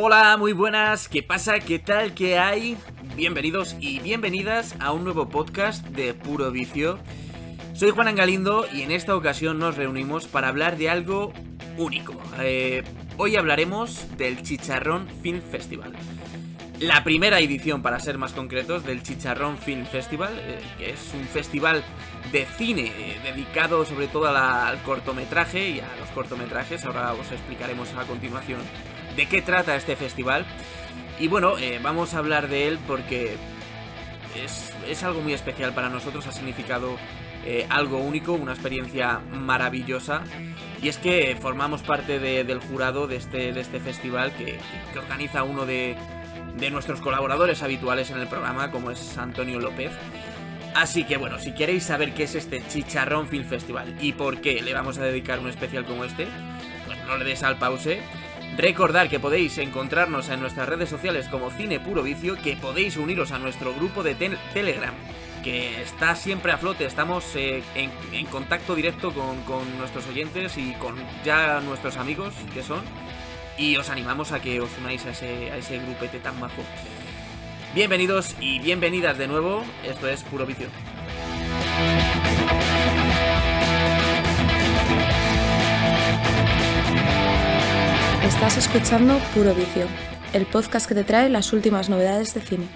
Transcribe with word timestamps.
Hola, 0.00 0.36
muy 0.36 0.52
buenas, 0.52 1.08
¿qué 1.08 1.24
pasa? 1.24 1.58
¿Qué 1.58 1.80
tal? 1.80 2.14
¿Qué 2.14 2.38
hay? 2.38 2.76
Bienvenidos 3.16 3.74
y 3.80 3.98
bienvenidas 3.98 4.76
a 4.78 4.92
un 4.92 5.02
nuevo 5.02 5.28
podcast 5.28 5.84
de 5.88 6.14
Puro 6.14 6.52
Vicio. 6.52 7.00
Soy 7.74 7.90
Juan 7.90 8.06
Angalindo 8.06 8.64
y 8.72 8.82
en 8.82 8.92
esta 8.92 9.16
ocasión 9.16 9.58
nos 9.58 9.76
reunimos 9.76 10.28
para 10.28 10.46
hablar 10.46 10.76
de 10.76 10.88
algo 10.88 11.32
único. 11.76 12.14
Eh, 12.38 12.84
hoy 13.16 13.34
hablaremos 13.34 14.06
del 14.16 14.40
Chicharrón 14.44 15.08
Film 15.20 15.42
Festival. 15.42 15.92
La 16.78 17.02
primera 17.02 17.40
edición, 17.40 17.82
para 17.82 17.98
ser 17.98 18.18
más 18.18 18.32
concretos, 18.32 18.84
del 18.84 19.02
Chicharrón 19.02 19.58
Film 19.58 19.84
Festival, 19.84 20.32
eh, 20.38 20.60
que 20.78 20.90
es 20.90 21.12
un 21.12 21.26
festival 21.26 21.82
de 22.30 22.46
cine 22.46 22.92
eh, 22.96 23.20
dedicado 23.24 23.84
sobre 23.84 24.06
todo 24.06 24.28
al 24.28 24.80
cortometraje 24.84 25.70
y 25.70 25.80
a 25.80 25.88
los 25.98 26.08
cortometrajes. 26.10 26.84
Ahora 26.84 27.14
os 27.14 27.32
explicaremos 27.32 27.92
a 27.94 28.04
continuación 28.04 28.60
de 29.18 29.26
qué 29.26 29.42
trata 29.42 29.74
este 29.74 29.96
festival. 29.96 30.46
Y 31.18 31.26
bueno, 31.26 31.58
eh, 31.58 31.80
vamos 31.82 32.14
a 32.14 32.18
hablar 32.18 32.48
de 32.48 32.68
él 32.68 32.78
porque 32.86 33.36
es, 34.36 35.02
algo 35.02 35.20
muy 35.20 35.32
especial 35.32 35.74
para 35.74 35.88
nosotros, 35.88 36.28
ha 36.28 36.32
significado 36.32 36.96
eh, 37.44 37.66
algo 37.68 37.98
único, 37.98 38.32
una 38.32 38.52
experiencia 38.52 39.18
maravillosa. 39.32 40.22
Y 40.80 40.88
es 40.88 40.98
que 40.98 41.36
formamos 41.40 41.82
parte 41.82 42.20
del 42.20 42.60
jurado 42.60 43.08
de 43.08 43.16
este, 43.16 43.52
de 43.52 43.60
este 43.60 43.80
festival 43.80 44.32
que, 44.36 44.60
organiza 44.96 45.42
uno 45.42 45.66
de, 45.66 45.96
de 46.56 46.70
nuestros 46.70 47.00
colaboradores 47.00 47.64
habituales 47.64 48.12
en 48.12 48.20
el 48.20 48.28
programa, 48.28 48.70
como 48.70 48.92
es 48.92 49.18
Antonio 49.18 49.58
López. 49.58 49.90
Así 50.76 51.02
que 51.02 51.16
bueno, 51.16 51.40
si 51.40 51.52
queréis 51.54 51.82
saber 51.82 52.14
qué 52.14 52.22
es 52.22 52.36
este 52.36 52.64
Chicharrón 52.68 53.26
Film 53.26 53.48
Festival 53.48 53.96
y 54.00 54.12
por 54.12 54.40
qué 54.40 54.62
le 54.62 54.72
vamos 54.74 54.98
a 54.98 55.02
dedicar 55.02 55.40
un 55.40 55.48
especial 55.48 55.84
como 55.84 56.04
este, 56.04 56.28
pues 56.86 56.98
no 57.08 57.16
le 57.16 57.24
des 57.24 57.42
al 57.42 57.58
pause 57.58 57.98
Recordad 58.56 59.08
que 59.08 59.20
podéis 59.20 59.58
encontrarnos 59.58 60.28
en 60.30 60.40
nuestras 60.40 60.68
redes 60.68 60.88
sociales 60.88 61.28
como 61.28 61.50
Cine 61.50 61.78
Puro 61.78 62.02
Vicio, 62.02 62.36
que 62.42 62.56
podéis 62.56 62.96
uniros 62.96 63.30
a 63.30 63.38
nuestro 63.38 63.74
grupo 63.74 64.02
de 64.02 64.14
Telegram, 64.14 64.94
que 65.44 65.80
está 65.82 66.16
siempre 66.16 66.52
a 66.52 66.58
flote, 66.58 66.84
estamos 66.84 67.24
eh, 67.36 67.62
en, 67.74 68.26
contacto 68.26 68.74
directo 68.74 69.12
con, 69.12 69.78
nuestros 69.78 70.06
oyentes 70.08 70.58
y 70.58 70.72
con 70.74 70.96
ya 71.24 71.60
nuestros 71.60 71.96
amigos 71.96 72.34
que 72.52 72.62
son, 72.62 72.82
y 73.56 73.76
os 73.76 73.90
animamos 73.90 74.32
a 74.32 74.40
que 74.40 74.60
os 74.60 74.70
unáis 74.78 75.06
a 75.06 75.10
ese, 75.10 75.52
a 75.52 75.56
ese 75.56 75.78
grupete 75.78 76.18
tan 76.18 76.38
majo. 76.40 76.62
Bienvenidos 77.74 78.34
y 78.40 78.58
bienvenidas 78.58 79.18
de 79.18 79.28
nuevo, 79.28 79.64
esto 79.84 80.08
es 80.08 80.24
Puro 80.24 80.46
Vicio. 80.46 80.68
Estás 88.28 88.58
escuchando 88.58 89.18
Puro 89.34 89.54
Vicio, 89.54 89.86
el 90.34 90.44
podcast 90.44 90.86
que 90.86 90.94
te 90.94 91.02
trae 91.02 91.30
las 91.30 91.54
últimas 91.54 91.88
novedades 91.88 92.34
de 92.34 92.42
cine. 92.42 92.68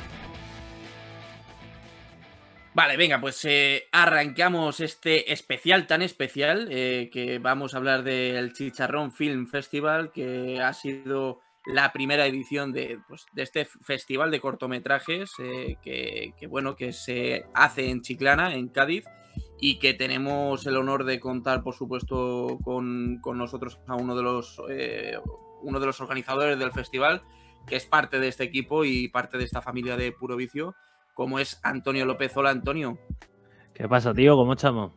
Vale, 2.72 2.96
venga, 2.96 3.20
pues 3.20 3.44
eh, 3.44 3.84
arrancamos 3.92 4.80
este 4.80 5.30
especial 5.30 5.86
tan 5.86 6.00
especial 6.00 6.68
eh, 6.70 7.10
que 7.12 7.38
vamos 7.38 7.74
a 7.74 7.76
hablar 7.76 8.02
del 8.02 8.54
Chicharrón 8.54 9.12
Film 9.12 9.46
Festival, 9.46 10.10
que 10.10 10.58
ha 10.58 10.72
sido 10.72 11.40
la 11.66 11.92
primera 11.92 12.26
edición 12.26 12.72
de, 12.72 12.98
pues, 13.06 13.26
este 13.36 13.66
festival 13.66 14.30
de 14.30 14.40
cortometrajes 14.40 15.32
eh, 15.38 15.76
que, 15.82 16.46
bueno, 16.48 16.76
que 16.76 16.94
se 16.94 17.44
hace 17.52 17.90
en 17.90 18.00
Chiclana, 18.00 18.54
en 18.54 18.68
Cádiz, 18.68 19.04
y 19.64 19.78
que 19.78 19.94
tenemos 19.94 20.66
el 20.66 20.76
honor 20.76 21.04
de 21.04 21.20
contar, 21.20 21.62
por 21.62 21.74
supuesto, 21.74 22.58
con, 22.64 23.20
nosotros 23.20 23.78
a 23.86 23.94
uno 23.94 24.16
de 24.16 24.22
los 24.24 24.60
uno 25.62 25.78
de 25.78 25.86
los 25.86 26.00
organizadores 26.00 26.58
del 26.58 26.72
festival, 26.72 27.22
que 27.64 27.76
es 27.76 27.86
parte 27.86 28.18
de 28.18 28.26
este 28.26 28.42
equipo 28.42 28.84
y 28.84 29.06
parte 29.06 29.38
de 29.38 29.44
esta 29.44 29.62
familia 29.62 29.96
de 29.96 30.10
Puro 30.10 30.34
Vicio, 30.34 30.74
como 31.14 31.38
es 31.38 31.60
Antonio 31.62 32.04
López. 32.04 32.36
Hola, 32.36 32.50
Antonio. 32.50 32.98
¿Qué 33.72 33.88
pasa, 33.88 34.12
tío? 34.12 34.34
¿Cómo 34.34 34.54
estamos? 34.54 34.94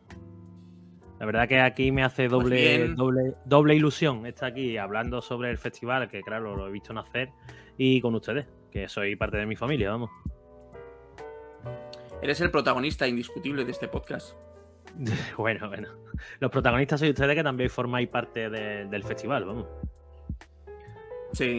La 1.20 1.26
verdad 1.26 1.46
que 1.46 1.60
aquí 1.60 1.92
me 1.92 2.02
hace 2.02 2.28
pues 2.28 2.42
doble, 2.42 2.88
doble, 2.88 3.34
doble 3.44 3.76
ilusión 3.76 4.26
estar 4.26 4.50
aquí 4.50 4.78
hablando 4.78 5.22
sobre 5.22 5.48
el 5.48 5.58
festival, 5.58 6.08
que 6.10 6.22
claro, 6.22 6.56
lo 6.56 6.66
he 6.66 6.72
visto 6.72 6.92
nacer, 6.92 7.30
y 7.78 8.00
con 8.00 8.16
ustedes, 8.16 8.48
que 8.72 8.88
soy 8.88 9.14
parte 9.14 9.36
de 9.36 9.46
mi 9.46 9.54
familia, 9.54 9.92
vamos. 9.92 10.10
Eres 12.20 12.40
el 12.40 12.50
protagonista 12.50 13.06
indiscutible 13.06 13.64
de 13.64 13.70
este 13.70 13.86
podcast. 13.86 14.36
bueno, 15.36 15.68
bueno. 15.68 15.88
Los 16.40 16.50
protagonistas 16.50 17.00
sois 17.00 17.12
ustedes 17.12 17.34
que 17.34 17.42
también 17.42 17.70
formáis 17.70 18.08
parte 18.08 18.48
del 18.50 19.04
festival, 19.04 19.44
vamos. 19.44 19.66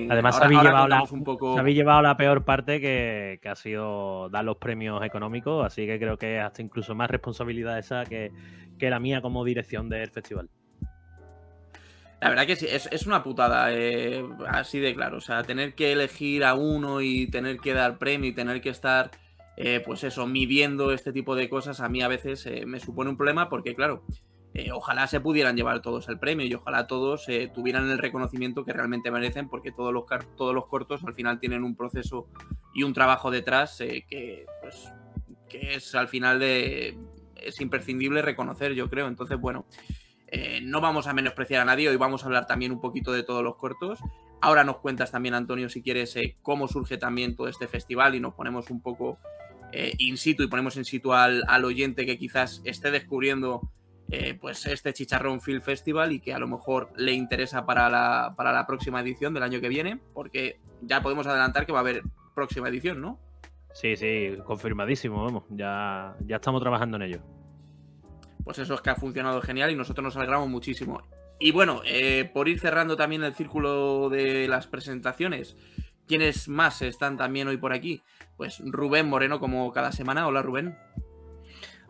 Además, 0.09 0.40
habéis, 0.42 0.62
llevado 0.62 0.88
la, 0.88 1.03
un 1.03 1.24
poco... 1.24 1.64
llevado 1.64 2.02
la 2.02 2.18
peor 2.18 2.44
parte 2.44 2.81
que, 2.81 3.40
ha 3.46 3.56
sido 3.56 4.30
dar 4.30 4.44
los 4.44 4.58
premios 4.58 5.03
económicos, 5.03 5.66
así 5.66 5.86
que 5.86 6.00
creo 6.00 6.18
que 6.18 6.40
hasta 6.40 6.62
incluso 6.62 6.96
más 6.96 7.09
responsabilidad 7.09 7.78
esa 7.78 8.06
que, 8.06 8.31
la 8.80 9.00
mía 9.00 9.22
como 9.22 9.44
dirección 9.44 9.90
del 9.90 10.09
festival. 10.09 10.50
La 12.20 12.30
verdad 12.30 12.47
que 12.47 12.56
sí, 12.56 12.66
es, 12.68 13.06
una 13.06 13.22
putada, 13.22 13.72
eh, 13.72 14.26
así 14.47 14.80
de 14.80 14.96
claro. 14.96 15.18
O 15.18 15.22
sea, 15.22 15.44
tener 15.44 15.76
que 15.76 15.92
elegir 15.92 16.44
a 16.44 16.56
uno 16.56 17.02
y 17.02 17.28
tener 17.28 17.59
que 17.59 17.74
dar 17.74 18.00
premio 18.00 18.31
y 18.31 18.34
tener 18.34 18.59
que 18.59 18.70
estar, 18.70 19.12
eh, 19.59 19.81
pues 19.84 20.03
eso, 20.03 20.28
midiendo 20.28 20.91
este 20.91 21.12
tipo 21.12 21.35
de 21.35 21.50
cosas, 21.50 21.79
a 21.79 21.90
mí 21.90 22.03
a 22.03 22.07
veces 22.07 22.45
eh, 22.45 22.68
me 22.68 22.79
supone 22.79 23.09
un 23.09 23.18
problema 23.18 23.50
porque, 23.50 23.73
claro, 23.73 24.03
eh, 24.53 24.72
ojalá 24.72 25.07
se 25.07 25.19
pudieran 25.19 25.57
llevar 25.57 25.81
todos 25.81 26.07
el 26.09 26.19
premio 26.19 26.45
y 26.45 26.53
ojalá 26.53 26.85
todos 26.85 27.25
tuvieran 27.56 27.90
el 27.90 27.97
reconocimiento 27.97 28.63
que 28.63 28.73
realmente 28.73 29.09
merecen, 29.09 29.50
porque 29.50 29.72
todos 29.72 29.91
los, 29.91 30.06
todos 30.38 30.53
los 30.53 30.67
cortos 30.67 31.03
al 31.03 31.16
final 31.16 31.40
tienen 31.40 31.63
un 31.63 31.75
proceso 31.75 32.28
y 32.75 32.84
un 32.84 32.94
trabajo 32.94 33.31
detrás 33.31 33.78
que, 33.79 34.46
pues, 34.62 34.94
es 35.50 35.96
al 35.96 36.07
final 36.07 36.40
de, 36.40 36.96
es 37.35 37.59
imprescindible 37.59 38.22
reconocer, 38.22 38.73
yo 38.73 38.91
creo. 38.91 39.07
Entonces, 39.07 39.40
bueno, 39.40 39.66
no 40.62 40.81
vamos 40.81 41.07
a 41.07 41.13
menospreciar 41.13 41.63
a 41.63 41.66
nadie, 41.66 41.90
hoy 41.90 41.97
vamos 41.97 42.23
a 42.23 42.28
hablar 42.28 42.46
también 42.46 42.72
un 42.72 42.79
poquito 42.79 43.12
de 43.12 43.23
todos 43.23 43.44
los 43.44 43.56
cortos. 43.56 44.00
Ahora 44.40 44.63
nos 44.63 44.78
cuentas 44.78 45.12
también, 45.12 45.34
Antonio, 45.34 45.67
si 45.67 45.81
quieres, 45.81 46.16
cómo 46.44 46.67
surge 46.67 46.97
también 46.97 47.35
todo 47.35 47.47
este 47.47 47.67
festival 47.67 48.13
y 48.13 48.19
nos 48.19 48.35
ponemos 48.35 48.69
un 48.69 48.81
poco 48.81 49.17
in 49.72 50.17
situ 50.17 50.44
y 50.44 50.47
ponemos 50.47 50.78
in 50.78 50.85
situ 50.85 51.13
al, 51.13 51.44
al 51.47 51.66
oyente 51.66 52.05
que 52.05 52.17
quizás 52.17 52.61
esté 52.63 52.91
descubriendo 52.91 53.69
eh, 54.09 54.38
pues 54.39 54.66
este 54.66 54.94
Chicharrón 54.94 55.41
Film 55.41 55.61
Festival 55.61 56.13
y 56.13 56.22
que 56.22 56.33
a 56.33 56.39
lo 56.39 56.47
mejor 56.47 56.91
le 56.95 57.11
interesa 57.11 57.66
para 57.66 57.89
la, 57.89 58.33
para 58.38 58.53
la 58.53 58.66
próxima 58.66 59.01
edición 59.01 59.33
del 59.33 59.44
año 59.44 59.59
que 59.59 59.67
viene, 59.67 60.00
porque 60.13 60.59
ya 60.81 61.01
podemos 61.01 61.28
adelantar 61.28 61.66
que 61.66 61.73
va 61.73 61.79
a 61.79 61.81
haber 61.81 62.03
próxima 62.33 62.69
edición, 62.69 63.01
¿no? 63.01 63.19
Sí, 63.73 63.97
sí, 63.97 64.38
confirmadísimo, 64.45 65.23
vamos, 65.23 65.44
ya, 65.50 66.16
ya 66.25 66.38
estamos 66.38 66.61
trabajando 66.61 66.95
en 66.97 67.03
ello. 67.03 67.19
Pues 68.45 68.59
eso 68.59 68.75
es 68.75 68.81
que 68.81 68.89
ha 68.91 68.95
funcionado 68.95 69.41
genial 69.41 69.72
y 69.72 69.75
nosotros 69.75 70.03
nos 70.03 70.16
alegramos 70.16 70.47
muchísimo. 70.47 71.01
Y 71.38 71.51
bueno, 71.51 71.81
eh, 71.85 72.31
por 72.34 72.47
ir 72.47 72.59
cerrando 72.59 72.95
también 72.95 73.23
el 73.23 73.34
círculo 73.34 74.09
de 74.09 74.47
las 74.47 74.67
presentaciones, 74.67 75.57
¿quiénes 76.07 76.47
más 76.47 76.81
están 76.81 77.17
también 77.17 77.49
hoy 77.49 77.57
por 77.57 77.73
aquí? 77.73 78.01
Pues 78.38 78.62
Rubén 78.64 79.09
Moreno, 79.09 79.40
como 79.40 79.72
cada 79.74 79.92
semana. 79.92 80.28
Hola 80.28 80.44
Rubén. 80.44 80.78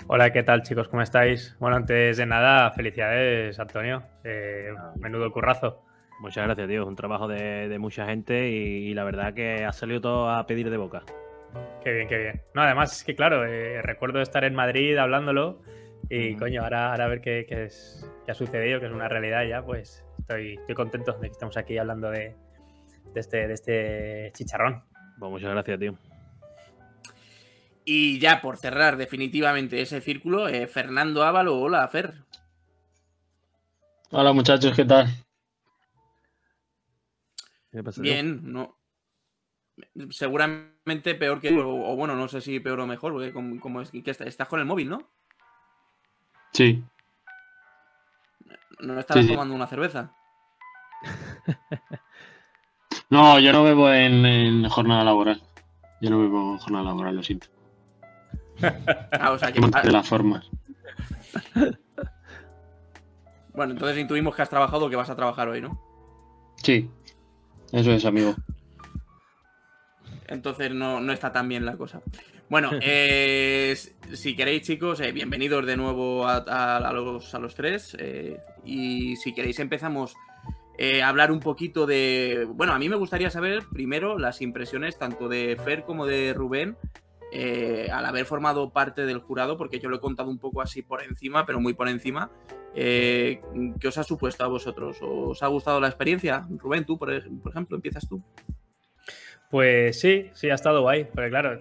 Hola, 0.07 0.31
¿qué 0.31 0.43
tal 0.43 0.63
chicos? 0.63 0.87
¿Cómo 0.87 1.01
estáis? 1.01 1.57
Bueno, 1.59 1.75
antes 1.75 2.15
de 2.15 2.25
nada, 2.25 2.71
felicidades 2.71 3.59
Antonio. 3.59 4.03
Eh, 4.23 4.69
menudo 4.97 5.25
el 5.25 5.31
currazo. 5.31 5.83
Muchas 6.21 6.45
gracias, 6.45 6.69
tío. 6.69 6.83
Es 6.83 6.87
un 6.87 6.95
trabajo 6.95 7.27
de, 7.27 7.75
mucha 7.79 8.05
gente 8.05 8.49
y, 8.49 8.93
la 8.93 9.03
verdad 9.03 9.33
que 9.33 9.65
ha 9.65 9.73
salido 9.73 9.99
todo 9.99 10.29
a 10.29 10.47
pedir 10.47 10.69
de 10.69 10.77
boca. 10.77 11.03
Qué 11.83 11.91
bien, 11.91 12.07
qué 12.07 12.17
bien. 12.17 12.41
No, 12.55 12.61
además 12.61 12.97
es 12.97 13.03
que 13.03 13.15
claro, 13.15 13.45
eh, 13.45 13.81
recuerdo 13.81 14.21
estar 14.21 14.45
en 14.45 14.55
Madrid 14.55 14.95
hablándolo 14.97 15.61
y 16.09 16.35
coño, 16.35 16.63
ahora, 16.63 16.91
ahora 16.91 17.05
a 17.05 17.07
ver 17.09 17.19
qué, 17.19 17.45
es, 17.49 18.09
ha 18.27 18.33
sucedido, 18.33 18.79
que 18.79 18.85
es 18.85 18.91
una 18.93 19.09
realidad 19.09 19.43
ya, 19.43 19.61
pues 19.61 20.05
estoy, 20.19 20.53
estoy 20.53 20.75
contento 20.75 21.11
de 21.13 21.27
que 21.27 21.33
estamos 21.33 21.57
aquí 21.57 21.77
hablando 21.77 22.09
de, 22.09 22.35
este, 23.15 23.47
de 23.47 23.53
este 23.53 24.31
chicharrón. 24.33 24.83
Pues 25.19 25.31
muchas 25.31 25.51
gracias, 25.51 25.79
tío. 25.79 25.97
Y 27.89 28.19
ya 28.19 28.41
por 28.41 28.57
cerrar 28.57 28.97
definitivamente 28.97 29.81
ese 29.81 30.01
círculo, 30.01 30.49
eh, 30.49 30.67
Fernando 30.67 31.23
Ávalo, 31.23 31.57
hola, 31.57 31.87
Fer. 31.87 32.15
Hola 34.11 34.33
muchachos, 34.33 34.75
¿qué 34.75 34.83
tal? 34.83 35.07
Bien, 37.95 38.51
no. 38.51 38.77
Seguramente 40.09 41.15
peor 41.15 41.39
que. 41.39 41.57
O, 41.57 41.95
bueno, 41.95 42.17
no 42.17 42.27
sé 42.27 42.41
si 42.41 42.59
peor 42.59 42.81
o 42.81 42.87
mejor, 42.87 43.13
porque 43.13 43.31
como, 43.31 43.79
es 43.79 43.91
que 43.91 44.11
estás 44.11 44.49
con 44.49 44.59
el 44.59 44.65
móvil, 44.65 44.89
¿no? 44.89 45.09
Sí. 46.51 46.83
¿No 48.81 48.99
estabas 48.99 49.27
tomando 49.27 49.55
una 49.55 49.67
cerveza? 49.67 50.13
no, 53.09 53.39
yo 53.39 53.53
no 53.53 53.63
bebo 53.63 53.93
en, 53.93 54.67
jornada 54.67 55.05
laboral. 55.05 55.41
Yo 56.01 56.09
no 56.09 56.19
bebo 56.19 56.51
en 56.51 56.57
jornada 56.57 56.83
laboral, 56.83 57.15
lo 57.15 57.23
siento. 57.23 57.47
Ah, 59.11 59.31
o 59.31 59.39
sea 59.39 59.51
que... 59.51 59.59
De 59.59 59.91
las 59.91 60.07
formas. 60.07 60.49
Bueno, 63.57 63.73
entonces 63.73 63.97
intuimos 63.97 64.35
que 64.35 64.43
has 64.43 64.51
trabajado 64.51 64.85
o 64.85 64.89
que 64.91 64.95
vas 64.95 65.09
a 65.09 65.15
trabajar 65.15 65.49
hoy, 65.49 65.61
¿no? 65.61 65.81
Sí, 66.61 66.91
eso 67.71 67.91
es, 67.91 68.05
amigo. 68.05 68.35
entonces 70.27 70.71
no, 70.71 71.01
no 71.01 71.11
está 71.11 71.31
tan 71.31 71.49
bien 71.49 71.65
la 71.65 71.75
cosa. 71.75 72.03
Bueno, 72.49 72.69
eh, 72.81 73.75
si 74.13 74.35
queréis, 74.35 74.61
chicos, 74.61 74.99
eh, 74.99 75.11
bienvenidos 75.11 75.65
de 75.65 75.75
nuevo 75.75 76.27
a, 76.27 76.91
los, 76.93 77.33
a 77.33 77.39
los, 77.39 77.55
tres. 77.55 77.97
Eh, 77.99 78.37
y 78.63 79.15
si 79.15 79.33
queréis, 79.33 79.57
empezamos 79.57 80.13
a 81.01 81.07
hablar 81.07 81.31
un 81.31 81.39
poquito 81.39 81.87
de. 81.87 82.47
Bueno, 82.47 82.73
a 82.73 82.79
mí 82.79 82.89
me 82.89 82.95
gustaría 82.95 83.31
saber 83.31 83.63
primero 83.73 84.19
las 84.19 84.39
impresiones 84.43 84.99
tanto 84.99 85.27
de 85.27 85.57
Fer 85.65 85.83
como 85.83 86.05
de 86.05 86.33
Rubén. 86.33 86.77
Al 87.91 88.05
haber 88.05 88.25
formado 88.25 88.71
parte 88.71 89.05
del 89.05 89.19
jurado, 89.19 89.57
porque 89.57 89.79
yo 89.79 89.89
lo 89.89 89.97
he 89.97 89.99
contado 89.99 90.29
un 90.29 90.39
poco 90.39 90.61
así 90.61 90.81
por 90.81 91.03
encima, 91.03 91.45
pero 91.45 91.59
muy 91.59 91.73
por 91.73 91.89
encima. 91.89 92.31
¿Qué 92.73 93.41
os 93.87 93.97
ha 93.97 94.03
supuesto 94.03 94.43
a 94.43 94.47
vosotros? 94.47 94.97
¿Os 95.01 95.41
ha 95.43 95.47
gustado 95.47 95.79
la 95.79 95.87
experiencia? 95.87 96.47
Rubén, 96.57 96.85
tú, 96.85 96.97
por, 96.97 97.11
ejemplo, 97.11 97.75
empiezas 97.75 98.07
tú. 98.07 98.23
Pues 99.49 99.99
sí, 99.99 100.29
sí, 100.33 100.49
ha 100.49 100.55
estado 100.55 100.81
guay, 100.81 101.05
porque 101.05 101.29
claro, 101.29 101.57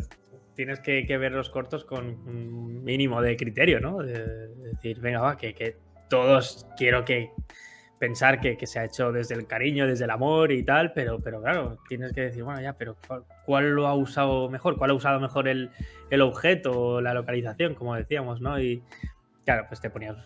tienes 0.56 0.80
que, 0.80 1.04
ver 1.18 1.32
los 1.32 1.50
cortos 1.50 1.84
con 1.84 2.06
un 2.06 2.82
mínimo 2.82 3.22
de 3.22 3.36
criterio, 3.36 3.78
¿no? 3.78 3.98
De, 3.98 4.48
decir, 4.72 5.00
venga, 5.00 5.20
va, 5.20 5.36
que, 5.36 5.76
todos 6.08 6.66
quiero 6.76 7.04
que 7.04 7.30
pensar 7.98 8.40
que, 8.40 8.58
se 8.66 8.78
ha 8.78 8.84
hecho 8.84 9.12
desde 9.12 9.34
el 9.34 9.46
cariño, 9.46 9.86
desde 9.86 10.04
el 10.04 10.10
amor 10.10 10.52
y 10.52 10.62
tal, 10.62 10.92
pero, 10.92 11.20
pero 11.20 11.40
claro, 11.40 11.78
tienes 11.88 12.12
que 12.12 12.22
decir, 12.22 12.42
bueno, 12.42 12.60
ya, 12.60 12.74
pero 12.74 12.96
¿cuál, 13.44 13.70
lo 13.70 13.86
ha 13.86 13.94
usado 13.94 14.48
mejor? 14.48 14.76
¿Cuál 14.76 14.90
ha 14.90 14.94
usado 14.94 15.20
mejor 15.20 15.48
el, 15.48 15.70
el 16.10 16.20
objeto 16.20 16.72
o 16.78 17.00
la 17.00 17.14
localización, 17.14 17.74
como 17.74 17.94
decíamos, 17.94 18.40
¿no? 18.40 18.60
Y 18.60 18.82
claro, 19.44 19.64
pues 19.68 19.80
te 19.80 19.90
ponías 19.90 20.16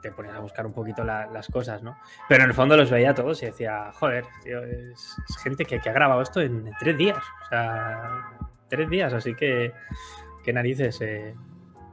te 0.00 0.10
ponías 0.12 0.34
a 0.34 0.40
buscar 0.40 0.66
un 0.66 0.72
poquito 0.72 1.04
las 1.04 1.46
cosas, 1.48 1.82
¿no? 1.82 1.98
Pero 2.28 2.44
en 2.44 2.50
el 2.50 2.54
fondo 2.54 2.76
los 2.76 2.90
veía 2.90 3.14
todos 3.14 3.42
y 3.42 3.46
decía, 3.46 3.90
joder, 3.92 4.24
tío, 4.42 4.62
es, 4.64 5.16
gente 5.42 5.64
que, 5.64 5.76
ha 5.76 5.92
grabado 5.92 6.22
esto 6.22 6.40
en, 6.40 6.70
tres 6.78 6.96
días. 6.96 7.18
O 7.18 7.48
sea, 7.48 8.30
tres 8.68 8.88
días, 8.88 9.12
así 9.12 9.34
que, 9.34 9.72
qué 10.42 10.52
narices. 10.52 11.00
Eh, 11.00 11.34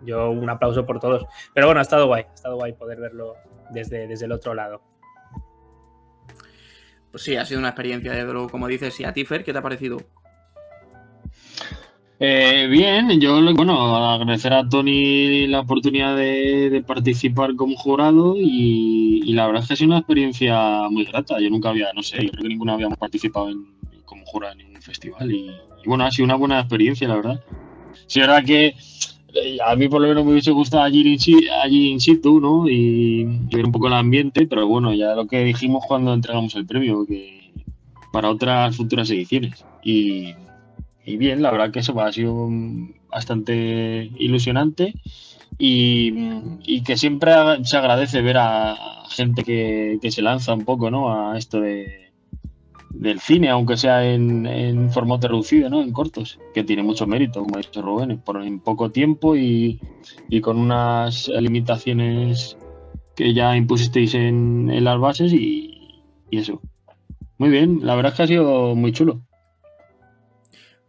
yo 0.04 0.30
un 0.30 0.50
aplauso 0.50 0.86
por 0.86 1.00
todos. 1.00 1.26
Pero 1.54 1.68
bueno, 1.68 1.80
ha 1.80 1.84
estado 1.84 2.08
guay, 2.08 2.24
ha 2.30 2.34
estado 2.34 2.56
guay 2.56 2.74
poder 2.74 3.00
verlo 3.00 3.36
desde, 3.72 4.08
desde 4.08 4.26
el 4.26 4.32
otro 4.32 4.54
lado. 4.54 4.82
Pues 7.12 7.24
sí, 7.24 7.36
ha 7.36 7.46
sido 7.46 7.60
una 7.60 7.70
experiencia, 7.70 8.12
de 8.12 8.24
luego, 8.24 8.50
como 8.50 8.68
dices. 8.68 9.00
¿Y 9.00 9.04
a 9.04 9.14
Tifer, 9.14 9.44
qué 9.44 9.54
te 9.54 9.60
ha 9.60 9.62
parecido? 9.62 9.98
Eh, 12.20 12.68
bien, 12.68 13.22
yo 13.22 13.40
bueno, 13.54 13.96
agradecer 13.96 14.52
a 14.52 14.68
Tony 14.68 15.46
la 15.46 15.60
oportunidad 15.60 16.18
de, 16.18 16.84
participar 16.86 17.56
como 17.56 17.76
jurado 17.76 18.36
y, 18.36 19.34
la 19.34 19.46
verdad 19.46 19.62
es 19.62 19.68
que 19.68 19.74
ha 19.74 19.78
sido 19.78 19.90
una 19.90 20.00
experiencia 20.00 20.90
muy 20.90 21.06
grata. 21.06 21.40
Yo 21.40 21.50
nunca 21.50 21.70
había, 21.70 21.94
no 21.94 22.02
sé, 22.02 22.26
yo 22.26 22.32
creo 22.32 22.44
que 22.44 22.50
ninguno 22.50 22.74
habíamos 22.74 22.98
participado 22.98 23.50
en, 23.50 23.68
como 24.06 24.26
jurado 24.26 24.54
en 24.54 24.60
ningún 24.60 24.82
festival 24.82 25.32
y, 25.32 25.52
bueno, 25.86 26.06
ha 26.06 26.12
sido 26.12 26.26
una 26.26 26.36
buena 26.36 26.60
experiencia, 26.60 27.08
la 27.08 27.16
verdad. 27.18 27.44
Sí, 28.08 28.20
es 28.20 28.28
verdad 28.28 28.44
que 28.44 28.76
a 29.66 29.76
mí 29.76 29.88
por 29.88 30.02
lo 30.02 30.08
menos 30.08 30.26
me 30.26 30.32
hubiese 30.32 30.52
gustado 30.52 30.84
allí, 30.84 31.18
allí 31.64 31.90
in 31.90 32.00
situ, 32.00 32.40
¿no? 32.40 32.70
Y, 32.70 33.26
ver 33.52 33.66
un 33.66 33.72
poco 33.72 33.88
el 33.88 33.94
ambiente, 33.94 34.48
pero 34.48 34.68
bueno, 34.68 34.94
ya 34.94 35.16
lo 35.16 35.28
que 35.28 35.44
dijimos 35.44 35.84
cuando 35.88 36.14
entregamos 36.14 36.56
el 36.56 36.66
premio, 36.66 37.06
que 37.06 37.52
para 38.12 38.30
otras 38.30 38.76
futuras 38.76 39.10
ediciones. 39.10 39.66
Y 39.84 40.34
y 41.08 41.16
bien, 41.16 41.42
la 41.42 41.52
verdad 41.52 41.72
que 41.72 41.80
eso 41.80 41.98
ha 42.02 42.12
sido 42.12 42.50
bastante 43.10 44.12
ilusionante 44.20 44.94
y, 45.58 46.82
que 46.84 46.98
siempre 46.98 47.32
se 47.64 47.78
agradece 47.78 48.22
ver 48.22 48.36
a 48.38 48.76
gente 49.10 49.46
que, 49.46 50.00
se 50.12 50.22
lanza 50.22 50.54
un 50.54 50.66
poco 50.66 50.92
¿no? 50.92 51.32
a 51.32 51.38
esto 51.38 51.62
de, 51.62 52.07
del 52.90 53.20
cine, 53.20 53.50
aunque 53.50 53.78
sea 53.78 54.06
en, 54.06 54.46
en, 54.46 54.92
formato 54.92 55.28
reducido, 55.28 55.70
¿no? 55.70 55.82
en 55.82 55.92
cortos, 55.92 56.40
que 56.54 56.64
tiene 56.64 56.84
mucho 56.84 57.06
mérito, 57.08 57.42
como 57.42 57.56
ha 57.56 57.62
dicho 57.62 57.82
Rubén, 57.82 58.20
por 58.20 58.42
en 58.42 58.60
poco 58.60 58.92
tiempo 58.92 59.36
y, 59.36 59.80
con 60.42 60.58
unas 60.58 61.28
limitaciones 61.28 62.58
que 63.16 63.34
ya 63.34 63.56
impusisteis 63.56 64.14
en, 64.14 64.70
en 64.70 64.84
las 64.84 65.00
bases 65.00 65.34
y, 65.34 66.02
y 66.30 66.38
eso. 66.40 66.62
Muy 67.38 67.50
bien, 67.50 67.82
la 67.84 67.96
verdad 67.96 68.12
es 68.12 68.18
que 68.18 68.24
ha 68.24 68.28
sido 68.28 68.76
muy 68.76 68.92
chulo. 68.92 69.22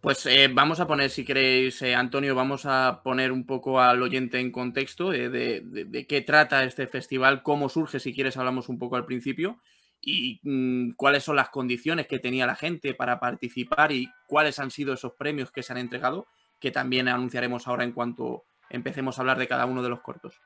Pues 0.00 0.24
eh, 0.26 0.48
vamos 0.50 0.78
a 0.78 0.86
poner, 0.86 1.10
si 1.10 1.24
queréis, 1.24 1.82
eh, 1.82 1.94
Antonio, 1.94 2.34
vamos 2.34 2.66
a 2.66 3.00
poner 3.02 3.32
un 3.32 3.44
poco 3.44 3.80
al 3.80 4.00
oyente 4.00 4.38
en 4.38 4.52
contexto 4.52 5.12
eh, 5.12 5.28
de, 5.28 6.06
qué 6.08 6.20
trata 6.20 6.62
este 6.62 6.86
festival, 6.86 7.42
cómo 7.42 7.68
surge, 7.68 7.98
si 7.98 8.14
quieres, 8.14 8.36
hablamos 8.36 8.68
un 8.68 8.78
poco 8.78 8.94
al 8.94 9.04
principio, 9.04 9.58
y 10.00 10.40
mm, 10.42 10.92
cuáles 10.96 11.24
son 11.24 11.36
las 11.36 11.50
condiciones 11.50 12.06
que 12.06 12.18
tenía 12.18 12.46
la 12.46 12.56
gente 12.56 12.94
para 12.94 13.20
participar 13.20 13.92
y 13.92 14.08
cuáles 14.26 14.58
han 14.58 14.70
sido 14.70 14.94
esos 14.94 15.12
premios 15.12 15.50
que 15.50 15.62
se 15.62 15.72
han 15.72 15.78
entregado, 15.78 16.26
que 16.60 16.70
también 16.70 17.08
anunciaremos 17.08 17.66
ahora 17.68 17.84
en 17.84 17.92
cuanto 17.92 18.44
empecemos 18.70 19.18
a 19.18 19.22
hablar 19.22 19.38
de 19.38 19.48
cada 19.48 19.66
uno 19.66 19.82
de 19.82 19.88
los 19.88 20.00
cortos. 20.00 20.40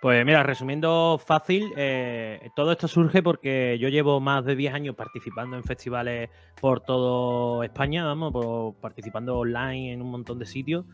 Pues 0.00 0.24
mira, 0.24 0.42
resumiendo 0.42 1.20
fácil, 1.22 1.74
eh, 1.76 2.48
todo 2.56 2.72
esto 2.72 2.88
surge 2.88 3.22
porque 3.22 3.76
yo 3.78 3.90
llevo 3.90 4.18
más 4.18 4.46
de 4.46 4.56
10 4.56 4.72
años 4.72 4.96
participando 4.96 5.58
en 5.58 5.62
festivales 5.62 6.30
por 6.58 6.80
toda 6.80 7.66
España, 7.66 8.06
vamos, 8.06 8.76
participando 8.80 9.36
online 9.38 9.92
en 9.92 10.00
un 10.00 10.10
montón 10.10 10.38
de 10.38 10.46
sitios. 10.46 10.86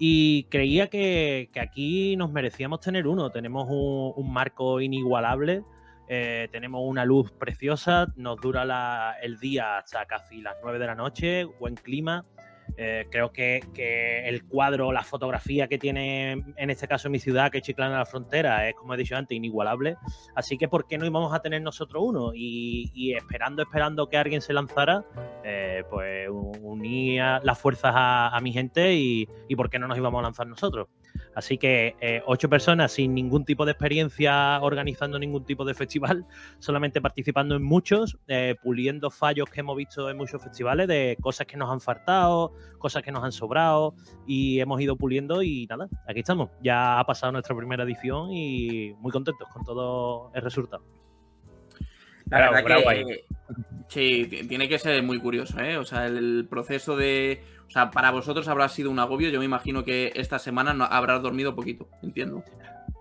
Y 0.00 0.44
creía 0.44 0.88
que, 0.88 1.50
aquí 1.60 2.16
nos 2.16 2.32
merecíamos 2.32 2.80
tener 2.80 3.06
uno. 3.06 3.30
Tenemos 3.30 3.68
un, 3.70 4.32
marco 4.32 4.80
inigualable, 4.80 5.62
eh, 6.08 6.48
tenemos 6.50 6.80
una 6.84 7.04
luz 7.04 7.30
preciosa, 7.32 8.06
nos 8.16 8.40
dura 8.40 9.16
el 9.20 9.38
día 9.38 9.78
hasta 9.78 10.06
casi 10.06 10.40
las 10.40 10.56
9 10.62 10.78
de 10.78 10.86
la 10.86 10.94
noche, 10.94 11.44
buen 11.44 11.74
clima. 11.74 12.24
Eh, 12.76 13.08
creo 13.10 13.32
que, 13.32 13.60
el 14.28 14.44
cuadro, 14.44 14.92
la 14.92 15.02
fotografía 15.02 15.66
que 15.66 15.78
tiene 15.78 16.32
en 16.56 16.70
este 16.70 16.86
caso 16.86 17.10
mi 17.10 17.18
ciudad, 17.18 17.50
que 17.50 17.58
es 17.58 17.64
Chiclana 17.64 17.92
de 17.92 17.98
la 17.98 18.06
Frontera, 18.06 18.68
es 18.68 18.74
como 18.76 18.94
he 18.94 18.96
dicho 18.96 19.16
antes, 19.16 19.36
inigualable. 19.36 19.96
Así 20.34 20.56
que, 20.56 20.68
¿por 20.68 20.86
qué 20.86 20.96
no 20.96 21.04
íbamos 21.04 21.34
a 21.34 21.40
tener 21.40 21.60
nosotros 21.60 22.02
uno? 22.06 22.30
Y, 22.34 23.14
esperando, 23.14 23.62
esperando 23.62 24.08
que 24.08 24.16
alguien 24.16 24.40
se 24.40 24.52
lanzara, 24.52 25.04
eh, 25.44 25.82
pues 25.90 26.28
unía 26.30 27.40
las 27.42 27.58
fuerzas 27.58 27.92
a, 27.94 28.38
mi 28.42 28.52
gente 28.52 28.94
y, 28.94 29.28
y, 29.48 29.56
¿por 29.56 29.70
qué 29.70 29.78
no 29.78 29.88
nos 29.88 29.98
íbamos 29.98 30.20
a 30.20 30.22
lanzar 30.22 30.46
nosotros? 30.46 30.88
Así 31.34 31.56
que 31.58 31.94
eh, 32.00 32.22
ocho 32.26 32.48
personas 32.48 32.92
sin 32.92 33.14
ningún 33.14 33.44
tipo 33.44 33.64
de 33.64 33.72
experiencia 33.72 34.60
organizando 34.60 35.18
ningún 35.18 35.44
tipo 35.44 35.64
de 35.64 35.74
festival, 35.74 36.26
solamente 36.58 37.00
participando 37.00 37.54
en 37.54 37.62
muchos, 37.62 38.18
eh, 38.26 38.56
puliendo 38.62 39.10
fallos 39.10 39.48
que 39.48 39.60
hemos 39.60 39.76
visto 39.76 40.10
en 40.10 40.16
muchos 40.16 40.42
festivales 40.42 40.88
de 40.88 41.16
cosas 41.20 41.46
que 41.46 41.56
nos 41.56 41.70
han 41.70 41.80
faltado, 41.80 42.52
cosas 42.78 43.02
que 43.02 43.12
nos 43.12 43.22
han 43.22 43.32
sobrado 43.32 43.94
y 44.26 44.60
hemos 44.60 44.80
ido 44.80 44.96
puliendo 44.96 45.42
y 45.42 45.66
nada, 45.66 45.88
aquí 46.06 46.20
estamos. 46.20 46.50
Ya 46.62 46.98
ha 46.98 47.04
pasado 47.04 47.32
nuestra 47.32 47.56
primera 47.56 47.84
edición 47.84 48.32
y 48.32 48.94
muy 48.98 49.12
contentos 49.12 49.48
con 49.52 49.64
todo 49.64 50.30
el 50.34 50.42
resultado. 50.42 50.82
La 52.30 52.50
verdad 52.50 52.82
que 53.06 53.24
sí, 53.88 54.26
tiene 54.48 54.68
que 54.68 54.78
ser 54.78 55.02
muy 55.02 55.18
curioso, 55.18 55.58
¿eh? 55.60 55.78
O 55.78 55.84
sea, 55.84 56.06
el 56.06 56.46
proceso 56.48 56.96
de 56.96 57.42
o 57.68 57.70
sea, 57.70 57.90
para 57.90 58.10
vosotros 58.10 58.48
habrá 58.48 58.68
sido 58.68 58.90
un 58.90 58.98
agobio. 58.98 59.28
Yo 59.28 59.38
me 59.38 59.44
imagino 59.44 59.84
que 59.84 60.12
esta 60.14 60.38
semana 60.38 60.72
no, 60.72 60.84
habrás 60.84 61.22
dormido 61.22 61.54
poquito, 61.54 61.88
entiendo. 62.02 62.42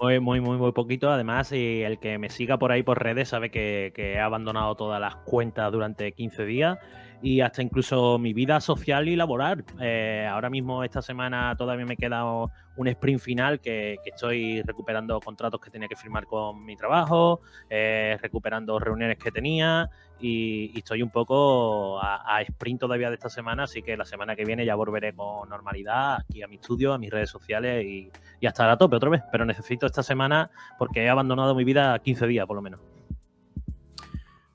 Muy, 0.01 0.19
muy, 0.19 0.41
muy, 0.41 0.57
muy 0.57 0.74
poquito. 0.74 1.09
Además, 1.09 1.53
y 1.53 1.83
el 1.83 2.00
que 2.00 2.17
me 2.17 2.29
siga 2.29 2.57
por 2.59 2.71
ahí 2.71 2.83
por 2.83 3.01
redes 3.01 3.29
sabe 3.29 3.50
que, 3.50 3.93
que 3.95 4.13
he 4.13 4.19
abandonado 4.19 4.75
todas 4.75 5.00
las 5.00 5.15
cuentas 5.15 5.71
durante 5.71 6.12
15 6.12 6.45
días 6.45 6.77
y 7.21 7.41
hasta 7.41 7.62
incluso 7.62 8.19
mi 8.19 8.33
vida 8.33 8.59
social 8.59 9.07
y 9.07 9.15
laboral. 9.15 9.63
Eh, 9.79 10.27
ahora 10.29 10.50
mismo 10.50 10.83
esta 10.83 11.01
semana 11.01 11.55
todavía 11.57 11.86
me 11.86 11.97
queda 11.97 12.24
un 12.25 12.88
sprint 12.88 13.19
final 13.19 13.59
que, 13.59 13.97
estoy 14.05 14.62
recuperando 14.62 15.19
contratos 15.19 15.59
que 15.59 15.71
tenía 15.71 15.88
que 15.88 15.95
firmar 15.95 16.25
con 16.25 16.63
mi 16.63 16.75
trabajo, 16.75 17.41
eh, 17.69 18.17
recuperando 18.21 18.77
reuniones 18.79 19.17
que 19.17 19.31
tenía 19.31 19.89
y, 20.19 20.77
estoy 20.77 21.01
un 21.01 21.09
poco 21.09 22.00
a, 22.01 22.41
sprint 22.41 22.79
todavía 22.81 23.09
de 23.09 23.15
esta 23.15 23.29
semana, 23.29 23.63
así 23.63 23.81
que 23.81 23.97
la 23.97 24.05
semana 24.05 24.36
que 24.36 24.45
viene 24.45 24.65
ya 24.65 24.75
volveré 24.75 25.13
con 25.13 25.50
normalidad 25.50 26.19
aquí 26.19 26.43
a 26.43 26.47
mi 26.47 26.55
estudio, 26.55 26.93
a 26.93 26.97
mis 26.97 27.09
redes 27.09 27.29
sociales 27.29 27.83
y, 27.83 28.12
y 28.39 28.45
a 28.45 28.50
estar 28.50 28.69
a 28.69 28.77
tope 28.77 28.95
otra 28.95 29.09
vez. 29.09 29.24
Pero 29.31 29.45
necesito 29.45 29.86
esta 29.86 30.03
semana 30.03 30.51
porque 30.77 31.03
he 31.03 31.09
abandonado 31.09 31.55
mi 31.55 31.63
vida 31.63 31.97
15 32.00 32.27
días 32.27 32.45
por 32.45 32.55
lo 32.55 32.62
menos. 32.62 32.97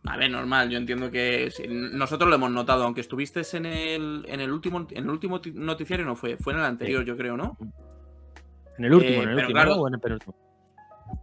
A 0.05 0.17
ver, 0.17 0.31
normal, 0.31 0.69
yo 0.69 0.79
entiendo 0.79 1.11
que 1.11 1.53
nosotros 1.69 2.29
lo 2.29 2.35
hemos 2.35 2.51
notado, 2.51 2.85
aunque 2.85 3.01
estuviste 3.01 3.43
en 3.53 3.67
el, 3.67 4.25
en 4.27 4.41
el 4.41 4.51
último 4.51 4.87
en 4.91 5.05
el 5.05 5.11
último 5.11 5.41
noticiario 5.55 6.05
no 6.05 6.17
fue, 6.17 6.37
fue 6.37 6.55
en 6.55 6.59
el 6.59 6.65
anterior, 6.65 7.05
yo 7.05 7.17
creo, 7.17 7.37
¿no? 7.37 7.57
En 8.79 8.85
el 8.85 8.95
último, 8.95 9.23
en 9.23 9.29
el 9.29 9.39
último 9.47 9.75
o 9.75 9.89
en 9.89 9.95
el 9.95 10.01
penúltimo. 10.01 10.35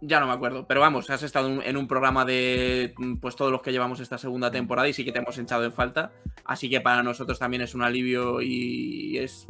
Ya 0.00 0.18
no 0.18 0.26
me 0.26 0.32
acuerdo, 0.32 0.66
pero 0.66 0.80
vamos, 0.80 1.10
has 1.10 1.22
estado 1.22 1.62
en 1.62 1.76
un 1.76 1.86
programa 1.86 2.24
de 2.24 2.94
pues 3.20 3.36
todos 3.36 3.52
los 3.52 3.60
que 3.60 3.72
llevamos 3.72 4.00
esta 4.00 4.16
segunda 4.16 4.50
temporada 4.50 4.88
y 4.88 4.94
sí 4.94 5.04
que 5.04 5.12
te 5.12 5.18
hemos 5.18 5.36
echado 5.36 5.64
en 5.64 5.72
falta, 5.72 6.12
así 6.44 6.70
que 6.70 6.80
para 6.80 7.02
nosotros 7.02 7.38
también 7.38 7.62
es 7.62 7.74
un 7.74 7.82
alivio 7.82 8.40
y 8.40 9.18
es 9.18 9.46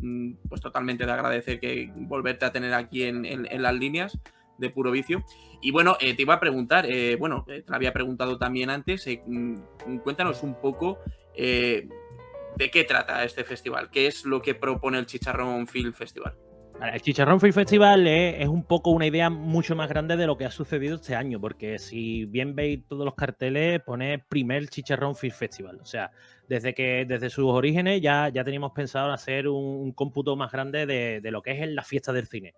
pues 0.48 0.60
totalmente 0.60 1.06
de 1.06 1.12
agradecer 1.12 1.60
que 1.60 1.92
volverte 1.94 2.46
a 2.46 2.52
tener 2.52 2.74
aquí 2.74 3.04
en, 3.04 3.24
en 3.26 3.62
las 3.62 3.74
líneas 3.74 4.18
de 4.60 4.70
puro 4.70 4.90
vicio. 4.90 5.24
Y 5.60 5.72
bueno, 5.72 5.96
eh, 6.00 6.14
te 6.14 6.22
iba 6.22 6.34
a 6.34 6.40
preguntar, 6.40 6.86
eh, 6.86 7.16
bueno, 7.16 7.44
eh, 7.48 7.62
te 7.62 7.70
lo 7.70 7.76
había 7.76 7.92
preguntado 7.92 8.38
también 8.38 8.70
antes, 8.70 9.06
mm, 9.06 9.56
cuéntanos 10.04 10.42
un 10.42 10.60
poco 10.60 10.98
¿de 11.34 12.70
qué 12.70 12.84
trata 12.84 13.24
este 13.24 13.44
festival? 13.44 13.90
¿Qué 13.90 14.06
es 14.06 14.26
lo 14.26 14.42
que 14.42 14.54
propone 14.54 14.98
el 14.98 15.06
Chicharrón 15.06 15.66
Film 15.66 15.94
Festival? 15.94 16.34
El 16.80 17.00
Chicharrón 17.02 17.40
Film 17.40 17.52
Festival 17.52 18.06
es, 18.06 18.48
un 18.48 18.64
poco 18.64 18.90
una 18.90 19.06
idea 19.06 19.28
mucho 19.28 19.76
más 19.76 19.88
grande 19.88 20.16
de 20.16 20.26
lo 20.26 20.38
que 20.38 20.46
ha 20.46 20.50
sucedido 20.50 20.96
este 20.96 21.14
año, 21.14 21.38
porque 21.38 21.78
si 21.78 22.24
bien 22.24 22.54
veis 22.54 22.86
todos 22.88 23.04
los 23.04 23.14
carteles, 23.14 23.80
pone 23.82 24.18
primer 24.18 24.66
Chicharrón 24.68 25.14
Film 25.14 25.34
Festival. 25.34 25.78
O 25.80 25.84
sea, 25.84 26.10
desde 26.48 26.72
que 26.72 27.04
desde 27.06 27.28
sus 27.28 27.44
orígenes 27.44 28.00
ya, 28.00 28.30
ya 28.30 28.44
teníamos 28.44 28.72
pensado 28.72 29.12
hacer 29.12 29.46
un, 29.46 29.92
cómputo 29.92 30.36
más 30.36 30.50
grande 30.50 30.86
de, 30.86 31.20
de, 31.20 31.30
lo 31.30 31.42
que 31.42 31.52
es 31.52 31.68
la 31.68 31.82
fiesta 31.82 32.14
del 32.14 32.26
cine. 32.26 32.54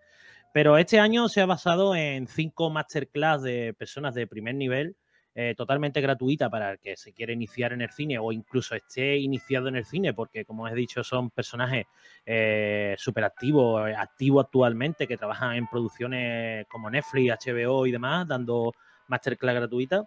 Pero 0.52 0.76
este 0.76 1.00
año 1.00 1.28
se 1.28 1.40
ha 1.40 1.46
basado 1.46 1.94
en 1.94 2.26
cinco 2.26 2.70
masterclass 2.70 3.42
de 3.42 3.74
personas 3.74 4.14
de 4.14 4.26
primer 4.26 4.54
nivel 4.54 4.96
eh, 5.34 5.54
totalmente 5.56 6.02
gratuita 6.02 6.50
para 6.50 6.72
el 6.72 6.78
que 6.78 6.94
se 6.94 7.14
quiera 7.14 7.32
iniciar 7.32 7.72
en 7.72 7.80
el 7.80 7.90
cine 7.90 8.18
o 8.18 8.32
incluso 8.32 8.74
esté 8.74 9.16
iniciado 9.16 9.68
en 9.68 9.76
el 9.76 9.86
cine, 9.86 10.12
porque 10.12 10.44
como 10.44 10.68
he 10.68 10.74
dicho, 10.74 11.02
son 11.02 11.30
personajes 11.30 11.86
eh, 12.26 12.94
súper 12.98 13.24
activos, 13.24 13.88
eh, 13.88 13.94
activos 13.96 14.44
actualmente, 14.44 15.08
que 15.08 15.16
trabajan 15.16 15.56
en 15.56 15.68
producciones 15.68 16.66
como 16.68 16.90
Netflix, 16.90 17.46
HBO 17.46 17.86
y 17.86 17.92
demás, 17.92 18.28
dando 18.28 18.74
masterclass 19.08 19.54
gratuita. 19.54 20.06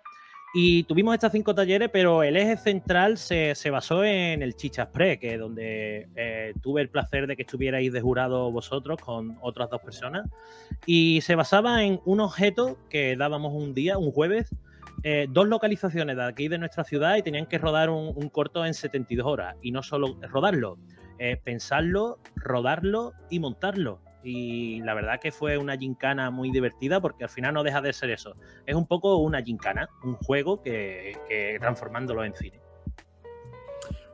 Y 0.57 0.83
tuvimos 0.83 1.13
estos 1.13 1.33
cinco 1.33 1.53
talleres, 1.53 1.89
pero 1.91 2.23
el 2.23 2.37
eje 2.37 2.55
central 2.55 3.17
se, 3.17 3.55
se 3.55 3.69
basó 3.69 4.05
en 4.05 4.41
el 4.41 4.55
Chichas 4.55 4.87
Pre, 4.87 5.19
que 5.19 5.37
donde 5.37 6.07
tuve 6.63 6.81
el 6.81 6.89
placer 6.89 7.27
de 7.27 7.35
que 7.35 7.41
estuvierais 7.41 7.91
de 7.91 7.99
jurado 7.99 8.49
vosotros 8.51 8.97
con 9.01 9.37
otras 9.41 9.69
dos 9.69 9.81
personas. 9.81 10.29
Y 10.85 11.19
se 11.21 11.35
basaba 11.35 11.83
en 11.83 11.99
un 12.05 12.21
objeto 12.21 12.77
que 12.89 13.17
dábamos 13.17 13.53
un 13.53 13.73
día, 13.73 13.97
un 13.97 14.13
jueves, 14.13 14.49
eh, 15.07 15.27
dos 15.29 15.47
localizaciones 15.47 16.15
de 16.15 16.23
aquí 16.23 16.47
de 16.47 16.57
nuestra 16.57 16.83
ciudad 16.83 17.15
y 17.15 17.21
tenían 17.21 17.45
que 17.45 17.59
rodar 17.59 17.91
un, 17.91 18.29
corto 18.29 18.65
en 18.65 18.73
72 18.73 19.27
horas. 19.27 19.55
Y 19.61 19.71
no 19.71 19.83
solo 19.83 20.17
rodarlo, 20.31 20.79
eh, 21.19 21.39
pensarlo, 21.43 22.17
rodarlo 22.35 23.13
y 23.29 23.39
montarlo. 23.39 23.99
Y 24.25 24.81
la 24.81 24.95
verdad 24.95 25.19
que 25.19 25.31
fue 25.31 25.55
una 25.59 25.77
gincana 25.77 26.31
muy 26.31 26.49
divertida 26.49 26.99
porque 26.99 27.25
al 27.25 27.29
final 27.29 27.53
no 27.53 27.63
deja 27.63 27.79
de 27.79 27.93
ser 27.93 28.09
eso. 28.09 28.33
Es 28.65 28.73
un 28.73 28.87
poco 28.87 29.17
una 29.17 29.43
gincana, 29.43 29.87
un 30.03 30.15
juego 30.15 30.63
que, 30.63 31.15
transformándolo 31.59 32.25
en 32.25 32.33
cine. 32.33 32.59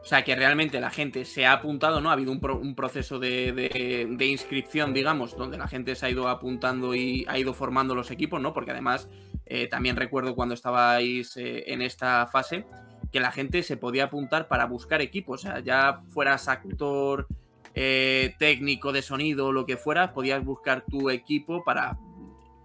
O 0.02 0.04
sea, 0.04 0.24
que 0.24 0.36
realmente 0.36 0.82
la 0.82 0.90
gente 0.90 1.24
se 1.24 1.46
ha 1.46 1.54
apuntado, 1.54 2.02
¿no? 2.02 2.10
Ha 2.10 2.14
habido 2.14 2.32
un, 2.32 2.76
proceso 2.76 3.20
de, 3.20 4.18
inscripción, 4.20 4.94
digamos, 4.94 5.38
donde 5.38 5.58
la 5.58 5.70
gente 5.70 5.96
se 5.96 6.08
ha 6.08 6.10
ido 6.10 6.28
apuntando 6.28 6.94
y 6.94 7.26
ha 7.30 7.38
ido 7.38 7.54
formando 7.54 7.96
los 7.96 8.12
equipos, 8.12 8.42
¿no? 8.42 8.52
Porque 8.52 8.72
además 8.72 9.08
eh, 9.46 9.68
también 9.68 9.96
recuerdo 9.96 10.36
cuando 10.36 10.56
estabais 10.56 11.38
eh, 11.38 11.64
en 11.68 11.82
esta 11.82 12.28
fase 12.28 12.66
que 13.14 13.20
la 13.20 13.32
gente 13.32 13.64
se 13.64 13.78
podía 13.78 14.06
apuntar 14.06 14.50
para 14.50 14.66
buscar 14.66 15.02
equipos. 15.02 15.46
O 15.46 15.48
sea, 15.48 15.60
ya 15.60 16.02
fueras 16.10 16.48
actor, 16.50 17.28
eh, 17.76 18.36
técnico 18.38 18.92
de 18.92 19.02
sonido, 19.02 19.52
lo 19.52 19.66
que 19.66 19.78
fueras, 19.78 20.12
podías 20.12 20.44
buscar 20.44 20.84
tu 20.90 21.10
equipo 21.10 21.64
para 21.64 21.98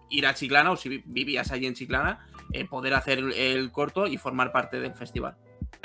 ir 0.08 0.26
a 0.26 0.34
Chiclana 0.34 0.72
o 0.72 0.76
si 0.76 1.02
vivías 1.04 1.50
allí 1.52 1.66
en 1.66 1.74
Chiclana, 1.74 2.26
poder 2.70 2.94
hacer 2.94 3.18
el 3.18 3.70
corto 3.72 4.06
y 4.06 4.16
formar 4.16 4.52
parte 4.52 4.80
del 4.80 4.94
festival. 4.94 5.36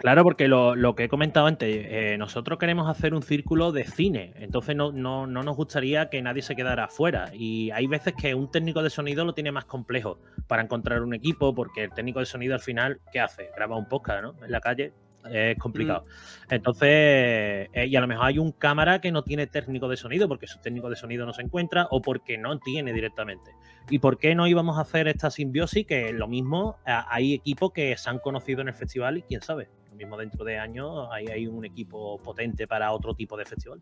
Claro, 0.01 0.23
porque 0.23 0.47
lo, 0.47 0.95
que 0.95 1.03
he 1.03 1.09
comentado 1.09 1.45
antes, 1.45 1.69
eh, 1.69 2.15
nosotros 2.17 2.57
queremos 2.57 2.89
hacer 2.89 3.13
un 3.13 3.21
círculo 3.21 3.71
de 3.71 3.83
cine, 3.85 4.33
entonces 4.37 4.75
no, 4.75 4.91
no, 4.91 5.27
no, 5.27 5.43
nos 5.43 5.55
gustaría 5.55 6.09
que 6.09 6.21
nadie 6.21 6.41
se 6.41 6.55
quedara 6.55 6.85
afuera. 6.85 7.29
Y 7.33 7.69
hay 7.71 7.87
veces 7.87 8.15
que 8.19 8.33
un 8.33 8.49
técnico 8.49 8.81
de 8.81 8.89
sonido 8.89 9.25
lo 9.25 9.33
tiene 9.33 9.51
más 9.51 9.65
complejo 9.65 10.19
para 10.47 10.63
encontrar 10.63 11.03
un 11.03 11.13
equipo, 11.13 11.53
porque 11.53 11.83
el 11.83 11.93
técnico 11.93 12.19
de 12.19 12.25
sonido 12.25 12.55
al 12.55 12.61
final, 12.61 12.99
¿qué 13.11 13.19
hace? 13.19 13.49
Graba 13.55 13.77
un 13.77 13.87
podcast, 13.87 14.23
¿no? 14.23 14.35
En 14.43 14.51
la 14.51 14.59
calle, 14.59 14.93
es 15.29 15.57
complicado. 15.57 16.05
Mm. 16.05 16.53
Entonces, 16.53 16.89
eh, 16.89 17.85
y 17.87 17.95
a 17.95 18.01
lo 18.01 18.07
mejor 18.07 18.25
hay 18.25 18.39
un 18.39 18.51
cámara 18.51 19.01
que 19.01 19.11
no 19.11 19.23
tiene 19.23 19.47
técnico 19.47 19.87
de 19.87 19.97
sonido 19.97 20.27
porque 20.27 20.47
su 20.47 20.59
técnico 20.59 20.89
de 20.89 20.95
sonido 20.95 21.25
no 21.25 21.33
se 21.33 21.41
encuentra 21.41 21.87
o 21.91 22.01
porque 22.01 22.37
no 22.37 22.59
tiene 22.59 22.93
directamente. 22.93 23.51
¿Y 23.89 23.99
por 23.99 24.17
qué 24.17 24.35
no 24.35 24.47
íbamos 24.47 24.77
a 24.77 24.81
hacer 24.81 25.07
esta 25.07 25.29
simbiosis? 25.29 25.85
Que 25.85 26.13
lo 26.13 26.27
mismo, 26.27 26.77
hay 26.85 27.33
equipos 27.33 27.71
que 27.71 27.95
se 27.97 28.09
han 28.09 28.19
conocido 28.19 28.61
en 28.61 28.69
el 28.69 28.73
festival 28.73 29.17
y 29.17 29.21
quién 29.23 29.41
sabe 29.41 29.69
mismo 30.01 30.17
dentro 30.17 30.43
de 30.43 30.57
años 30.57 31.07
ahí 31.11 31.27
hay 31.27 31.47
un 31.47 31.63
equipo 31.65 32.17
potente 32.17 32.67
para 32.67 32.91
otro 32.91 33.13
tipo 33.13 33.37
de 33.37 33.45
festival. 33.45 33.81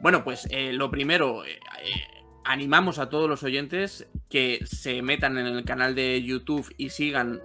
Bueno, 0.00 0.24
pues 0.24 0.46
eh, 0.50 0.72
lo 0.72 0.90
primero, 0.90 1.44
eh, 1.44 1.58
animamos 2.44 2.98
a 2.98 3.08
todos 3.08 3.28
los 3.28 3.42
oyentes 3.42 4.08
que 4.28 4.60
se 4.64 5.02
metan 5.02 5.38
en 5.38 5.46
el 5.46 5.64
canal 5.64 5.94
de 5.94 6.22
YouTube 6.22 6.72
y 6.76 6.90
sigan 6.90 7.40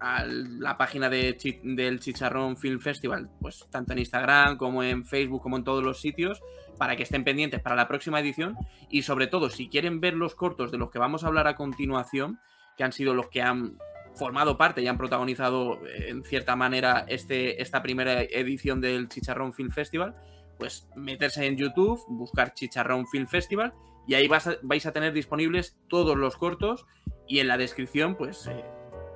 a 0.00 0.24
la 0.24 0.76
página 0.78 1.10
de 1.10 1.36
del 1.62 2.00
Chicharrón 2.00 2.56
Film 2.56 2.80
Festival, 2.80 3.30
pues 3.40 3.66
tanto 3.70 3.92
en 3.92 3.98
Instagram 3.98 4.56
como 4.56 4.82
en 4.82 5.04
Facebook 5.04 5.42
como 5.42 5.56
en 5.56 5.64
todos 5.64 5.82
los 5.82 6.00
sitios, 6.00 6.40
para 6.78 6.96
que 6.96 7.02
estén 7.02 7.24
pendientes 7.24 7.60
para 7.60 7.76
la 7.76 7.88
próxima 7.88 8.20
edición. 8.20 8.56
Y 8.90 9.02
sobre 9.02 9.26
todo 9.26 9.50
si 9.50 9.68
quieren 9.68 10.00
ver 10.00 10.14
los 10.14 10.34
cortos 10.34 10.72
de 10.72 10.78
los 10.78 10.90
que 10.90 10.98
vamos 10.98 11.24
a 11.24 11.28
hablar 11.28 11.46
a 11.46 11.54
continuación, 11.54 12.38
que 12.76 12.84
han 12.84 12.92
sido 12.92 13.14
los 13.14 13.28
que 13.28 13.42
han 13.42 13.78
formado 14.14 14.56
parte 14.58 14.82
y 14.82 14.88
han 14.88 14.98
protagonizado 14.98 15.84
eh, 15.86 16.08
en 16.08 16.22
cierta 16.24 16.56
manera 16.56 17.04
este, 17.08 17.62
esta 17.62 17.82
primera 17.82 18.22
edición 18.22 18.80
del 18.80 19.08
Chicharrón 19.08 19.52
Film 19.52 19.70
Festival, 19.70 20.14
pues 20.58 20.86
meterse 20.96 21.46
en 21.46 21.56
YouTube, 21.56 22.00
buscar 22.08 22.54
Chicharrón 22.54 23.06
Film 23.06 23.26
Festival 23.26 23.72
y 24.06 24.14
ahí 24.14 24.28
vais 24.28 24.86
a 24.86 24.92
tener 24.92 25.12
disponibles 25.12 25.78
todos 25.88 26.16
los 26.16 26.36
cortos 26.36 26.86
y 27.28 27.38
en 27.38 27.48
la 27.48 27.56
descripción 27.56 28.16
pues 28.16 28.46
eh, 28.46 28.64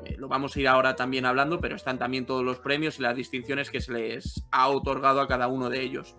eh, 0.07 0.17
lo 0.19 0.29
vamos 0.29 0.55
a 0.55 0.61
ir 0.61 0.69
ahora 0.69 0.95
también 0.95 1.27
hablando, 1.27 1.61
pero 1.61 1.77
están 1.77 1.99
también 1.99 2.27
todos 2.27 2.45
los 2.45 2.59
premios 2.59 2.99
y 2.99 3.03
las 3.03 3.17
distinciones 3.17 3.71
que 3.71 3.81
se 3.81 3.93
les 3.93 4.47
ha 4.53 4.69
otorgado 4.69 5.21
a 5.21 5.29
cada 5.29 5.49
uno 5.49 5.69
de 5.69 5.83
ellos. 5.83 6.17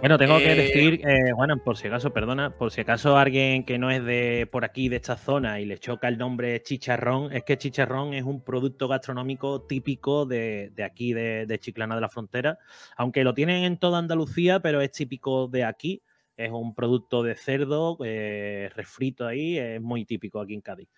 Bueno, 0.00 0.18
tengo 0.18 0.38
que 0.38 0.52
eh, 0.52 0.56
decir, 0.56 1.00
eh, 1.06 1.32
bueno, 1.34 1.56
por 1.58 1.76
si 1.76 1.86
acaso, 1.86 2.12
perdona, 2.12 2.50
por 2.50 2.72
si 2.72 2.80
acaso 2.80 3.16
alguien 3.16 3.64
que 3.64 3.78
no 3.78 3.90
es 3.90 4.04
de 4.04 4.48
por 4.50 4.64
aquí, 4.64 4.88
de 4.88 4.96
esta 4.96 5.16
zona, 5.16 5.60
y 5.60 5.64
le 5.64 5.78
choca 5.78 6.08
el 6.08 6.18
nombre 6.18 6.60
chicharrón, 6.62 7.32
es 7.32 7.44
que 7.44 7.56
chicharrón 7.56 8.12
es 8.12 8.24
un 8.24 8.42
producto 8.42 8.88
gastronómico 8.88 9.62
típico 9.62 10.26
de, 10.26 10.72
aquí, 10.84 11.12
de, 11.12 11.58
Chiclana 11.60 11.94
de 11.94 12.00
la 12.00 12.08
Frontera, 12.08 12.58
aunque 12.96 13.22
lo 13.22 13.34
tienen 13.34 13.64
en 13.64 13.78
toda 13.78 13.98
Andalucía, 13.98 14.60
pero 14.60 14.80
es 14.80 14.90
típico 14.90 15.46
de 15.48 15.64
aquí. 15.64 16.02
Es 16.36 16.50
un 16.50 16.74
producto 16.74 17.22
de 17.22 17.34
cerdo 17.34 17.96
eh, 18.04 18.70
refrito 18.74 19.26
ahí, 19.26 19.58
es 19.58 19.80
muy 19.80 20.04
típico 20.04 20.40
aquí 20.40 20.54
en 20.54 20.60
Cádiz. 20.60 20.88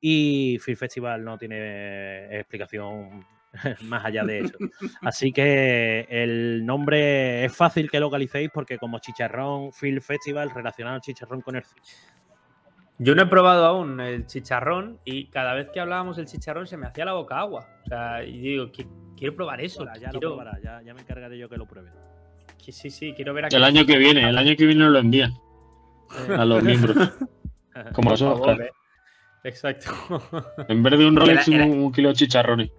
Y 0.00 0.58
Film 0.60 0.76
Festival 0.76 1.24
no 1.24 1.38
tiene 1.38 2.38
explicación 2.38 3.24
más 3.82 4.04
allá 4.04 4.24
de 4.24 4.40
eso. 4.40 4.56
Así 5.02 5.32
que 5.32 6.06
el 6.08 6.64
nombre 6.64 7.44
es 7.44 7.54
fácil 7.54 7.90
que 7.90 8.00
localicéis 8.00 8.50
porque 8.52 8.78
como 8.78 8.98
Chicharrón 8.98 9.72
Film 9.72 10.00
Festival 10.00 10.50
relacionado 10.50 10.96
al 10.96 11.00
chicharrón 11.00 11.40
con 11.40 11.56
el 11.56 11.62
Yo 12.98 13.14
no 13.14 13.22
he 13.22 13.26
probado 13.26 13.66
aún 13.66 14.00
el 14.00 14.26
chicharrón 14.26 15.00
y 15.04 15.26
cada 15.26 15.54
vez 15.54 15.68
que 15.72 15.80
hablábamos 15.80 16.16
del 16.16 16.26
chicharrón 16.26 16.66
se 16.66 16.76
me 16.76 16.86
hacía 16.86 17.04
la 17.04 17.12
boca 17.12 17.38
agua. 17.38 17.68
O 17.84 17.88
sea, 17.88 18.24
y 18.24 18.38
digo, 18.38 18.70
quiero 19.16 19.34
probar 19.34 19.60
eso. 19.60 19.86
ya 20.00 20.12
lo 20.12 20.20
probará, 20.20 20.58
ya, 20.60 20.94
me 20.94 21.00
encargaré 21.00 21.38
yo 21.38 21.48
que 21.48 21.56
lo 21.56 21.66
pruebe. 21.66 21.90
Sí, 22.72 22.90
sí, 22.90 23.12
quiero 23.14 23.34
ver 23.34 23.46
El 23.50 23.64
año 23.64 23.86
que 23.86 23.96
viene, 23.96 24.28
el 24.28 24.38
año 24.38 24.56
que 24.56 24.66
viene 24.66 24.88
lo 24.88 24.98
envía 24.98 25.30
a 26.36 26.44
los 26.44 26.62
miembros. 26.62 26.96
Como 27.92 28.12
eso, 28.12 28.42
Exacto. 29.44 29.92
En 30.68 30.82
vez 30.82 30.98
de 30.98 31.06
un 31.06 31.16
Rolex, 31.16 31.48
un 31.48 31.92
kilo 31.92 32.08
de 32.10 32.14
chicharrones. 32.14 32.70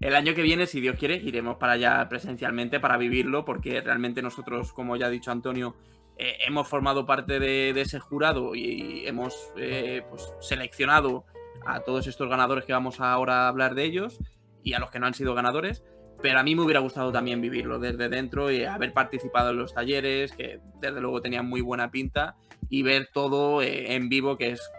El 0.00 0.14
año 0.14 0.34
que 0.34 0.42
viene, 0.42 0.66
si 0.66 0.80
Dios 0.80 0.96
quiere, 0.96 1.16
iremos 1.16 1.56
para 1.56 1.72
allá 1.72 2.08
presencialmente 2.08 2.78
para 2.78 2.96
vivirlo, 2.96 3.44
porque 3.44 3.80
realmente 3.80 4.22
nosotros, 4.22 4.72
como 4.72 4.96
ya 4.96 5.06
ha 5.06 5.10
dicho 5.10 5.32
Antonio, 5.32 5.74
eh, 6.16 6.36
hemos 6.46 6.68
formado 6.68 7.04
parte 7.04 7.40
de, 7.40 7.70
ese 7.80 7.98
jurado 7.98 8.54
y 8.54 9.06
hemos 9.06 9.52
eh, 9.56 10.02
pues, 10.08 10.32
seleccionado 10.40 11.24
a 11.66 11.80
todos 11.80 12.06
estos 12.06 12.28
ganadores 12.28 12.64
que 12.64 12.72
vamos 12.72 13.00
ahora 13.00 13.44
a 13.44 13.48
hablar 13.48 13.74
de 13.74 13.84
ellos 13.84 14.18
y 14.62 14.74
a 14.74 14.78
los 14.78 14.90
que 14.90 15.00
no 15.00 15.06
han 15.06 15.14
sido 15.14 15.34
ganadores. 15.34 15.84
Pero 16.20 16.38
a 16.38 16.42
mí 16.42 16.54
me 16.54 16.62
hubiera 16.62 16.80
gustado 16.80 17.12
también 17.12 17.40
vivirlo 17.40 17.78
desde 17.78 18.08
dentro 18.08 18.50
y 18.50 18.64
haber 18.64 18.92
participado 18.92 19.50
en 19.50 19.58
los 19.58 19.72
talleres, 19.72 20.32
que 20.32 20.60
desde 20.80 21.00
luego 21.00 21.20
tenían 21.20 21.48
muy 21.48 21.60
buena 21.60 21.90
pinta, 21.90 22.36
y 22.68 22.82
ver 22.82 23.08
todo 23.12 23.62
eh, 23.62 23.94
en 23.94 24.08
vivo, 24.08 24.36
que 24.36 24.50
es 24.50 24.70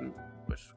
pues 0.47 0.75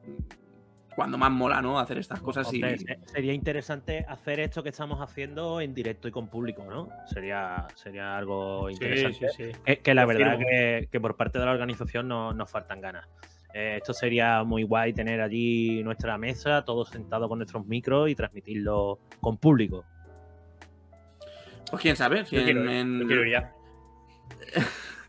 cuando 0.95 1.17
más 1.17 1.31
mola, 1.31 1.61
¿no? 1.61 1.79
Hacer 1.79 1.97
estas 1.97 2.21
cosas 2.21 2.51
y... 2.53 2.61
Sería 3.05 3.33
interesante 3.33 4.05
hacer 4.07 4.39
esto 4.39 4.63
que 4.63 4.69
estamos 4.69 5.01
haciendo 5.01 5.59
en 5.59 5.73
directo 5.73 6.07
y 6.07 6.11
con 6.11 6.27
público, 6.27 6.63
¿no? 6.69 6.89
Sería, 7.07 7.67
sería 7.75 8.15
algo 8.17 8.69
interesante. 8.69 9.29
Sí, 9.29 9.51
sí, 9.65 9.75
Que, 9.81 9.93
la 9.93 10.05
verdad 10.05 10.37
que, 10.37 10.87
que, 10.91 11.01
por 11.01 11.15
parte 11.15 11.39
de 11.39 11.45
la 11.45 11.51
organización 11.51 12.07
no, 12.07 12.33
nos 12.33 12.49
faltan 12.49 12.79
ganas. 12.81 13.07
Eh, 13.53 13.77
esto 13.77 13.93
sería 13.93 14.43
muy 14.43 14.63
guay 14.63 14.93
tener 14.93 15.21
allí 15.21 15.83
nuestra 15.83 16.17
mesa, 16.17 16.65
todos 16.65 16.89
sentados 16.89 17.29
con 17.29 17.39
nuestros 17.39 17.65
micros 17.65 18.09
y 18.09 18.15
transmitirlo 18.15 18.99
con 19.19 19.37
público. 19.37 19.85
Pues 21.73 21.81
quién 21.81 21.95
sabe, 21.95 22.23
quiero, 22.23 23.25
ya. 23.25 23.51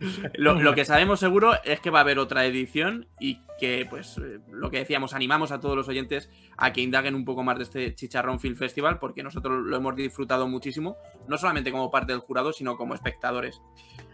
Lo, 0.38 0.75
que 0.75 0.87
sabemos 0.87 1.21
seguro 1.21 1.52
es 1.62 1.78
que 1.80 1.90
va 1.90 1.99
a 1.99 2.00
haber 2.00 2.18
otra 2.18 2.47
edición 2.47 3.06
y 3.21 3.42
que, 3.61 3.87
pues, 3.88 4.16
eh, 4.16 4.40
lo 4.50 4.71
que 4.71 4.78
decíamos, 4.78 5.12
animamos 5.12 5.52
a 5.52 5.61
todos 5.61 5.76
los 5.76 5.88
oyentes 5.88 6.30
a 6.56 6.73
que 6.73 6.80
indaguen 6.80 7.16
un 7.16 7.26
poco 7.26 7.42
más 7.42 7.59
de 7.59 7.64
este 7.64 7.94
Chicharrón 7.94 8.40
Film 8.40 8.56
Festival 8.56 8.99
porque 8.99 9.23
nosotros 9.23 9.62
lo 9.62 9.76
hemos 9.76 9.94
disfrutado 9.94 10.49
muchísimo, 10.49 10.97
no 11.28 11.37
solamente 11.37 11.71
como 11.71 11.90
parte 11.90 12.12
del 12.12 12.23
jurado, 12.23 12.50
sino 12.54 12.78
como 12.78 12.94
espectadores. 12.94 13.61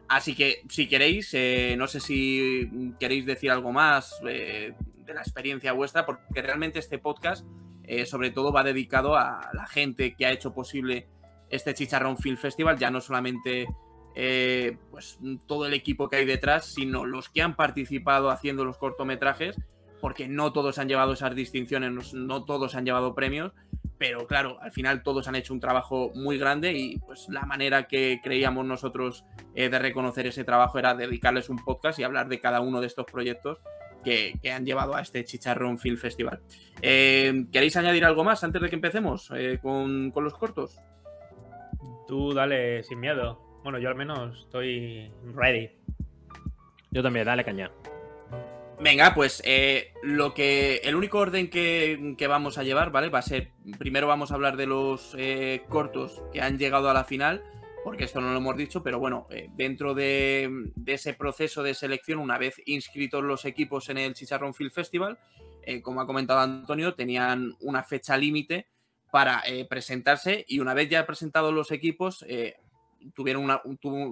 Así 0.08 0.34
que, 0.34 0.64
si 0.68 0.88
queréis, 0.88 1.32
eh, 1.34 1.76
no 1.78 1.86
sé 1.86 2.00
si 2.00 2.68
queréis 2.98 3.26
decir 3.26 3.52
algo 3.52 3.70
más 3.70 4.20
eh, 4.26 4.74
de 4.96 5.14
la 5.14 5.20
experiencia 5.20 5.72
vuestra, 5.72 6.04
porque 6.04 6.42
realmente 6.42 6.80
este 6.80 6.98
podcast, 6.98 7.46
sobre 8.06 8.32
todo, 8.32 8.52
va 8.52 8.64
dedicado 8.64 9.16
a 9.16 9.50
la 9.52 9.68
gente 9.68 10.16
que 10.16 10.26
ha 10.26 10.32
hecho 10.32 10.52
posible 10.52 11.06
este 11.50 11.74
Chicharrón 11.74 12.16
Film 12.16 12.36
Festival, 12.36 12.78
ya 12.78 12.90
no 12.90 13.00
solamente 13.00 13.66
eh, 14.14 14.76
pues 14.90 15.18
todo 15.46 15.66
el 15.66 15.74
equipo 15.74 16.08
que 16.08 16.16
hay 16.16 16.24
detrás, 16.24 16.66
sino 16.66 17.04
los 17.04 17.28
que 17.28 17.42
han 17.42 17.54
participado 17.54 18.30
haciendo 18.30 18.64
los 18.64 18.78
cortometrajes, 18.78 19.56
porque 20.00 20.28
no 20.28 20.52
todos 20.52 20.78
han 20.78 20.88
llevado 20.88 21.12
esas 21.12 21.34
distinciones, 21.34 22.14
no 22.14 22.44
todos 22.44 22.74
han 22.74 22.84
llevado 22.84 23.14
premios, 23.14 23.52
pero 23.98 24.26
claro, 24.26 24.58
al 24.62 24.72
final 24.72 25.02
todos 25.02 25.28
han 25.28 25.34
hecho 25.34 25.52
un 25.52 25.60
trabajo 25.60 26.10
muy 26.14 26.38
grande 26.38 26.72
y 26.72 26.98
pues 26.98 27.28
la 27.28 27.42
manera 27.42 27.86
que 27.86 28.20
creíamos 28.22 28.64
nosotros 28.64 29.24
eh, 29.54 29.68
de 29.68 29.78
reconocer 29.78 30.26
ese 30.26 30.42
trabajo 30.42 30.78
era 30.78 30.94
dedicarles 30.94 31.50
un 31.50 31.58
podcast 31.58 31.98
y 31.98 32.02
hablar 32.02 32.28
de 32.28 32.40
cada 32.40 32.60
uno 32.60 32.80
de 32.80 32.86
estos 32.86 33.04
proyectos 33.04 33.58
que, 34.02 34.40
han 34.50 34.64
llevado 34.64 34.96
a 34.96 35.02
este 35.02 35.22
Chicharrón 35.24 35.78
Film 35.78 35.98
Festival. 35.98 36.40
Eh, 36.80 37.44
¿Queréis 37.52 37.76
añadir 37.76 38.06
algo 38.06 38.24
más 38.24 38.42
antes 38.42 38.62
de 38.62 38.70
que 38.70 38.76
empecemos 38.76 39.30
con, 39.60 40.10
con 40.10 40.24
los 40.24 40.32
cortos? 40.32 40.80
Tú 42.10 42.34
dale 42.34 42.82
sin 42.82 42.98
miedo. 42.98 43.38
Bueno, 43.62 43.78
yo 43.78 43.88
al 43.88 43.94
menos 43.94 44.40
estoy 44.40 45.12
ready. 45.32 45.70
Yo 46.90 47.04
también, 47.04 47.24
dale 47.24 47.44
caña. 47.44 47.70
Venga, 48.80 49.14
pues 49.14 49.40
eh, 49.46 49.92
lo 50.02 50.34
que. 50.34 50.78
El 50.78 50.96
único 50.96 51.18
orden 51.18 51.48
que, 51.48 52.26
vamos 52.28 52.58
a 52.58 52.64
llevar, 52.64 52.90
¿vale? 52.90 53.10
Va 53.10 53.20
a 53.20 53.22
ser. 53.22 53.52
Primero 53.78 54.08
vamos 54.08 54.32
a 54.32 54.34
hablar 54.34 54.56
de 54.56 54.66
los 54.66 55.14
eh, 55.16 55.62
cortos 55.68 56.20
que 56.32 56.40
han 56.40 56.58
llegado 56.58 56.90
a 56.90 56.94
la 56.94 57.04
final. 57.04 57.44
Porque 57.84 58.04
esto 58.04 58.20
no 58.20 58.32
lo 58.32 58.38
hemos 58.38 58.56
dicho, 58.56 58.82
pero 58.82 58.98
bueno, 58.98 59.28
eh, 59.30 59.48
dentro 59.54 59.94
de, 59.94 60.72
ese 60.86 61.14
proceso 61.14 61.62
de 61.62 61.74
selección, 61.74 62.18
una 62.18 62.38
vez 62.38 62.60
inscritos 62.66 63.22
los 63.22 63.44
equipos 63.44 63.88
en 63.88 63.98
el 63.98 64.14
Chicharrón 64.14 64.52
Film 64.52 64.70
Festival, 64.70 65.16
como 65.82 66.00
ha 66.00 66.06
comentado 66.06 66.40
Antonio, 66.40 66.94
tenían 66.94 67.54
una 67.60 67.84
fecha 67.84 68.18
límite 68.18 68.66
para 69.10 69.42
presentarse 69.68 70.44
y 70.48 70.60
una 70.60 70.74
vez 70.74 70.88
ya 70.88 71.06
presentados 71.06 71.52
los 71.52 71.70
equipos, 71.72 72.24
tuvieron 73.14 73.44
una, 73.44 73.62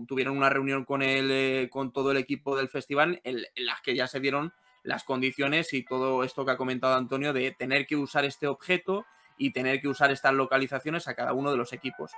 tuvieron 0.06 0.36
una 0.36 0.48
reunión 0.48 0.84
con, 0.84 1.02
el, 1.02 1.30
eh, 1.30 1.68
con 1.70 1.92
todo 1.92 2.10
el 2.10 2.16
equipo 2.16 2.56
del 2.56 2.68
festival 2.68 3.20
en, 3.24 3.42
las 3.56 3.80
que 3.82 3.94
ya 3.94 4.06
se 4.06 4.20
dieron 4.20 4.52
las 4.82 5.04
condiciones 5.04 5.72
y 5.72 5.84
todo 5.84 6.24
esto 6.24 6.44
que 6.44 6.52
ha 6.52 6.56
comentado 6.56 6.94
Antonio 6.94 7.32
de 7.32 7.50
tener 7.50 7.86
que 7.86 7.96
usar 7.96 8.24
este 8.24 8.46
objeto 8.46 9.04
y 9.36 9.52
tener 9.52 9.80
que 9.80 9.88
usar 9.88 10.10
estas 10.10 10.34
localizaciones 10.34 11.08
a 11.08 11.14
cada 11.14 11.32
uno 11.32 11.50
de 11.50 11.56
los 11.56 11.72
equipos. 11.72 12.12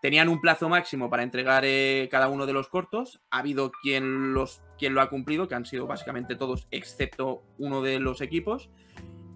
Tenían 0.00 0.28
un 0.28 0.40
plazo 0.40 0.68
máximo 0.68 1.10
para 1.10 1.24
entregar 1.24 1.64
eh, 1.66 2.08
cada 2.10 2.28
uno 2.28 2.46
de 2.46 2.52
los 2.52 2.68
cortos. 2.68 3.20
Ha 3.30 3.38
habido 3.38 3.72
quien, 3.82 4.32
los, 4.32 4.62
quien 4.78 4.94
lo 4.94 5.00
ha 5.00 5.08
cumplido, 5.08 5.48
que 5.48 5.56
han 5.56 5.66
sido 5.66 5.88
básicamente 5.88 6.36
todos, 6.36 6.68
excepto 6.70 7.42
uno 7.58 7.82
de 7.82 7.98
los 7.98 8.20
equipos. 8.20 8.70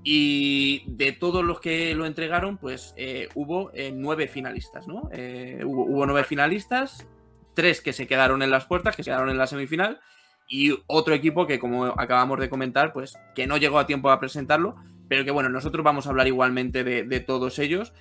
Y 0.05 0.83
de 0.87 1.13
todos 1.13 1.45
los 1.45 1.61
que 1.61 1.95
lo 1.95 2.07
entregaron, 2.07 2.59
pues 2.59 2.93
eh, 2.97 3.29
hubo 3.35 3.71
eh, 3.73 3.93
nueve 3.95 4.27
finalistas, 4.27 4.89
¿no? 4.89 5.09
Eh, 5.13 5.63
hubo, 5.65 6.07
nueve 6.07 6.25
finalistas, 6.25 7.07
tres 7.55 7.81
que 7.81 7.93
se 7.93 8.09
quedaron 8.09 8.43
en 8.43 8.51
las 8.51 8.67
puertas, 8.67 8.97
que 8.97 9.05
se 9.05 9.11
quedaron 9.11 9.31
en 9.31 9.39
la 9.39 9.47
semifinal, 9.47 10.01
y 10.49 10.77
otro 10.89 11.15
equipo 11.15 11.47
que, 11.47 11.61
como 11.61 11.87
acabamos 11.87 12.41
de 12.41 12.51
comentar, 12.51 12.93
pues 12.93 13.17
que 13.35 13.47
no 13.47 13.59
llegó 13.59 13.79
a 13.79 13.87
tiempo 13.87 14.11
a 14.11 14.19
presentarlo, 14.19 14.75
pero 15.09 15.25
que 15.25 15.31
bueno, 15.31 15.49
nosotros 15.49 15.85
vamos 15.85 16.07
a 16.07 16.11
hablar 16.11 16.27
igualmente 16.27 16.83
de, 16.83 17.21
todos 17.21 17.59
ellos. 17.59 17.93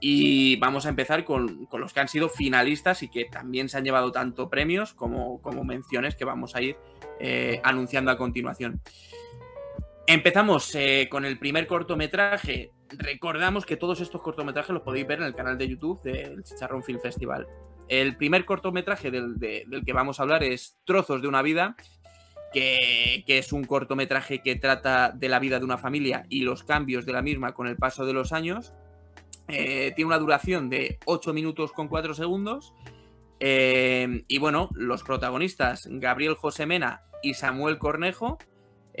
Y 0.00 0.54
vamos 0.60 0.86
a 0.86 0.90
empezar 0.90 1.24
con, 1.24 1.66
los 1.72 1.92
que 1.92 1.98
han 1.98 2.06
sido 2.06 2.28
finalistas 2.28 3.02
y 3.02 3.08
que 3.08 3.24
también 3.24 3.68
se 3.68 3.78
han 3.78 3.84
llevado 3.84 4.12
tanto 4.12 4.48
premios 4.48 4.94
como, 4.94 5.42
como 5.42 5.64
menciones 5.64 6.14
que 6.14 6.24
vamos 6.24 6.54
a 6.54 6.62
ir 6.62 6.76
anunciando 7.64 8.12
a 8.12 8.16
continuación. 8.16 8.80
Empezamos 10.10 10.74
eh, 10.74 11.06
con 11.10 11.26
el 11.26 11.38
primer 11.38 11.66
cortometraje. 11.66 12.72
Recordamos 12.88 13.66
que 13.66 13.76
todos 13.76 14.00
estos 14.00 14.22
cortometrajes 14.22 14.70
los 14.70 14.80
podéis 14.80 15.06
ver 15.06 15.18
en 15.18 15.26
el 15.26 15.34
canal 15.34 15.58
de 15.58 15.68
YouTube 15.68 16.00
del 16.00 16.42
Chicharrón 16.44 16.82
Film 16.82 16.98
Festival. 16.98 17.46
El 17.88 18.16
primer 18.16 18.46
cortometraje 18.46 19.10
del, 19.10 19.36
que 19.84 19.92
vamos 19.92 20.18
a 20.18 20.22
hablar 20.22 20.42
es 20.42 20.78
Trozos 20.86 21.20
de 21.20 21.28
una 21.28 21.42
vida, 21.42 21.76
que, 22.54 23.22
es 23.26 23.52
un 23.52 23.64
cortometraje 23.64 24.40
que 24.40 24.56
trata 24.56 25.10
de 25.10 25.28
la 25.28 25.40
vida 25.40 25.58
de 25.58 25.66
una 25.66 25.76
familia 25.76 26.24
y 26.30 26.40
los 26.40 26.64
cambios 26.64 27.04
de 27.04 27.12
la 27.12 27.20
misma 27.20 27.52
con 27.52 27.66
el 27.66 27.76
paso 27.76 28.06
de 28.06 28.14
los 28.14 28.32
años. 28.32 28.72
Eh, 29.46 29.92
tiene 29.94 30.06
una 30.06 30.18
duración 30.18 30.70
de 30.70 30.98
8 31.04 31.34
minutos 31.34 31.72
con 31.72 31.88
4 31.88 32.14
segundos. 32.14 32.72
Eh, 33.40 34.24
y 34.26 34.38
bueno, 34.38 34.70
los 34.72 35.02
protagonistas, 35.02 35.86
Gabriel 35.86 36.32
José 36.32 36.64
Mena 36.64 37.02
y 37.22 37.34
Samuel 37.34 37.76
Cornejo, 37.76 38.38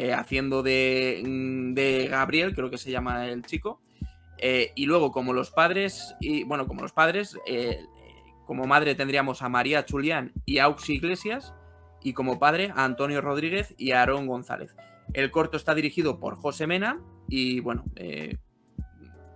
eh, 0.00 0.12
haciendo 0.12 0.60
mm, 0.60 1.74
de, 1.74 2.06
Gabriel, 2.08 2.54
creo 2.54 2.70
que 2.70 2.78
se 2.78 2.92
llama 2.92 3.26
el 3.26 3.42
chico. 3.42 3.80
Eh, 4.38 4.70
y 4.76 4.86
luego, 4.86 5.10
como 5.10 5.32
los 5.32 5.50
padres, 5.50 6.14
y 6.20 6.44
bueno, 6.44 6.68
como 6.68 6.82
los 6.82 6.92
padres, 6.92 7.36
eh, 7.48 7.80
como 8.46 8.68
madre 8.68 8.94
tendríamos 8.94 9.42
a 9.42 9.48
María 9.48 9.84
Chulián 9.84 10.30
y 10.46 10.58
Aux 10.58 10.88
Iglesias, 10.88 11.52
y 12.00 12.12
como 12.12 12.38
padre 12.38 12.72
a 12.76 12.84
Antonio 12.84 13.20
Rodríguez 13.20 13.74
y 13.76 13.90
a 13.90 13.98
Aarón 13.98 14.28
González. 14.28 14.76
El 15.14 15.32
corto 15.32 15.56
está 15.56 15.74
dirigido 15.74 16.20
por 16.20 16.36
José 16.36 16.68
Mena, 16.68 17.00
y 17.28 17.58
bueno, 17.58 17.82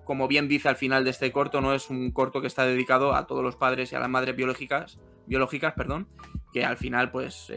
como 0.05 0.29
bien 0.29 0.47
dice 0.47 0.69
al 0.69 0.77
final 0.77 1.03
de 1.03 1.11
este 1.11 1.33
corto, 1.33 1.61
no 1.61 1.75
es 1.75 1.91
un 1.91 2.13
corto 2.13 2.41
que 2.41 2.47
está 2.47 2.65
dedicado 2.65 3.17
a 3.17 3.27
todos 3.27 3.43
los 3.43 3.57
padres 3.57 3.91
y 3.91 3.97
a 3.97 3.99
las 3.99 4.09
madres 4.09 4.37
biológicas, 4.37 5.01
biológicas 5.27 5.73
perdón, 5.73 6.07
que 6.53 6.65
al 6.65 6.77
final, 6.77 7.11
pues 7.11 7.51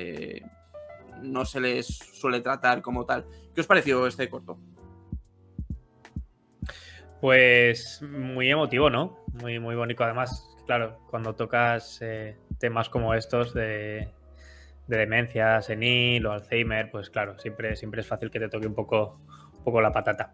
no 1.22 1.46
se 1.46 1.60
les 1.60 1.88
suele 1.88 2.42
tratar 2.42 2.82
como 2.82 3.06
tal. 3.06 3.26
¿Qué 3.54 3.62
os 3.62 3.68
pareció 3.68 4.06
este 4.08 4.30
corto? 4.30 4.58
Pues 7.22 8.02
muy 8.02 8.50
emotivo, 8.50 8.90
¿no? 8.90 9.26
Muy, 9.34 9.60
muy 9.60 9.76
bonito. 9.76 10.04
Además, 10.04 10.56
claro, 10.66 11.00
cuando 11.10 11.34
tocas 11.34 12.00
eh, 12.02 12.38
temas 12.60 12.90
como 12.90 13.14
estos 13.14 13.54
de, 13.54 14.10
demencia 14.88 15.62
senil 15.62 16.26
o 16.26 16.34
Alzheimer, 16.34 16.92
pues 16.92 17.10
claro, 17.10 17.40
siempre, 17.40 17.76
siempre 17.76 18.02
es 18.02 18.08
fácil 18.08 18.30
que 18.30 18.40
te 18.40 18.50
toque 18.50 18.68
un 18.68 18.76
poco, 18.76 19.20
un 19.58 19.64
poco 19.64 19.82
la 19.82 19.92
patata. 19.92 20.32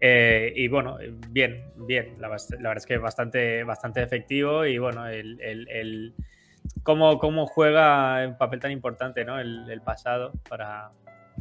Eh, 0.00 0.52
y 0.54 0.68
bueno, 0.68 0.98
bien, 1.30 1.72
bien. 1.76 2.14
La, 2.18 2.28
verdad 2.28 2.76
es 2.76 2.86
que 2.86 2.98
bastante, 2.98 3.64
bastante 3.64 4.02
efectivo 4.02 4.64
y 4.64 4.78
bueno, 4.78 5.06
el 5.08 6.14
cómo, 6.82 7.18
cómo 7.18 7.46
juega 7.46 8.26
un 8.26 8.36
papel 8.36 8.60
tan 8.60 8.70
importante 8.70 9.24
¿no? 9.24 9.38
el, 9.38 9.80
pasado 9.84 10.32
para, 10.48 10.90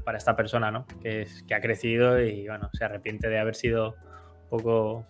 para, 0.03 0.17
esta 0.17 0.35
persona, 0.35 0.71
¿no? 0.71 0.85
Que, 1.01 1.21
es, 1.21 1.43
que 1.43 1.55
ha 1.55 1.61
crecido 1.61 2.19
y 2.21 2.47
bueno, 2.47 2.69
se 2.73 2.85
arrepiente 2.85 3.29
de 3.29 3.39
haber 3.39 3.55
sido 3.55 3.95
un 4.43 4.49
poco, 4.49 5.05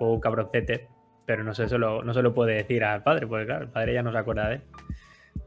un 0.00 0.20
cabroncete, 0.20 0.88
pero 1.24 1.44
no 1.44 1.54
se, 1.54 1.66
lo, 1.78 2.02
no 2.02 2.14
se 2.14 2.22
lo 2.22 2.34
puede 2.34 2.54
decir 2.54 2.84
al 2.84 3.02
padre, 3.02 3.26
porque 3.26 3.46
claro, 3.46 3.64
el 3.64 3.70
padre 3.70 3.94
ya 3.94 4.02
no 4.02 4.12
se 4.12 4.18
acuerda 4.18 4.48
de 4.48 4.54
él. 4.56 4.62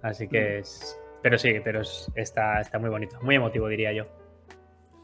Así 0.01 0.27
que 0.27 0.59
es. 0.59 0.99
Pero 1.21 1.37
sí, 1.37 1.55
pero 1.63 1.81
está, 2.15 2.61
está 2.61 2.79
muy 2.79 2.89
bonito, 2.89 3.17
muy 3.21 3.35
emotivo, 3.35 3.67
diría 3.67 3.91
yo. 3.91 4.05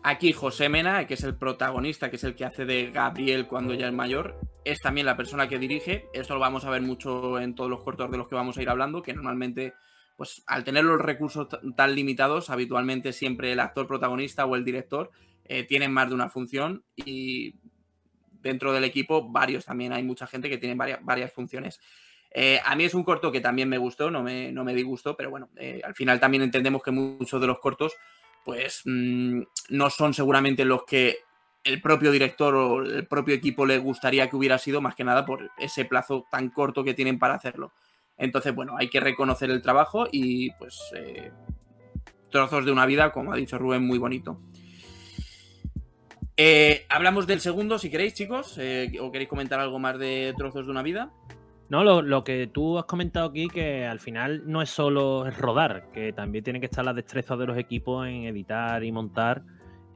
Aquí 0.07 0.33
José 0.33 0.69
Mena, 0.69 1.07
que 1.07 1.15
es 1.15 1.23
el 1.23 1.35
protagonista, 1.35 2.11
que 2.11 2.17
es 2.17 2.23
el 2.23 2.35
que 2.35 2.45
hace 2.45 2.63
de 2.63 2.91
Gabriel 2.91 3.47
cuando 3.47 3.73
ya 3.73 3.87
es 3.87 3.93
mayor, 3.93 4.39
es 4.63 4.79
también 4.79 5.07
la 5.07 5.17
persona 5.17 5.47
que 5.49 5.57
dirige. 5.57 6.05
Esto 6.13 6.35
lo 6.35 6.39
vamos 6.39 6.63
a 6.63 6.69
ver 6.69 6.83
mucho 6.83 7.39
en 7.39 7.55
todos 7.55 7.71
los 7.71 7.81
cortos 7.81 8.11
de 8.11 8.17
los 8.19 8.27
que 8.27 8.35
vamos 8.35 8.55
a 8.55 8.61
ir 8.61 8.69
hablando, 8.69 9.01
que 9.01 9.13
normalmente, 9.13 9.73
pues 10.15 10.43
al 10.45 10.63
tener 10.63 10.83
los 10.83 11.01
recursos 11.01 11.47
tan 11.75 11.95
limitados, 11.95 12.51
habitualmente 12.51 13.13
siempre 13.13 13.51
el 13.51 13.59
actor 13.59 13.87
protagonista 13.87 14.45
o 14.45 14.55
el 14.55 14.63
director 14.63 15.09
eh, 15.43 15.63
tienen 15.63 15.91
más 15.91 16.09
de 16.09 16.13
una 16.13 16.29
función 16.29 16.83
y 16.95 17.55
dentro 18.43 18.73
del 18.73 18.83
equipo 18.83 19.27
varios 19.27 19.65
también. 19.65 19.91
Hay 19.91 20.03
mucha 20.03 20.27
gente 20.27 20.49
que 20.49 20.59
tiene 20.59 20.75
varias, 20.75 21.33
funciones. 21.33 21.79
Eh, 22.29 22.59
a 22.63 22.75
mí 22.75 22.83
es 22.83 22.93
un 22.93 23.03
corto 23.03 23.31
que 23.31 23.41
también 23.41 23.69
me 23.69 23.79
gustó, 23.79 24.11
no 24.11 24.21
me, 24.21 24.51
no 24.51 24.63
me 24.63 24.75
disgustó, 24.75 25.17
pero 25.17 25.31
bueno, 25.31 25.49
eh, 25.55 25.81
al 25.83 25.95
final 25.95 26.19
también 26.19 26.43
entendemos 26.43 26.83
que 26.83 26.91
muchos 26.91 27.41
de 27.41 27.47
los 27.47 27.57
cortos 27.57 27.95
pues 28.45 28.83
mm, 28.85 29.41
no 29.69 29.89
son 29.89 30.13
seguramente 30.13 30.63
los 30.63 30.83
que 30.85 31.17
el 31.65 31.81
propio 31.81 32.11
director 32.11 32.55
o 32.55 32.85
el 32.85 33.07
propio 33.07 33.33
equipo 33.33 33.65
le 33.65 33.79
gustaría 33.79 34.29
que 34.29 34.35
hubiera 34.35 34.59
sido, 34.59 34.81
más 34.81 34.95
que 34.95 35.03
nada 35.03 35.25
por 35.25 35.49
ese 35.57 35.83
plazo 35.83 36.25
tan 36.29 36.49
corto 36.49 36.83
que 36.83 36.93
tienen 36.93 37.17
para 37.17 37.33
hacerlo. 37.33 37.73
Entonces, 38.17 38.53
bueno, 38.53 38.75
hay 38.77 38.87
que 38.87 38.99
reconocer 38.99 39.49
el 39.49 39.63
trabajo 39.63 40.07
y 40.11 40.51
pues 40.51 40.79
eh, 40.95 41.31
trozos 42.29 42.65
de 42.65 42.71
una 42.71 42.85
vida, 42.85 43.11
como 43.11 43.33
ha 43.33 43.35
dicho 43.35 43.57
Rubén, 43.57 43.85
muy 43.85 43.97
bonito. 43.97 44.39
Eh, 46.37 46.85
hablamos 46.89 47.25
del 47.27 47.41
segundo, 47.41 47.79
si 47.79 47.89
queréis, 47.89 48.13
chicos, 48.13 48.57
eh, 48.59 48.91
o 49.01 49.11
queréis 49.11 49.29
comentar 49.29 49.59
algo 49.59 49.79
más 49.79 49.97
de 49.97 50.33
trozos 50.37 50.65
de 50.65 50.71
una 50.71 50.83
vida. 50.83 51.11
No, 51.67 51.83
lo, 51.83 52.01
lo, 52.01 52.23
que 52.23 52.47
tú 52.47 52.77
has 52.77 52.85
comentado 52.85 53.29
aquí, 53.29 53.47
que 53.47 53.85
al 53.85 53.99
final 53.99 54.43
no 54.45 54.61
es 54.61 54.69
solo 54.69 55.29
rodar, 55.31 55.89
que 55.91 56.13
también 56.13 56.43
tiene 56.43 56.59
que 56.59 56.67
estar 56.67 56.85
la 56.85 56.93
destreza 56.93 57.35
de 57.35 57.47
los 57.47 57.57
equipos 57.57 58.07
en 58.07 58.25
editar 58.25 58.83
y 58.83 58.91
montar 58.91 59.41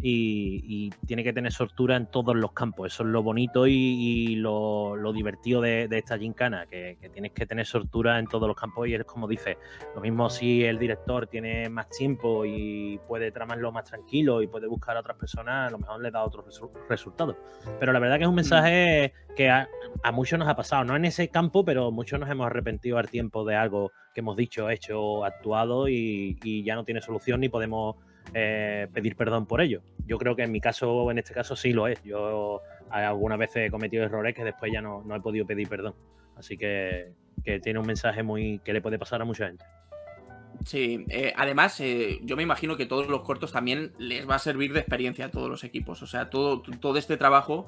y, 0.01 0.89
tiene 1.05 1.23
que 1.23 1.33
tener 1.33 1.51
soltura 1.51 1.95
en 1.95 2.07
todos 2.07 2.35
los 2.35 2.51
campos. 2.53 2.93
Eso 2.93 3.03
es 3.03 3.09
lo 3.09 3.23
bonito 3.23 3.67
y, 3.67 4.35
lo, 4.35 4.95
divertido 5.13 5.61
de, 5.61 5.87
esta 5.91 6.17
gincana, 6.17 6.65
que, 6.67 6.97
que, 7.01 7.09
tienes 7.09 7.31
que 7.31 7.45
tener 7.45 7.65
soltura 7.65 8.19
en 8.19 8.27
todos 8.27 8.47
los 8.47 8.55
campos 8.55 8.87
y 8.87 8.93
es 8.93 9.03
como 9.03 9.27
dice, 9.27 9.57
lo 9.95 10.01
mismo 10.01 10.29
si 10.29 10.63
el 10.63 10.77
director 10.77 11.27
tiene 11.27 11.69
más 11.69 11.89
tiempo 11.89 12.45
y 12.45 12.99
puede 13.07 13.31
tramarlo 13.31 13.71
más 13.71 13.85
tranquilo 13.85 14.41
y 14.41 14.47
puede 14.47 14.67
buscar 14.67 14.97
a 14.97 15.01
otras 15.01 15.17
personas, 15.17 15.67
a 15.67 15.71
lo 15.71 15.79
mejor 15.79 16.01
le 16.01 16.11
da 16.11 16.23
otros 16.23 16.61
resultados. 16.87 17.35
Pero 17.79 17.91
la 17.91 17.99
verdad 17.99 18.17
que 18.17 18.23
es 18.23 18.29
un 18.29 18.35
mensaje 18.35 19.13
que 19.35 19.49
a, 19.49 19.67
muchos 20.13 20.39
nos 20.39 20.47
ha 20.47 20.55
pasado, 20.55 20.83
no 20.83 20.95
en 20.95 21.05
ese 21.05 21.29
campo, 21.29 21.65
pero 21.65 21.91
muchos 21.91 22.19
nos 22.19 22.29
hemos 22.29 22.45
arrepentido 22.47 22.97
al 22.97 23.09
tiempo 23.09 23.45
de 23.45 23.55
algo 23.55 23.91
que 24.13 24.21
hemos 24.21 24.37
dicho, 24.37 24.69
hecho, 24.69 25.25
actuado 25.25 25.87
y 25.87 26.63
ya 26.63 26.75
no 26.75 26.83
tiene 26.83 27.01
solución 27.01 27.41
ni 27.41 27.49
podemos 27.49 27.95
eh, 28.33 28.87
pedir 28.93 29.15
perdón 29.15 29.45
por 29.45 29.61
ello. 29.61 29.81
Yo 30.05 30.17
creo 30.17 30.35
que 30.35 30.43
en 30.43 30.51
mi 30.51 30.61
caso, 30.61 31.09
en 31.11 31.17
este 31.19 31.33
caso, 31.33 31.55
sí 31.55 31.73
lo 31.73 31.87
es. 31.87 32.01
Yo 32.03 32.61
algunas 32.89 33.37
veces 33.37 33.67
he 33.67 33.71
cometido 33.71 34.03
errores 34.03 34.35
que 34.35 34.43
después 34.43 34.71
ya 34.71 34.81
no, 34.81 35.03
he 35.15 35.19
podido 35.21 35.45
pedir 35.45 35.67
perdón. 35.67 35.95
Así 36.35 36.57
que, 36.57 37.11
tiene 37.63 37.79
un 37.79 37.87
mensaje 37.87 38.21
muy 38.21 38.59
que 38.59 38.73
le 38.73 38.81
puede 38.81 38.99
pasar 38.99 39.21
a 39.21 39.25
mucha 39.25 39.47
gente. 39.47 39.65
Sí, 40.65 41.05
eh, 41.09 41.33
además 41.37 41.79
eh, 41.79 42.19
yo 42.21 42.35
me 42.35 42.43
imagino 42.43 42.75
que 42.75 42.85
todos 42.85 43.07
los 43.07 43.23
cortos 43.23 43.53
también 43.53 43.93
les 43.97 44.29
va 44.29 44.35
a 44.35 44.39
servir 44.39 44.73
de 44.73 44.81
experiencia 44.81 45.25
a 45.25 45.31
todos 45.31 45.49
los 45.49 45.63
equipos. 45.63 46.03
O 46.03 46.07
sea, 46.07 46.29
todo, 46.29 46.61
todo 46.61 46.97
este 46.97 47.17
trabajo 47.17 47.67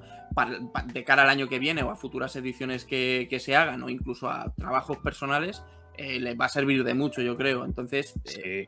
de 0.94 1.04
cara 1.04 1.24
al 1.24 1.30
año 1.30 1.48
que 1.48 1.58
viene 1.58 1.84
o 1.84 1.90
a 1.90 1.96
futuras 1.96 2.36
ediciones 2.36 2.86
que, 2.86 3.28
se 3.40 3.56
hagan 3.56 3.82
o 3.84 3.90
incluso 3.90 4.30
a 4.30 4.54
trabajos 4.56 4.98
personales 4.98 5.64
les 5.98 6.40
va 6.40 6.46
a 6.46 6.50
servir 6.50 6.84
de 6.84 6.94
mucho, 6.94 7.22
yo 7.22 7.38
creo. 7.38 7.64
Entonces, 7.64 8.14
sí 8.26 8.68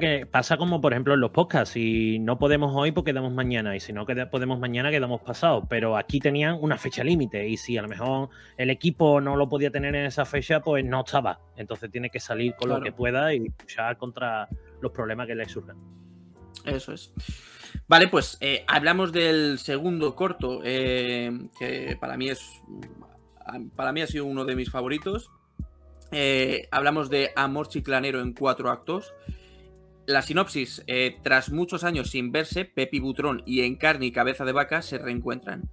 que 0.00 0.26
pasa 0.26 0.56
como, 0.56 0.80
por 0.80 0.92
ejemplo, 0.92 1.14
en 1.14 1.20
los 1.20 1.30
podcasts. 1.30 1.72
Si 1.74 2.18
no 2.18 2.38
podemos 2.38 2.72
hoy, 2.74 2.92
pues 2.92 3.04
quedamos 3.04 3.32
mañana. 3.32 3.74
Y 3.76 3.80
si 3.80 3.92
no 3.92 4.06
podemos 4.30 4.58
mañana, 4.58 4.90
quedamos 4.90 5.22
pasado. 5.22 5.66
Pero 5.68 5.96
aquí 5.96 6.20
tenían 6.20 6.58
una 6.60 6.78
fecha 6.78 7.02
límite. 7.02 7.48
Y 7.48 7.56
si 7.56 7.76
a 7.78 7.82
lo 7.82 7.88
mejor 7.88 8.28
el 8.56 8.70
equipo 8.70 9.20
no 9.20 9.36
lo 9.36 9.48
podía 9.48 9.70
tener 9.70 9.94
en 9.94 10.06
esa 10.06 10.24
fecha, 10.24 10.60
pues 10.60 10.84
no 10.84 11.00
estaba. 11.00 11.40
Entonces 11.56 11.90
tiene 11.90 12.10
que 12.10 12.20
salir 12.20 12.54
con 12.54 12.68
lo 12.68 12.80
que 12.80 12.92
pueda 12.92 13.32
y 13.34 13.38
luchar 13.38 13.96
contra 13.96 14.48
los 14.80 14.92
problemas 14.92 15.26
que 15.26 15.34
le 15.34 15.48
surjan. 15.48 15.76
Eso 16.64 16.92
es. 16.92 17.12
Vale, 17.88 18.08
pues 18.08 18.38
eh, 18.40 18.64
hablamos 18.66 19.12
del 19.12 19.58
segundo 19.58 20.14
corto, 20.14 20.60
eh, 20.64 21.30
que 21.58 21.96
para 22.00 22.16
mí 22.16 22.28
es. 22.28 22.62
Para 23.76 23.92
mí 23.92 24.02
ha 24.02 24.06
sido 24.06 24.24
uno 24.24 24.44
de 24.44 24.56
mis 24.56 24.70
favoritos. 24.70 25.30
Eh, 26.10 26.68
hablamos 26.70 27.10
de 27.10 27.30
Amor 27.36 27.68
Chiclanero 27.68 28.20
en 28.20 28.32
cuatro 28.32 28.70
actos. 28.70 29.14
La 30.06 30.22
sinopsis, 30.22 30.84
eh, 30.86 31.18
tras 31.24 31.50
muchos 31.50 31.82
años 31.82 32.10
sin 32.10 32.30
verse, 32.30 32.64
Pepi 32.64 33.00
Butrón 33.00 33.42
y 33.44 33.62
Encarni 33.62 34.12
Cabeza 34.12 34.44
de 34.44 34.52
Vaca 34.52 34.80
se 34.80 34.98
reencuentran. 34.98 35.68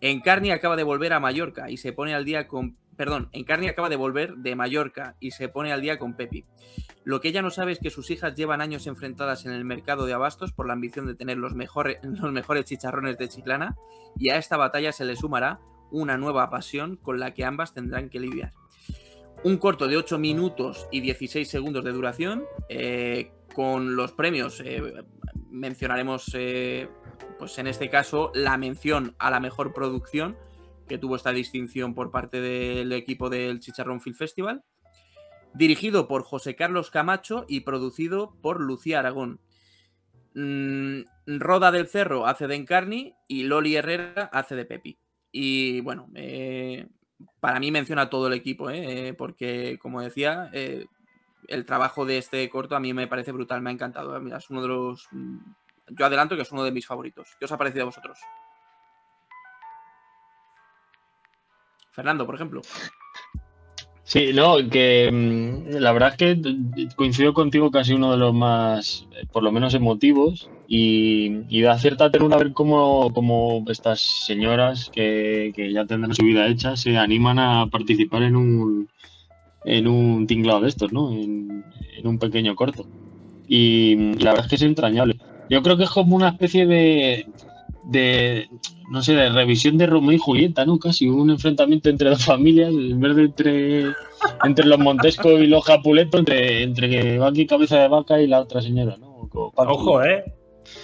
Encarni 0.00 0.52
acaba 0.52 0.76
de 0.76 0.84
volver 0.84 1.12
a 1.12 1.18
Mallorca 1.18 1.68
y 1.68 1.78
se 1.78 1.92
pone 1.92 2.14
al 2.14 2.24
día 2.24 2.46
con... 2.46 2.76
Perdón, 2.96 3.28
Encarni 3.32 3.66
acaba 3.66 3.88
de 3.88 3.96
volver 3.96 4.36
de 4.36 4.54
Mallorca 4.54 5.16
y 5.18 5.32
se 5.32 5.48
pone 5.48 5.72
al 5.72 5.80
día 5.80 5.98
con 5.98 6.14
Pepi. 6.14 6.44
Lo 7.02 7.20
que 7.20 7.28
ella 7.28 7.42
no 7.42 7.50
sabe 7.50 7.72
es 7.72 7.80
que 7.80 7.90
sus 7.90 8.10
hijas 8.12 8.36
llevan 8.36 8.60
años 8.60 8.86
enfrentadas 8.86 9.46
en 9.46 9.52
el 9.52 9.64
mercado 9.64 10.06
de 10.06 10.12
abastos 10.12 10.52
por 10.52 10.68
la 10.68 10.74
ambición 10.74 11.08
de 11.08 11.16
tener 11.16 11.38
los 11.38 11.54
mejores, 11.54 11.98
los 12.04 12.32
mejores 12.32 12.64
chicharrones 12.64 13.18
de 13.18 13.28
Chiclana 13.28 13.74
y 14.16 14.30
a 14.30 14.38
esta 14.38 14.56
batalla 14.56 14.92
se 14.92 15.04
le 15.04 15.16
sumará 15.16 15.58
una 15.90 16.16
nueva 16.18 16.48
pasión 16.50 16.96
con 16.96 17.18
la 17.18 17.34
que 17.34 17.44
ambas 17.44 17.74
tendrán 17.74 18.10
que 18.10 18.20
lidiar. 18.20 18.52
Un 19.44 19.56
corto 19.56 19.88
de 19.88 19.96
8 19.96 20.20
minutos 20.20 20.86
y 20.92 21.00
16 21.00 21.48
segundos 21.48 21.84
de 21.84 21.90
duración, 21.90 22.44
eh, 22.68 23.32
con 23.54 23.96
los 23.96 24.12
premios 24.12 24.60
eh, 24.64 24.82
mencionaremos, 25.50 26.30
eh, 26.34 26.88
pues 27.38 27.58
en 27.58 27.66
este 27.66 27.88
caso, 27.88 28.30
la 28.34 28.56
mención 28.56 29.14
a 29.18 29.30
la 29.30 29.40
mejor 29.40 29.72
producción, 29.72 30.36
que 30.88 30.98
tuvo 30.98 31.16
esta 31.16 31.32
distinción 31.32 31.94
por 31.94 32.10
parte 32.10 32.40
del 32.40 32.92
equipo 32.92 33.30
del 33.30 33.60
Chicharrón 33.60 34.00
Film 34.00 34.16
Festival, 34.16 34.64
dirigido 35.54 36.08
por 36.08 36.22
José 36.22 36.56
Carlos 36.56 36.90
Camacho 36.90 37.44
y 37.48 37.60
producido 37.60 38.34
por 38.42 38.60
Lucía 38.60 38.98
Aragón. 38.98 39.40
Mm, 40.34 41.02
Roda 41.26 41.70
del 41.70 41.88
Cerro 41.88 42.26
hace 42.26 42.46
de 42.46 42.56
Encarni 42.56 43.14
y 43.28 43.44
Loli 43.44 43.76
Herrera 43.76 44.30
hace 44.32 44.56
de 44.56 44.64
Pepi. 44.64 44.98
Y 45.30 45.80
bueno, 45.80 46.08
eh, 46.14 46.86
para 47.40 47.60
mí 47.60 47.70
menciona 47.70 48.10
todo 48.10 48.26
el 48.26 48.32
equipo, 48.34 48.68
porque 49.16 49.78
como 49.80 50.02
decía, 50.02 50.50
el 51.48 51.64
trabajo 51.64 52.04
de 52.04 52.18
este 52.18 52.48
corto 52.48 52.76
a 52.76 52.80
mí 52.80 52.92
me 52.92 53.06
parece 53.06 53.32
brutal, 53.32 53.60
me 53.62 53.70
ha 53.70 53.72
encantado. 53.72 54.18
Mira, 54.20 54.38
es 54.38 54.50
uno 54.50 54.62
de 54.62 54.68
los. 54.68 55.08
Mm, 55.10 55.38
yo 55.90 56.06
adelanto 56.06 56.36
que 56.36 56.42
es 56.42 56.52
uno 56.52 56.64
de 56.64 56.72
mis 56.72 56.86
favoritos. 56.86 57.28
¿Qué 57.38 57.44
os 57.44 57.52
ha 57.52 57.58
parecido 57.58 57.82
a 57.82 57.86
vosotros? 57.86 58.18
Fernando, 61.90 62.24
por 62.24 62.34
ejemplo. 62.34 62.62
Sí, 64.04 64.32
no, 64.34 64.56
que 64.68 65.10
mm, 65.12 65.76
la 65.76 65.92
verdad 65.92 66.10
es 66.10 66.16
que 66.16 66.88
coincido 66.96 67.32
contigo 67.32 67.70
casi 67.70 67.92
uno 67.92 68.10
de 68.10 68.18
los 68.18 68.34
más, 68.34 69.06
por 69.32 69.42
lo 69.42 69.52
menos 69.52 69.74
emotivos, 69.74 70.50
y, 70.66 71.60
da 71.62 71.78
cierta 71.78 72.10
ternura 72.10 72.38
ver 72.38 72.52
cómo, 72.52 73.12
cómo 73.12 73.64
estas 73.68 74.00
señoras 74.00 74.90
que, 74.92 75.52
que, 75.54 75.72
ya 75.72 75.84
tendrán 75.84 76.14
su 76.14 76.24
vida 76.24 76.46
hecha 76.48 76.76
se 76.76 76.96
animan 76.96 77.38
a 77.38 77.66
participar 77.70 78.22
en 78.22 78.36
un, 78.36 78.88
en 79.64 79.86
un 79.86 80.26
tinglado 80.26 80.60
de 80.60 80.68
estos, 80.68 80.92
¿no? 80.92 81.12
En, 81.12 81.64
un 82.04 82.18
pequeño 82.18 82.56
corto. 82.56 82.84
Y 83.46 83.94
la 84.14 84.32
verdad 84.32 84.46
es 84.46 84.48
que 84.48 84.56
es 84.56 84.62
entrañable. 84.62 85.18
Yo 85.48 85.62
creo 85.62 85.76
que 85.76 85.84
es 85.84 85.90
como 85.90 86.16
una 86.16 86.30
especie 86.30 86.66
de, 86.66 87.26
de 87.84 88.48
no 88.90 89.02
sé, 89.02 89.14
de 89.14 89.28
revisión 89.28 89.78
de 89.78 89.86
Romeo 89.86 90.12
y 90.12 90.18
Julieta, 90.18 90.64
¿no? 90.64 90.80
Casi 90.80 91.08
un 91.08 91.30
enfrentamiento 91.30 91.90
entre 91.90 92.10
dos 92.10 92.24
familias, 92.24 92.70
en 92.70 92.98
vez 92.98 93.14
de 93.14 93.22
entre, 93.22 93.84
entre 94.42 94.66
los 94.66 94.80
Montesco 94.80 95.30
y 95.30 95.46
los 95.46 95.64
Capuleto, 95.64 96.18
entre, 96.18 96.64
entre 96.64 97.18
Baki 97.18 97.46
Cabeza 97.46 97.78
de 97.78 97.88
Vaca 97.88 98.20
y 98.20 98.26
la 98.26 98.40
otra 98.40 98.60
señora, 98.60 98.96
¿no? 98.98 99.30
Ojo, 99.32 100.02
¿eh? 100.02 100.24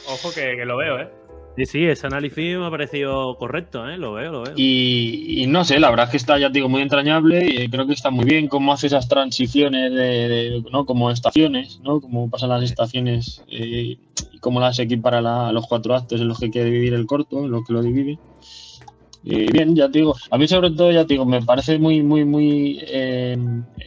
Ojo 0.07 0.31
que, 0.33 0.57
que 0.57 0.65
lo 0.65 0.77
veo, 0.77 1.01
¿eh? 1.01 1.18
Sí, 1.67 1.85
ese 1.85 2.07
análisis 2.07 2.59
me 2.59 2.67
ha 2.67 2.71
parecido 2.71 3.37
correcto, 3.37 3.89
¿eh? 3.89 3.97
lo 3.97 4.13
veo, 4.13 4.33
lo 4.33 4.43
veo. 4.43 4.55
Y, 4.57 5.47
no 5.49 5.65
sé, 5.65 5.81
la 5.81 5.91
verdad 5.91 6.07
es 6.07 6.11
que 6.13 6.17
está, 6.17 6.39
ya 6.39 6.49
digo, 6.49 6.69
muy 6.69 6.83
entrañable 6.83 7.47
y 7.47 7.69
creo 7.69 7.87
que 7.87 7.93
está 7.93 8.11
muy 8.11 8.25
bien 8.25 8.49
cómo 8.49 8.73
hace 8.73 8.87
esas 8.87 9.09
transiciones 9.09 9.93
de, 9.93 10.63
¿no? 10.71 10.87
Como 10.87 11.11
estaciones, 11.11 11.81
¿no? 11.83 12.01
Cómo 12.01 12.31
pasan 12.31 12.51
las 12.51 12.63
estaciones 12.63 13.43
eh, 13.49 13.99
y 14.33 14.39
cómo 14.39 14.61
las 14.61 14.79
equipara 14.79 15.19
a 15.49 15.53
los 15.53 15.67
cuatro 15.67 15.95
actos 15.95 16.21
en 16.21 16.29
los 16.29 16.39
que 16.39 16.51
quiere 16.51 16.71
dividir 16.71 16.95
el 16.95 17.07
corto, 17.07 17.45
en 17.45 17.51
los 17.51 17.67
que 17.67 17.73
lo 17.73 17.83
divide. 17.83 18.19
Y 19.25 19.51
bien, 19.51 19.75
ya 19.75 19.91
te 19.91 19.99
digo, 19.99 20.15
a 20.31 20.39
mí 20.39 20.47
sobre 20.47 20.71
todo, 20.71 20.93
ya 20.93 21.05
te 21.05 21.15
digo, 21.15 21.25
me 21.25 21.43
parece 21.43 21.79
muy, 21.79 22.03
muy, 22.03 22.25
muy 22.25 22.79
eh, 22.87 23.37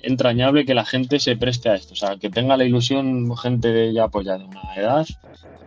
entrañable 0.04 0.66
que 0.66 0.74
la 0.74 0.86
gente 0.86 1.20
se 1.20 1.38
preste 1.38 1.70
a 1.70 1.76
esto, 1.76 1.94
o 1.94 1.96
sea, 1.96 2.18
que 2.18 2.30
tenga 2.30 2.58
la 2.58 2.66
ilusión 2.66 3.36
gente 3.38 3.70
de 3.70 3.94
ya, 3.94 4.10
pues 4.10 4.26
ya 4.26 4.38
de 4.38 4.44
una 4.44 4.76
edad 4.76 5.08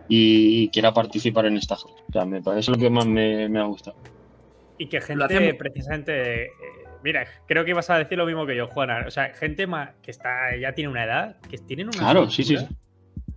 y 0.07 0.69
quiera 0.69 0.93
participar 0.93 1.45
en 1.45 1.57
esta 1.57 1.75
O 1.75 2.11
sea, 2.11 2.25
me 2.25 2.41
parece 2.41 2.71
lo 2.71 2.77
que 2.77 2.89
más 2.89 3.05
me, 3.05 3.45
ha 3.59 3.63
gustado. 3.63 3.97
Y 4.77 4.87
que 4.87 5.01
gente 5.01 5.53
precisamente... 5.53 6.45
Eh, 6.45 6.49
mira, 7.03 7.25
creo 7.47 7.63
que 7.63 7.71
ibas 7.71 7.89
a 7.89 7.97
decir 7.97 8.17
lo 8.17 8.25
mismo 8.25 8.45
que 8.45 8.55
yo, 8.55 8.67
Juana. 8.67 9.05
O 9.07 9.11
sea, 9.11 9.33
gente 9.33 9.67
que 10.01 10.11
está 10.11 10.55
ya 10.59 10.73
tiene 10.73 10.89
una 10.89 11.05
edad, 11.05 11.37
que 11.49 11.57
tienen 11.57 11.87
una... 11.87 11.97
Claro, 11.97 12.29
sí, 12.29 12.43
sí. 12.43 12.55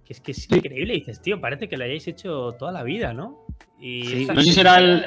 Que 0.05 0.13
es 0.13 0.21
que 0.21 0.33
es 0.33 0.51
increíble. 0.51 0.95
Y 0.95 1.01
dices, 1.01 1.23
tío, 1.23 1.41
parece 1.41 1.69
que 1.69 1.77
lo 1.77 1.85
hayáis 1.85 2.07
hecho 2.09 2.53
toda 2.59 2.73
la 2.73 2.83
vida, 2.83 3.13
¿no? 3.13 3.47
Y 3.81 4.27
no 4.27 4.35
sé 4.37 4.43
si 4.43 4.53
será 4.53 4.79
el... 4.79 5.05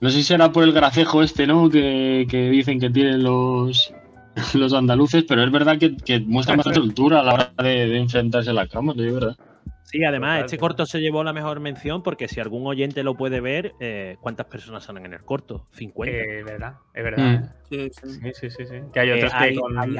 No 0.00 0.10
sé 0.10 0.18
si 0.18 0.24
será 0.24 0.52
por 0.52 0.64
el 0.64 0.72
gracejo 0.72 1.22
este, 1.22 1.46
¿no? 1.46 1.70
Que, 1.70 2.26
dicen 2.50 2.80
que 2.80 2.90
tienen 2.90 3.22
los, 3.22 3.94
los 4.54 4.72
andaluces, 4.72 5.24
pero 5.26 5.42
es 5.42 5.50
verdad 5.50 5.78
que, 5.78 5.96
que 5.96 6.20
muestra 6.20 6.56
más 6.56 6.66
altura 6.66 7.20
a 7.20 7.22
la 7.22 7.34
hora 7.34 7.52
de, 7.62 7.86
de 7.86 7.98
enfrentarse 7.98 8.50
a 8.50 8.54
la 8.54 8.66
cama, 8.66 8.92
de 8.92 9.10
verdad. 9.10 9.36
Sí, 9.84 10.02
además, 10.02 10.44
este 10.44 10.58
corto 10.58 10.86
se 10.86 10.98
llevó 10.98 11.22
la 11.22 11.32
mejor 11.32 11.60
mención 11.60 12.02
porque 12.02 12.26
si 12.26 12.40
algún 12.40 12.66
oyente 12.66 13.02
lo 13.02 13.16
puede 13.16 13.40
ver, 13.40 13.74
eh, 13.80 14.16
¿cuántas 14.20 14.46
personas 14.46 14.84
salen 14.84 15.04
en 15.06 15.12
el 15.12 15.22
corto? 15.22 15.66
50. 15.72 16.16
Es 16.16 16.26
eh, 16.26 16.42
verdad, 16.42 16.74
es 16.94 17.04
verdad. 17.04 17.40
Mm. 17.40 17.64
Sí, 17.68 17.90
sí, 18.32 18.50
sí. 18.50 18.66
sí, 18.66 18.74
Que 18.92 19.00
hay 19.00 19.10
otros 19.12 19.32
que 19.32 19.38
hay, 19.38 19.54
con... 19.56 19.78
hay 19.78 19.96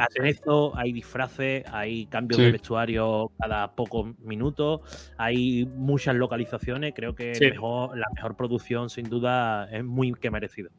hay 0.75 0.93
disfraces, 0.93 1.65
hay 1.71 2.07
cambios 2.07 2.41
de 2.41 2.53
vestuario 2.53 3.31
cada 3.39 3.75
pocos 3.75 4.19
minutos, 4.21 5.13
hay 5.19 5.67
muchas 5.67 6.15
localizaciones. 6.15 6.95
Creo 6.95 7.15
que 7.15 7.33
la 7.39 8.07
mejor 8.15 8.37
producción, 8.37 8.89
sin 8.89 9.09
duda, 9.09 9.69
es 9.71 9.85
muy 9.85 10.13
que 10.15 10.31
merecido. 10.31 10.71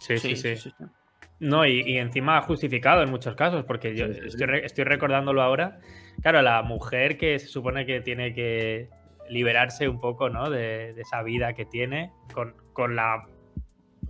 Sí, 0.00 0.18
sí, 0.18 0.36
sí. 0.36 0.72
No, 1.42 1.66
y, 1.66 1.98
encima 1.98 2.40
justificado 2.42 3.02
en 3.02 3.10
muchos 3.10 3.34
casos, 3.34 3.64
porque 3.64 3.96
yo 3.96 4.06
estoy 4.06 4.84
recordándolo 4.84 5.42
ahora 5.42 5.80
claro, 6.20 6.40
la 6.40 6.62
mujer 6.62 7.16
que 7.16 7.38
se 7.38 7.48
supone 7.48 7.84
que 7.84 8.00
tiene 8.00 8.32
que 8.32 8.88
liberarse 9.28 9.88
un 9.88 10.00
poco, 10.00 10.28
¿no? 10.28 10.50
De, 10.50 10.90
esa 10.90 11.22
vida 11.22 11.54
que 11.54 11.64
tiene 11.64 12.12
con, 12.32 12.94
la 12.94 13.26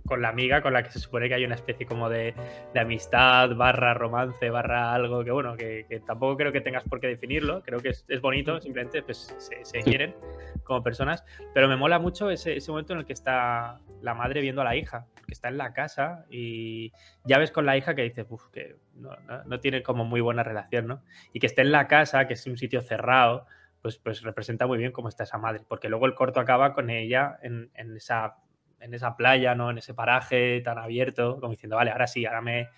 con 0.05 0.21
la 0.21 0.29
amiga 0.29 0.61
con 0.61 0.73
la 0.73 0.83
que 0.83 0.91
se 0.91 0.99
supone 0.99 1.27
que 1.27 1.35
hay 1.35 1.45
una 1.45 1.55
especie 1.55 1.85
como 1.85 2.09
de, 2.09 2.33
amistad, 2.75 3.55
barra 3.55 3.93
romance, 3.93 4.49
barra 4.49 4.93
algo 4.93 5.23
que 5.23 5.31
bueno, 5.31 5.55
que, 5.55 5.85
tampoco 6.05 6.37
creo 6.37 6.51
que 6.51 6.61
tengas 6.61 6.83
por 6.83 6.99
qué 6.99 7.07
definirlo, 7.07 7.61
creo 7.63 7.79
que 7.79 7.89
es, 7.89 8.21
bonito, 8.21 8.59
simplemente 8.59 9.01
pues 9.03 9.35
se, 9.37 9.81
quieren 9.81 10.15
como 10.63 10.83
personas, 10.83 11.23
pero 11.53 11.67
me 11.67 11.75
mola 11.75 11.99
mucho 11.99 12.29
ese, 12.29 12.57
momento 12.67 12.93
en 12.93 12.99
el 12.99 13.05
que 13.05 13.13
está 13.13 13.79
la 14.01 14.13
madre 14.13 14.41
viendo 14.41 14.61
a 14.61 14.65
la 14.65 14.75
hija, 14.75 15.07
que 15.25 15.33
está 15.33 15.47
en 15.47 15.57
la 15.57 15.73
casa 15.73 16.25
y 16.29 16.91
ya 17.23 17.37
ves 17.37 17.51
con 17.51 17.65
la 17.65 17.77
hija 17.77 17.95
que 17.95 18.03
dices, 18.03 18.25
uff, 18.29 18.49
que 18.49 18.75
no, 18.95 19.15
no, 19.45 19.59
tiene 19.59 19.83
como 19.83 20.05
muy 20.05 20.21
buena 20.21 20.43
relación, 20.43 20.87
¿no? 20.87 21.01
Y 21.31 21.39
que 21.39 21.47
esté 21.47 21.61
en 21.61 21.71
la 21.71 21.87
casa, 21.87 22.27
que 22.27 22.33
es 22.33 22.45
un 22.45 22.57
sitio 22.57 22.81
cerrado, 22.81 23.45
pues, 23.81 23.97
pues 23.97 24.21
representa 24.21 24.67
muy 24.67 24.77
bien 24.77 24.91
cómo 24.91 25.09
está 25.09 25.23
esa 25.23 25.37
madre, 25.37 25.63
porque 25.67 25.89
luego 25.89 26.05
el 26.05 26.15
corto 26.15 26.39
acaba 26.39 26.73
con 26.73 26.89
ella 26.89 27.37
en, 27.41 27.69
en 27.75 27.95
esa 27.95 28.37
en 28.83 28.93
esa 28.93 29.15
playa, 29.15 29.55
¿no? 29.55 29.71
En 29.71 29.77
ese 29.77 29.93
paraje 29.93 30.61
tan 30.61 30.77
abierto, 30.77 31.39
como 31.39 31.51
diciendo, 31.51 31.77
vale, 31.77 31.91
ahora 31.91 32.07
sí, 32.07 32.25
ahora 32.25 32.41
me, 32.41 32.69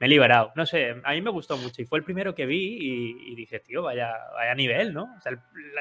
me 0.00 0.06
he 0.06 0.08
liberado. 0.08 0.52
No 0.56 0.66
sé, 0.66 0.94
a 1.02 1.12
mí 1.12 1.20
me 1.20 1.30
gustó 1.30 1.56
mucho 1.56 1.80
y 1.80 1.84
fue 1.84 1.98
el 1.98 2.04
primero 2.04 2.34
que 2.34 2.46
vi 2.46 2.78
y, 3.30 3.34
dije, 3.34 3.60
tío, 3.60 3.82
vaya, 3.82 4.12
vaya 4.34 4.54
nivel, 4.54 4.92
¿no? 4.92 5.14
O 5.16 5.20
sea, 5.20 5.32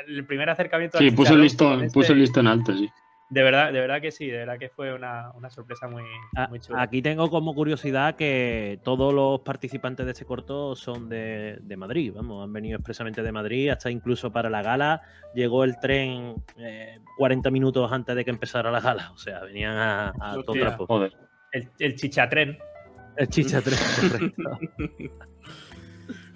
el, 0.07 0.25
primer 0.25 0.49
acercamiento. 0.49 0.97
Sí, 0.97 1.11
puso 1.11 1.33
el, 1.33 1.41
listón, 1.41 1.87
puso 1.91 2.13
el 2.13 2.19
listón 2.19 2.47
alto, 2.47 2.73
sí. 2.75 2.89
De 3.33 3.41
verdad, 3.41 3.73
de 3.73 3.79
verdad 3.79 3.99
que 3.99 4.11
sí, 4.11 4.27
de 4.27 4.37
verdad 4.37 4.59
que 4.59 4.69
fue 4.69 4.93
una, 4.93 5.33
sorpresa 5.49 5.87
muy, 5.87 6.03
muy, 6.49 6.59
chula. 6.59 6.83
Aquí 6.83 7.01
tengo 7.01 7.31
como 7.31 7.55
curiosidad 7.55 8.15
que 8.15 8.79
todos 8.83 9.11
los 9.11 9.39
participantes 9.39 10.05
de 10.05 10.11
este 10.11 10.23
corto 10.23 10.75
son 10.75 11.09
de, 11.09 11.59
Madrid, 11.75 12.13
vamos, 12.13 12.43
han 12.43 12.53
venido 12.53 12.77
expresamente 12.77 13.23
de 13.23 13.31
Madrid, 13.31 13.69
hasta 13.69 13.89
incluso 13.89 14.31
para 14.31 14.51
la 14.51 14.61
gala 14.61 15.01
llegó 15.33 15.63
el 15.63 15.79
tren 15.79 16.35
40 17.17 17.49
eh, 17.49 17.51
minutos 17.51 17.91
antes 17.91 18.15
de 18.15 18.23
que 18.23 18.29
empezara 18.29 18.69
la 18.69 18.81
gala, 18.81 19.11
o 19.11 19.17
sea, 19.17 19.39
venían 19.39 19.75
a, 19.75 20.13
todo 20.45 20.53
trapo. 20.53 20.85
Joder. 20.85 21.17
El, 21.53 21.71
el 21.79 21.95
chichatren. 21.95 22.59
El 23.17 23.27
chichatren, 23.29 23.79
correcto. 23.99 24.59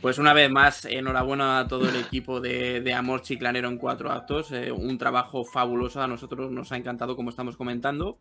Pues 0.08 0.20
una 0.20 0.32
vez 0.32 0.50
más, 0.50 0.86
enhorabuena 0.86 1.60
a 1.60 1.68
todo 1.68 1.90
el 1.90 1.98
equipo 1.98 2.40
de, 2.40 2.94
Amor 2.94 3.24
Chiclanero 3.24 3.68
en 3.68 3.78
cuatro 3.78 4.10
actos. 4.10 4.54
Eh, 4.54 4.72
un 4.72 4.98
trabajo 4.98 5.44
fabuloso, 5.44 6.02
a 6.02 6.08
nosotros 6.08 6.50
nos 6.50 6.72
ha 6.72 6.78
encantado 6.78 7.18
como 7.18 7.30
estamos 7.30 7.58
comentando. 7.58 8.18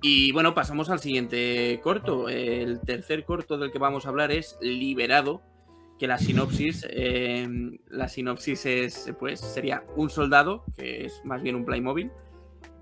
Y 0.00 0.32
bueno, 0.32 0.54
pasamos 0.54 0.88
al 0.88 0.98
siguiente 0.98 1.78
corto. 1.82 2.30
El 2.30 2.80
tercer 2.80 3.26
corto 3.26 3.58
del 3.58 3.70
que 3.70 3.78
vamos 3.78 4.06
a 4.06 4.08
hablar 4.08 4.32
es 4.32 4.56
Liberado, 4.62 5.42
que 5.98 6.06
la 6.06 6.16
sinopsis, 6.16 6.86
eh, 6.88 7.46
la 7.88 8.08
sinopsis 8.08 8.64
es, 8.64 9.12
pues, 9.18 9.40
sería 9.40 9.84
un 9.96 10.08
soldado, 10.08 10.64
que 10.74 11.04
es 11.04 11.20
más 11.22 11.42
bien 11.42 11.54
un 11.54 11.66
Playmobil, 11.66 12.10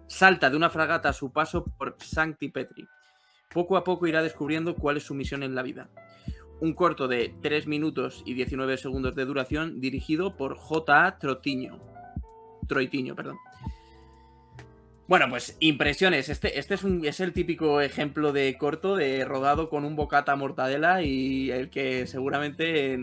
salta 0.07 0.49
de 0.49 0.57
una 0.57 0.71
fragata 0.71 1.09
a 1.09 1.13
su 1.13 1.33
paso 1.33 1.65
por 1.65 1.97
Sancti 1.99 2.51
Petri. 2.51 2.87
Poco 3.53 3.77
a 3.77 3.83
poco 3.83 4.07
irá 4.07 4.23
descubriendo 4.23 4.77
cuál 4.77 4.97
es 4.97 5.03
su 5.03 5.15
misión 5.15 5.43
en 5.43 5.57
la 5.57 5.63
vida 5.63 5.91
un 6.61 6.75
corto 6.75 7.09
de 7.09 7.35
3 7.41 7.67
minutos 7.67 8.23
y 8.27 8.35
19 8.35 8.77
segundos 8.79 9.15
de 9.15 9.25
duración 9.25 9.81
dirigido 9.81 10.37
por 10.37 10.57
J.A. 10.57 11.19
Trotiño. 11.19 11.79
Troitiño, 12.67 13.15
perdón. 13.15 13.37
Bueno, 15.07 15.27
pues 15.31 15.57
impresiones. 15.61 16.29
Este, 16.29 16.59
este 16.59 16.75
es, 16.75 16.85
un, 16.85 17.05
es 17.07 17.21
el 17.21 17.33
típico 17.33 17.81
ejemplo 17.81 18.33
de 18.33 18.59
corto 18.59 18.95
de 18.95 19.25
rodado 19.25 19.71
con 19.71 19.87
un 19.87 19.97
bocata 19.97 20.37
mortadela 20.37 21.03
y 21.03 21.51
el 21.51 21.71
que 21.71 22.07
seguramente 22.07 22.99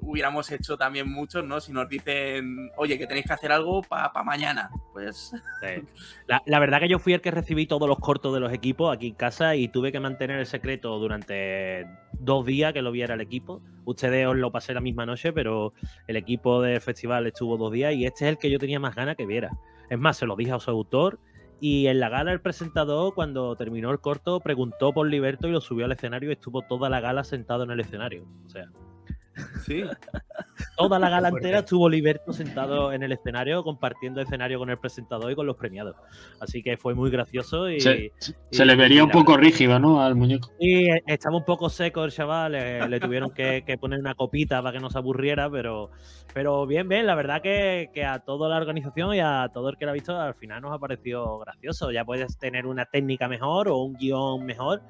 hubiéramos 0.00 0.50
hecho 0.50 0.76
también 0.76 1.10
muchos, 1.10 1.44
¿no? 1.44 1.60
Si 1.60 1.72
nos 1.72 1.88
dicen, 1.88 2.70
oye, 2.76 2.98
que 2.98 3.06
tenéis 3.06 3.26
que 3.26 3.32
hacer 3.32 3.52
algo 3.52 3.82
para 3.82 4.10
mañana, 4.24 4.70
pues... 4.92 5.32
La, 6.46 6.58
verdad 6.58 6.80
que 6.80 6.88
yo 6.88 6.98
fui 6.98 7.12
el 7.12 7.20
que 7.20 7.30
recibí 7.30 7.66
todos 7.66 7.88
los 7.88 7.98
cortos 7.98 8.32
de 8.32 8.40
los 8.40 8.52
equipos 8.52 8.94
aquí 8.94 9.08
en 9.08 9.14
casa 9.14 9.56
y 9.56 9.68
tuve 9.68 9.92
que 9.92 10.00
mantener 10.00 10.38
el 10.38 10.46
secreto 10.46 10.98
durante 10.98 11.86
dos 12.12 12.46
días 12.46 12.72
que 12.72 12.82
lo 12.82 12.92
viera 12.92 13.14
el 13.14 13.20
equipo. 13.20 13.60
Ustedes 13.84 14.26
os 14.26 14.36
lo 14.36 14.52
pasé 14.52 14.74
la 14.74 14.80
misma 14.80 15.06
noche, 15.06 15.32
pero 15.32 15.72
el 16.06 16.16
equipo 16.16 16.62
del 16.62 16.80
festival 16.80 17.26
estuvo 17.26 17.56
dos 17.56 17.72
días 17.72 17.94
y 17.94 18.06
este 18.06 18.26
es 18.26 18.30
el 18.30 18.38
que 18.38 18.50
yo 18.50 18.58
tenía 18.58 18.78
más 18.78 18.94
ganas 18.94 19.16
que 19.16 19.26
viera. 19.26 19.50
Es 19.88 19.98
más, 19.98 20.16
se 20.16 20.26
lo 20.26 20.36
dije 20.36 20.52
a 20.52 20.60
su 20.60 20.70
autor 20.70 21.18
y 21.60 21.88
en 21.88 22.00
la 22.00 22.08
gala 22.08 22.32
el 22.32 22.40
presentador, 22.40 23.14
cuando 23.14 23.54
terminó 23.54 23.90
el 23.90 24.00
corto, 24.00 24.40
preguntó 24.40 24.92
por 24.92 25.06
Liberto 25.06 25.46
y 25.46 25.52
lo 25.52 25.60
subió 25.60 25.84
al 25.84 25.92
escenario 25.92 26.30
y 26.30 26.32
estuvo 26.32 26.62
toda 26.62 26.88
la 26.88 27.00
gala 27.00 27.22
sentado 27.22 27.64
en 27.64 27.70
el 27.70 27.80
escenario. 27.80 28.24
O 28.46 28.48
sea, 28.48 28.70
Sí. 29.64 29.84
Toda 30.76 30.98
la 30.98 31.08
gala 31.08 31.28
entera 31.28 31.60
estuvo 31.60 31.88
Liberto 31.88 32.32
sentado 32.32 32.92
en 32.92 33.02
el 33.02 33.12
escenario, 33.12 33.62
compartiendo 33.62 34.20
escenario 34.20 34.58
con 34.58 34.70
el 34.70 34.78
presentador 34.78 35.30
y 35.30 35.34
con 35.34 35.46
los 35.46 35.56
premiados. 35.56 35.96
Así 36.40 36.62
que 36.62 36.76
fue 36.76 36.94
muy 36.94 37.10
gracioso 37.10 37.70
y. 37.70 37.80
Se, 37.80 38.64
le 38.64 38.76
vería 38.76 39.04
un 39.04 39.10
poco 39.10 39.36
rígido, 39.36 39.78
¿no? 39.78 40.02
Al 40.02 40.14
muñeco. 40.14 40.50
Y 40.58 40.88
estaba 41.06 41.36
un 41.36 41.44
poco 41.44 41.68
seco 41.68 42.04
el 42.04 42.12
chaval, 42.12 42.52
le, 42.52 43.00
tuvieron 43.00 43.30
que, 43.30 43.62
poner 43.80 44.00
una 44.00 44.14
copita 44.14 44.62
para 44.62 44.76
que 44.76 44.82
no 44.82 44.90
se 44.90 44.98
aburriera, 44.98 45.50
pero, 45.50 45.90
pero 46.34 46.66
bien, 46.66 46.88
bien, 46.88 47.06
la 47.06 47.14
verdad 47.14 47.42
que, 47.42 47.90
que, 47.94 48.04
a 48.04 48.20
toda 48.20 48.48
la 48.48 48.56
organización 48.56 49.14
y 49.14 49.20
a 49.20 49.48
todo 49.52 49.70
el 49.70 49.76
que 49.76 49.84
lo 49.84 49.92
ha 49.92 49.94
visto, 49.94 50.18
al 50.18 50.34
final 50.34 50.62
nos 50.62 50.72
ha 50.72 50.78
parecido 50.78 51.38
gracioso. 51.38 51.90
Ya 51.90 52.04
puedes 52.04 52.38
tener 52.38 52.66
una 52.66 52.86
técnica 52.86 53.28
mejor 53.28 53.68
o 53.68 53.78
un 53.78 53.94
guion 53.94 54.44
mejor 54.44 54.82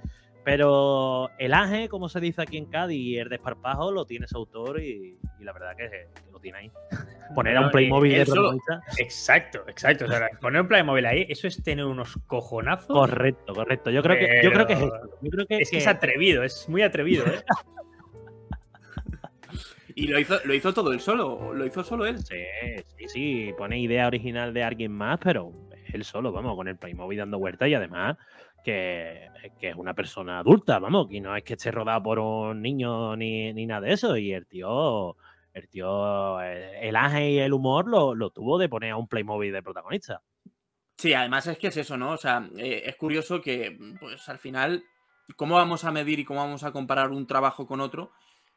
pero 0.45 1.31
el 1.39 1.53
ángel, 1.53 1.89
como 1.89 2.09
se 2.09 2.21
dice 2.21 2.43
aquí 2.43 2.57
en 2.57 2.67
Cádiz, 2.67 2.99
y 2.99 3.19
el 3.19 3.29
desparpajo 3.29 3.93
lo 3.93 4.07
tiene 4.07 4.27
su 4.27 4.39
autor 4.39 4.81
y, 4.81 5.19
la 5.41 5.53
verdad 5.53 5.77
que, 5.77 6.09
lo 6.33 6.39
tiene 6.41 6.59
ahí. 6.59 6.71
Poner 7.35 7.57
a 7.57 7.61
un 7.61 7.71
Playmobil 7.71 8.13
de 8.13 8.27
Exacto, 8.99 9.65
exacto. 9.69 10.07
O 10.07 10.09
sea, 10.09 10.29
poner 10.41 10.63
un 10.63 10.67
Playmobil 10.67 11.07
ahí, 11.07 11.27
eso 11.29 11.47
es 11.47 11.63
tener 11.63 11.85
unos 11.85 12.19
cojonazos. 12.27 12.89
Correcto, 12.89 13.55
correcto. 13.55 13.91
Yo 13.91 14.03
creo 14.03 14.19
que, 14.19 14.41
yo 14.43 14.51
creo 14.51 14.67
que 14.67 14.73
es 14.73 14.81
eso. 14.81 15.11
Yo 15.23 15.31
creo 15.31 15.47
que, 15.47 15.59
es 15.59 15.71
que 15.71 15.77
es 15.77 15.87
atrevido, 15.87 16.43
es 16.43 16.69
muy 16.69 16.83
atrevido, 16.83 17.25
¿eh? 17.27 17.45
¿Y 19.95 20.09
lo 20.09 20.19
hizo, 20.19 20.41
lo 20.45 20.55
hizo 20.55 20.75
todo 20.75 20.93
él 20.93 21.01
solo? 21.01 21.55
¿Lo 21.55 21.67
hizo 21.67 21.85
solo 21.85 22.07
él? 22.07 22.19
Sí, 22.19 22.43
sí, 22.97 23.09
sí. 23.09 23.55
Pone 23.57 23.79
idea 23.79 24.07
original 24.07 24.53
de 24.53 24.65
alguien 24.65 24.93
más, 24.93 25.21
pero 25.23 25.53
él 25.93 26.05
solo, 26.05 26.33
vamos, 26.33 26.57
con 26.57 26.69
el 26.69 26.77
Playmobil 26.77 27.19
dando 27.19 27.39
vueltas 27.39 27.69
y 27.69 27.75
además 27.75 28.17
que, 28.63 29.29
es 29.61 29.77
una 29.77 29.95
persona 29.95 30.39
adulta, 30.39 30.79
vamos, 30.79 31.09
que 31.09 31.21
no 31.21 31.37
es 31.37 31.43
que 31.43 31.55
esté 31.55 31.71
rodado 31.71 32.03
por 32.03 32.19
un 32.19 32.63
niño 32.63 33.17
ni, 33.17 33.53
nada 33.67 33.83
de 33.83 33.93
eso. 33.93 34.17
Y 34.17 34.33
el 34.33 34.47
tío, 34.47 35.17
el 35.53 35.69
tío, 35.69 36.41
el, 36.41 36.97
ángel 36.97 37.31
y 37.31 37.39
el 37.39 37.53
humor 37.53 37.87
lo, 37.89 38.31
tuvo 38.31 38.59
de 38.59 38.69
poner 38.69 38.93
a 38.93 38.97
un 38.97 39.09
Playmobil 39.09 39.53
de 39.53 39.63
protagonista. 39.63 40.23
Sí, 40.97 41.15
además 41.15 41.47
es 41.47 41.59
que 41.59 41.69
es 41.69 41.77
eso, 41.77 41.97
¿no? 41.97 42.13
O 42.13 42.17
sea, 42.19 42.49
eh, 42.59 42.83
es 42.85 42.97
curioso 42.97 43.41
que, 43.41 43.79
pues 43.99 44.29
al 44.29 44.39
final, 44.39 44.85
¿cómo 45.37 45.55
vamos 45.55 45.85
a 45.85 45.93
medir 45.93 46.19
y 46.19 46.25
cómo 46.25 46.41
vamos 46.41 46.63
a 46.63 46.73
comparar 46.73 47.11
un 47.11 47.27
trabajo 47.27 47.67
con 47.67 47.81
otro? 47.81 48.13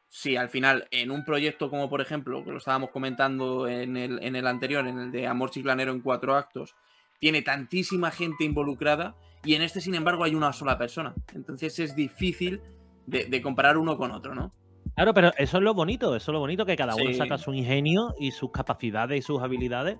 Si 0.08 0.36
al 0.36 0.50
final, 0.50 0.86
en 0.90 1.10
un 1.10 1.24
proyecto 1.24 1.70
como 1.70 1.88
por 1.88 2.02
ejemplo, 2.02 2.44
que 2.44 2.50
lo 2.50 2.58
estábamos 2.58 2.90
comentando 2.90 3.66
en 3.66 3.96
el, 3.96 4.22
en 4.22 4.36
el 4.36 4.46
anterior, 4.46 4.86
en 4.86 4.98
el 4.98 5.10
de 5.10 5.26
Amor 5.26 5.50
Chiclanero 5.50 5.92
en 5.92 6.02
cuatro 6.02 6.36
actos, 6.36 6.74
tiene 7.18 7.40
tantísima 7.40 8.10
gente 8.10 8.44
involucrada 8.44 9.16
y 9.44 9.54
en 9.54 9.62
este, 9.62 9.80
sin 9.80 9.94
embargo, 9.94 10.24
hay 10.24 10.34
una 10.34 10.52
sola 10.52 10.78
persona. 10.78 11.14
Entonces 11.34 11.78
es 11.78 11.94
difícil 11.94 12.60
de, 13.06 13.42
comparar 13.42 13.76
uno 13.76 13.96
con 13.96 14.10
otro, 14.10 14.34
¿no? 14.34 14.52
Claro, 14.94 15.12
pero 15.12 15.32
eso 15.36 15.56
es 15.56 15.62
lo 15.62 15.74
bonito, 15.74 16.14
eso 16.14 16.30
es 16.30 16.32
lo 16.32 16.40
bonito 16.40 16.64
que 16.64 16.76
cada 16.76 16.94
uno 16.94 17.12
saca 17.14 17.36
su 17.36 17.52
ingenio 17.52 18.14
y 18.18 18.30
sus 18.30 18.50
capacidades 18.50 19.18
y 19.18 19.22
sus 19.22 19.42
habilidades. 19.42 19.98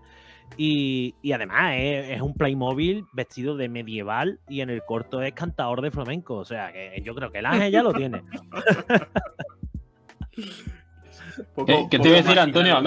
Y, 0.57 1.15
además 1.33 1.75
es, 1.77 2.21
un 2.21 2.35
Playmobil 2.35 3.05
vestido 3.13 3.57
de 3.57 3.69
medieval 3.69 4.39
y 4.49 4.61
en 4.61 4.71
el 4.71 4.83
corto 4.85 5.21
es 5.23 5.33
cantador 5.33 5.83
de 5.83 5.91
flamenco. 5.91 6.37
O 6.37 6.45
sea, 6.45 6.73
que 6.73 7.03
yo 7.05 7.15
creo 7.15 7.33
que 7.33 7.39
el 7.39 7.47
ángel 7.47 7.73
ya 7.73 7.83
lo 7.83 7.93
tiene. 7.93 8.23
Eh, 11.67 11.87
¿Qué 11.91 11.99
te 11.99 12.09
iba 12.09 12.19
a 12.19 12.23
decir, 12.23 12.39
Antonio? 12.39 12.81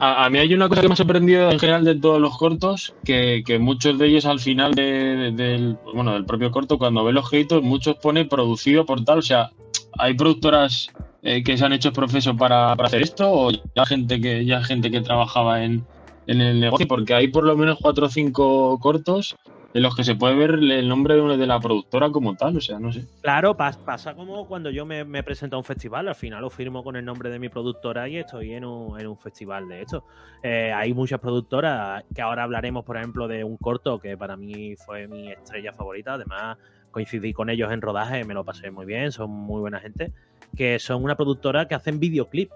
A, 0.00 0.28
mí 0.30 0.38
hay 0.38 0.52
una 0.54 0.68
cosa 0.68 0.80
que 0.80 0.88
me 0.88 0.94
ha 0.94 0.96
sorprendido 0.96 1.50
en 1.50 1.58
general 1.58 1.84
de 1.84 1.94
todos 1.94 2.20
los 2.20 2.36
cortos, 2.36 2.94
que, 3.04 3.42
muchos 3.60 3.98
de 3.98 4.06
ellos 4.06 4.26
al 4.26 4.40
final 4.40 4.74
del, 4.74 5.76
bueno, 5.94 6.14
del 6.14 6.24
propio 6.24 6.50
corto, 6.50 6.78
cuando 6.78 7.04
ve 7.04 7.12
los 7.12 7.28
créditos, 7.28 7.62
muchos 7.62 7.96
pone 7.96 8.24
producido 8.24 8.84
por 8.84 9.04
tal, 9.04 9.18
o 9.18 9.22
sea, 9.22 9.50
hay 9.98 10.14
productoras 10.14 10.88
eh, 11.22 11.42
que 11.42 11.56
se 11.56 11.64
han 11.64 11.72
hecho 11.72 11.92
profeso 11.92 12.36
para, 12.36 12.74
para, 12.76 12.88
hacer 12.88 13.02
esto 13.02 13.30
o 13.30 13.50
ya 13.50 13.86
gente 13.86 14.20
que 14.20 14.44
ya 14.44 14.62
gente 14.62 14.90
que 14.90 15.00
trabajaba 15.00 15.64
en, 15.64 15.84
en 16.26 16.40
el 16.40 16.60
negocio, 16.60 16.86
porque 16.86 17.14
hay 17.14 17.28
por 17.28 17.44
lo 17.44 17.56
menos 17.56 17.78
cuatro 17.80 18.06
o 18.06 18.10
cinco 18.10 18.78
cortos 18.80 19.36
en 19.74 19.82
los 19.82 19.94
que 19.94 20.04
se 20.04 20.14
puede 20.14 20.34
ver 20.34 20.50
el 20.52 20.88
nombre 20.88 21.14
de 21.14 21.46
la 21.46 21.60
productora 21.60 22.10
como 22.10 22.34
tal, 22.34 22.56
o 22.56 22.60
sea, 22.60 22.78
no 22.78 22.92
sé. 22.92 23.04
Claro, 23.20 23.56
pasa 23.56 24.14
como 24.14 24.46
cuando 24.46 24.70
yo 24.70 24.86
me, 24.86 25.04
presento 25.22 25.56
a 25.56 25.58
un 25.58 25.64
festival, 25.64 26.08
al 26.08 26.14
final 26.14 26.40
lo 26.40 26.50
firmo 26.50 26.82
con 26.82 26.96
el 26.96 27.04
nombre 27.04 27.30
de 27.30 27.38
mi 27.38 27.48
productora 27.48 28.08
y 28.08 28.16
estoy 28.16 28.54
en 28.54 28.64
un, 28.64 29.18
festival 29.18 29.68
de 29.68 29.82
hecho. 29.82 30.04
Eh, 30.42 30.72
hay 30.72 30.94
muchas 30.94 31.20
productoras 31.20 32.04
que 32.14 32.22
ahora 32.22 32.44
hablaremos, 32.44 32.84
por 32.84 32.96
ejemplo, 32.96 33.28
de 33.28 33.44
un 33.44 33.56
corto 33.56 33.98
que 33.98 34.16
para 34.16 34.36
mí 34.36 34.76
fue 34.76 35.08
mi 35.08 35.30
estrella 35.30 35.72
favorita, 35.72 36.14
además 36.14 36.56
coincidí 36.90 37.34
con 37.34 37.50
ellos 37.50 37.70
en 37.70 37.82
rodaje, 37.82 38.24
me 38.24 38.32
lo 38.32 38.44
pasé 38.44 38.70
muy 38.70 38.86
bien, 38.86 39.12
son 39.12 39.30
muy 39.30 39.60
buena 39.60 39.80
gente, 39.80 40.12
que 40.56 40.78
son 40.78 41.04
una 41.04 41.16
productora 41.16 41.68
que 41.68 41.74
hacen 41.74 42.00
videoclips 42.00 42.54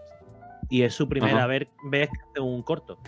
y 0.70 0.82
es 0.82 0.94
su 0.94 1.06
primera 1.08 1.46
vez 1.46 1.68
que 1.90 2.02
hace 2.04 2.40
un 2.40 2.62
corto 2.62 2.98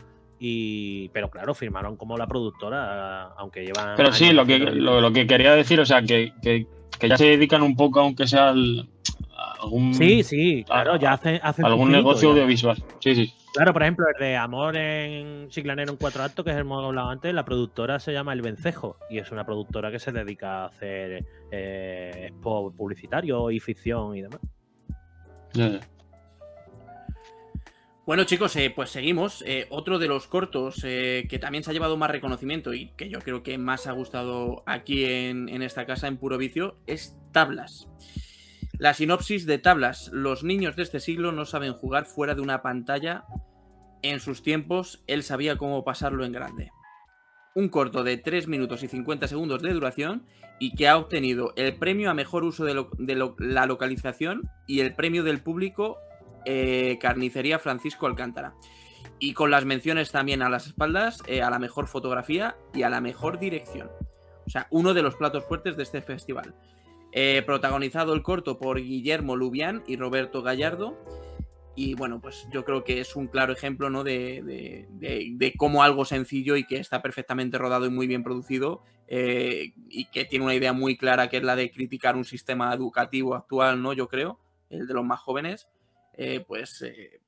Y, 0.44 1.08
pero 1.10 1.30
claro, 1.30 1.54
firmaron 1.54 1.96
como 1.96 2.18
la 2.18 2.26
productora, 2.26 3.28
aunque 3.36 3.64
llevan. 3.64 3.94
Pero 3.96 4.12
sí, 4.12 4.32
lo 4.32 4.44
que, 4.44 4.58
lo, 4.58 5.12
que 5.12 5.24
quería 5.24 5.54
decir, 5.54 5.78
o 5.78 5.86
sea, 5.86 6.02
que, 6.02 6.32
que, 6.42 6.66
ya 7.00 7.16
se 7.16 7.26
dedican 7.26 7.62
un 7.62 7.76
poco, 7.76 8.00
aunque 8.00 8.26
sea 8.26 8.48
al, 8.48 8.88
algún. 9.60 9.94
Sí, 9.94 10.24
sí, 10.24 10.64
claro, 10.64 10.96
ya 10.96 11.12
hacen. 11.12 11.40
algún 11.64 11.92
negocio 11.92 12.30
audiovisual. 12.30 12.76
Sí, 12.98 13.14
sí. 13.14 13.32
Claro, 13.54 13.72
por 13.72 13.82
ejemplo, 13.82 14.06
el 14.12 14.20
de 14.20 14.34
Amor 14.34 14.76
en 14.76 15.48
Chiclanero 15.48 15.92
en 15.92 15.96
cuatro 15.96 16.24
actos, 16.24 16.44
que 16.44 16.50
es 16.50 16.56
el 16.56 16.64
modo 16.64 16.82
que 16.82 16.86
hablaba 16.88 17.12
antes, 17.12 17.32
la 17.32 17.44
productora 17.44 18.00
se 18.00 18.12
llama 18.12 18.32
El 18.32 18.42
Vencejo 18.42 18.96
y 19.10 19.18
es 19.18 19.30
una 19.30 19.46
productora 19.46 19.92
que 19.92 20.00
se 20.00 20.10
dedica 20.10 20.64
a 20.64 20.66
hacer 20.66 21.24
eh, 21.52 22.32
publicitario 22.42 23.48
y 23.52 23.60
ficción 23.60 24.16
y 24.16 24.22
demás. 24.22 24.40
Bueno 28.04 28.24
chicos, 28.24 28.56
eh, 28.56 28.72
pues 28.74 28.90
seguimos. 28.90 29.44
Eh, 29.46 29.68
otro 29.70 30.00
de 30.00 30.08
los 30.08 30.26
cortos 30.26 30.80
eh, 30.82 31.28
que 31.30 31.38
también 31.38 31.62
se 31.62 31.70
ha 31.70 31.72
llevado 31.72 31.96
más 31.96 32.10
reconocimiento 32.10 32.74
y 32.74 32.88
que 32.96 33.08
yo 33.08 33.20
creo 33.20 33.44
que 33.44 33.58
más 33.58 33.86
ha 33.86 33.92
gustado 33.92 34.64
aquí 34.66 35.04
en, 35.04 35.48
en, 35.48 35.62
esta 35.62 35.86
casa 35.86 36.08
en 36.08 36.16
Puro 36.16 36.36
Vicio 36.36 36.76
es 36.88 37.16
Tablas. 37.30 37.86
La 38.76 38.92
sinopsis 38.92 39.46
de 39.46 39.58
Tablas. 39.58 40.10
Los 40.12 40.42
niños 40.42 40.74
de 40.74 40.82
este 40.82 40.98
siglo 40.98 41.30
no 41.30 41.44
saben 41.44 41.74
jugar 41.74 42.04
fuera 42.04 42.34
de 42.34 42.40
una 42.40 42.60
pantalla. 42.60 43.24
En 44.02 44.18
sus 44.18 44.42
tiempos 44.42 45.04
él 45.06 45.22
sabía 45.22 45.56
cómo 45.56 45.84
pasarlo 45.84 46.24
en 46.24 46.32
grande. 46.32 46.72
Un 47.54 47.68
corto 47.68 48.02
de 48.02 48.16
3 48.16 48.48
minutos 48.48 48.82
y 48.82 48.88
50 48.88 49.28
segundos 49.28 49.62
de 49.62 49.72
duración 49.72 50.26
y 50.58 50.74
que 50.74 50.88
ha 50.88 50.96
obtenido 50.96 51.52
el 51.56 51.76
premio 51.76 52.10
a 52.10 52.14
mejor 52.14 52.42
uso 52.42 52.64
de, 52.64 52.74
la 53.38 53.66
localización 53.66 54.50
y 54.66 54.80
el 54.80 54.94
premio 54.94 55.22
del 55.22 55.40
público 55.40 55.98
eh, 56.44 56.98
Carnicería 57.00 57.58
Francisco 57.58 58.06
Alcántara. 58.06 58.54
Y 59.18 59.34
con 59.34 59.50
las 59.50 59.64
menciones 59.64 60.10
también 60.10 60.42
a 60.42 60.48
las 60.48 60.66
espaldas, 60.66 61.22
eh, 61.26 61.42
a 61.42 61.50
la 61.50 61.58
mejor 61.58 61.86
fotografía 61.86 62.56
y 62.74 62.82
a 62.82 62.90
la 62.90 63.00
mejor 63.00 63.38
dirección. 63.38 63.90
O 64.46 64.50
sea, 64.50 64.66
uno 64.70 64.94
de 64.94 65.02
los 65.02 65.14
platos 65.14 65.44
fuertes 65.44 65.76
de 65.76 65.84
este 65.84 66.02
festival. 66.02 66.54
Eh, 67.12 67.42
protagonizado 67.44 68.14
el 68.14 68.22
corto 68.22 68.58
por 68.58 68.80
Guillermo 68.80 69.36
Lubián 69.36 69.84
y 69.86 69.96
Roberto 69.96 70.42
Gallardo. 70.42 70.98
Y 71.74 71.94
bueno, 71.94 72.20
pues 72.20 72.46
yo 72.50 72.64
creo 72.64 72.84
que 72.84 73.00
es 73.00 73.16
un 73.16 73.28
claro 73.28 73.52
ejemplo 73.52 73.88
¿no? 73.88 74.04
de, 74.04 74.86
de, 74.90 75.54
cómo 75.56 75.82
algo 75.82 76.04
sencillo 76.04 76.56
y 76.56 76.64
que 76.64 76.76
está 76.76 77.00
perfectamente 77.00 77.56
rodado 77.56 77.86
y 77.86 77.90
muy 77.90 78.06
bien 78.06 78.22
producido 78.22 78.82
y 79.08 80.04
que 80.10 80.24
tiene 80.26 80.44
una 80.44 80.54
idea 80.54 80.74
muy 80.74 80.98
clara 80.98 81.28
que 81.28 81.38
es 81.38 81.42
la 81.42 81.56
de 81.56 81.70
criticar 81.70 82.16
un 82.16 82.26
sistema 82.26 82.74
educativo 82.74 83.34
actual, 83.34 83.80
¿no? 83.80 83.94
Yo 83.94 84.06
creo, 84.08 84.38
el 84.68 84.86
de 84.86 84.94
los 84.94 85.04
más 85.04 85.20
jóvenes, 85.20 85.68
eh, 86.14 86.44
pues 86.46 86.82
eh, 86.82 87.20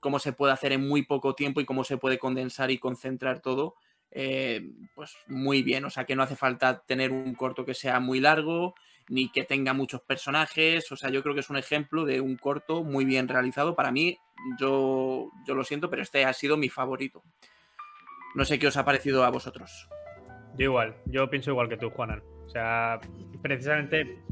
cómo 0.00 0.18
se 0.18 0.32
puede 0.32 0.52
hacer 0.52 0.72
en 0.72 0.86
muy 0.86 1.02
poco 1.02 1.34
tiempo 1.34 1.60
y 1.60 1.64
cómo 1.64 1.84
se 1.84 1.98
puede 1.98 2.18
condensar 2.18 2.70
y 2.70 2.78
concentrar 2.78 3.40
todo, 3.40 3.74
eh, 4.10 4.70
pues 4.94 5.16
muy 5.26 5.62
bien. 5.62 5.84
O 5.84 5.90
sea 5.90 6.04
que 6.04 6.16
no 6.16 6.22
hace 6.22 6.36
falta 6.36 6.82
tener 6.86 7.12
un 7.12 7.34
corto 7.34 7.64
que 7.64 7.74
sea 7.74 8.00
muy 8.00 8.20
largo 8.20 8.74
ni 9.08 9.30
que 9.30 9.44
tenga 9.44 9.72
muchos 9.72 10.00
personajes. 10.00 10.90
O 10.90 10.96
sea, 10.96 11.10
yo 11.10 11.22
creo 11.22 11.34
que 11.34 11.40
es 11.40 11.50
un 11.50 11.56
ejemplo 11.56 12.04
de 12.04 12.20
un 12.20 12.36
corto 12.36 12.82
muy 12.82 13.04
bien 13.04 13.28
realizado. 13.28 13.76
Para 13.76 13.92
mí, 13.92 14.18
yo, 14.58 15.30
yo 15.46 15.54
lo 15.54 15.64
siento, 15.64 15.90
pero 15.90 16.02
este 16.02 16.24
ha 16.24 16.32
sido 16.32 16.56
mi 16.56 16.68
favorito. 16.68 17.22
No 18.34 18.44
sé 18.44 18.58
qué 18.58 18.66
os 18.66 18.76
ha 18.76 18.84
parecido 18.84 19.24
a 19.24 19.30
vosotros. 19.30 19.88
Yo 20.58 20.64
igual, 20.64 20.96
yo 21.06 21.28
pienso 21.28 21.50
igual 21.50 21.68
que 21.68 21.76
tú, 21.76 21.90
Juanan. 21.90 22.22
O 22.46 22.48
sea, 22.48 23.00
precisamente, 23.42 24.22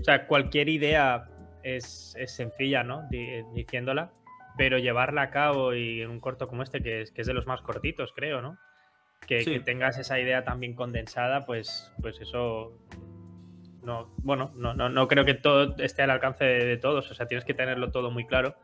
o 0.00 0.04
sea, 0.04 0.26
cualquier 0.26 0.68
idea 0.68 1.28
es, 1.62 2.16
sencilla, 2.26 2.82
¿no? 2.82 3.08
diciéndola, 3.54 4.12
pero 4.56 4.78
llevarla 4.78 5.22
a 5.22 5.30
cabo 5.30 5.74
y 5.74 6.02
en 6.02 6.10
un 6.10 6.20
corto 6.20 6.48
como 6.48 6.62
este, 6.62 6.82
que 6.82 7.02
es, 7.02 7.12
que 7.12 7.22
es 7.22 7.26
de 7.26 7.34
los 7.34 7.46
más 7.46 7.62
cortitos, 7.62 8.12
creo, 8.14 8.40
¿no? 8.40 8.58
Que, 9.26 9.60
tengas 9.64 9.98
esa 9.98 10.18
idea 10.18 10.44
tan 10.44 10.60
bien 10.60 10.74
condensada, 10.74 11.44
pues, 11.44 11.92
pues 12.00 12.20
eso. 12.20 12.72
No, 13.82 14.14
bueno, 14.18 14.52
no, 14.54 14.74
no, 14.74 14.88
no 14.88 15.08
creo 15.08 15.24
que 15.24 15.34
todo 15.34 15.76
esté 15.78 16.02
al 16.02 16.10
alcance 16.10 16.44
de, 16.44 16.76
todos. 16.76 17.10
O 17.10 17.14
sea, 17.14 17.26
tienes 17.26 17.44
que 17.44 17.54
tenerlo 17.54 17.90
todo 17.90 18.10
muy 18.10 18.26
claro 18.26 18.54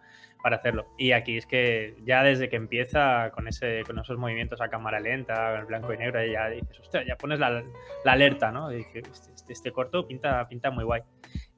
para 0.44 0.56
hacerlo. 0.56 0.84
Y 0.98 1.12
aquí 1.12 1.38
es 1.38 1.46
que 1.46 1.96
ya 2.04 2.22
desde 2.22 2.50
que 2.50 2.56
empieza 2.56 3.30
con 3.30 3.48
ese, 3.48 3.82
con 3.86 3.98
esos 3.98 4.18
movimientos 4.18 4.60
a 4.60 4.68
cámara 4.68 5.00
lenta, 5.00 5.58
en 5.58 5.66
blanco 5.66 5.94
y 5.94 5.96
negro, 5.96 6.22
ya 6.22 6.50
dices, 6.50 6.80
hostia, 6.80 7.02
ya 7.02 7.16
pones 7.16 7.38
la, 7.38 7.64
alerta, 8.04 8.52
¿no? 8.52 8.70
Y 8.70 8.76
dices, 8.76 9.08
este, 9.10 9.32
este, 9.32 9.52
este, 9.54 9.72
corto 9.72 10.06
pinta, 10.06 10.46
pinta 10.46 10.70
muy 10.70 10.84
guay. 10.84 11.00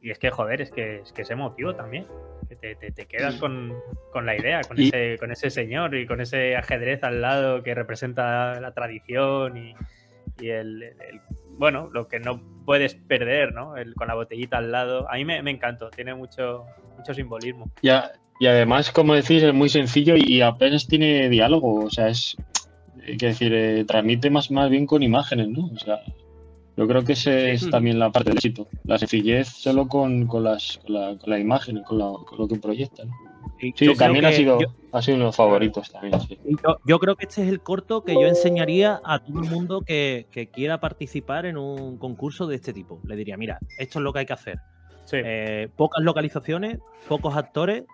Y 0.01 0.13
es 0.13 0.21
que, 0.21 0.31
joder, 0.31 0.61
es 0.61 0.71
que 0.71 1.01
es, 1.01 1.13
que 1.13 1.23
es 1.23 1.31
emotivo 1.33 1.75
también. 1.75 2.07
Que 2.49 2.77
te, 2.77 3.07
quedas 3.07 3.35
con, 3.39 3.75
la 4.25 4.37
idea, 4.37 4.61
con, 4.61 4.79
ese, 4.79 5.19
con 5.19 5.33
ese 5.33 5.51
señor 5.51 5.97
y 5.97 6.07
con 6.07 6.21
ese 6.21 6.55
ajedrez 6.55 7.03
al 7.03 7.21
lado 7.21 7.65
que 7.65 7.75
representa 7.75 8.61
la 8.61 8.71
tradición 8.71 9.57
y, 9.57 9.75
el, 10.49 10.95
bueno, 11.59 11.91
lo 11.93 12.07
que 12.07 12.21
no 12.21 12.41
puedes 12.65 12.95
perder, 12.95 13.53
¿no? 13.53 13.77
El, 13.77 13.97
con 13.97 14.07
la 14.07 14.15
botellita 14.15 14.59
al 14.59 14.71
lado. 14.71 15.11
A 15.11 15.15
mí 15.15 15.25
me, 15.25 15.43
me 15.43 15.51
encantó, 15.51 15.91
tiene 15.91 16.15
mucho, 16.15 16.67
mucho 16.97 17.15
simbolismo. 17.15 17.73
Ya, 17.83 18.13
y 18.39 18.47
además, 18.47 18.91
como 18.91 19.15
decís, 19.15 19.43
es 19.43 19.55
muy 19.55 19.69
sencillo 19.69 20.15
y 20.17 20.43
apenas 20.43 20.87
tiene 20.87 21.29
diálogo. 21.29 21.85
O 21.85 21.91
sea, 21.91 22.09
es. 22.09 22.37
Hay 23.07 23.17
que 23.17 23.27
decir, 23.27 23.53
eh, 23.55 23.85
transmite 23.85 24.31
más, 24.31 24.51
más 24.51 24.69
bien 24.69 24.85
con 24.85 25.03
imágenes, 25.03 25.49
¿no? 25.49 25.67
O 25.67 25.79
sea, 25.79 26.01
yo 26.77 26.87
creo 26.89 27.05
que 27.05 27.13
ese 27.13 27.53
es 27.53 27.71
también 27.71 27.99
la 27.99 28.11
parte 28.11 28.31
del 28.31 28.39
éxito. 28.39 28.69
La 28.85 28.99
sencillez 28.99 29.49
solo 29.49 29.87
con, 29.89 30.27
con, 30.27 30.45
las, 30.45 30.81
con, 30.85 30.95
la, 30.95 31.17
con 31.17 31.41
imagen, 31.41 31.83
con, 31.85 31.99
lo 31.99 32.49
que 32.49 32.57
proyectan. 32.57 33.09
Sí, 33.59 33.95
también 33.95 34.27
ha, 34.27 34.33
sido, 34.33 34.59
ha 34.93 35.01
sido 35.01 35.17
uno 35.17 35.25
de 35.25 35.29
los 35.29 35.37
favoritos 35.37 35.91
también. 35.91 36.21
Yo, 36.85 36.99
creo 36.99 37.17
que 37.17 37.25
este 37.25 37.43
es 37.43 37.49
el 37.49 37.61
corto 37.61 38.05
que 38.05 38.13
yo 38.13 38.27
enseñaría 38.27 39.01
a 39.03 39.21
todo 39.21 39.41
el 39.41 39.49
mundo 39.49 39.81
que, 39.81 40.27
quiera 40.53 40.79
participar 40.79 41.47
en 41.47 41.57
un 41.57 41.97
concurso 41.97 42.47
de 42.47 42.57
este 42.57 42.75
tipo. 42.75 43.01
Le 43.05 43.17
diría, 43.17 43.39
mira, 43.39 43.59
esto 43.79 43.99
es 43.99 44.03
lo 44.03 44.13
que 44.13 44.19
hay 44.19 44.27
que 44.27 44.35
hacer. 44.35 44.59
Eh, 45.13 45.69
pocas 45.77 46.03
localizaciones, 46.03 46.81
pocos 47.09 47.37
actores 47.37 47.85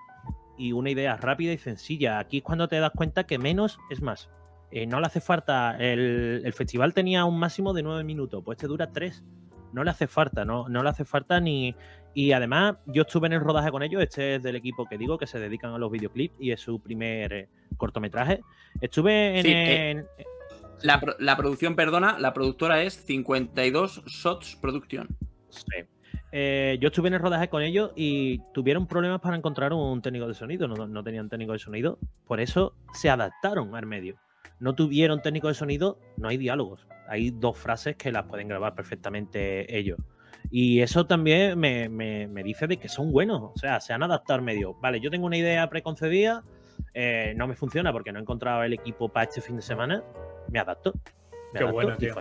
y 0.63 0.73
una 0.73 0.91
idea 0.91 1.17
rápida 1.17 1.53
y 1.53 1.59
sencilla. 1.59 2.21
Aquí 2.21 2.39
es 2.39 2.43
cuando 2.45 2.69
te 2.69 2.79
das 2.79 2.93
cuenta 2.95 3.25
que 3.25 3.37
menos 3.37 3.81
es 3.91 4.01
más. 4.01 4.31
Eh, 4.71 4.87
no 4.87 5.01
le 5.01 5.07
hace 5.07 5.21
falta. 5.21 5.77
El, 5.77 6.53
festival 6.55 6.95
tenía 6.95 7.25
un 7.25 7.37
máximo 7.37 7.73
de 7.73 7.83
nueve 7.83 8.05
minutos, 8.05 8.43
pues 8.45 8.57
este 8.57 8.69
dura 8.69 8.93
tres. 8.93 9.25
No 9.73 9.83
le 9.83 9.91
hace 9.91 10.07
falta, 10.07 10.45
no, 10.45 10.69
no 10.69 10.85
le 10.85 10.89
hace 10.89 11.05
falta 11.05 11.41
ni. 11.41 11.75
Y 12.15 12.31
además, 12.31 12.77
yo 12.87 13.03
estuve 13.03 13.27
en 13.27 13.33
el 13.33 13.41
rodaje 13.41 13.73
con 13.73 13.83
ellos. 13.83 14.03
Este 14.03 14.37
es 14.37 14.43
del 14.43 14.55
equipo 14.55 14.87
que 14.87 14.99
digo, 14.99 15.19
que 15.19 15.27
se 15.27 15.41
dedican 15.41 15.73
a 15.73 15.79
los 15.79 15.91
videoclips 15.91 16.37
y 16.39 16.53
es 16.53 16.61
su 16.61 16.79
primer 16.79 17.33
eh, 17.33 17.49
cortometraje. 17.77 18.41
Estuve 18.81 19.41
en. 19.41 19.99
Eh, 19.99 20.25
la, 20.83 21.37
producción, 21.37 21.75
perdona, 21.75 22.21
la 22.21 22.33
productora 22.33 22.83
es 22.83 22.95
52 22.95 24.05
Shots 24.07 24.57
Production. 24.61 25.09
Sí. 25.49 25.87
Yo 26.33 26.89
estuve 26.89 27.09
en 27.09 27.15
el 27.15 27.21
rodaje 27.21 27.49
con 27.49 27.63
ellos 27.63 27.93
y 27.95 28.39
tuvieron 28.55 28.87
problemas 28.87 29.21
para 29.21 29.37
encontrar 29.37 29.73
un 29.73 30.01
técnico 30.01 30.27
de 30.27 30.35
sonido, 30.35 30.67
no, 30.67 30.87
no, 30.87 31.05
tenían 31.05 31.29
técnico 31.29 31.53
de 31.53 31.59
sonido, 31.59 31.99
por 32.27 32.41
eso 32.41 32.75
se 32.95 33.11
adaptaron 33.11 33.75
al 33.75 33.87
medio 33.87 34.17
no 34.63 34.77
tuvieron 34.77 35.21
técnico 35.21 35.49
de 35.49 35.55
sonido, 35.55 35.99
no 36.17 36.29
hay 36.29 36.37
diálogos. 36.37 36.87
Hay 37.09 37.33
dos 37.33 37.59
frases 37.59 37.97
que 37.97 38.13
las 38.13 38.27
pueden 38.27 38.47
grabar 38.47 38.77
perfectamente 38.77 39.77
ellos. 39.77 39.99
Y 40.53 40.81
eso 40.81 41.05
también 41.05 41.59
me, 41.59 42.43
dice 42.45 42.69
de 42.69 42.77
que 42.77 42.89
son 42.89 43.11
buenos. 43.11 43.43
O 43.43 43.59
sea, 43.59 43.81
se 43.81 43.93
han 43.93 44.05
adaptado 44.05 44.39
al 44.39 44.45
medio. 44.45 44.75
Vale, 44.75 45.01
yo 45.01 45.11
tengo 45.11 45.27
una 45.27 45.37
idea 45.37 45.69
preconcebida, 45.69 46.45
eh, 46.95 47.35
no 47.37 47.49
me 47.49 47.57
funciona 47.57 47.91
porque 47.91 48.13
no 48.13 48.21
he 48.21 48.23
encontrado 48.23 48.63
el 48.63 48.73
equipo 48.73 49.09
para 49.09 49.25
este 49.25 49.41
fin 49.41 49.57
de 49.57 49.63
semana. 49.63 50.05
Me 50.49 50.61
adapto. 50.61 50.93
Qué 51.55 51.65
bueno, 51.65 51.97
tío. 51.97 52.15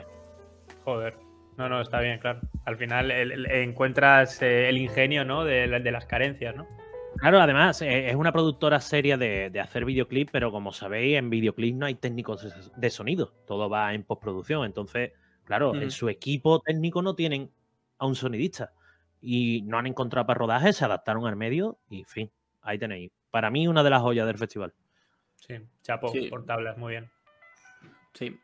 Joder. 0.84 1.31
No, 1.58 1.70
no, 1.70 1.82
está 1.82 2.00
bien, 2.00 2.20
claro. 2.20 2.42
Al 2.66 2.78
final 2.78 3.12
encuentras 3.12 4.42
eh, 4.42 4.70
el 4.70 4.78
ingenio, 4.78 5.26
¿no? 5.26 5.44
De, 5.44 5.68
de 5.68 5.92
las 5.92 6.06
carencias, 6.06 6.56
¿no? 6.56 6.68
Claro, 7.18 7.40
además 7.40 7.82
eh, 7.82 8.10
es 8.10 8.16
una 8.16 8.32
productora 8.32 8.80
seria 8.80 9.18
de, 9.18 9.52
hacer 9.60 9.86
videoclip, 9.86 10.30
pero 10.32 10.52
como 10.52 10.72
sabéis, 10.72 11.18
en 11.18 11.30
videoclip 11.30 11.76
no 11.76 11.86
hay 11.86 11.96
técnicos 11.96 12.48
de 12.76 12.90
sonido, 12.90 13.34
todo 13.46 13.70
va 13.70 13.94
en 13.94 14.04
postproducción. 14.04 14.66
Entonces, 14.66 15.12
claro, 15.44 15.76
en 15.76 15.92
su 15.92 16.10
equipo 16.10 16.62
técnico 16.62 17.02
no 17.02 17.16
tienen 17.16 17.52
a 18.00 18.06
un 18.06 18.16
sonidista 18.16 18.74
y 19.22 19.62
no 19.64 19.78
han 19.78 19.88
encontrado 19.88 20.26
para 20.26 20.40
rodaje, 20.40 20.74
se 20.74 20.86
adaptaron 20.86 21.28
al 21.28 21.36
medio 21.36 21.78
y, 21.90 22.00
en 22.00 22.08
fin, 22.08 22.32
ahí 22.62 22.80
tenéis. 22.80 23.12
Para 23.30 23.52
mí, 23.52 23.68
una 23.68 23.84
de 23.84 23.90
las 23.90 24.02
joyas 24.02 24.26
del 24.26 24.38
festival. 24.38 24.74
Sí, 25.36 25.56
chapo, 25.84 26.12
por 26.30 26.46
tablas, 26.46 26.78
muy 26.78 26.94
bien. 26.94 27.12
Sí, 28.14 28.36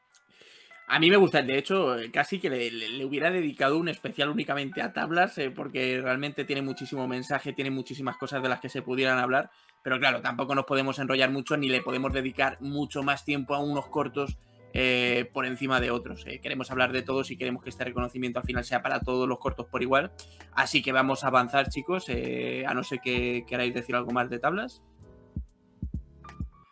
a 0.90 1.00
mí 1.00 1.10
me 1.10 1.18
gusta, 1.18 1.42
de 1.42 1.58
hecho, 1.58 1.98
casi 2.14 2.40
que 2.40 2.50
le, 2.50 3.04
hubiera 3.04 3.30
dedicado 3.30 3.78
un 3.78 3.90
especial 3.90 4.30
únicamente 4.30 4.82
a 4.82 4.94
tablas, 4.94 5.38
eh, 5.38 5.52
porque 5.52 6.00
realmente 6.02 6.46
tiene 6.46 6.62
muchísimo 6.62 7.06
mensaje, 7.10 7.52
tiene 7.52 7.72
muchísimas 7.72 8.16
cosas 8.16 8.42
de 8.42 8.48
las 8.48 8.62
que 8.62 8.70
se 8.70 8.82
pudieran 8.82 9.20
hablar, 9.20 9.52
pero 9.84 10.00
claro, 10.00 10.22
tampoco 10.22 10.56
nos 10.56 10.64
podemos 10.64 10.98
enrollar 11.00 11.30
mucho 11.30 11.58
ni 11.58 11.68
le 11.68 11.82
podemos 11.82 12.14
dedicar 12.14 12.58
mucho 12.62 13.04
más 13.04 13.26
tiempo 13.26 13.54
a 13.54 13.60
unos 13.60 13.88
cortos 13.90 14.38
eh, 14.74 15.30
por 15.34 15.46
encima 15.46 15.82
de 15.82 15.92
otros. 15.92 16.26
Eh. 16.26 16.40
Queremos 16.40 16.72
hablar 16.72 16.94
de 16.94 17.02
todos 17.02 17.32
y 17.32 17.38
queremos 17.38 17.64
que 17.64 17.70
este 17.70 17.84
reconocimiento 17.84 18.40
al 18.40 18.46
final 18.46 18.64
sea 18.64 18.82
para 18.82 19.02
todos 19.02 19.28
los 19.28 19.40
cortos 19.40 19.66
por 19.66 19.82
igual. 19.82 20.14
Así 20.54 20.82
que 20.82 20.94
vamos 20.94 21.26
a 21.26 21.28
avanzar, 21.28 21.68
chicos, 21.68 22.06
a 22.10 22.74
no 22.74 22.84
ser 22.86 23.00
que 23.02 23.44
queráis 23.46 23.74
decir 23.74 23.94
algo 23.94 24.12
más 24.12 24.30
de 24.30 24.40
tablas. 24.40 24.82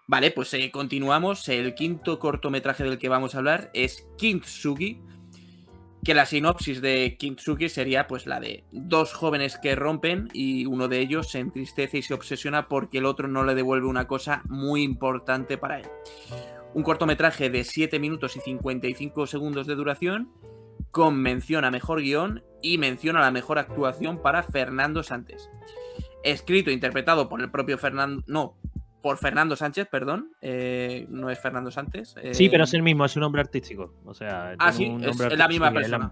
Vale, 0.08 0.32
pues 0.32 0.54
eh, 0.54 0.70
continuamos. 0.72 1.50
El 1.50 1.74
quinto 1.74 2.20
cortometraje 2.20 2.84
del 2.84 3.00
que 3.00 3.10
vamos 3.10 3.34
a 3.34 3.40
hablar 3.40 3.72
es 3.74 4.08
Kintsugi, 4.18 5.02
que 6.04 6.14
la 6.14 6.28
sinopsis 6.28 6.80
de 6.80 7.16
Kintsugi 7.18 7.70
sería 7.70 8.06
pues 8.06 8.28
la 8.28 8.40
de 8.40 8.66
dos 8.72 9.14
jóvenes 9.14 9.58
que 9.58 9.74
rompen 9.74 10.30
y 10.32 10.68
uno 10.68 10.88
de 10.88 11.00
ellos 11.00 11.32
se 11.32 11.40
entristece 11.40 11.98
y 11.98 12.02
se 12.04 12.14
obsesiona 12.14 12.68
porque 12.68 13.00
el 13.00 13.06
otro 13.06 13.28
no 13.28 13.44
le 13.44 13.56
devuelve 13.56 13.88
una 13.88 14.06
cosa 14.06 14.44
muy 14.48 14.84
importante 14.84 15.58
para 15.58 15.80
él. 15.80 15.88
Un 16.76 16.84
cortometraje 16.84 17.50
de 17.50 17.64
7 17.64 17.98
minutos 17.98 18.36
y 18.36 18.42
55 18.42 19.26
segundos 19.26 19.66
de 19.66 19.74
duración 19.74 20.30
con 20.92 21.20
mención 21.20 21.66
a 21.66 21.72
mejor 21.72 22.02
guion 22.02 22.44
y 22.62 22.78
mención 22.78 23.18
a 23.18 23.22
la 23.22 23.32
mejor 23.32 23.58
actuación 23.58 24.22
para 24.22 24.44
Fernando 24.44 25.02
Sánchez. 25.02 25.50
Escrito 26.24 26.70
e 26.70 26.74
interpretado 26.74 27.28
por 27.28 27.42
el 27.42 27.50
propio 27.50 27.80
Fernando, 27.80 28.24
no, 28.28 28.58
por 29.06 29.20
Fernando 29.20 29.56
Sánchez, 29.56 29.88
perdón, 29.88 30.32
eh, 30.42 31.06
no 31.10 31.30
es 31.30 31.38
Fernando 31.38 31.70
Sánchez. 31.70 32.16
sí, 32.32 32.50
pero 32.50 32.64
es 32.64 32.74
el 32.74 32.82
mismo, 32.82 33.06
es 33.06 33.16
un 33.16 33.20
nombre 33.20 33.40
artístico. 33.40 33.94
O 34.04 34.16
sea, 34.16 34.56
ah, 34.58 34.72
sí, 34.74 34.98
es, 35.00 35.38
la 35.38 35.48
misma 35.48 35.72
persona. 35.72 36.12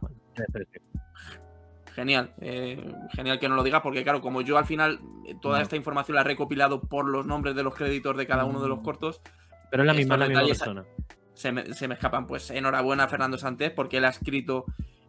Genial, 1.95 2.35
eh, 2.39 2.93
genial 3.15 3.39
que 3.39 3.49
no 3.49 3.55
lo 3.55 3.63
diga, 3.63 3.81
porque 3.81 4.03
claro, 4.03 4.21
como 4.21 4.41
yo 4.41 4.59
al 4.59 4.67
final 4.67 4.99
eh, 5.25 5.33
toda 5.41 5.63
esta 5.63 5.75
información 5.75 6.13
la 6.13 6.21
he 6.21 6.23
recopilado 6.23 6.81
por 6.81 7.09
los 7.09 7.25
nombres 7.25 7.55
de 7.55 7.63
los 7.63 7.73
créditos 7.73 8.15
de 8.15 8.27
cada 8.27 8.45
uno 8.45 8.61
de 8.61 8.67
los 8.67 8.81
mm. 8.81 8.83
cortos. 8.83 9.21
Pero 9.71 9.81
es 9.81 9.87
la 9.87 9.93
misma, 9.95 10.15
la 10.15 10.27
misma 10.27 10.45
persona. 10.45 10.85
Se 11.33 11.51
me, 11.51 11.73
se 11.73 11.87
me, 11.87 11.95
escapan. 11.95 12.27
Pues 12.27 12.51
enhorabuena 12.51 13.05
a 13.05 13.07
Fernando 13.07 13.39
Sánchez, 13.39 13.73
porque 13.75 13.97
él 13.97 14.05
ha 14.05 14.09
escrito, 14.09 14.65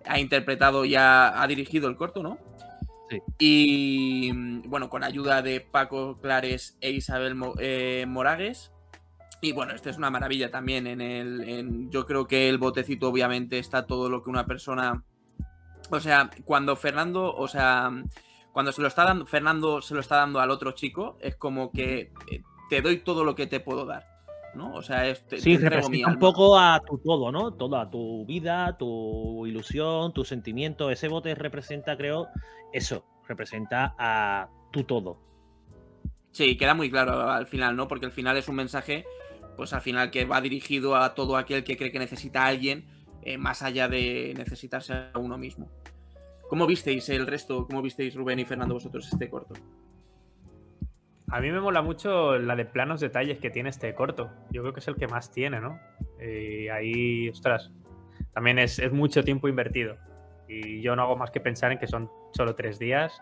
ha 0.07 0.19
interpretado 0.19 0.87
y 0.87 0.95
ha 0.97 1.45
dirigido 1.47 1.91
el 1.91 1.97
corto, 1.97 2.23
¿no? 2.23 2.39
Y 3.39 4.31
mm, 4.35 4.63
bueno, 4.69 4.89
con 4.89 5.05
ayuda 5.05 5.43
de 5.43 5.61
Paco 5.61 6.19
Clares 6.21 6.77
e 6.81 6.91
Isabel 6.91 7.37
eh, 7.59 8.05
Moragues. 8.09 8.73
Y 9.41 9.53
bueno, 9.53 9.75
esta 9.75 9.91
es 9.91 9.99
una 9.99 10.11
maravilla 10.11 10.51
también. 10.51 10.87
En 10.87 11.01
el, 11.01 11.89
yo 11.91 12.07
creo 12.07 12.27
que 12.27 12.49
el 12.49 12.59
botecito, 12.59 13.09
obviamente, 13.09 13.59
está 13.59 13.87
todo 13.87 14.09
lo 14.09 14.23
que 14.23 14.31
una 14.31 14.47
persona. 14.47 15.05
O 15.91 16.01
sea, 16.01 16.31
cuando 16.45 16.77
Fernando, 16.77 17.35
o 17.35 17.47
sea, 17.47 17.91
cuando 18.53 18.73
se 18.73 18.81
lo 18.81 18.89
está 18.89 19.05
dando, 19.05 19.27
Fernando 19.27 19.83
se 19.83 19.95
lo 19.95 20.01
está 20.01 20.17
dando 20.17 20.41
al 20.41 20.51
otro 20.51 20.73
chico, 20.73 21.19
es 21.21 21.37
como 21.37 21.73
que 21.73 22.13
eh, 22.31 22.43
te 22.71 22.81
doy 22.81 22.99
todo 22.99 23.25
lo 23.25 23.35
que 23.35 23.47
te 23.47 23.61
puedo 23.61 23.85
dar. 23.85 24.14
¿No? 24.55 24.73
O 24.75 24.83
sea, 24.83 25.09
es, 25.09 25.25
sí, 25.39 25.57
representa 25.57 26.09
un 26.09 26.19
poco 26.19 26.59
a 26.59 26.81
tu 26.87 26.99
todo, 26.99 27.31
¿no? 27.33 27.53
Toda 27.55 27.91
tu 27.91 28.25
vida, 28.27 28.77
tu 28.79 29.47
ilusión, 29.47 30.13
tu 30.13 30.25
sentimiento. 30.25 30.91
Ese 30.91 31.09
bote 31.09 31.35
representa, 31.35 31.97
creo, 31.97 32.29
eso, 32.73 33.05
representa 33.27 33.95
a 33.99 34.49
tu 34.73 34.85
todo. 34.85 35.19
Sí, 36.33 36.57
queda 36.57 36.75
muy 36.75 36.91
claro 36.91 37.31
al 37.31 37.47
final, 37.47 37.77
¿no? 37.77 37.87
Porque 37.87 38.07
al 38.07 38.13
final 38.13 38.37
es 38.37 38.49
un 38.49 38.57
mensaje, 38.57 39.05
pues 39.57 39.73
al 39.73 39.83
final 39.83 40.11
que 40.11 40.25
va 40.25 40.41
dirigido 40.41 40.97
a 40.97 41.15
todo 41.15 41.37
aquel 41.37 41.63
que 41.63 41.77
cree 41.77 41.93
que 41.93 41.99
necesita 41.99 42.45
a 42.45 42.49
alguien, 42.49 42.87
eh, 43.23 43.39
más 43.39 43.63
allá 43.63 43.89
de 43.89 44.35
necesitarse 44.37 44.93
a 44.93 45.19
uno 45.19 45.39
mismo. 45.39 45.71
¿Cómo 46.49 46.67
visteis 46.67 47.09
el 47.09 47.27
resto? 47.27 47.67
¿Cómo 47.67 47.83
visteis 47.83 48.15
Rubén 48.15 48.39
y 48.39 48.45
Fernando 48.45 48.75
vosotros 48.75 49.09
este 49.11 49.31
corto? 49.31 49.55
A 51.31 51.41
mí 51.41 51.51
me 51.51 51.61
mola 51.61 51.83
mucho 51.83 52.39
la 52.39 52.55
de 52.55 52.65
planos 52.65 53.01
detalles 53.01 53.39
que 53.39 53.51
tiene 53.51 53.71
este 53.71 53.95
corto. 53.95 54.31
Yo 54.51 54.63
creo 54.63 54.75
que 54.75 54.81
es 54.81 54.89
el 54.89 54.97
que 54.97 55.09
más 55.09 55.31
tiene, 55.31 55.61
¿no? 55.61 55.79
Y 56.21 56.69
ahí, 56.69 57.29
ostras, 57.29 57.73
también 58.33 58.59
es, 58.59 58.79
es 58.79 58.93
mucho 58.93 59.25
tiempo 59.25 59.49
invertido. 59.49 59.97
Y 60.49 60.83
yo 60.83 60.95
no 60.95 61.03
hago 61.03 61.17
más 61.17 61.31
que 61.31 61.41
pensar 61.41 61.73
en 61.73 61.79
que 61.79 61.87
son 61.87 62.11
solo 62.33 62.55
tres 62.55 62.79
días 62.79 63.21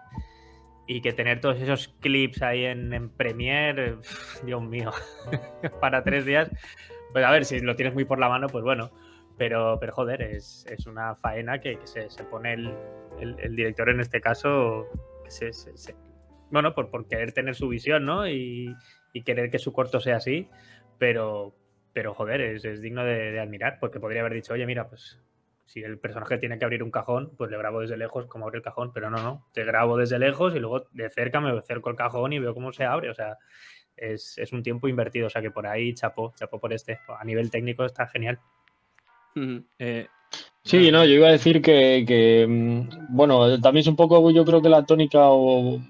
y 0.86 1.00
que 1.00 1.12
tener 1.12 1.40
todos 1.40 1.60
esos 1.60 1.88
clips 2.00 2.42
ahí 2.42 2.64
en, 2.64 2.92
en 2.92 3.08
Premiere, 3.08 3.98
Dios 4.44 4.62
mío, 4.62 4.90
para 5.80 6.02
tres 6.02 6.26
días, 6.26 6.50
pues 7.12 7.24
a 7.24 7.30
ver, 7.30 7.44
si 7.44 7.60
lo 7.60 7.76
tienes 7.76 7.94
muy 7.94 8.04
por 8.04 8.18
la 8.18 8.28
mano, 8.28 8.48
pues 8.48 8.64
bueno, 8.64 8.90
pero, 9.38 9.78
pero 9.80 9.92
joder, 9.92 10.22
es, 10.22 10.66
es 10.68 10.86
una 10.86 11.14
faena 11.14 11.60
que, 11.60 11.78
se, 11.84 12.10
se, 12.10 12.24
pone 12.24 12.54
el, 12.54 12.74
el, 13.20 13.56
director 13.56 13.88
en 13.90 14.00
este 14.00 14.20
caso, 14.20 14.86
que 15.24 15.30
se, 15.30 15.52
se, 15.52 15.94
bueno, 16.52 16.74
por, 16.74 16.90
por, 16.90 17.08
querer 17.08 17.32
tener 17.32 17.56
su 17.56 17.68
visión, 17.68 18.04
¿no? 18.06 18.28
Y, 18.28 18.74
y, 19.12 19.22
querer 19.22 19.50
que 19.50 19.58
su 19.58 19.72
corto 19.72 19.98
sea 19.98 20.16
así, 20.16 20.48
pero, 20.98 21.54
pero 21.92 22.14
joder, 22.14 22.40
es, 22.40 22.64
es 22.64 22.80
digno 22.80 23.04
de, 23.04 23.32
de 23.32 23.40
admirar, 23.40 23.78
porque 23.80 23.98
podría 23.98 24.20
haber 24.20 24.34
dicho, 24.34 24.52
oye, 24.52 24.66
mira, 24.66 24.88
pues 24.88 25.18
si 25.72 25.82
el 25.82 25.98
personaje 25.98 26.38
tiene 26.38 26.58
que 26.58 26.64
abrir 26.64 26.82
un 26.82 26.90
cajón, 26.90 27.32
pues 27.36 27.50
le 27.50 27.56
grabo 27.56 27.80
desde 27.80 27.96
lejos 27.96 28.26
cómo 28.26 28.44
abre 28.44 28.58
el 28.58 28.62
cajón, 28.62 28.92
pero 28.92 29.10
no, 29.10 29.22
no, 29.22 29.46
te 29.52 29.64
grabo 29.64 29.96
desde 29.96 30.18
lejos 30.18 30.54
y 30.54 30.58
luego 30.58 30.86
de 30.92 31.08
cerca 31.08 31.40
me 31.40 31.50
acerco 31.50 31.90
el 31.90 31.96
cajón 31.96 32.32
y 32.32 32.38
veo 32.38 32.54
cómo 32.54 32.72
se 32.72 32.84
abre, 32.84 33.08
o 33.08 33.14
sea, 33.14 33.38
es, 33.96 34.52
un 34.52 34.62
tiempo 34.62 34.88
invertido, 34.88 35.28
o 35.28 35.30
sea 35.30 35.42
que 35.42 35.50
por 35.50 35.66
ahí 35.66 35.94
chapo, 35.94 36.32
chapo 36.36 36.60
por 36.60 36.72
este, 36.72 36.98
a 37.18 37.24
nivel 37.24 37.50
técnico 37.50 37.84
está 37.84 38.06
genial. 38.06 38.38
Eh, 39.78 40.06
sí, 40.62 40.90
no, 40.90 41.04
yo 41.04 41.14
iba 41.14 41.28
a 41.28 41.32
decir 41.32 41.62
que, 41.62 42.46
mm, 42.48 43.16
bueno, 43.16 43.60
también 43.60 43.82
es 43.82 43.86
un 43.86 43.96
poco, 43.96 44.30
yo 44.30 44.44
creo 44.44 44.60
que 44.60 44.68
la 44.68 44.84
tónica 44.84 45.20
o, 45.24 45.80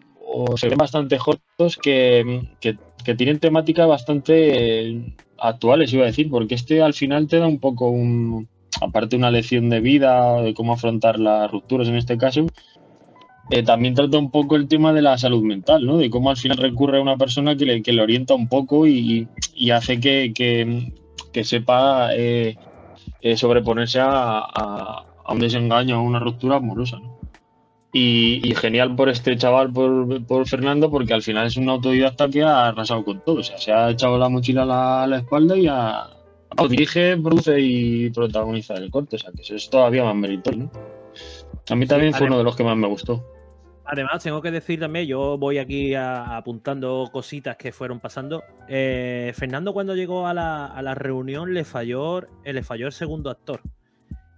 se 0.56 0.68
ven 0.68 0.78
bastante 0.78 1.18
cortos 1.18 1.76
que, 1.76 2.48
que, 2.60 3.14
tienen 3.14 3.38
temáticas 3.38 3.86
bastante 3.86 4.90
eh, 4.90 5.14
actuales, 5.38 5.92
iba 5.92 6.04
a 6.04 6.06
decir, 6.06 6.30
porque 6.30 6.54
este 6.54 6.82
al 6.82 6.94
final 6.94 7.26
te 7.26 7.38
da 7.38 7.46
un 7.46 7.58
poco 7.58 7.88
un, 7.88 8.48
aparte 8.80 9.16
una 9.16 9.30
lección 9.30 9.68
de 9.70 9.80
vida, 9.80 10.40
de 10.40 10.54
cómo 10.54 10.72
afrontar 10.72 11.18
las 11.18 11.50
rupturas 11.50 11.88
en 11.88 11.96
este 11.96 12.16
caso, 12.16 12.46
eh, 13.50 13.62
también 13.62 13.94
trata 13.94 14.18
un 14.18 14.30
poco 14.30 14.56
el 14.56 14.68
tema 14.68 14.92
de 14.92 15.02
la 15.02 15.18
salud 15.18 15.42
mental, 15.42 15.84
¿no? 15.84 15.98
De 15.98 16.10
cómo 16.10 16.30
al 16.30 16.36
final 16.36 16.58
recurre 16.58 16.98
a 16.98 17.02
una 17.02 17.16
persona 17.16 17.56
que 17.56 17.66
le, 17.66 17.82
que 17.82 17.92
le 17.92 18.02
orienta 18.02 18.34
un 18.34 18.48
poco 18.48 18.86
y, 18.86 19.28
hace 19.72 20.00
que, 20.00 20.92
sepa 21.42 22.10
eh, 22.14 22.56
sobreponerse 23.36 23.98
a, 24.00 25.04
un 25.28 25.38
desengaño, 25.38 25.96
a 25.96 26.02
una 26.02 26.18
ruptura 26.18 26.56
amorosa. 26.56 27.00
Y, 27.94 28.54
genial 28.56 28.96
por 28.96 29.10
este 29.10 29.36
chaval, 29.36 29.70
por, 29.70 30.24
por, 30.24 30.48
Fernando, 30.48 30.90
porque 30.90 31.12
al 31.12 31.22
final 31.22 31.46
es 31.46 31.58
un 31.58 31.68
autodidacta 31.68 32.28
que 32.30 32.42
ha 32.42 32.68
arrasado 32.68 33.04
con 33.04 33.20
todo. 33.20 33.40
O 33.40 33.42
sea, 33.42 33.58
se 33.58 33.70
ha 33.70 33.90
echado 33.90 34.16
la 34.16 34.30
mochila 34.30 35.02
a 35.02 35.06
la 35.06 35.18
espalda 35.18 35.58
y 35.58 35.66
ha, 35.66 36.08
dirige, 36.68 37.16
produce 37.16 37.60
y 37.60 38.10
protagoniza 38.10 38.74
el 38.74 38.90
corte, 38.90 39.16
o 39.16 39.18
sea 39.18 39.30
que 39.32 39.42
eso 39.42 39.56
es 39.56 39.68
todavía 39.68 40.04
más 40.04 40.16
meritorio. 40.16 40.70
A 41.68 41.74
mí 41.74 41.86
también 41.86 42.14
fue 42.14 42.26
uno 42.26 42.38
de 42.38 42.44
los 42.44 42.56
que 42.56 42.64
más 42.64 42.76
me 42.76 42.88
gustó. 42.88 43.24
Además, 43.84 44.22
tengo 44.22 44.40
que 44.40 44.50
decir 44.50 44.80
también, 44.80 45.06
yo 45.06 45.36
voy 45.36 45.58
aquí 45.58 45.94
apuntando 45.94 47.08
cositas 47.12 47.56
que 47.56 47.72
fueron 47.72 48.00
pasando. 48.00 48.42
Eh, 48.68 49.32
Fernando, 49.34 49.72
cuando 49.72 49.94
llegó 49.94 50.26
a 50.26 50.34
la, 50.34 50.94
reunión, 50.94 51.52
le 51.52 51.64
falló, 51.64 52.22
eh, 52.44 52.52
le 52.52 52.62
falló 52.62 52.86
el 52.86 52.92
segundo 52.92 53.28
actor. 53.28 53.60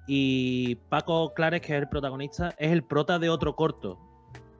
Y 0.06 0.76
Paco 0.88 1.32
Clares, 1.34 1.62
que 1.62 1.74
es 1.74 1.82
el 1.82 1.88
protagonista, 1.88 2.54
es 2.58 2.72
el 2.72 2.84
prota 2.84 3.18
de 3.18 3.30
otro 3.30 3.56
corto, 3.56 3.98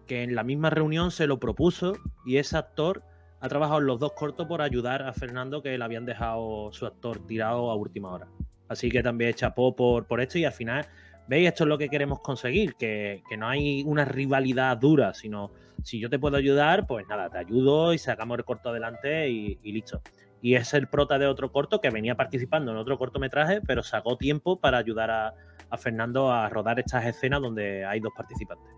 que 0.07 0.23
en 0.23 0.35
la 0.35 0.43
misma 0.43 0.71
reunión 0.71 1.11
se 1.11 1.27
lo 1.27 1.39
propuso 1.39 1.95
y 2.25 2.39
ese 2.39 2.57
actor 2.57 3.03
ha 3.41 3.49
trabajado 3.49 3.81
en 3.81 3.87
los 3.87 4.01
dos 4.01 4.13
cortos 4.13 4.47
por 4.47 4.63
ayudar 4.63 5.03
a 5.03 5.13
Fernando 5.13 5.63
que 5.63 5.77
le 5.77 5.85
habían 5.85 6.07
dejado 6.07 6.73
su 6.73 6.87
actor 6.87 7.27
tirado 7.27 7.71
a 7.71 7.75
última 7.75 8.11
hora. 8.11 8.27
Así 8.69 8.91
que 8.91 9.03
también 9.03 9.35
chapó 9.35 9.77
por, 9.77 10.07
por 10.07 10.21
esto 10.21 10.39
y 10.39 10.47
al 10.47 10.53
final, 10.53 10.87
veis, 11.29 11.49
esto 11.49 11.65
es 11.65 11.69
lo 11.69 11.79
que 11.79 11.89
queremos 11.89 12.21
conseguir, 12.21 12.75
que, 12.77 13.23
no 13.37 13.49
hay 13.49 13.83
una 13.85 14.05
rivalidad 14.05 14.77
dura, 14.77 15.15
sino 15.15 15.51
si 15.83 16.01
yo 16.01 16.09
te 16.09 16.19
puedo 16.19 16.37
ayudar, 16.37 16.87
pues 16.87 17.07
nada, 17.09 17.29
te 17.29 17.39
ayudo 17.39 17.93
y 17.93 17.99
sacamos 17.99 18.39
el 18.39 18.45
corto 18.45 18.71
adelante 18.71 19.29
y, 19.29 19.59
listo. 19.73 20.01
Y 20.45 20.57
es 20.57 20.75
el 20.75 20.89
prota 20.89 21.19
de 21.19 21.27
otro 21.27 21.51
corto 21.51 21.81
que 21.81 21.89
venía 21.89 22.17
participando 22.17 22.71
en 22.71 22.77
otro 22.77 22.99
cortometraje, 22.99 23.63
pero 23.63 23.83
sacó 23.83 24.19
tiempo 24.19 24.61
para 24.61 24.77
ayudar 24.77 25.11
a, 25.11 25.79
Fernando 25.79 26.31
a 26.31 26.51
rodar 26.51 26.79
estas 26.79 27.07
escenas 27.07 27.41
donde 27.41 27.87
hay 27.87 27.99
dos 27.99 28.13
participantes. 28.15 28.71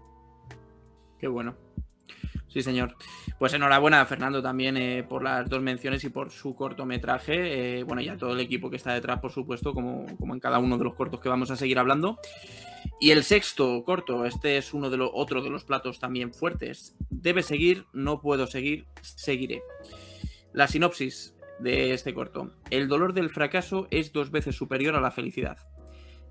Qué 1.18 1.26
bueno. 1.26 1.56
Sí, 2.46 2.62
señor. 2.62 2.94
Pues 3.40 3.52
enhorabuena 3.52 4.00
a 4.00 4.06
Fernando 4.06 4.40
también 4.40 4.76
eh, 4.76 5.02
por 5.02 5.24
las 5.24 5.50
dos 5.50 5.60
menciones 5.60 6.04
y 6.04 6.08
por 6.08 6.30
su 6.30 6.54
cortometraje. 6.54 7.80
Eh, 7.80 7.82
bueno, 7.82 8.00
y 8.00 8.10
a 8.10 8.16
todo 8.16 8.34
el 8.34 8.38
equipo 8.38 8.70
que 8.70 8.76
está 8.76 8.94
detrás, 8.94 9.18
por 9.18 9.32
supuesto, 9.32 9.74
como, 9.74 10.06
como, 10.18 10.34
en 10.34 10.40
cada 10.40 10.60
uno 10.60 10.78
de 10.78 10.84
los 10.84 10.94
cortos 10.94 11.18
que 11.18 11.28
vamos 11.28 11.50
a 11.50 11.56
seguir 11.56 11.80
hablando. 11.80 12.20
Y 13.00 13.10
el 13.10 13.24
sexto 13.24 13.82
corto, 13.82 14.24
este 14.24 14.56
es 14.56 14.72
uno 14.72 14.88
de 14.88 14.98
los 14.98 15.10
otro 15.12 15.42
de 15.42 15.50
los 15.50 15.64
platos 15.64 15.98
también 15.98 16.32
fuertes. 16.32 16.94
Debe 17.10 17.42
seguir, 17.42 17.86
no 17.92 18.20
puedo 18.20 18.46
seguir, 18.46 18.86
seguiré. 19.02 19.62
La 20.52 20.68
sinopsis 20.68 21.35
de 21.58 21.92
este 21.92 22.14
corto. 22.14 22.52
El 22.70 22.88
dolor 22.88 23.12
del 23.12 23.30
fracaso 23.30 23.88
es 23.90 24.12
dos 24.12 24.30
veces 24.30 24.56
superior 24.56 24.94
a 24.96 25.00
la 25.00 25.10
felicidad. 25.10 25.58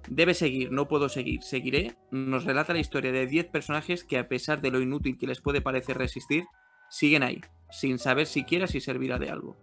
Debe 0.07 0.34
seguir, 0.34 0.71
no 0.71 0.88
puedo 0.88 1.09
seguir, 1.09 1.41
seguiré. 1.41 1.95
Nos 2.11 2.45
relata 2.45 2.73
la 2.73 2.80
historia 2.80 3.11
de 3.11 3.26
10 3.26 3.47
personajes 3.47 4.03
que 4.03 4.19
a 4.19 4.28
pesar 4.28 4.61
de 4.61 4.71
lo 4.71 4.80
inútil 4.80 5.17
que 5.17 5.28
les 5.28 5.41
puede 5.41 5.61
parecer 5.61 5.97
resistir, 5.97 6.43
siguen 6.89 7.23
ahí, 7.23 7.41
sin 7.71 7.97
saber 7.97 8.28
siquiera 8.28 8.67
si 8.67 8.82
servirá 8.82 9.17
de 9.17 9.30
algo. 9.30 9.57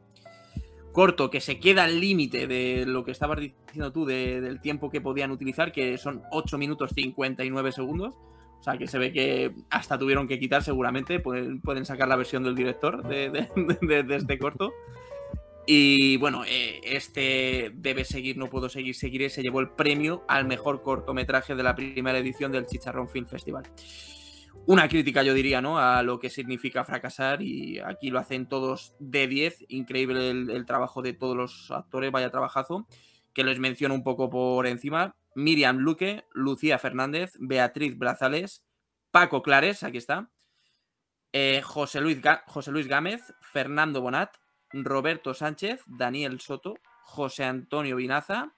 Corto, 0.92 1.30
que 1.30 1.40
se 1.40 1.58
queda 1.58 1.84
al 1.84 2.00
límite 2.00 2.46
de 2.46 2.84
lo 2.86 3.04
que 3.04 3.12
estabas 3.12 3.40
diciendo 3.40 3.92
tú, 3.92 4.04
del 4.04 4.60
tiempo 4.60 4.90
que 4.90 5.00
podían 5.00 5.30
utilizar, 5.30 5.72
que 5.72 5.96
son 5.96 6.22
8 6.32 6.58
minutos 6.58 6.90
59 6.94 7.72
segundos. 7.72 8.14
O 8.60 8.62
sea, 8.62 8.76
que 8.76 8.86
se 8.86 8.98
ve 8.98 9.12
que 9.12 9.54
hasta 9.70 9.98
tuvieron 9.98 10.28
que 10.28 10.38
quitar 10.38 10.62
seguramente. 10.62 11.18
Pueden, 11.18 11.60
pueden 11.60 11.84
sacar 11.86 12.08
la 12.08 12.16
versión 12.16 12.44
del 12.44 12.54
director 12.54 13.02
de, 13.08 13.30
de 13.30 14.16
este 14.16 14.38
corto. 14.38 14.72
Y 15.66 16.16
bueno, 16.16 16.44
eh, 16.44 16.80
este 16.82 17.70
debe 17.74 18.04
seguir, 18.04 18.36
no 18.36 18.50
puedo 18.50 18.68
seguir, 18.68 18.94
seguiré. 18.94 19.30
Se 19.30 19.42
llevó 19.42 19.60
el 19.60 19.70
premio 19.70 20.24
al 20.28 20.44
mejor 20.46 20.82
cortometraje 20.82 21.54
de 21.54 21.62
la 21.62 21.74
primera 21.74 22.18
edición 22.18 22.50
del 22.50 22.66
Chicharrón 22.66 23.08
Film 23.08 23.26
Festival. 23.26 23.64
Una 24.66 24.88
crítica, 24.88 25.22
yo 25.22 25.34
diría, 25.34 25.60
¿no? 25.60 25.78
A 25.78 26.02
lo 26.02 26.18
que 26.18 26.30
significa 26.30 26.84
fracasar. 26.84 27.42
Y 27.42 27.78
aquí 27.78 28.10
lo 28.10 28.18
hacen 28.18 28.48
todos 28.48 28.94
de 28.98 29.28
10. 29.28 29.66
Increíble 29.68 30.30
el, 30.30 30.66
trabajo 30.66 31.00
de 31.02 31.12
todos 31.12 31.36
los 31.36 31.70
actores, 31.70 32.10
vaya 32.10 32.30
trabajazo. 32.30 32.86
Que 33.32 33.44
les 33.44 33.58
menciono 33.58 33.94
un 33.94 34.02
poco 34.02 34.30
por 34.30 34.66
encima. 34.66 35.16
Miriam 35.34 35.78
Luque, 35.78 36.24
Lucía 36.32 36.78
Fernández, 36.78 37.32
Beatriz 37.38 37.96
Brazales, 37.96 38.64
Paco 39.10 39.42
Clares, 39.42 39.82
aquí 39.82 39.98
está. 39.98 40.30
Eh, 41.32 41.62
José, 41.64 42.00
Luis 42.02 42.18
José 42.46 42.70
Luis 42.70 42.86
Gámez, 42.86 43.22
Fernando 43.40 44.02
Bonat, 44.02 44.36
Roberto 44.72 45.34
Sánchez, 45.34 45.82
Daniel 45.86 46.40
Soto, 46.40 46.74
José 47.02 47.44
Antonio 47.44 47.96
Vinaza, 47.96 48.52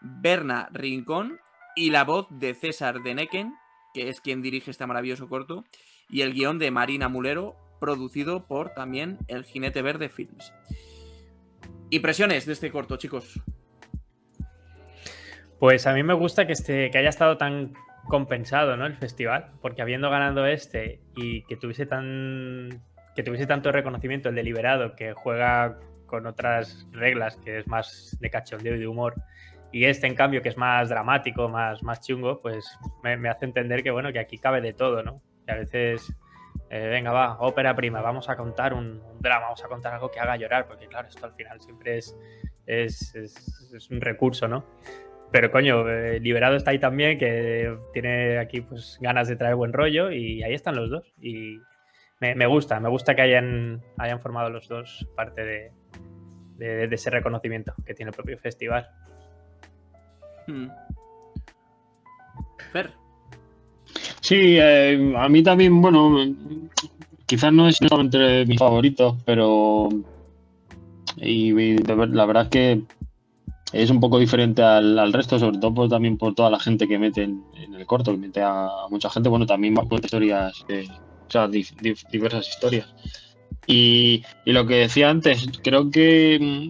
Berna 0.00 0.68
Rincón 0.72 1.38
y 1.74 1.90
la 1.90 2.04
voz 2.04 2.26
de 2.30 2.54
César 2.54 3.02
Deneken, 3.02 3.54
que 3.92 4.08
es 4.08 4.20
quien 4.20 4.42
dirige 4.42 4.70
este 4.70 4.86
maravilloso 4.86 5.28
corto, 5.28 5.64
y 6.08 6.20
el 6.20 6.34
guion 6.34 6.58
de 6.58 6.70
Marina 6.70 7.08
Mulero, 7.08 7.56
producido 7.80 8.46
por 8.46 8.70
también 8.70 9.18
el 9.28 9.44
Jinete 9.44 9.82
Verde 9.82 10.08
Films. 10.08 10.52
Impresiones 11.90 12.46
de 12.46 12.52
este 12.52 12.70
corto, 12.70 12.96
chicos. 12.96 13.40
Pues 15.58 15.86
a 15.86 15.94
mí 15.94 16.02
me 16.02 16.14
gusta 16.14 16.46
que, 16.46 16.52
este, 16.52 16.90
que 16.90 16.98
haya 16.98 17.08
estado 17.08 17.36
tan 17.36 17.72
compensado, 18.08 18.76
¿no? 18.76 18.86
El 18.86 18.96
festival, 18.96 19.52
porque 19.62 19.82
habiendo 19.82 20.10
ganado 20.10 20.46
este 20.46 21.00
y 21.16 21.42
que 21.44 21.56
tuviese 21.56 21.86
tan 21.86 22.82
que 23.14 23.22
tuviese 23.22 23.46
tanto 23.46 23.72
reconocimiento 23.72 24.28
el 24.28 24.34
deliberado 24.34 24.94
que 24.96 25.12
juega 25.12 25.78
con 26.06 26.26
otras 26.26 26.86
reglas, 26.92 27.36
que 27.36 27.58
es 27.58 27.66
más 27.66 28.16
de 28.20 28.30
cachondeo 28.30 28.76
y 28.76 28.78
de 28.78 28.86
humor, 28.86 29.14
y 29.72 29.86
este 29.86 30.06
en 30.06 30.14
cambio 30.14 30.42
que 30.42 30.48
es 30.48 30.56
más 30.56 30.88
dramático, 30.88 31.48
más, 31.48 31.82
más 31.82 32.00
chungo, 32.00 32.40
pues 32.40 32.78
me, 33.02 33.28
hace 33.28 33.46
entender 33.46 33.82
que 33.82 33.90
bueno, 33.90 34.12
que 34.12 34.20
aquí 34.20 34.38
cabe 34.38 34.60
de 34.60 34.72
todo, 34.72 35.02
¿no? 35.02 35.20
Que 35.46 35.52
a 35.52 35.56
veces, 35.56 36.14
eh, 36.70 36.86
venga, 36.88 37.12
va, 37.12 37.38
ópera 37.40 37.74
prima, 37.74 38.00
vamos 38.00 38.28
a 38.28 38.36
contar 38.36 38.74
un, 38.74 39.02
drama, 39.20 39.46
vamos 39.46 39.64
a 39.64 39.68
contar 39.68 39.94
algo 39.94 40.10
que 40.10 40.20
haga 40.20 40.36
llorar, 40.36 40.66
porque 40.68 40.86
claro, 40.86 41.08
esto 41.08 41.26
al 41.26 41.34
final 41.34 41.60
siempre 41.60 41.98
es, 41.98 42.16
es, 42.66 43.14
es 43.14 43.90
un 43.90 44.00
recurso, 44.00 44.46
¿no? 44.46 44.64
Pero 45.34 45.50
coño, 45.50 45.88
eh, 45.88 46.20
Liberado 46.20 46.54
está 46.54 46.70
ahí 46.70 46.78
también, 46.78 47.18
que 47.18 47.76
tiene 47.92 48.38
aquí 48.38 48.60
pues 48.60 48.98
ganas 49.00 49.26
de 49.26 49.34
traer 49.34 49.56
buen 49.56 49.72
rollo 49.72 50.12
y 50.12 50.44
ahí 50.44 50.54
están 50.54 50.76
los 50.76 50.90
dos. 50.90 51.12
Y 51.20 51.58
me, 52.34 52.46
gusta, 52.46 52.80
me 52.80 52.88
gusta 52.88 53.14
que 53.14 53.22
hayan, 53.22 53.82
hayan 53.98 54.20
formado 54.20 54.50
los 54.50 54.68
dos 54.68 55.06
parte 55.14 55.72
de, 56.58 56.88
ese 56.90 57.10
reconocimiento 57.10 57.74
que 57.84 57.94
tiene 57.94 58.10
el 58.10 58.16
propio 58.16 58.38
festival. 58.38 58.88
Hmm. 60.46 60.68
Fer. 62.72 62.90
Sí, 64.20 64.56
eh, 64.58 65.14
a 65.16 65.28
mí 65.28 65.42
también, 65.42 65.80
bueno, 65.82 66.16
quizás 67.26 67.52
no 67.52 67.68
es 67.68 67.78
entre 67.80 68.46
mis 68.46 68.58
favoritos, 68.58 69.16
pero 69.24 69.88
y, 71.16 71.76
la 71.76 72.26
verdad 72.26 72.44
es 72.44 72.48
que 72.48 72.82
es 73.72 73.90
un 73.90 74.00
poco 74.00 74.18
diferente 74.18 74.62
al, 74.62 75.12
resto, 75.12 75.38
sobre 75.38 75.58
todo 75.58 75.74
por, 75.74 75.88
también 75.88 76.16
por 76.16 76.34
toda 76.34 76.50
la 76.50 76.60
gente 76.60 76.86
que 76.86 76.98
mete 76.98 77.24
en, 77.24 77.44
el 77.74 77.86
corto, 77.86 78.12
que 78.12 78.18
mete 78.18 78.40
a, 78.42 78.68
mucha 78.90 79.10
gente, 79.10 79.28
bueno, 79.28 79.46
también 79.46 79.74
más 79.74 79.86
historias, 79.90 80.64
eh, 80.68 80.86
o 81.26 81.30
sea, 81.30 81.48
diversas 81.48 82.48
historias. 82.48 82.94
Y, 83.66 84.22
lo 84.44 84.66
que 84.66 84.74
decía 84.74 85.10
antes, 85.10 85.48
creo 85.62 85.90
que, 85.90 86.62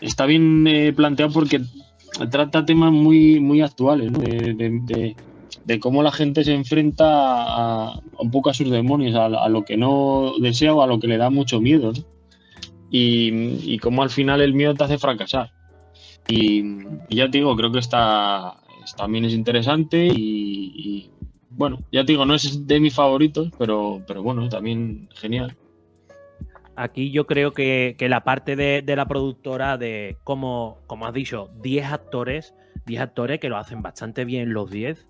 está 0.00 0.26
bien 0.26 0.66
eh, 0.66 0.92
planteado 0.92 1.32
porque 1.32 1.62
trata 2.30 2.64
temas 2.64 2.92
muy, 2.92 3.40
muy 3.40 3.62
actuales, 3.62 4.12
¿no? 4.12 4.18
de, 4.20 5.80
cómo 5.80 6.02
la 6.02 6.12
gente 6.12 6.44
se 6.44 6.54
enfrenta 6.54 7.06
a, 7.08 8.00
un 8.18 8.30
poco 8.30 8.50
a 8.50 8.54
sus 8.54 8.70
demonios, 8.70 9.16
a, 9.16 9.48
lo 9.48 9.64
que 9.64 9.76
no 9.76 10.34
desea 10.40 10.74
o 10.74 10.82
a 10.82 10.86
lo 10.86 11.00
que 11.00 11.08
le 11.08 11.16
da 11.16 11.30
mucho 11.30 11.60
miedo. 11.60 11.92
Y, 12.88 13.72
y 13.74 13.78
cómo 13.78 14.02
al 14.02 14.10
final 14.10 14.40
el 14.40 14.54
miedo 14.54 14.74
te 14.74 14.84
hace 14.84 14.98
fracasar. 14.98 15.50
Y, 16.28 16.62
ya 17.10 17.30
te 17.30 17.38
digo, 17.38 17.56
creo 17.56 17.72
que 17.72 17.78
está, 17.78 18.56
también 18.96 19.24
es 19.24 19.32
interesante 19.32 20.06
y, 20.06 21.10
bueno, 21.50 21.78
ya 21.92 22.04
te 22.04 22.12
digo, 22.12 22.26
no 22.26 22.34
es 22.34 22.66
de 22.66 22.80
mis 22.80 22.94
favoritos, 22.94 23.50
pero, 23.58 24.02
pero 24.06 24.22
bueno, 24.22 24.48
también 24.48 25.08
genial. 25.14 25.56
Aquí 26.74 27.10
yo 27.10 27.26
creo 27.26 27.52
que, 27.52 27.96
la 28.00 28.22
parte 28.24 28.54
de, 28.54 28.82
la 28.96 29.08
productora 29.08 29.78
de, 29.78 30.18
como, 30.24 30.78
como 30.86 31.06
has 31.06 31.14
dicho, 31.14 31.50
10 31.62 31.86
actores, 31.86 32.54
10 32.84 33.00
actores 33.00 33.40
que 33.40 33.48
lo 33.48 33.56
hacen 33.56 33.80
bastante 33.80 34.24
bien 34.24 34.52
los 34.52 34.70
10 34.70 35.06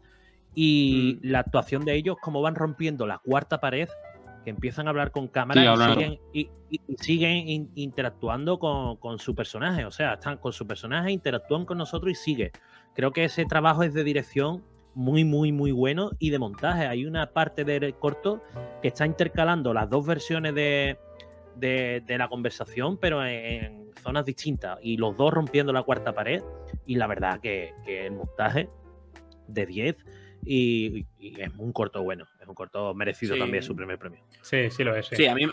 y 0.54 1.18
mm. 1.22 1.26
la 1.26 1.40
actuación 1.40 1.84
de 1.84 1.96
ellos, 1.96 2.16
como 2.20 2.40
van 2.40 2.54
rompiendo 2.54 3.06
la 3.06 3.18
cuarta 3.18 3.60
pared 3.60 3.88
que 4.46 4.50
empiezan 4.50 4.86
a 4.86 4.90
hablar 4.90 5.10
con 5.10 5.26
cámara 5.26 5.60
y, 6.32 6.48
siguen, 7.00 7.68
interactuando 7.74 8.60
con, 8.60 9.18
su 9.18 9.34
personaje. 9.34 9.84
O 9.84 9.90
sea, 9.90 10.14
están 10.14 10.36
con 10.38 10.52
su 10.52 10.68
personaje, 10.68 11.10
interactúan 11.10 11.64
con 11.64 11.78
nosotros 11.78 12.12
y 12.12 12.14
sigue. 12.14 12.52
Creo 12.94 13.10
que 13.10 13.24
ese 13.24 13.44
trabajo 13.44 13.82
es 13.82 13.92
de 13.92 14.04
dirección 14.04 14.62
muy, 14.96 15.24
muy, 15.24 15.52
muy 15.52 15.72
bueno 15.72 16.10
y 16.18 16.30
de 16.30 16.38
montaje. 16.38 16.86
Hay 16.86 17.04
una 17.04 17.30
parte 17.30 17.64
del 17.64 17.94
corto 17.94 18.42
que 18.80 18.88
está 18.88 19.04
intercalando 19.04 19.74
las 19.74 19.90
dos 19.90 20.06
versiones 20.06 20.54
de, 20.54 20.96
la 22.08 22.28
conversación, 22.28 22.96
pero 22.96 23.24
en, 23.24 23.90
zonas 24.02 24.24
distintas. 24.24 24.78
Y 24.80 24.96
los 24.96 25.14
dos 25.16 25.32
rompiendo 25.32 25.70
la 25.72 25.82
cuarta 25.82 26.14
pared. 26.14 26.42
Y 26.86 26.96
la 26.96 27.06
verdad 27.06 27.40
que, 27.40 27.74
que 27.84 28.06
el 28.06 28.12
montaje 28.12 28.70
de 29.46 29.66
10 29.66 29.96
y, 30.46 31.06
es 31.20 31.50
un 31.58 31.72
corto 31.72 32.02
bueno, 32.02 32.26
es 32.40 32.48
un 32.48 32.54
corto 32.54 32.94
merecido 32.94 33.36
también 33.36 33.62
su 33.62 33.76
primer 33.76 33.98
premio. 33.98 34.20
Sí, 34.40 34.70
sí 34.70 34.82
lo 34.82 34.96
es. 34.96 35.08
Sí, 35.08 35.26
a, 35.26 35.34
mí, 35.34 35.46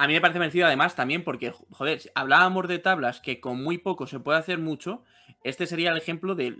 a 0.00 0.06
mí 0.06 0.14
me 0.14 0.20
parece 0.22 0.38
merecido 0.38 0.66
además 0.66 0.96
también 0.96 1.22
porque, 1.22 1.52
joder, 1.72 2.00
hablábamos 2.14 2.66
de 2.68 2.78
tablas 2.78 3.20
que 3.20 3.38
con 3.38 3.62
muy 3.62 3.76
poco 3.76 4.06
se 4.06 4.18
puede 4.18 4.38
hacer 4.38 4.58
mucho, 4.58 5.04
este 5.44 5.66
sería 5.66 5.90
el 5.90 5.98
ejemplo 5.98 6.34
de, 6.34 6.56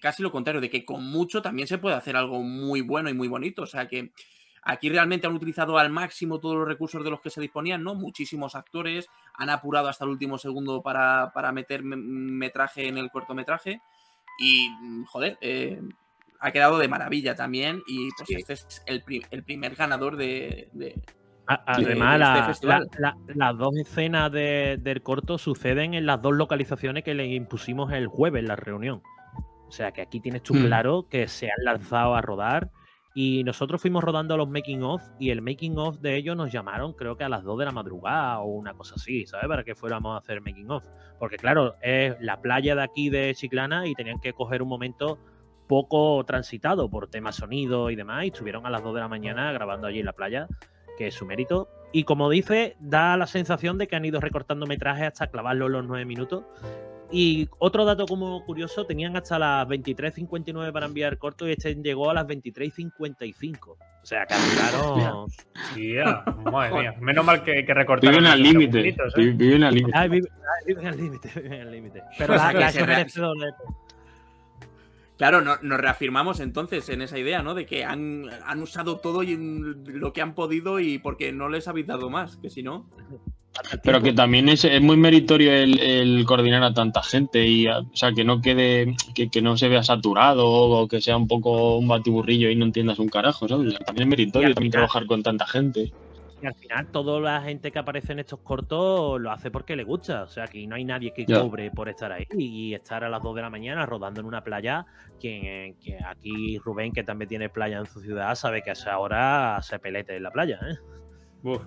casi 0.00 0.22
lo 0.22 0.30
contrario, 0.30 0.60
de 0.60 0.70
que 0.70 0.84
con 0.84 1.04
mucho 1.04 1.42
también 1.42 1.66
se 1.66 1.78
puede 1.78 1.96
hacer 1.96 2.14
algo 2.14 2.44
muy 2.44 2.82
bueno 2.82 3.10
y 3.10 3.14
muy 3.14 3.28
bonito, 3.28 3.62
o 3.62 3.66
sea 3.66 3.88
que... 3.88 4.12
Aquí 4.68 4.88
realmente 4.88 5.28
han 5.28 5.32
utilizado 5.32 5.78
al 5.78 5.90
máximo 5.90 6.40
todos 6.40 6.56
los 6.56 6.66
recursos 6.66 7.04
de 7.04 7.08
los 7.08 7.20
que 7.20 7.30
se 7.30 7.40
disponían, 7.40 7.84
¿no? 7.84 7.94
Muchísimos 7.94 8.56
actores, 8.56 9.08
han 9.34 9.48
apurado 9.48 9.86
hasta 9.86 10.04
el 10.04 10.10
último 10.10 10.38
segundo 10.38 10.82
para, 10.82 11.30
para 11.32 11.52
meter 11.52 11.84
metraje 11.84 12.88
en 12.88 12.98
el 12.98 13.12
cortometraje. 13.12 13.80
Y, 14.40 14.68
joder, 15.06 15.38
eh, 15.40 15.80
ha 16.40 16.50
quedado 16.50 16.78
de 16.78 16.88
maravilla 16.88 17.36
también 17.36 17.84
y 17.86 18.08
pues 18.16 18.28
este 18.28 18.52
es 18.54 18.82
el, 18.86 19.04
primer 19.44 19.76
ganador 19.76 20.16
de... 20.16 20.68
Además, 21.46 22.50
este 22.50 22.66
las 23.34 23.58
dos 23.58 23.76
escenas 23.76 24.32
del 24.32 25.02
corto 25.02 25.38
suceden 25.38 25.94
en 25.94 26.06
las 26.06 26.20
dos 26.20 26.34
localizaciones 26.34 27.04
que 27.04 27.14
le 27.14 27.26
impusimos 27.26 27.92
el 27.92 28.08
jueves 28.08 28.40
en 28.40 28.48
la 28.48 28.56
reunión. 28.56 29.02
O 29.68 29.72
sea 29.72 29.92
que 29.92 30.02
aquí 30.02 30.20
tienes 30.20 30.42
tú 30.42 30.54
hmm. 30.54 30.66
claro 30.66 31.06
que 31.08 31.26
se 31.28 31.46
han 31.46 31.64
lanzado 31.64 32.14
a 32.14 32.20
rodar 32.20 32.70
y 33.14 33.44
nosotros 33.44 33.80
fuimos 33.80 34.04
rodando 34.04 34.36
los 34.36 34.48
making 34.48 34.82
of 34.82 35.02
y 35.18 35.30
el 35.30 35.40
making 35.40 35.78
of 35.78 35.98
de 36.00 36.16
ellos 36.16 36.36
nos 36.36 36.52
llamaron 36.52 36.92
creo 36.92 37.16
que 37.16 37.24
a 37.24 37.28
las 37.28 37.42
2 37.44 37.58
de 37.58 37.64
la 37.64 37.72
madrugada 37.72 38.40
o 38.40 38.46
una 38.46 38.74
cosa 38.74 38.94
así, 38.96 39.26
¿sabes? 39.26 39.48
Para 39.48 39.64
que 39.64 39.74
fuéramos 39.74 40.14
a 40.14 40.18
hacer 40.18 40.40
making 40.40 40.70
of. 40.70 40.84
Porque 41.18 41.36
claro, 41.36 41.76
es 41.80 42.14
la 42.20 42.40
playa 42.40 42.74
de 42.74 42.82
aquí 42.82 43.08
de 43.08 43.34
Chiclana 43.34 43.86
y 43.86 43.94
tenían 43.94 44.20
que 44.20 44.32
coger 44.32 44.62
un 44.62 44.68
momento 44.68 45.18
poco 45.66 46.22
transitado 46.24 46.88
por 46.88 47.08
temas 47.08 47.36
sonido 47.36 47.90
y 47.90 47.96
demás, 47.96 48.24
y 48.24 48.28
estuvieron 48.28 48.66
a 48.66 48.70
las 48.70 48.82
2 48.82 48.94
de 48.94 49.00
la 49.00 49.08
mañana 49.08 49.52
grabando 49.52 49.86
allí 49.86 50.00
en 50.00 50.06
la 50.06 50.12
playa, 50.12 50.46
que 50.96 51.08
es 51.08 51.14
su 51.14 51.26
mérito. 51.26 51.68
Y 51.92 52.04
como 52.04 52.28
dice, 52.28 52.76
da 52.80 53.16
la 53.16 53.26
sensación 53.26 53.78
de 53.78 53.86
que 53.86 53.96
han 53.96 54.04
ido 54.04 54.20
recortando 54.20 54.66
metraje 54.66 55.06
hasta 55.06 55.28
clavarlo 55.28 55.66
en 55.66 55.72
los 55.72 55.84
9 55.86 56.04
minutos. 56.04 56.44
Y 57.10 57.48
otro 57.58 57.84
dato 57.84 58.06
como 58.06 58.44
curioso, 58.44 58.84
tenían 58.84 59.16
hasta 59.16 59.38
las 59.38 59.66
23.59 59.68 60.72
para 60.72 60.86
enviar 60.86 61.18
corto 61.18 61.48
y 61.48 61.52
este 61.52 61.74
llegó 61.76 62.10
a 62.10 62.14
las 62.14 62.26
23.55. 62.26 63.58
O 63.68 63.78
sea, 64.02 64.26
calcularon. 64.26 65.28
Yeah, 65.76 66.24
madre 66.50 66.80
mía. 66.80 66.94
Menos 67.00 67.24
mal 67.24 67.42
que, 67.44 67.64
que 67.64 67.74
recortaron. 67.74 68.16
Viven 68.16 68.30
al 68.30 68.42
límite. 68.42 68.88
¿eh? 68.88 68.96
Viven 69.16 69.62
al 69.62 69.74
límite. 69.74 70.08
Viven 70.66 70.86
al 70.86 70.96
límite. 70.96 71.30
Viven 71.40 71.60
al 71.60 71.70
límite. 71.70 72.02
Pero 72.18 72.34
la, 72.36 72.74
la, 75.18 75.30
Claro, 75.30 75.40
nos 75.40 75.80
reafirmamos 75.80 76.40
entonces 76.40 76.88
en 76.90 77.00
esa 77.00 77.18
idea, 77.18 77.42
¿no? 77.42 77.54
De 77.54 77.64
que 77.64 77.84
han, 77.84 78.28
usado 78.60 78.98
todo 78.98 79.22
y 79.22 79.36
lo 79.36 80.12
que 80.12 80.20
han 80.20 80.34
podido 80.34 80.78
y 80.78 80.98
porque 80.98 81.32
no 81.32 81.48
les 81.48 81.68
habéis 81.68 81.86
dado 81.86 82.10
más, 82.10 82.36
que 82.36 82.50
si 82.50 82.62
no. 82.62 82.86
Pero 83.82 84.02
que 84.02 84.12
también 84.12 84.50
es, 84.50 84.66
muy 84.82 84.98
meritorio 84.98 85.50
el, 85.50 86.22
coordinar 86.26 86.62
a 86.62 86.74
tanta 86.74 87.02
gente 87.02 87.46
y, 87.46 87.66
o 87.66 87.86
sea, 87.94 88.12
que 88.12 88.24
no 88.24 88.42
quede, 88.42 88.94
que, 89.14 89.40
no 89.40 89.56
se 89.56 89.68
vea 89.68 89.82
saturado 89.82 90.46
o 90.46 90.86
que 90.86 91.00
sea 91.00 91.16
un 91.16 91.26
poco 91.26 91.78
un 91.78 91.88
batiburrillo 91.88 92.50
y 92.50 92.56
no 92.56 92.66
entiendas 92.66 92.98
un 92.98 93.08
carajo, 93.08 93.48
¿sabes? 93.48 93.74
también 93.86 94.08
es 94.08 94.10
meritorio 94.10 94.54
también 94.54 94.72
trabajar 94.72 95.06
con 95.06 95.22
tanta 95.22 95.46
gente. 95.46 95.92
Al 96.46 96.54
final 96.54 96.86
toda 96.88 97.20
la 97.20 97.42
gente 97.42 97.70
que 97.70 97.78
aparece 97.78 98.12
en 98.12 98.20
estos 98.20 98.40
cortos 98.40 99.20
lo 99.20 99.30
hace 99.30 99.50
porque 99.50 99.76
le 99.76 99.84
gusta. 99.84 100.24
O 100.24 100.28
sea, 100.28 100.44
aquí 100.44 100.66
no 100.66 100.76
hay 100.76 100.84
nadie 100.84 101.12
que 101.12 101.24
cobre 101.26 101.70
por 101.70 101.88
estar 101.88 102.12
ahí 102.12 102.26
y 102.36 102.74
estar 102.74 103.04
a 103.04 103.08
las 103.08 103.22
2 103.22 103.36
de 103.36 103.42
la 103.42 103.50
mañana 103.50 103.86
rodando 103.86 104.20
en 104.20 104.26
una 104.26 104.42
playa. 104.42 104.86
Quien, 105.20 105.74
que 105.76 105.98
aquí 106.04 106.58
Rubén, 106.58 106.92
que 106.92 107.02
también 107.04 107.28
tiene 107.28 107.48
playa 107.48 107.78
en 107.78 107.86
su 107.86 108.00
ciudad, 108.00 108.34
sabe 108.34 108.62
que 108.62 108.70
a 108.70 108.72
esa 108.74 108.98
hora 108.98 109.58
se 109.62 109.78
pelete 109.78 110.16
en 110.16 110.22
la 110.22 110.30
playa. 110.30 110.58
¿eh? 110.62 110.76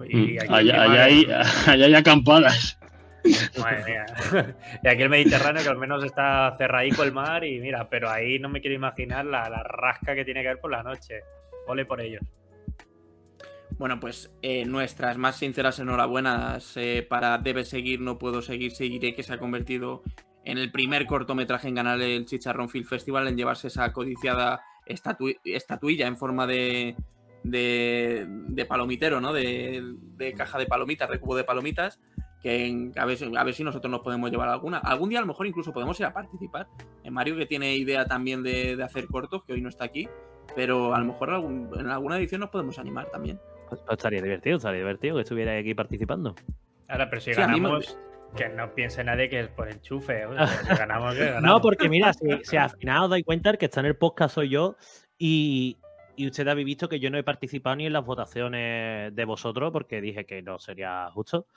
y 0.10 0.38
mm. 0.38 0.38
allá, 0.50 1.04
hay, 1.04 1.26
hay 1.68 1.94
acampadas. 1.96 2.80
Y 4.84 4.88
aquí 4.88 5.02
el 5.02 5.10
Mediterráneo 5.10 5.62
que 5.62 5.70
al 5.70 5.78
menos 5.78 6.04
está 6.04 6.56
cerradico 6.58 7.04
el 7.04 7.12
mar 7.12 7.44
y 7.44 7.60
mira, 7.60 7.90
pero 7.90 8.10
ahí 8.10 8.40
no 8.40 8.50
me 8.50 8.62
quiero 8.62 8.76
imaginar 8.76 9.26
la, 9.26 9.50
rasca 9.64 10.16
que 10.16 10.26
tiene 10.26 10.42
que 10.42 10.50
haber 10.50 10.62
por 10.62 10.72
la 10.72 10.84
noche. 10.84 11.22
Ole 11.68 11.86
por 11.86 12.02
ellos. 12.02 12.22
Bueno, 13.80 14.02
pues 14.02 14.30
eh, 14.42 14.66
nuestras 14.66 15.18
más 15.18 15.38
sinceras 15.38 15.80
enhorabuenas 15.80 16.76
eh, 16.76 17.08
para 17.10 17.38
Debe 17.38 17.64
Seguir, 17.64 18.02
No 18.02 18.20
Puedo 18.20 18.42
Seguir, 18.42 18.74
Seguiré, 18.74 19.16
que 19.16 19.24
se 19.24 19.34
ha 19.34 19.40
convertido 19.40 20.04
en 20.44 20.58
el 20.58 20.70
primer 20.70 21.06
cortometraje 21.06 21.70
en 21.70 21.76
ganar 21.76 22.02
el 22.02 22.26
Chicharrón 22.26 22.68
Film 22.68 22.86
Festival, 22.86 23.30
en 23.30 23.38
llevarse 23.38 23.70
esa 23.70 23.94
codiciada 23.94 24.62
estatuilla 24.86 26.08
en 26.08 26.18
forma 26.18 26.46
de, 26.46 26.98
de, 27.44 28.66
palomitero, 28.68 29.22
¿no? 29.22 29.32
De, 29.32 29.82
de, 30.18 30.34
caja 30.34 30.58
de 30.58 30.66
palomitas, 30.66 31.10
de 31.10 31.20
cubo 31.22 31.38
de 31.38 31.46
palomitas 31.46 32.02
que 32.42 32.92
a, 32.98 33.06
ver, 33.06 33.18
a 33.38 33.44
ver 33.46 33.54
si 33.54 33.64
nosotros 33.64 33.90
nos 33.90 34.02
podemos 34.02 34.30
llevar 34.30 34.50
alguna. 34.50 34.80
Algún 34.80 35.10
día 35.10 35.20
a 35.20 35.22
lo 35.22 35.28
mejor 35.28 35.48
incluso 35.48 35.72
podemos 35.72 35.98
ir 36.02 36.06
a 36.06 36.14
participar. 36.14 36.68
En 37.06 37.14
Mario 37.14 37.38
que 37.38 37.46
tiene 37.46 37.78
idea 37.78 38.06
también 38.06 38.44
de, 38.44 38.78
hacer 38.84 39.08
cortos, 39.08 39.46
que 39.46 39.54
hoy 39.54 39.62
no 39.62 39.70
está 39.70 39.86
aquí, 39.86 40.10
pero 40.54 40.94
a 40.94 41.00
lo 41.00 41.06
mejor 41.06 41.30
en 41.30 41.88
alguna 41.88 42.18
edición 42.18 42.42
nos 42.42 42.50
podemos 42.50 42.78
animar 42.78 43.10
también. 43.10 43.40
Pues, 43.70 43.82
pues, 43.82 43.98
estaría 43.98 44.22
divertido, 44.22 44.58
estaría 44.58 44.80
divertido 44.80 45.16
que 45.16 45.22
estuviera 45.22 45.58
aquí 45.58 45.74
participando. 45.74 46.36
Ahora, 46.88 47.10
pero 47.10 47.22
si 47.22 47.34
ganamos, 47.34 47.98
que 48.36 48.50
no 48.50 48.74
piense 48.74 49.04
nadie 49.04 49.30
que 49.30 49.40
es 49.42 49.48
por 49.50 49.70
enchufe. 49.70 50.26
ganamos, 50.80 51.16
No, 51.42 51.62
porque 51.62 51.88
mira, 51.88 52.14
si, 52.14 52.28
si 52.44 52.58
al 52.58 52.70
final 52.80 53.04
os 53.04 53.10
dais 53.12 53.24
cuenta 53.24 53.56
que 53.58 53.66
está 53.66 53.80
en 53.80 53.88
el 53.88 53.96
podcast 53.96 54.36
soy 54.36 54.50
yo 54.50 54.76
y, 55.18 55.78
y 56.16 56.28
usted 56.28 56.48
habéis 56.48 56.66
visto 56.66 56.90
que 56.90 57.00
yo 57.00 57.10
no 57.10 57.18
he 57.18 57.24
participado 57.24 57.76
ni 57.76 57.86
en 57.86 57.94
las 57.94 58.06
votaciones 58.06 59.16
de 59.16 59.26
vosotros 59.26 59.72
porque 59.72 60.02
dije 60.02 60.26
que 60.26 60.42
no 60.42 60.60
sería 60.60 61.10
justo. 61.12 61.48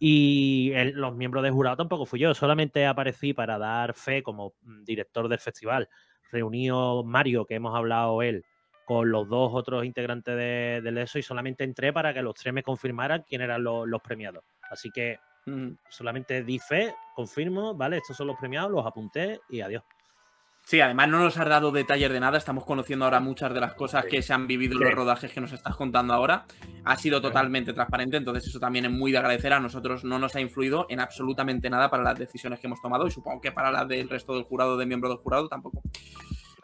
Y 0.00 0.72
los 0.94 1.14
miembros 1.14 1.42
de 1.42 1.50
jurado 1.50 1.76
tampoco 1.76 2.06
fui 2.06 2.20
yo, 2.20 2.34
solamente 2.34 2.86
aparecí 2.86 3.32
para 3.32 3.58
dar 3.58 3.94
fe 3.94 4.22
como 4.22 4.54
director 4.84 5.28
del 5.28 5.38
festival. 5.38 5.88
Reunió 6.30 7.02
Mario, 7.04 7.46
que 7.46 7.56
hemos 7.56 7.76
hablado 7.76 8.22
él, 8.22 8.44
con 8.88 9.10
los 9.10 9.28
dos 9.28 9.50
otros 9.52 9.84
integrantes 9.84 10.34
de, 10.34 10.80
del 10.82 10.96
ESO 10.96 11.18
y 11.18 11.22
solamente 11.22 11.62
entré 11.62 11.92
para 11.92 12.14
que 12.14 12.22
los 12.22 12.34
tres 12.34 12.54
me 12.54 12.62
confirmaran 12.62 13.22
quién 13.28 13.42
eran 13.42 13.62
los, 13.62 14.00
premiados. 14.02 14.44
Así 14.70 14.90
que 14.90 15.18
mm, 15.44 15.72
solamente 15.90 16.42
di 16.42 16.58
fe, 16.58 16.94
confirmo, 17.14 17.74
¿vale? 17.74 17.98
Estos 17.98 18.16
son 18.16 18.28
los 18.28 18.38
premiados, 18.38 18.70
los 18.70 18.86
apunté 18.86 19.40
y 19.50 19.60
adiós. 19.60 19.82
Sí, 20.64 20.80
además 20.80 21.10
no 21.10 21.18
nos 21.18 21.36
has 21.36 21.46
dado 21.46 21.70
detalles 21.70 22.10
de 22.10 22.18
nada, 22.18 22.38
estamos 22.38 22.64
conociendo 22.64 23.04
ahora 23.04 23.20
muchas 23.20 23.52
de 23.52 23.60
las 23.60 23.74
cosas 23.74 24.06
que 24.06 24.22
se 24.22 24.32
han 24.32 24.46
vivido 24.46 24.78
en 24.78 24.84
los 24.84 24.94
rodajes 24.94 25.32
que 25.32 25.42
nos 25.42 25.52
estás 25.52 25.76
contando 25.76 26.14
ahora. 26.14 26.46
Ha 26.86 26.96
sido 26.96 27.20
totalmente 27.20 27.74
transparente, 27.74 28.16
entonces 28.16 28.46
eso 28.46 28.58
también 28.58 28.86
es 28.86 28.90
muy 28.90 29.12
de 29.12 29.18
agradecer. 29.18 29.52
A 29.52 29.60
nosotros 29.60 30.02
no 30.02 30.18
nos 30.18 30.34
ha 30.34 30.40
influido 30.40 30.86
en 30.88 31.00
absolutamente 31.00 31.68
nada 31.68 31.90
para 31.90 32.04
las 32.04 32.18
decisiones 32.18 32.58
que 32.58 32.68
hemos 32.68 32.80
tomado 32.80 33.06
y 33.06 33.10
supongo 33.10 33.42
que 33.42 33.52
para 33.52 33.70
las 33.70 33.86
del 33.86 34.08
resto 34.08 34.32
del 34.32 34.44
jurado, 34.44 34.78
de 34.78 34.86
miembros 34.86 35.12
del 35.12 35.18
jurado, 35.18 35.46
tampoco. 35.46 35.82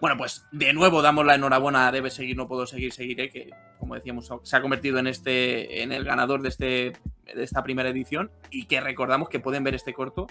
Bueno, 0.01 0.17
pues 0.17 0.47
de 0.53 0.73
nuevo 0.73 1.03
damos 1.03 1.25
la 1.25 1.35
enhorabuena 1.37 1.89
a 1.89 1.93
Debe 1.93 2.11
Seguir, 2.11 2.37
No 2.37 2.49
Puedo 2.49 2.67
Seguir, 2.67 2.93
Seguiré, 2.93 3.31
que 3.31 3.51
como 3.79 3.95
decíamos 3.95 4.31
se 4.43 4.57
ha 4.57 4.61
convertido 4.61 4.99
en, 4.99 5.07
este, 5.07 5.83
en 5.83 5.93
el 5.93 6.05
ganador 6.05 6.43
de, 6.43 6.49
este, 6.49 6.93
de 7.33 7.43
esta 7.43 7.63
primera 7.63 7.89
edición 7.89 8.31
y 8.51 8.67
que 8.67 8.81
recordamos 8.81 9.29
que 9.29 9.41
pueden 9.41 9.65
ver 9.65 9.75
este 9.75 9.95
corto 9.95 10.27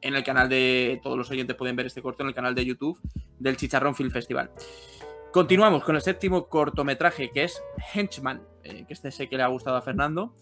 en 0.00 0.14
el 0.14 0.24
canal 0.24 0.48
de. 0.48 1.00
Todos 1.02 1.16
los 1.16 1.30
oyentes 1.30 1.56
pueden 1.56 1.76
ver 1.76 1.86
este 1.86 2.02
corto 2.02 2.22
en 2.22 2.28
el 2.28 2.34
canal 2.34 2.54
de 2.54 2.64
YouTube 2.64 3.00
del 3.38 3.56
Chicharrón 3.56 3.94
Film 3.94 4.10
Festival. 4.10 4.50
Continuamos 5.32 5.82
con 5.84 5.96
el 5.96 6.02
séptimo 6.02 6.48
cortometraje 6.48 7.30
que 7.30 7.44
es 7.44 7.62
Henchman, 7.94 8.42
eh, 8.64 8.84
que 8.86 8.92
este 8.92 9.10
sé 9.10 9.28
que 9.28 9.36
le 9.36 9.42
ha 9.42 9.48
gustado 9.48 9.76
a 9.76 9.82
Fernando. 9.82 10.34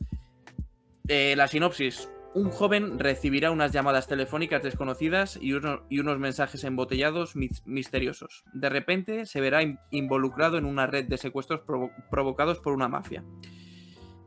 Eh, 1.06 1.34
la 1.36 1.46
sinopsis. 1.46 2.08
Un 2.32 2.50
joven 2.50 3.00
recibirá 3.00 3.50
unas 3.50 3.72
llamadas 3.72 4.06
telefónicas 4.06 4.62
desconocidas 4.62 5.36
y, 5.42 5.50
y 5.88 5.98
unos 5.98 6.18
mensajes 6.20 6.62
embotellados 6.62 7.34
misteriosos. 7.64 8.44
De 8.52 8.68
repente 8.68 9.26
se 9.26 9.40
verá 9.40 9.60
involucrado 9.90 10.56
en 10.56 10.64
una 10.64 10.86
red 10.86 11.06
de 11.06 11.18
secuestros 11.18 11.62
provocados 12.10 12.60
por 12.60 12.72
una 12.72 12.88
mafia. 12.88 13.24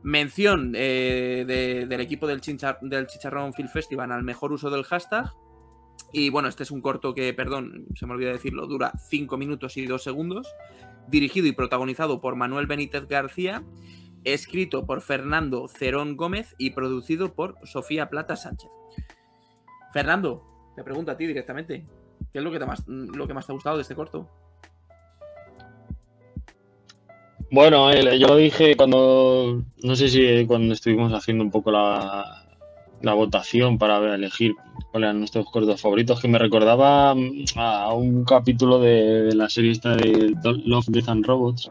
Mención 0.02 0.74
eh, 0.76 1.46
del 1.88 2.00
equipo 2.02 2.26
del, 2.26 2.42
del 2.82 3.06
Chicharrón 3.06 3.54
Film 3.54 3.68
Festival 3.70 4.12
al 4.12 4.22
mejor 4.22 4.52
uso 4.52 4.68
del 4.68 4.84
hashtag. 4.84 5.30
Y 6.12 6.28
bueno, 6.28 6.48
este 6.48 6.62
es 6.62 6.70
un 6.70 6.82
corto 6.82 7.14
que, 7.14 7.32
perdón, 7.32 7.86
se 7.94 8.04
me 8.04 8.12
olvida 8.12 8.30
decirlo, 8.30 8.66
dura 8.66 8.92
5 9.08 9.38
minutos 9.38 9.78
y 9.78 9.86
2 9.86 10.02
segundos. 10.02 10.54
Dirigido 11.08 11.46
y 11.46 11.52
protagonizado 11.52 12.20
por 12.20 12.36
Manuel 12.36 12.66
Benítez 12.66 13.08
García. 13.08 13.64
Escrito 14.24 14.86
por 14.86 15.00
Fernando 15.00 15.68
Cerón 15.68 16.16
Gómez 16.16 16.54
y 16.58 16.70
producido 16.70 17.34
por 17.34 17.56
Sofía 17.64 18.08
Plata 18.08 18.36
Sánchez. 18.36 18.70
Fernando, 19.92 20.42
te 20.74 20.82
pregunto 20.82 21.12
a 21.12 21.16
ti 21.16 21.26
directamente. 21.26 21.86
¿Qué 22.32 22.38
es 22.38 22.44
lo 22.44 22.50
que, 22.50 22.58
más, 22.58 22.82
lo 22.88 23.26
que 23.28 23.34
más 23.34 23.46
te 23.46 23.52
ha 23.52 23.54
gustado 23.54 23.76
de 23.76 23.82
este 23.82 23.94
corto? 23.94 24.28
Bueno, 27.50 27.94
yo 27.94 28.26
lo 28.26 28.36
dije 28.36 28.76
cuando, 28.76 29.62
no 29.84 29.94
sé 29.94 30.08
si 30.08 30.44
cuando 30.46 30.74
estuvimos 30.74 31.12
haciendo 31.12 31.44
un 31.44 31.52
poco 31.52 31.70
la, 31.70 32.40
votación 33.00 33.78
para 33.78 34.14
elegir 34.14 34.54
cuáles 34.90 35.08
eran 35.08 35.18
nuestros 35.20 35.48
cortos 35.50 35.80
favoritos, 35.80 36.20
que 36.20 36.26
me 36.26 36.38
recordaba 36.38 37.14
mm, 37.14 37.44
a 37.56 37.92
un 37.92 38.24
capítulo 38.24 38.80
de, 38.80 39.32
la 39.36 39.48
serie 39.48 39.70
esta 39.70 39.94
de 39.94 40.34
Love, 40.64 40.86
Death 40.88 41.08
and 41.08 41.24
Robots. 41.24 41.70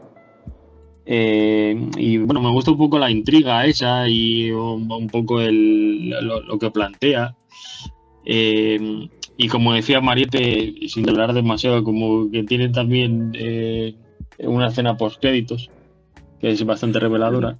Eh, 1.06 1.90
y 1.96 2.18
bueno, 2.18 2.40
me 2.40 2.50
gusta 2.50 2.70
un 2.70 2.78
poco 2.78 2.98
la 2.98 3.10
intriga 3.10 3.66
esa 3.66 4.08
y 4.08 4.50
un, 4.50 5.08
poco 5.08 5.40
lo, 5.40 6.58
que 6.58 6.70
plantea. 6.70 7.34
Eh, 8.24 9.08
y 9.36 9.48
como 9.48 9.74
decía 9.74 10.00
Mariette, 10.00 10.88
sin 10.88 11.08
hablar 11.08 11.32
demasiado, 11.32 11.82
como 11.82 12.30
que 12.30 12.44
tiene 12.44 12.68
también 12.68 13.32
eh, 13.34 13.94
una 14.38 14.68
escena 14.68 14.96
post 14.96 15.20
créditos 15.20 15.70
que 16.40 16.50
es 16.50 16.64
bastante 16.64 17.00
reveladora. 17.00 17.58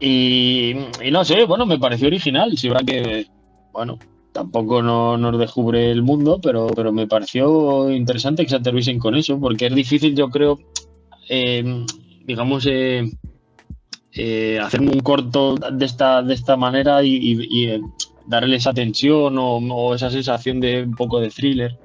Y, 0.00 0.74
no 1.12 1.24
sé, 1.24 1.44
bueno, 1.44 1.66
me 1.66 1.78
pareció 1.78 2.08
original. 2.08 2.56
Si 2.56 2.68
verdad 2.68 2.86
que, 2.86 3.26
bueno, 3.72 3.98
tampoco 4.32 4.82
no, 4.82 5.18
nos 5.18 5.38
descubre 5.38 5.90
el 5.90 6.02
mundo, 6.02 6.40
pero, 6.42 6.68
pero 6.68 6.92
me 6.92 7.06
pareció 7.06 7.90
interesante 7.90 8.42
que 8.42 8.48
se 8.48 8.56
aterrisen 8.56 8.98
con 8.98 9.14
eso, 9.14 9.38
porque 9.38 9.66
es 9.66 9.74
difícil, 9.74 10.16
yo 10.16 10.30
creo, 10.30 10.58
eh, 11.30 11.86
digamos, 12.24 12.66
eh, 12.66 13.04
eh, 14.12 14.58
hacer 14.58 14.80
un 14.80 15.00
corto 15.00 15.54
de 15.54 15.84
esta, 15.86 16.22
de 16.22 16.34
esta 16.34 16.56
manera 16.56 17.02
y, 17.02 17.80
darle 18.26 18.56
esa 18.56 18.72
tensión 18.72 19.36
o, 19.38 19.94
esa 19.94 20.10
sensación 20.10 20.60
de 20.60 20.82
un 20.82 20.94
poco 20.94 21.20
de 21.20 21.30
thriller 21.30 21.78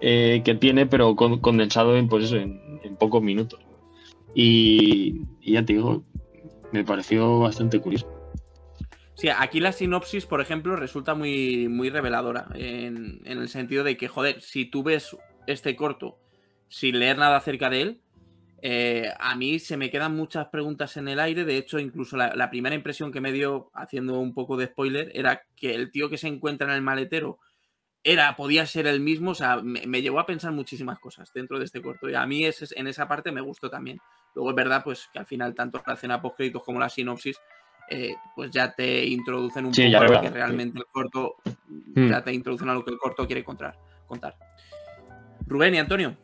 que 0.00 0.56
tiene, 0.58 0.86
pero 0.86 1.14
condensado 1.14 1.96
en, 1.96 2.08
pues 2.08 2.24
eso, 2.24 2.36
en 2.36 2.96
pocos 2.98 3.22
minutos. 3.22 3.60
Y, 4.34 5.22
ya 5.42 5.64
te 5.64 5.74
digo, 5.74 6.04
me 6.72 6.84
pareció 6.84 7.40
bastante 7.40 7.80
curioso. 7.80 8.08
Sí, 9.14 9.28
aquí 9.28 9.60
la 9.60 9.72
sinopsis, 9.72 10.26
por 10.26 10.40
ejemplo, 10.40 10.74
resulta 10.76 11.14
muy, 11.14 11.68
muy 11.68 11.90
reveladora. 11.90 12.48
En, 12.54 13.20
el 13.24 13.48
sentido 13.48 13.84
de 13.84 13.96
que, 13.96 14.08
joder, 14.08 14.40
si 14.40 14.64
tú 14.64 14.82
ves 14.82 15.16
este 15.46 15.76
corto 15.76 16.18
sin 16.68 16.98
leer 16.98 17.18
nada 17.18 17.36
acerca 17.36 17.68
de 17.68 17.82
él, 17.82 18.01
eh, 18.64 19.12
a 19.18 19.34
mí 19.34 19.58
se 19.58 19.76
me 19.76 19.90
quedan 19.90 20.14
muchas 20.14 20.46
preguntas 20.46 20.96
en 20.96 21.08
el 21.08 21.18
aire. 21.18 21.44
De 21.44 21.56
hecho, 21.56 21.80
incluso 21.80 22.16
la, 22.16 22.48
primera 22.48 22.76
impresión 22.76 23.10
que 23.10 23.20
me 23.20 23.32
dio, 23.32 23.70
haciendo 23.74 24.20
un 24.20 24.32
poco 24.34 24.56
de 24.56 24.66
spoiler, 24.66 25.10
era 25.14 25.42
que 25.56 25.74
el 25.74 25.90
tío 25.90 26.08
que 26.08 26.16
se 26.16 26.28
encuentra 26.28 26.68
en 26.68 26.74
el 26.74 26.80
maletero 26.80 27.40
era, 28.04 28.36
podía 28.36 28.64
ser 28.66 28.86
el 28.86 29.00
mismo. 29.00 29.32
O 29.32 29.34
sea, 29.34 29.56
me, 29.62 30.00
llevó 30.00 30.20
a 30.20 30.26
pensar 30.26 30.52
muchísimas 30.52 31.00
cosas 31.00 31.32
dentro 31.34 31.58
de 31.58 31.64
este 31.64 31.82
corto. 31.82 32.08
Y 32.08 32.14
a 32.14 32.24
mí 32.24 32.44
ese, 32.44 32.66
en 32.78 32.86
esa 32.86 33.08
parte 33.08 33.32
me 33.32 33.40
gustó 33.40 33.68
también. 33.68 33.98
Luego 34.34 34.50
es 34.50 34.56
verdad 34.56 34.84
pues 34.84 35.10
que 35.12 35.18
al 35.18 35.26
final 35.26 35.54
tanto 35.54 35.82
la 35.84 35.94
escena 35.94 36.22
post 36.22 36.36
créditos 36.36 36.62
como 36.62 36.78
la 36.78 36.88
sinopsis 36.88 37.36
eh, 37.90 38.14
pues 38.34 38.50
ya 38.50 38.72
te 38.72 39.04
introducen 39.04 39.66
un 39.66 39.72
poco 39.72 39.96
a 39.98 40.08
lo 40.08 40.20
que 40.22 40.30
realmente 40.30 40.78
el 40.78 40.86
corto 40.86 41.34
hmm. 41.44 42.08
ya 42.08 42.24
te 42.24 42.32
introducen 42.32 42.70
a 42.70 42.74
lo 42.74 42.84
que 42.84 42.92
el 42.92 42.96
corto 42.96 43.26
quiere 43.26 43.42
contar. 43.42 43.76
contar. 44.06 44.36
Rubén 45.46 45.74
y 45.74 45.78
Antonio. 45.78 46.16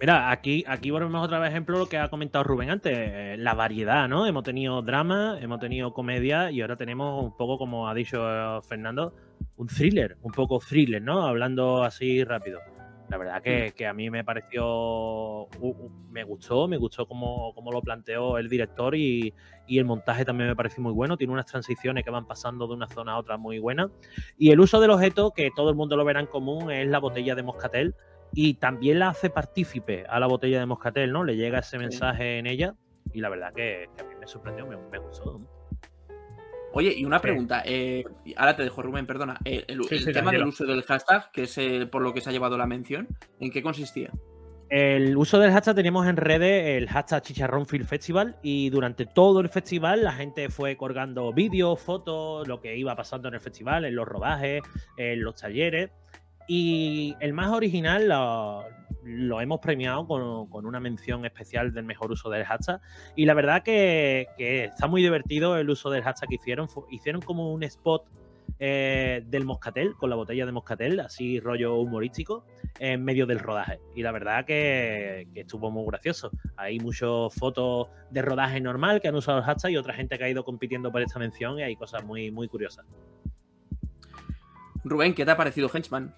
Mira, 0.00 0.30
aquí, 0.30 0.64
aquí 0.66 0.90
volvemos 0.90 1.24
otra 1.24 1.38
vez 1.38 1.50
ejemplo 1.50 1.78
lo 1.78 1.88
que 1.88 1.98
ha 1.98 2.08
comentado 2.08 2.44
Rubén 2.44 2.70
antes, 2.70 3.38
la 3.38 3.54
variedad, 3.54 4.08
¿no? 4.08 4.26
Hemos 4.26 4.42
tenido 4.42 4.82
drama, 4.82 5.38
hemos 5.40 5.60
tenido 5.60 5.92
comedia 5.92 6.50
y 6.50 6.60
ahora 6.60 6.76
tenemos 6.76 7.24
un 7.24 7.36
poco, 7.36 7.58
como 7.58 7.88
ha 7.88 7.94
dicho 7.94 8.20
Fernando, 8.62 9.14
un 9.56 9.66
thriller, 9.66 10.16
un 10.22 10.32
poco 10.32 10.58
thriller, 10.58 11.00
¿no? 11.00 11.26
Hablando 11.26 11.82
así 11.84 12.22
rápido. 12.24 12.60
La 13.08 13.18
verdad 13.18 13.42
que, 13.42 13.86
a 13.86 13.92
mí 13.92 14.08
me 14.10 14.24
pareció, 14.24 15.46
me 16.10 16.24
gustó, 16.24 16.66
me 16.66 16.78
gustó 16.78 17.06
cómo, 17.06 17.54
lo 17.70 17.82
planteó 17.82 18.38
el 18.38 18.48
director 18.48 18.94
y, 18.94 19.32
el 19.68 19.84
montaje 19.84 20.24
también 20.24 20.48
me 20.48 20.56
pareció 20.56 20.82
muy 20.82 20.92
bueno. 20.92 21.16
Tiene 21.16 21.32
unas 21.32 21.46
transiciones 21.46 22.04
que 22.04 22.10
van 22.10 22.26
pasando 22.26 22.66
de 22.66 22.74
una 22.74 22.88
zona 22.88 23.12
a 23.12 23.18
otra 23.18 23.36
muy 23.36 23.58
buenas. 23.58 23.90
Y 24.38 24.50
el 24.50 24.60
uso 24.60 24.80
del 24.80 24.90
objeto, 24.90 25.32
que 25.32 25.50
todo 25.54 25.70
el 25.70 25.76
mundo 25.76 25.96
lo 25.96 26.04
verá 26.04 26.20
en 26.20 26.26
común, 26.26 26.70
es 26.70 26.88
la 26.88 26.98
botella 26.98 27.34
de 27.34 27.42
moscatel 27.42 27.94
y 28.34 28.54
también 28.54 28.98
la 28.98 29.08
hace 29.08 29.30
partícipe 29.30 30.04
a 30.08 30.18
la 30.18 30.26
botella 30.26 30.58
de 30.58 30.66
moscatel, 30.66 31.12
¿no? 31.12 31.24
Le 31.24 31.36
llega 31.36 31.60
ese 31.60 31.78
mensaje 31.78 32.38
en 32.38 32.46
ella 32.46 32.74
y 33.12 33.20
la 33.20 33.28
verdad 33.28 33.52
que, 33.54 33.88
a 33.98 34.04
mí 34.04 34.14
me 34.18 34.26
sorprendió, 34.26 34.66
me, 34.66 34.98
gustó. 34.98 35.38
Oye, 36.72 36.92
y 36.96 37.04
una 37.04 37.20
pregunta, 37.20 37.62
eh, 37.64 38.04
ahora 38.36 38.56
te 38.56 38.64
dejo 38.64 38.82
Rubén, 38.82 39.06
perdona, 39.06 39.38
eh, 39.44 39.64
el, 39.68 40.12
tema 40.12 40.32
del 40.32 40.44
uso 40.44 40.64
del 40.64 40.82
hashtag, 40.82 41.30
que 41.30 41.44
es 41.44 41.86
por 41.86 42.02
lo 42.02 42.12
que 42.12 42.20
se 42.20 42.30
ha 42.30 42.32
llevado 42.32 42.58
la 42.58 42.66
mención, 42.66 43.06
¿en 43.38 43.52
qué 43.52 43.62
consistía? 43.62 44.10
El 44.70 45.16
uso 45.16 45.38
del 45.38 45.52
hashtag 45.52 45.76
teníamos 45.76 46.06
en 46.08 46.16
redes 46.16 46.76
el 46.76 46.88
hashtag 46.88 47.22
Chicharrón 47.22 47.66
Film 47.66 47.84
Festival 47.84 48.36
y 48.42 48.70
durante 48.70 49.06
todo 49.06 49.40
el 49.40 49.48
festival 49.48 50.02
la 50.02 50.12
gente 50.12 50.48
fue 50.48 50.76
colgando 50.76 51.32
vídeos, 51.32 51.80
fotos, 51.80 52.48
lo 52.48 52.60
que 52.60 52.76
iba 52.76 52.96
pasando 52.96 53.28
en 53.28 53.34
el 53.34 53.40
festival, 53.40 53.84
en 53.84 53.94
los 53.94 54.08
rodajes, 54.08 54.62
en 54.96 55.22
los 55.22 55.36
talleres. 55.36 55.90
Y 56.46 57.16
el 57.20 57.32
más 57.32 57.50
original 57.50 58.08
lo, 58.08 59.40
hemos 59.40 59.60
premiado 59.60 60.06
con, 60.06 60.66
una 60.66 60.80
mención 60.80 61.24
especial 61.24 61.72
del 61.72 61.84
mejor 61.84 62.12
uso 62.12 62.28
del 62.30 62.44
hashtag. 62.44 62.80
Y 63.16 63.24
la 63.24 63.34
verdad 63.34 63.62
que, 63.62 64.28
está 64.38 64.86
muy 64.86 65.02
divertido 65.02 65.56
el 65.56 65.70
uso 65.70 65.90
del 65.90 66.02
hashtag 66.02 66.28
que 66.28 66.34
hicieron. 66.36 66.68
hicieron 66.90 67.22
como 67.22 67.52
un 67.52 67.62
spot 67.62 68.06
eh, 68.58 69.22
del 69.26 69.44
moscatel, 69.44 69.94
con 69.94 70.10
la 70.10 70.16
botella 70.16 70.46
de 70.46 70.52
moscatel, 70.52 71.00
así 71.00 71.40
rollo 71.40 71.76
humorístico, 71.76 72.44
en 72.78 73.02
medio 73.02 73.26
del 73.26 73.38
rodaje. 73.38 73.80
Y 73.94 74.02
la 74.02 74.12
verdad 74.12 74.44
que, 74.44 75.26
estuvo 75.34 75.70
muy 75.70 75.84
gracioso. 75.86 76.30
Hay 76.56 76.78
muchas 76.78 77.34
fotos 77.34 77.88
de 78.10 78.22
rodaje 78.22 78.60
normal 78.60 79.00
que 79.00 79.08
han 79.08 79.14
usado 79.14 79.38
el 79.38 79.44
hashtag 79.44 79.72
y 79.72 79.76
otra 79.76 79.94
gente 79.94 80.18
que 80.18 80.24
ha 80.24 80.28
ido 80.28 80.44
compitiendo 80.44 80.92
por 80.92 81.02
esta 81.02 81.18
mención 81.18 81.58
y 81.58 81.62
hay 81.62 81.74
cosas 81.74 82.04
muy, 82.04 82.30
muy 82.30 82.48
curiosas. 82.48 82.84
Rubén, 84.84 85.14
¿qué 85.14 85.24
te 85.24 85.30
ha 85.30 85.36
parecido 85.36 85.70
Henchman? 85.72 86.14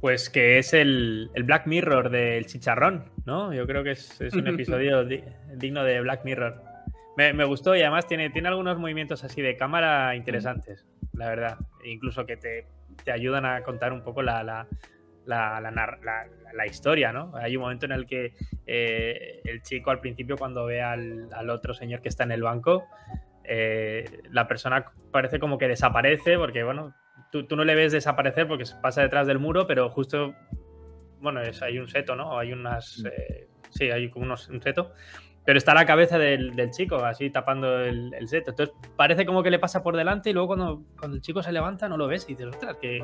Pues 0.00 0.30
que 0.30 0.58
es 0.58 0.74
el, 0.74 1.30
Black 1.44 1.66
Mirror 1.66 2.10
del 2.10 2.46
chicharrón, 2.46 3.04
¿no? 3.26 3.52
Yo 3.52 3.66
creo 3.66 3.82
que 3.82 3.92
es, 3.92 4.20
un 4.32 4.46
episodio 4.46 5.04
digno 5.04 5.82
de 5.82 6.00
Black 6.00 6.24
Mirror. 6.24 6.62
Me, 7.16 7.44
gustó 7.44 7.74
y 7.74 7.80
además 7.80 8.06
tiene, 8.06 8.30
tiene 8.30 8.46
algunos 8.46 8.78
movimientos 8.78 9.24
así 9.24 9.42
de 9.42 9.56
cámara 9.56 10.14
interesantes, 10.14 10.86
la 11.14 11.28
verdad. 11.28 11.58
incluso 11.84 12.24
que 12.26 12.36
te, 12.36 12.66
ayudan 13.10 13.44
a 13.44 13.62
contar 13.64 13.92
un 13.92 14.02
poco 14.04 14.22
la, 14.22 14.44
la, 14.44 14.68
la, 15.26 16.66
historia, 16.66 17.12
¿no? 17.12 17.32
Hay 17.34 17.56
un 17.56 17.62
momento 17.62 17.86
en 17.86 17.92
el 17.92 18.06
que 18.06 18.34
eh, 18.66 19.40
el 19.44 19.62
chico 19.62 19.90
al 19.90 19.98
principio 19.98 20.36
cuando 20.36 20.64
ve 20.66 20.80
al, 20.80 21.50
otro 21.50 21.74
señor 21.74 22.02
que 22.02 22.08
está 22.08 22.22
en 22.22 22.30
el 22.30 22.42
banco, 22.42 22.86
eh, 23.42 24.04
la 24.30 24.46
persona 24.46 24.84
parece 25.10 25.40
como 25.40 25.58
que 25.58 25.66
desaparece 25.66 26.38
porque, 26.38 26.62
bueno, 26.62 26.94
tú, 27.30 27.44
no 27.56 27.64
le 27.64 27.74
ves 27.74 27.92
desaparecer 27.92 28.46
porque 28.46 28.64
pasa 28.82 29.02
detrás 29.02 29.26
del 29.26 29.38
muro, 29.38 29.66
pero 29.66 29.90
justo, 29.90 30.34
bueno, 31.20 31.40
es, 31.42 31.62
hay 31.62 31.78
un 31.78 31.88
seto, 31.88 32.16
¿no? 32.16 32.38
Hay 32.38 32.52
unas, 32.52 33.00
mm. 33.02 33.06
eh, 33.06 33.48
sí, 33.70 33.90
hay 33.90 34.10
como 34.10 34.26
unos, 34.26 34.48
un 34.48 34.60
seto, 34.62 34.92
pero 35.44 35.58
está 35.58 35.74
la 35.74 35.86
cabeza 35.86 36.18
del, 36.18 36.70
chico 36.70 36.96
así 36.96 37.30
tapando 37.30 37.80
el, 37.80 38.28
seto. 38.28 38.50
Entonces 38.50 38.74
parece 38.96 39.24
como 39.24 39.42
que 39.42 39.50
le 39.50 39.58
pasa 39.58 39.82
por 39.82 39.96
delante 39.96 40.30
y 40.30 40.32
luego 40.32 40.48
cuando, 40.48 40.82
cuando 40.98 41.16
el 41.16 41.22
chico 41.22 41.42
se 41.42 41.52
levanta 41.52 41.88
no 41.88 41.96
lo 41.96 42.06
ves 42.06 42.24
y 42.28 42.34
dices, 42.34 42.48
ostras, 42.48 42.76
que 42.76 43.02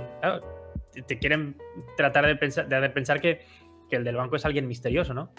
te, 1.07 1.19
quieren 1.19 1.57
tratar 1.97 2.27
de 2.27 2.37
pensar, 2.37 2.69
de 2.69 2.91
pensar 2.91 3.21
que, 3.21 3.47
que 3.89 3.97
el 3.97 4.05
del 4.05 4.17
banco 4.17 4.37
es 4.37 4.45
alguien 4.45 4.69
misterioso, 4.69 5.15
¿no? 5.15 5.33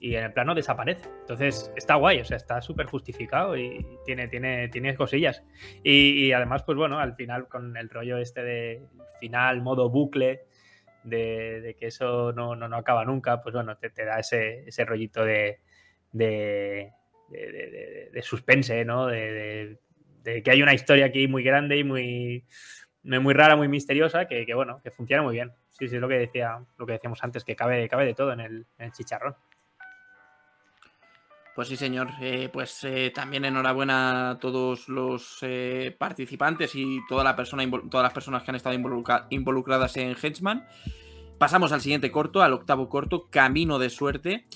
Y 0.00 0.16
en 0.16 0.24
el 0.24 0.32
plano 0.32 0.54
desaparece. 0.54 1.08
Entonces 1.20 1.70
está 1.76 1.96
guay, 1.96 2.20
o 2.20 2.24
sea, 2.24 2.38
está 2.38 2.62
súper 2.62 2.86
justificado 2.86 3.56
y 3.56 3.86
tiene, 4.06 4.28
tiene, 4.28 4.68
tiene 4.68 4.96
cosillas. 4.96 5.44
Y, 5.84 6.32
además, 6.32 6.62
pues 6.62 6.76
bueno, 6.78 6.98
al 6.98 7.14
final 7.14 7.46
con 7.48 7.76
el 7.76 7.90
rollo 7.90 8.16
este 8.16 8.42
de 8.42 8.82
final, 9.20 9.60
modo 9.60 9.90
bucle, 9.90 10.46
de, 11.04 11.76
que 11.78 11.86
eso 11.86 12.32
no, 12.32 12.56
no, 12.56 12.74
acaba 12.76 13.04
nunca, 13.04 13.42
pues 13.42 13.54
bueno, 13.54 13.76
te, 13.76 13.90
da 14.04 14.18
ese, 14.18 14.66
ese 14.66 14.84
rollito 14.86 15.22
de, 15.22 15.60
de, 16.12 16.92
de 17.30 18.22
suspense, 18.22 18.84
¿no? 18.86 19.06
De, 19.06 19.78
que 20.24 20.50
hay 20.50 20.62
una 20.62 20.74
historia 20.74 21.06
aquí 21.06 21.28
muy 21.28 21.42
grande 21.42 21.76
y 21.76 21.84
muy, 21.84 22.44
muy 23.02 23.34
rara, 23.34 23.56
muy 23.56 23.68
misteriosa, 23.68 24.26
que, 24.26 24.46
bueno, 24.54 24.80
que 24.82 24.90
funciona 24.90 25.22
muy 25.22 25.34
bien. 25.34 25.52
Sí, 25.68 25.88
sí, 25.88 25.96
es 25.96 26.00
lo 26.00 26.08
que 26.08 26.18
decía, 26.18 26.58
lo 26.78 26.86
que 26.86 26.92
decíamos 26.92 27.22
antes, 27.22 27.44
que 27.44 27.56
cabe, 27.56 27.86
cabe 27.88 28.06
de 28.06 28.14
todo 28.14 28.32
en 28.32 28.40
el, 28.40 28.66
en 28.78 28.86
el 28.86 28.92
chicharrón. 28.92 29.34
Pues 31.54 31.68
sí, 31.68 31.76
señor. 31.76 32.08
Eh, 32.20 32.48
pues 32.52 32.84
eh, 32.84 33.10
también 33.14 33.44
enhorabuena 33.44 34.30
a 34.30 34.38
todos 34.38 34.88
los 34.88 35.38
eh, 35.42 35.94
participantes 35.98 36.74
y 36.74 37.00
toda 37.08 37.24
la 37.24 37.36
persona, 37.36 37.68
todas 37.90 38.04
las 38.04 38.12
personas 38.12 38.42
que 38.42 38.50
han 38.50 38.56
estado 38.56 38.76
involucradas 39.30 39.96
en 39.96 40.16
Hedgeman. 40.16 40.64
Pasamos 41.38 41.72
al 41.72 41.80
siguiente 41.80 42.10
corto, 42.10 42.42
al 42.42 42.52
octavo 42.52 42.88
corto, 42.88 43.28
Camino 43.30 43.78
de 43.78 43.90
Suerte. 43.90 44.46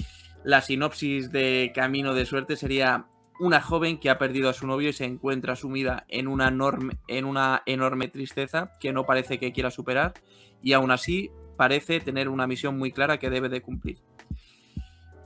La 0.44 0.60
sinopsis 0.60 1.32
de 1.32 1.72
Camino 1.74 2.14
de 2.14 2.26
Suerte 2.26 2.56
sería 2.56 3.06
una 3.40 3.60
joven 3.60 3.98
que 3.98 4.10
ha 4.10 4.18
perdido 4.18 4.48
a 4.48 4.52
su 4.52 4.66
novio 4.66 4.90
y 4.90 4.92
se 4.92 5.04
encuentra 5.04 5.56
sumida 5.56 6.04
en 6.08 6.28
una 6.28 6.48
enorme, 6.48 6.98
en 7.08 7.24
una 7.24 7.62
enorme 7.66 8.08
tristeza 8.08 8.72
que 8.78 8.92
no 8.92 9.06
parece 9.06 9.38
que 9.38 9.52
quiera 9.52 9.70
superar 9.70 10.14
y 10.62 10.74
aún 10.74 10.90
así 10.90 11.30
parece 11.56 12.00
tener 12.00 12.28
una 12.28 12.46
misión 12.46 12.78
muy 12.78 12.92
clara 12.92 13.18
que 13.18 13.30
debe 13.30 13.48
de 13.48 13.62
cumplir. 13.62 13.98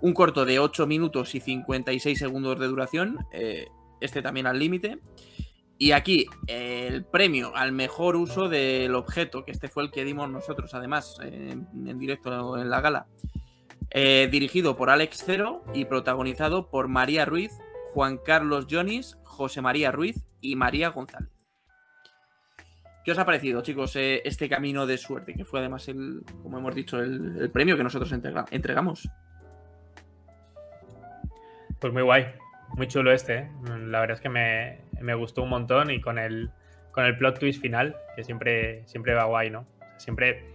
Un 0.00 0.12
corto 0.12 0.44
de 0.44 0.58
8 0.58 0.86
minutos 0.86 1.34
y 1.34 1.40
56 1.40 2.18
segundos 2.18 2.58
de 2.58 2.66
duración, 2.66 3.18
eh, 3.32 3.68
este 4.00 4.22
también 4.22 4.46
al 4.46 4.58
límite. 4.58 4.98
Y 5.76 5.92
aquí 5.92 6.26
el 6.48 7.04
premio 7.04 7.54
al 7.54 7.72
mejor 7.72 8.16
uso 8.16 8.48
del 8.48 8.94
objeto, 8.94 9.44
que 9.44 9.52
este 9.52 9.68
fue 9.68 9.84
el 9.84 9.90
que 9.90 10.04
dimos 10.04 10.28
nosotros 10.28 10.74
además 10.74 11.18
en, 11.22 11.98
directo 11.98 12.58
en 12.58 12.68
la 12.68 12.80
gala, 12.80 13.06
eh, 13.90 14.28
dirigido 14.30 14.76
por 14.76 14.90
Alex 14.90 15.22
Cero 15.24 15.62
y 15.74 15.84
protagonizado 15.84 16.68
por 16.68 16.88
María 16.88 17.24
Ruiz, 17.24 17.52
Juan 17.94 18.18
Carlos 18.18 18.66
Jonis, 18.68 19.18
José 19.22 19.62
María 19.62 19.92
Ruiz 19.92 20.26
y 20.40 20.56
María 20.56 20.88
González. 20.88 21.30
¿Qué 23.04 23.12
os 23.12 23.18
ha 23.18 23.24
parecido, 23.24 23.62
chicos, 23.62 23.96
eh, 23.96 24.20
este 24.24 24.48
camino 24.48 24.84
de 24.84 24.98
suerte? 24.98 25.32
Que 25.32 25.44
fue 25.44 25.60
además 25.60 25.88
el, 25.88 26.22
como 26.42 26.58
hemos 26.58 26.74
dicho, 26.74 27.00
el, 27.00 27.50
premio 27.50 27.76
que 27.76 27.84
nosotros 27.84 28.12
entregamos. 28.50 29.08
Pues 31.80 31.92
muy 31.92 32.02
guay, 32.02 32.26
muy 32.76 32.88
chulo 32.88 33.12
este. 33.12 33.38
¿eh? 33.38 33.48
La 33.86 34.00
verdad 34.00 34.16
es 34.16 34.20
que 34.20 34.28
me, 34.28 35.14
gustó 35.14 35.44
un 35.44 35.50
montón 35.50 35.90
y 35.92 36.00
con 36.00 36.18
el, 36.18 36.50
con 36.90 37.04
el 37.04 37.16
plot 37.16 37.38
twist 37.38 37.60
final, 37.60 37.96
que 38.16 38.24
siempre, 38.24 38.82
siempre 38.86 39.14
va 39.14 39.24
guay, 39.24 39.50
¿no? 39.50 39.64
Siempre 39.96 40.54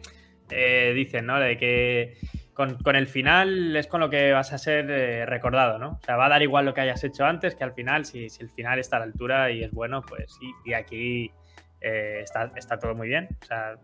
eh, 0.49 0.91
dicen, 0.93 1.25
¿no? 1.25 1.39
De 1.39 1.57
que 1.57 2.17
con, 2.53 2.77
el 2.95 3.07
final 3.07 3.73
es 3.77 3.87
con 3.87 4.01
lo 4.01 4.09
que 4.09 4.33
vas 4.33 4.51
a 4.51 4.57
ser 4.57 4.91
eh, 4.91 5.25
recordado, 5.25 5.79
¿no? 5.79 5.91
O 5.91 6.05
sea, 6.05 6.17
va 6.17 6.25
a 6.25 6.29
dar 6.29 6.41
igual 6.41 6.65
lo 6.65 6.73
que 6.73 6.81
hayas 6.81 7.01
hecho 7.05 7.23
antes 7.23 7.55
que 7.55 7.63
al 7.63 7.73
final, 7.73 8.03
si, 8.03 8.27
el 8.39 8.49
final 8.49 8.77
está 8.79 8.97
a 8.97 8.99
la 8.99 9.05
altura 9.05 9.49
y 9.49 9.63
es 9.63 9.71
bueno, 9.71 10.01
pues 10.01 10.37
sí. 10.39 10.51
Y 10.65 10.73
aquí 10.73 11.31
está, 11.79 12.51
está, 12.57 12.79
todo 12.79 12.95
muy 12.95 13.07
bien. 13.07 13.29
O 13.41 13.45
sea, 13.45 13.75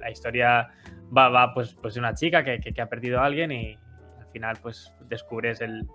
la, 0.00 0.10
historia 0.10 0.68
va, 1.16 1.28
va 1.28 1.54
pues, 1.54 1.74
pues 1.74 1.94
de 1.94 2.00
una 2.00 2.14
chica 2.14 2.42
que, 2.42 2.58
que 2.58 2.80
ha 2.80 2.88
perdido 2.88 3.20
a 3.20 3.26
alguien 3.26 3.52
y 3.52 3.78
al 4.18 4.26
final 4.32 4.58
pues 4.62 4.92
descubres 5.08 5.60
el, 5.60 5.86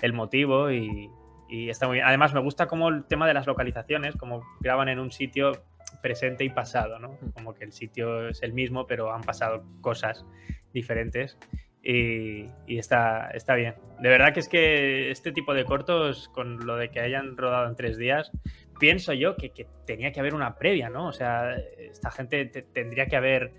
el 0.00 0.12
motivo 0.12 0.70
y, 0.70 1.10
está 1.48 1.86
muy 1.86 1.96
bien. 1.96 2.06
Además, 2.06 2.32
me 2.32 2.40
gusta 2.40 2.66
como 2.66 2.88
el 2.88 3.04
tema 3.04 3.26
de 3.26 3.34
las 3.34 3.46
localizaciones, 3.46 4.16
como 4.16 4.42
graban 4.60 4.88
en 4.88 4.98
un 4.98 5.10
sitio 5.10 5.52
presente 6.00 6.44
y 6.44 6.48
pasado, 6.48 6.98
¿no? 6.98 7.18
Mm. 7.20 7.30
Como 7.34 7.54
que 7.54 7.64
el 7.64 7.72
sitio 7.72 8.28
es 8.28 8.42
el 8.42 8.54
mismo, 8.54 8.86
pero 8.86 9.12
han 9.12 9.20
pasado 9.20 9.62
cosas 9.82 10.24
diferentes 10.72 11.36
y, 11.82 12.46
está, 12.68 13.30
está 13.34 13.54
bien. 13.54 13.74
De 14.00 14.08
verdad 14.08 14.32
que 14.32 14.40
es 14.40 14.48
que 14.48 15.10
este 15.10 15.32
tipo 15.32 15.52
de 15.54 15.64
cortos, 15.64 16.28
con 16.28 16.64
lo 16.66 16.76
de 16.76 16.90
que 16.90 17.00
hayan 17.00 17.36
rodado 17.36 17.68
en 17.68 17.76
tres 17.76 17.98
días, 17.98 18.30
pienso 18.78 19.12
yo 19.12 19.36
que, 19.36 19.50
tenía 19.86 20.12
que 20.12 20.20
haber 20.20 20.34
una 20.34 20.56
previa, 20.56 20.88
¿no? 20.88 21.08
O 21.08 21.12
sea, 21.12 21.56
esta 21.78 22.10
gente 22.10 22.46
tendría 22.46 23.06
que 23.06 23.16
haber 23.16 23.52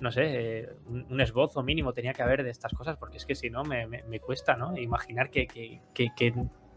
no 0.00 0.12
sé, 0.12 0.68
un, 0.86 1.20
esbozo 1.20 1.62
mínimo 1.62 1.92
tenía 1.92 2.12
que 2.12 2.22
haber 2.22 2.44
de 2.44 2.50
estas 2.50 2.72
cosas, 2.72 2.96
porque 2.96 3.16
es 3.16 3.26
que 3.26 3.34
si 3.34 3.50
no 3.50 3.64
me, 3.64 3.88
cuesta, 4.20 4.56
¿no? 4.56 4.76
Imaginar 4.76 5.30
que, 5.30 5.46
que, 5.46 6.34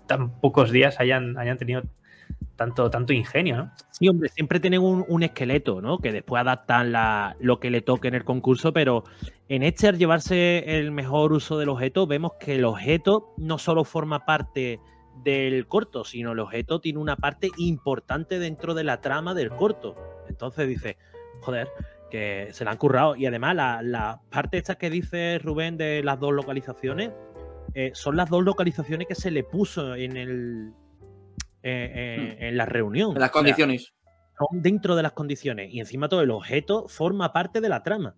tan 0.08 0.40
pocos 0.42 0.72
días 0.72 1.00
hayan, 1.00 1.38
hayan 1.38 1.58
tenido 1.58 1.84
tanto, 2.56 2.90
tanto 2.90 3.14
ingenio, 3.14 3.58
¿no? 3.58 3.72
Sí, 3.92 4.08
hombre, 4.08 4.30
siempre 4.30 4.60
tienen 4.60 4.82
un, 4.82 5.24
esqueleto, 5.24 5.82
¿no? 5.82 6.00
Que 6.00 6.12
después 6.12 6.42
adaptan 6.42 6.92
la, 6.92 7.36
lo 7.40 7.60
que 7.60 7.70
le 7.70 7.82
toque 7.82 8.08
en 8.08 8.16
el 8.16 8.24
concurso, 8.24 8.74
pero 8.74 9.04
en 9.50 9.64
este 9.64 9.88
al 9.88 9.98
llevarse 9.98 10.80
el 10.80 10.92
mejor 10.92 11.34
uso 11.34 11.58
del 11.58 11.70
objeto, 11.70 12.08
vemos 12.08 12.34
que 12.40 12.56
el 12.56 12.66
objeto 12.66 13.34
no 13.38 13.58
solo 13.58 13.84
forma 13.84 14.26
parte 14.26 14.80
del 15.24 15.68
corto, 15.68 16.04
sino 16.04 16.32
el 16.32 16.40
objeto 16.40 16.80
tiene 16.80 17.00
una 17.00 17.16
parte 17.16 17.50
importante 17.58 18.40
dentro 18.40 18.74
de 18.74 18.84
la 18.84 19.02
trama 19.02 19.34
del 19.34 19.50
corto. 19.50 19.96
Entonces 20.28 20.68
dice, 20.68 20.98
joder, 21.42 21.70
que 22.12 22.50
se 22.52 22.64
la 22.66 22.72
han 22.72 22.78
currado. 22.78 23.16
Y 23.16 23.26
además, 23.26 23.56
la, 23.56 23.82
la 23.82 24.22
parte 24.30 24.58
esta 24.60 24.76
que 24.76 24.92
dice 24.92 25.40
Rubén 25.40 25.78
de 25.78 26.04
las 26.04 26.20
dos 26.20 26.34
localizaciones, 26.34 27.10
eh, 27.74 27.90
son 27.96 28.16
las 28.18 28.30
dos 28.30 28.44
localizaciones 28.44 29.08
que 29.08 29.16
se 29.16 29.32
le 29.32 29.44
puso 29.44 29.96
en 29.96 30.18
el 30.18 30.74
eh, 31.64 32.38
en 32.40 32.58
la 32.58 32.66
reunión. 32.66 33.14
En 33.16 33.22
las 33.22 33.32
condiciones. 33.32 33.94
son 34.38 34.62
dentro 34.62 34.96
de 34.96 35.04
las 35.04 35.14
condiciones. 35.14 35.74
Y 35.74 35.80
encima 35.80 36.10
todo 36.10 36.22
el 36.22 36.32
objeto 36.32 36.88
forma 36.88 37.32
parte 37.34 37.62
de 37.62 37.70
la 37.70 37.82
trama. 37.84 38.16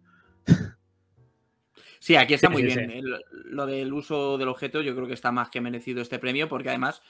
Sí, 2.00 2.16
aquí 2.18 2.34
está 2.34 2.48
Sí, 2.48 2.54
muy 2.54 2.62
sí, 2.64 2.68
bien. 2.78 2.89
sí. 2.91 2.98
El- 2.98 3.24
lo 3.52 3.66
del 3.66 3.94
uso 3.94 4.38
del 4.38 4.50
objeto, 4.50 4.82
yo 4.82 4.94
creo 4.96 5.08
que 5.08 5.14
está 5.14 5.32
más 5.32 5.50
que 5.50 5.62
merecido 5.62 6.02
este 6.02 6.20
premio, 6.20 6.50
porque 6.50 6.70
además, 6.70 7.02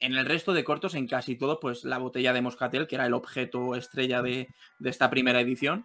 en 0.00 0.14
el 0.14 0.24
resto 0.26 0.52
de 0.54 0.64
cortos, 0.64 0.94
en 0.94 1.06
casi 1.06 1.36
todo, 1.36 1.60
pues 1.60 1.84
la 1.84 1.98
botella 1.98 2.32
de 2.32 2.40
Moscatel, 2.40 2.86
que 2.86 2.94
era 2.94 3.06
el 3.06 3.12
objeto 3.14 3.74
estrella 3.74 4.22
de, 4.22 4.48
de 4.78 4.90
esta 4.90 5.10
primera 5.10 5.40
edición, 5.40 5.84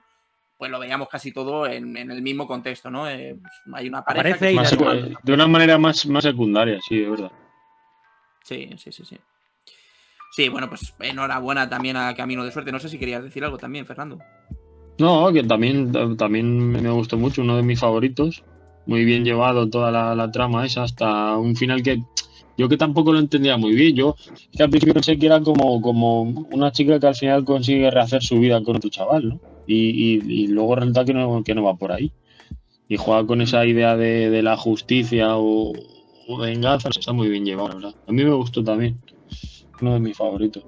pues 0.58 0.72
lo 0.72 0.80
veíamos 0.80 1.08
casi 1.08 1.32
todo 1.32 1.68
en, 1.68 1.96
en 1.96 2.12
el 2.12 2.22
mismo 2.22 2.48
contexto, 2.48 2.90
¿no? 2.90 3.08
Eh, 3.10 3.38
pues, 3.40 3.54
hay 3.74 3.88
una 3.88 4.04
pareja. 4.04 4.36
Aparece 4.36 4.58
que 4.58 4.66
se 4.66 5.16
de 5.24 5.34
una 5.34 5.48
manera 5.48 5.78
más, 5.78 6.06
más 6.08 6.24
secundaria, 6.24 6.80
sí, 6.88 7.02
es 7.02 7.10
verdad. 7.10 7.32
Sí, 8.44 8.70
sí, 8.78 8.92
sí, 8.92 9.06
sí. 9.06 9.18
Sí, 10.32 10.50
bueno, 10.50 10.70
pues 10.70 10.94
enhorabuena 11.00 11.70
también 11.70 11.98
a 11.98 12.14
Camino 12.16 12.44
de 12.44 12.52
Suerte. 12.52 12.72
No 12.72 12.80
sé 12.80 12.90
si 12.90 12.98
querías 12.98 13.24
decir 13.24 13.44
algo 13.44 13.58
también, 13.58 13.86
Fernando. 13.86 14.20
No, 15.00 15.32
que 15.32 15.44
también, 15.44 15.92
también 16.18 16.70
me 16.70 16.90
gustó 16.90 17.18
mucho, 17.18 17.42
uno 17.42 17.58
de 17.58 17.64
mis 17.64 17.80
favoritos. 17.80 18.44
Muy 18.86 19.04
bien 19.04 19.26
llevado 19.26 19.70
toda 19.70 19.92
la, 19.92 20.16
la 20.16 20.32
trama 20.32 20.66
esa 20.66 20.84
hasta 20.84 21.38
un 21.38 21.56
final 21.56 21.84
que 21.84 22.02
yo 22.58 22.68
que 22.70 22.78
tampoco 22.78 23.14
lo 23.14 23.20
entendía 23.20 23.58
muy 23.58 23.74
bien. 23.76 23.96
Yo 23.96 24.16
que 24.56 24.64
al 24.64 24.70
principio 24.70 24.94
pensé 24.94 25.18
que 25.18 25.26
era 25.28 25.42
como, 25.42 25.82
como 25.82 26.22
una 26.24 26.72
chica 26.72 27.00
que 27.00 27.08
al 27.08 27.16
final 27.16 27.46
consigue 27.46 27.92
rehacer 27.92 28.24
su 28.24 28.40
vida 28.40 28.64
con 28.64 28.78
otro 28.78 28.90
chaval, 28.90 29.30
¿no? 29.30 29.57
Y, 29.68 29.90
y- 30.16 30.44
y 30.44 30.48
luego 30.48 30.76
resulta 30.76 31.06
que 31.06 31.14
no, 31.14 31.44
que 31.44 31.54
no 31.54 31.64
va 31.64 31.76
por 31.76 31.92
ahí. 31.92 32.12
Y 32.88 32.96
juega 32.98 33.26
con 33.28 33.42
esa 33.42 33.66
idea 33.66 33.98
de, 33.98 34.30
de 34.30 34.42
la 34.42 34.56
justicia 34.56 35.38
o, 35.38 35.74
o 36.28 36.38
venganza, 36.38 36.90
está 36.90 37.12
muy 37.12 37.28
bien 37.30 37.46
llevado, 37.46 37.68
la 37.70 37.76
verdad. 37.76 37.96
A 38.08 38.12
mí 38.14 38.24
me 38.24 38.34
gustó 38.34 38.64
también. 38.64 38.98
Uno 39.82 39.94
de 39.94 40.00
mis 40.00 40.16
favoritos. 40.18 40.64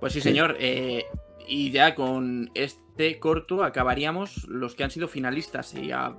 Pues 0.00 0.12
sí, 0.12 0.20
Sí. 0.20 0.28
señor. 0.28 0.56
eh, 0.60 1.04
y 1.48 1.70
ya 1.70 1.94
con 1.94 2.50
este 2.54 3.20
corto 3.20 3.62
acabaríamos 3.62 4.48
los 4.48 4.74
que 4.74 4.82
han 4.84 4.90
sido 4.90 5.06
finalistas. 5.08 5.74
Y 5.74 5.86
ya 5.88 6.16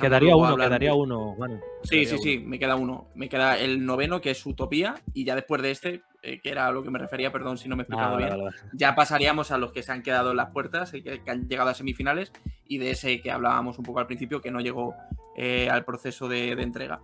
Quedaría 0.00 0.36
uno, 0.36 0.46
hablar 0.46 0.68
quedaría 0.68 0.94
uno. 0.94 1.34
Bueno, 1.36 1.60
Sí, 1.82 2.00
quedaría 2.02 2.10
sí, 2.10 2.18
sí, 2.22 2.38
me 2.38 2.58
queda 2.58 2.76
uno. 2.76 3.08
Me 3.14 3.28
queda 3.28 3.58
el 3.58 3.84
noveno, 3.84 4.20
que 4.20 4.30
es 4.30 4.46
Utopía. 4.46 4.94
Y 5.14 5.24
ya 5.24 5.34
después 5.34 5.60
de 5.62 5.70
este, 5.72 6.02
eh, 6.22 6.40
que 6.40 6.50
era 6.50 6.66
a 6.66 6.72
lo 6.72 6.82
que 6.82 6.90
me 6.90 6.98
refería, 6.98 7.30
perdón 7.32 7.58
si 7.58 7.68
no 7.68 7.76
me 7.76 7.82
he 7.82 7.84
Ah, 7.84 7.86
explicado 7.86 8.14
vale, 8.14 8.26
bien, 8.26 8.38
vale, 8.38 8.56
vale. 8.56 8.70
ya 8.72 8.94
pasaríamos 8.94 9.50
a 9.50 9.58
los 9.58 9.72
que 9.72 9.82
se 9.82 9.92
han 9.92 10.02
quedado 10.02 10.30
en 10.32 10.36
las 10.36 10.50
puertas 10.50 10.92
y 10.94 11.02
que, 11.02 11.22
que 11.22 11.30
han 11.30 11.48
llegado 11.48 11.70
a 11.70 11.74
semifinales. 11.74 12.32
Y 12.66 12.78
de 12.78 12.90
ese 12.90 13.20
que 13.20 13.30
hablábamos 13.30 13.78
un 13.78 13.84
poco 13.84 14.00
al 14.00 14.06
principio, 14.06 14.40
que 14.40 14.50
no 14.50 14.60
llegó 14.60 14.94
eh, 15.36 15.68
al 15.70 15.84
proceso 15.84 16.28
de, 16.28 16.54
de 16.56 16.62
entrega. 16.62 17.00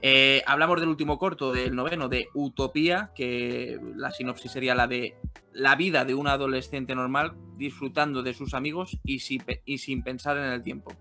Eh, 0.00 0.42
hablamos 0.46 0.78
del 0.80 0.88
último 0.88 1.18
corto, 1.18 1.52
del 1.52 1.74
noveno, 1.74 2.08
de 2.08 2.28
Utopía, 2.34 3.10
que 3.14 3.78
la 3.96 4.10
sinopsis 4.10 4.52
sería 4.52 4.74
la 4.74 4.86
de 4.86 5.16
la 5.52 5.74
vida 5.74 6.04
de 6.04 6.14
un 6.14 6.28
adolescente 6.28 6.94
normal 6.94 7.32
disfrutando 7.56 8.22
de 8.22 8.34
sus 8.34 8.52
amigos 8.54 8.98
y, 9.04 9.20
si- 9.20 9.40
y 9.64 9.78
sin 9.78 10.02
pensar 10.02 10.36
en 10.36 10.44
el 10.44 10.62
tiempo. 10.62 10.92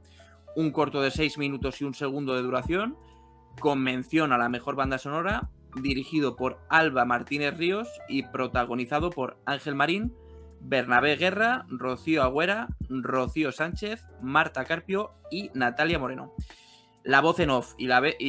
Un 0.56 0.72
corto 0.72 1.02
de 1.02 1.12
6 1.12 1.38
minutos 1.38 1.82
y 1.82 1.84
un 1.84 1.93
segundo 1.93 2.36
de 2.36 2.41
duración, 2.41 2.98
con 3.60 3.82
mención 3.82 4.32
a 4.32 4.38
la 4.38 4.48
mejor 4.50 4.76
banda 4.76 4.98
sonora, 4.98 5.50
dirigido 5.82 6.36
por 6.36 6.59
Alba 6.69 7.05
Martínez 7.05 7.57
Ríos 7.57 7.89
y 8.07 8.23
protagonizado 8.23 9.09
por 9.09 9.38
Ángel 9.45 9.76
Marín, 9.76 10.13
Bernabé 10.59 11.15
Guerra, 11.15 11.65
Rocío 11.69 12.23
Agüera, 12.23 12.67
Rocío 12.89 13.51
Sánchez, 13.51 14.03
Marta 14.21 14.65
Carpio 14.65 15.11
y 15.30 15.51
Natalia 15.53 15.99
Moreno. 15.99 16.34
La 17.03 17.21
voz 17.21 17.39
en 17.39 17.51
off 17.51 17.76
y 17.78 17.86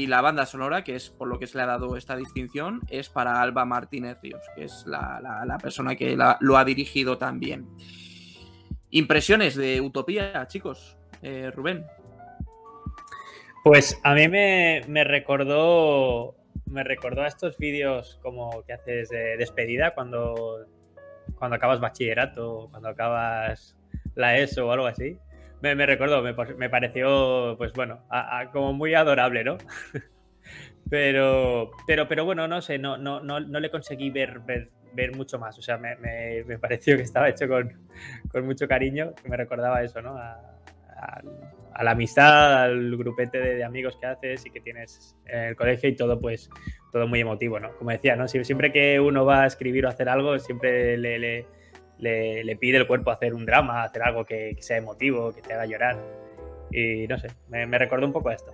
la, 0.07 0.21
banda 0.21 0.45
sonora, 0.45 0.85
que 0.85 0.97
es 0.97 1.09
por 1.09 1.29
lo 1.29 1.39
que 1.39 1.47
se 1.47 1.57
le 1.57 1.63
ha 1.63 1.67
dado 1.67 1.97
esta 1.97 2.15
distinción, 2.15 2.83
es 2.89 3.09
para 3.09 3.41
Alba 3.41 3.65
Martínez 3.65 4.19
Ríos, 4.23 4.43
que 4.55 4.65
es 4.65 4.85
la, 4.87 5.59
persona 5.63 5.97
que 5.97 6.19
lo 6.41 6.59
ha 6.59 6.65
dirigido 6.65 7.17
también. 7.17 7.67
Impresiones 8.91 9.57
de 9.57 9.81
Utopía, 9.81 10.47
chicos. 10.49 10.99
Eh, 11.23 11.51
Rubén. 11.55 11.87
Pues 13.65 13.99
a 14.05 14.15
mí 14.15 14.29
me 14.29 15.05
recordó 15.05 16.37
me 16.67 16.85
recordó 16.85 17.23
a 17.23 17.27
estos 17.29 17.59
vídeos 17.59 18.19
como 18.23 18.63
que 18.65 18.73
haces 18.73 19.09
de 19.09 19.37
despedida 19.37 19.95
cuando, 19.95 20.67
cuando 21.37 21.57
acabas 21.57 21.81
bachillerato, 21.81 22.69
cuando 22.71 22.89
acabas 22.89 23.77
la 24.15 24.37
ESO 24.39 24.67
o 24.69 24.73
algo 24.73 24.87
así. 24.87 25.19
Me, 25.63 25.75
me 25.75 25.87
recordó, 25.87 26.23
me, 26.23 26.35
me 26.57 26.69
pareció, 26.69 27.55
pues 27.57 27.73
bueno, 27.73 28.05
como 28.53 28.73
muy 28.73 28.95
adorable, 28.95 29.43
¿no? 29.43 29.57
pero, 30.91 31.71
pero, 31.87 32.09
pero 32.09 32.25
bueno, 32.25 32.47
no 32.47 32.61
sé, 32.61 32.79
no, 32.79 32.97
no, 32.99 33.21
no, 33.21 33.41
no 33.41 33.61
le 33.61 33.71
conseguí 33.71 34.11
ver, 34.11 34.41
ver, 34.41 34.71
mucho 35.17 35.39
más. 35.39 35.59
O 35.59 35.63
sea, 35.63 35.79
me, 35.79 35.97
me- 35.97 36.59
pareció 36.61 36.97
que 36.97 37.03
estaba 37.03 37.29
hecho 37.29 37.49
con, 37.49 37.73
con 38.31 38.45
mucho 38.47 38.69
cariño, 38.69 39.15
que 39.23 39.29
me 39.29 39.37
recordaba 39.37 39.83
eso, 39.83 40.03
¿no? 40.03 40.17
A- 41.79 41.85
la 41.85 41.93
amistad, 41.93 42.65
al 42.65 42.97
grupete 42.97 43.39
de, 43.39 43.55
de 43.57 43.65
amigos 43.65 43.97
que 44.01 44.07
haces 44.07 44.45
y 44.47 44.51
que 44.51 44.61
tienes 44.61 45.17
en 45.27 45.41
el 45.45 45.57
colegio 45.57 45.89
y 45.89 45.97
todo, 45.97 46.21
pues, 46.21 46.51
todo 46.93 47.07
muy 47.07 47.21
emotivo, 47.21 47.59
¿no? 47.61 47.73
Como 47.77 47.91
decía, 47.91 48.17
¿no? 48.17 48.25
Sie- 48.25 48.45
Siempre 48.45 48.73
que 48.73 48.99
uno 49.01 49.25
va 49.25 49.43
a 49.43 49.47
escribir 49.47 49.87
o 49.87 49.89
hacer 49.89 50.09
algo, 50.09 50.39
siempre 50.39 50.97
le, 50.97 51.19
le, 51.19 51.47
le- 51.99 52.45
le 52.45 52.57
pide 52.57 52.79
el 52.79 52.87
cuerpo 52.87 53.11
hacer 53.11 53.35
un 53.35 53.45
drama, 53.47 53.83
hacer 53.83 54.03
algo 54.03 54.25
que, 54.25 54.53
que 54.57 54.63
sea 54.63 54.77
emotivo, 54.79 55.33
que 55.35 55.43
te 55.43 55.53
haga 55.55 55.67
llorar. 55.67 55.97
Y 56.73 57.07
no 57.07 57.19
sé, 57.19 57.29
me, 57.49 57.67
me 57.67 57.79
recordó 57.79 58.07
un 58.07 58.13
poco 58.13 58.29
a 58.31 58.35
esto. 58.35 58.53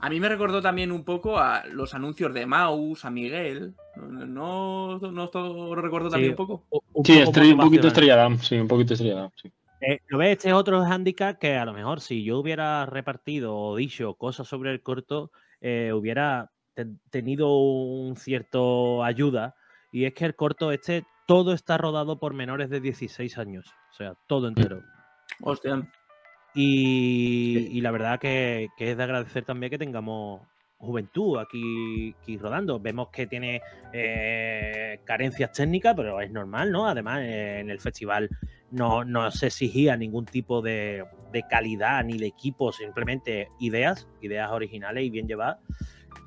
A 0.00 0.10
mí 0.10 0.20
me 0.20 0.28
recordó 0.28 0.60
también 0.60 0.92
un 0.92 1.02
poco 1.04 1.38
a 1.38 1.64
los 1.66 1.94
anuncios 1.94 2.34
de 2.34 2.44
Maus, 2.44 3.04
a 3.06 3.10
Miguel. 3.10 3.74
¿No, 3.96 4.98
no, 4.98 5.30
no 5.32 5.74
recuerdo 5.76 6.10
también 6.10 6.32
un 6.32 6.36
poco? 6.36 6.66
Un 6.92 7.04
Sí, 7.04 7.12
poco 7.12 7.24
estrella, 7.24 7.54
un 7.54 7.60
poquito 7.60 7.86
motivacional. 7.86 7.86
estrella 7.86 8.16
Damm, 8.16 8.38
sí, 8.38 8.56
un 8.58 8.68
poquito 8.68 8.92
estrella 8.94 9.14
Damm, 9.14 9.30
sí. 9.36 9.50
Eh, 9.86 9.98
¿Lo 10.08 10.18
ves? 10.18 10.32
Este 10.32 10.48
es 10.48 10.54
otro 10.54 10.82
hándicap 10.84 11.38
que 11.38 11.56
a 11.56 11.64
lo 11.64 11.72
mejor 11.72 12.00
si 12.00 12.24
yo 12.24 12.38
hubiera 12.38 12.86
repartido 12.86 13.56
o 13.56 13.76
dicho 13.76 14.14
cosas 14.14 14.46
sobre 14.48 14.70
el 14.70 14.82
corto, 14.82 15.30
eh, 15.60 15.92
hubiera 15.92 16.50
te- 16.74 16.86
tenido 17.10 17.56
un 17.58 18.16
cierto 18.16 19.02
ayuda. 19.04 19.54
Y 19.92 20.04
es 20.06 20.14
que 20.14 20.24
el 20.24 20.34
corto 20.34 20.72
este, 20.72 21.04
todo 21.26 21.52
está 21.52 21.76
rodado 21.78 22.18
por 22.18 22.34
menores 22.34 22.70
de 22.70 22.80
16 22.80 23.36
años. 23.38 23.66
O 23.90 23.94
sea, 23.94 24.14
todo 24.26 24.48
entero. 24.48 24.82
Hostia. 25.42 25.86
Y, 26.54 27.68
y 27.76 27.80
la 27.80 27.90
verdad 27.90 28.18
que, 28.20 28.68
que 28.76 28.92
es 28.92 28.96
de 28.96 29.02
agradecer 29.02 29.44
también 29.44 29.70
que 29.70 29.78
tengamos 29.78 30.40
juventud 30.78 31.38
aquí, 31.38 32.14
aquí 32.20 32.38
rodando. 32.38 32.78
Vemos 32.78 33.08
que 33.08 33.26
tiene 33.26 33.60
eh, 33.92 35.00
carencias 35.04 35.52
técnicas, 35.52 35.94
pero 35.96 36.20
es 36.20 36.30
normal, 36.30 36.70
¿no? 36.70 36.86
Además, 36.86 37.20
eh, 37.22 37.60
en 37.60 37.70
el 37.70 37.80
festival 37.80 38.28
no, 38.70 39.04
no 39.04 39.30
se 39.30 39.46
exigía 39.46 39.96
ningún 39.96 40.24
tipo 40.24 40.62
de, 40.62 41.04
de 41.32 41.42
calidad 41.48 42.04
ni 42.04 42.18
de 42.18 42.26
equipo, 42.26 42.72
simplemente 42.72 43.48
ideas, 43.60 44.08
ideas 44.20 44.50
originales 44.50 45.04
y 45.04 45.10
bien 45.10 45.28
llevadas. 45.28 45.58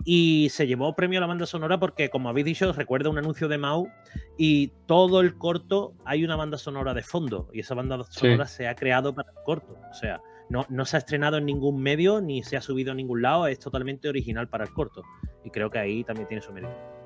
Y 0.05 0.47
se 0.51 0.67
llevó 0.67 0.95
premio 0.95 1.19
a 1.19 1.21
la 1.21 1.27
banda 1.27 1.45
sonora 1.45 1.79
porque, 1.79 2.09
como 2.09 2.29
habéis 2.29 2.45
dicho, 2.45 2.71
recuerda 2.71 3.09
un 3.09 3.17
anuncio 3.17 3.47
de 3.47 3.57
Mau 3.57 3.89
y 4.37 4.67
todo 4.85 5.19
el 5.19 5.37
corto 5.37 5.93
hay 6.05 6.23
una 6.23 6.35
banda 6.35 6.57
sonora 6.57 6.93
de 6.93 7.03
fondo 7.03 7.49
y 7.51 7.59
esa 7.59 7.75
banda 7.75 8.01
sonora 8.09 8.47
se 8.47 8.67
ha 8.67 8.75
creado 8.75 9.13
para 9.13 9.31
el 9.31 9.37
corto. 9.43 9.77
O 9.89 9.93
sea, 9.93 10.21
no, 10.49 10.65
no 10.69 10.85
se 10.85 10.95
ha 10.95 10.99
estrenado 10.99 11.37
en 11.37 11.45
ningún 11.45 11.81
medio 11.81 12.21
ni 12.21 12.43
se 12.43 12.55
ha 12.55 12.61
subido 12.61 12.91
a 12.91 12.95
ningún 12.95 13.21
lado, 13.21 13.47
es 13.47 13.59
totalmente 13.59 14.07
original 14.07 14.47
para 14.47 14.63
el 14.63 14.71
corto. 14.71 15.03
Y 15.43 15.49
creo 15.49 15.69
que 15.69 15.79
ahí 15.79 16.03
también 16.03 16.27
tiene 16.27 16.41
su 16.41 16.53
mérito. 16.53 16.96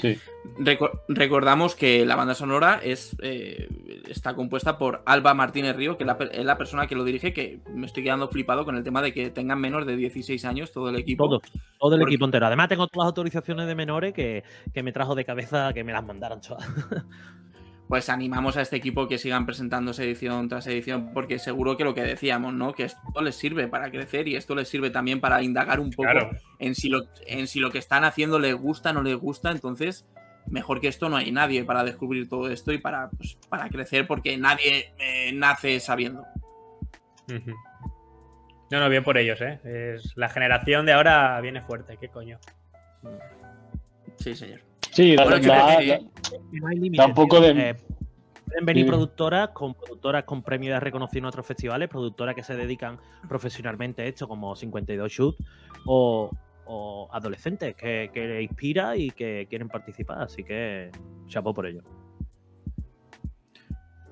Sí. 0.00 0.16
Reco- 0.58 1.02
recordamos 1.08 1.74
que 1.74 2.06
la 2.06 2.14
banda 2.16 2.34
sonora 2.34 2.80
es 2.82 3.16
eh, 3.20 3.68
está 4.08 4.34
compuesta 4.34 4.78
por 4.78 5.02
Alba 5.06 5.34
Martínez 5.34 5.74
Río, 5.76 5.96
que 5.96 6.04
es 6.04 6.06
la, 6.06 6.16
per- 6.16 6.30
es 6.32 6.44
la 6.44 6.56
persona 6.56 6.86
que 6.86 6.94
lo 6.94 7.04
dirige, 7.04 7.32
que 7.32 7.60
me 7.74 7.86
estoy 7.86 8.04
quedando 8.04 8.28
flipado 8.28 8.64
con 8.64 8.76
el 8.76 8.84
tema 8.84 9.02
de 9.02 9.12
que 9.12 9.30
tengan 9.30 9.60
menos 9.60 9.84
de 9.86 9.96
16 9.96 10.44
años 10.44 10.70
todo 10.72 10.88
el 10.88 10.96
equipo. 10.96 11.24
Todo, 11.28 11.40
todo 11.78 11.94
el 11.94 12.00
Porque- 12.00 12.14
equipo 12.14 12.24
entero. 12.26 12.46
Además, 12.46 12.68
tengo 12.68 12.86
todas 12.86 13.06
las 13.06 13.10
autorizaciones 13.10 13.66
de 13.66 13.74
menores 13.74 14.14
que, 14.14 14.44
que 14.72 14.82
me 14.82 14.92
trajo 14.92 15.14
de 15.14 15.24
cabeza 15.24 15.72
que 15.74 15.82
me 15.84 15.92
las 15.92 16.04
mandaran 16.04 16.40
todas. 16.40 16.64
Pues 17.88 18.10
animamos 18.10 18.58
a 18.58 18.60
este 18.60 18.76
equipo 18.76 19.08
que 19.08 19.16
sigan 19.16 19.46
presentándose 19.46 20.04
edición 20.04 20.48
tras 20.48 20.66
edición, 20.66 21.10
porque 21.14 21.38
seguro 21.38 21.76
que 21.78 21.84
lo 21.84 21.94
que 21.94 22.02
decíamos, 22.02 22.52
¿no? 22.52 22.74
Que 22.74 22.84
esto 22.84 23.22
les 23.22 23.34
sirve 23.34 23.66
para 23.66 23.90
crecer 23.90 24.28
y 24.28 24.36
esto 24.36 24.54
les 24.54 24.68
sirve 24.68 24.90
también 24.90 25.20
para 25.20 25.42
indagar 25.42 25.80
un 25.80 25.90
poco 25.90 26.10
Claro. 26.10 26.30
en, 26.58 26.74
si 26.74 26.90
lo, 26.90 27.04
en 27.26 27.46
si 27.46 27.60
lo 27.60 27.70
que 27.70 27.78
están 27.78 28.04
haciendo 28.04 28.38
les 28.38 28.54
gusta 28.54 28.90
o 28.90 28.92
no 28.92 29.02
les 29.02 29.16
gusta. 29.16 29.50
Entonces, 29.50 30.06
mejor 30.46 30.82
que 30.82 30.88
esto 30.88 31.08
no 31.08 31.16
hay 31.16 31.32
nadie 31.32 31.64
para 31.64 31.82
descubrir 31.82 32.28
todo 32.28 32.50
esto 32.50 32.72
y 32.72 32.78
para, 32.78 33.08
pues, 33.08 33.38
para 33.48 33.70
crecer, 33.70 34.06
porque 34.06 34.36
nadie 34.36 34.92
eh, 34.98 35.32
nace 35.32 35.80
sabiendo. 35.80 36.26
No, 38.70 38.80
no, 38.80 38.88
bien 38.90 39.02
por 39.02 39.16
ellos, 39.16 39.40
¿eh? 39.40 39.60
Es, 39.64 40.12
la 40.14 40.28
generación 40.28 40.84
de 40.84 40.92
ahora 40.92 41.40
viene 41.40 41.62
fuerte, 41.62 41.96
¿qué 41.98 42.08
coño? 42.08 42.38
Sí, 44.18 44.34
señor. 44.34 44.60
Sí, 44.92 45.14
Bueno, 45.16 45.38
da- 45.38 45.78
No 46.52 46.66
hay 46.68 46.76
límite, 46.76 46.96
Da 47.02 47.06
un 47.06 47.14
poco 47.14 47.40
tío. 47.40 47.54
de- 47.54 47.70
Eh, 47.70 47.74
Pueden 48.46 48.64
venir 48.64 48.86
productoras 48.86 49.50
con 49.50 49.74
productoras 49.74 50.24
con 50.24 50.42
premios 50.42 50.72
de 50.72 50.80
reconocido 50.80 51.18
en 51.18 51.24
otros 51.26 51.44
festivales, 51.46 51.86
productoras 51.90 52.34
que 52.34 52.42
se 52.42 52.56
dedican 52.56 52.98
profesionalmente 53.28 54.00
a 54.00 54.06
esto, 54.06 54.26
como 54.26 54.56
52 54.56 55.12
Shoot, 55.12 55.36
o, 55.84 56.30
adolescentes 57.12 57.74
que, 57.76 58.10
que 58.12 58.40
inspira 58.42 58.96
y 58.96 59.10
que 59.10 59.46
quieren 59.50 59.68
participar. 59.68 60.22
Así 60.22 60.44
que 60.44 60.90
chapo 61.26 61.52
por 61.52 61.66
ello. 61.66 61.82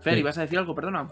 Fer, 0.01 0.19
¿ibas 0.19 0.37
a 0.37 0.43
decir 0.43 0.59
algo? 0.59 0.75
Perdona. 0.75 1.09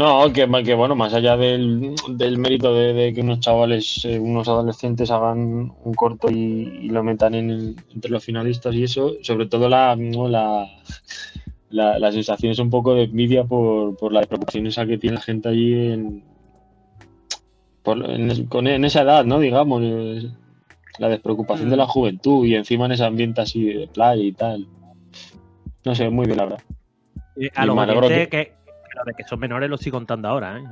No, 0.00 0.32
que, 0.32 0.48
que 0.64 0.72
bueno, 0.72 0.96
más 0.96 1.12
allá 1.12 1.36
del, 1.36 1.94
mérito 2.38 2.72
de, 2.72 3.12
que 3.12 3.20
unos 3.20 3.40
chavales, 3.40 4.02
eh, 4.06 4.18
unos 4.18 4.48
adolescentes 4.48 5.10
hagan 5.10 5.74
un 5.84 5.94
corto 5.94 6.30
y, 6.30 6.88
lo 6.88 7.04
metan 7.04 7.34
en 7.34 7.76
entre 7.94 8.10
los 8.10 8.24
finalistas 8.24 8.74
y 8.74 8.84
eso, 8.84 9.16
sobre 9.20 9.44
todo 9.44 9.68
la, 9.68 9.94
la, 11.68 11.98
la, 11.98 12.12
sensación 12.12 12.52
es 12.52 12.58
un 12.60 12.70
poco 12.70 12.94
de 12.94 13.02
envidia 13.02 13.44
por, 13.44 13.94
por 13.98 14.14
la 14.14 14.22
preocupación 14.22 14.66
esa 14.68 14.86
que 14.86 14.96
tiene 14.96 15.16
la 15.16 15.20
gente 15.20 15.50
allí 15.50 15.74
en, 15.74 16.24
en, 17.84 18.84
esa 18.86 19.02
edad, 19.02 19.26
¿no? 19.26 19.38
Digamos, 19.38 19.82
la 20.98 21.08
despreocupación 21.10 21.68
de 21.68 21.76
la 21.76 21.84
mm. 21.84 21.88
juventud 21.88 22.46
y 22.46 22.54
encima 22.54 22.86
en 22.86 22.92
ese 22.92 23.04
ambiente 23.04 23.42
así 23.42 23.64
de 23.64 23.86
playa 23.86 24.22
y 24.22 24.32
tal. 24.32 24.66
No 25.84 25.94
sé, 25.94 26.08
muy 26.08 26.24
bien, 26.24 26.38
la 26.38 26.44
verdad. 26.44 26.62
a 27.54 27.66
lo 27.66 27.76
que, 28.08 28.59
de 29.04 29.14
que 29.14 29.24
son 29.24 29.40
menores 29.40 29.68
lo 29.68 29.76
estoy 29.76 29.92
contando 29.92 30.28
ahora, 30.28 30.58
¿eh? 30.58 30.64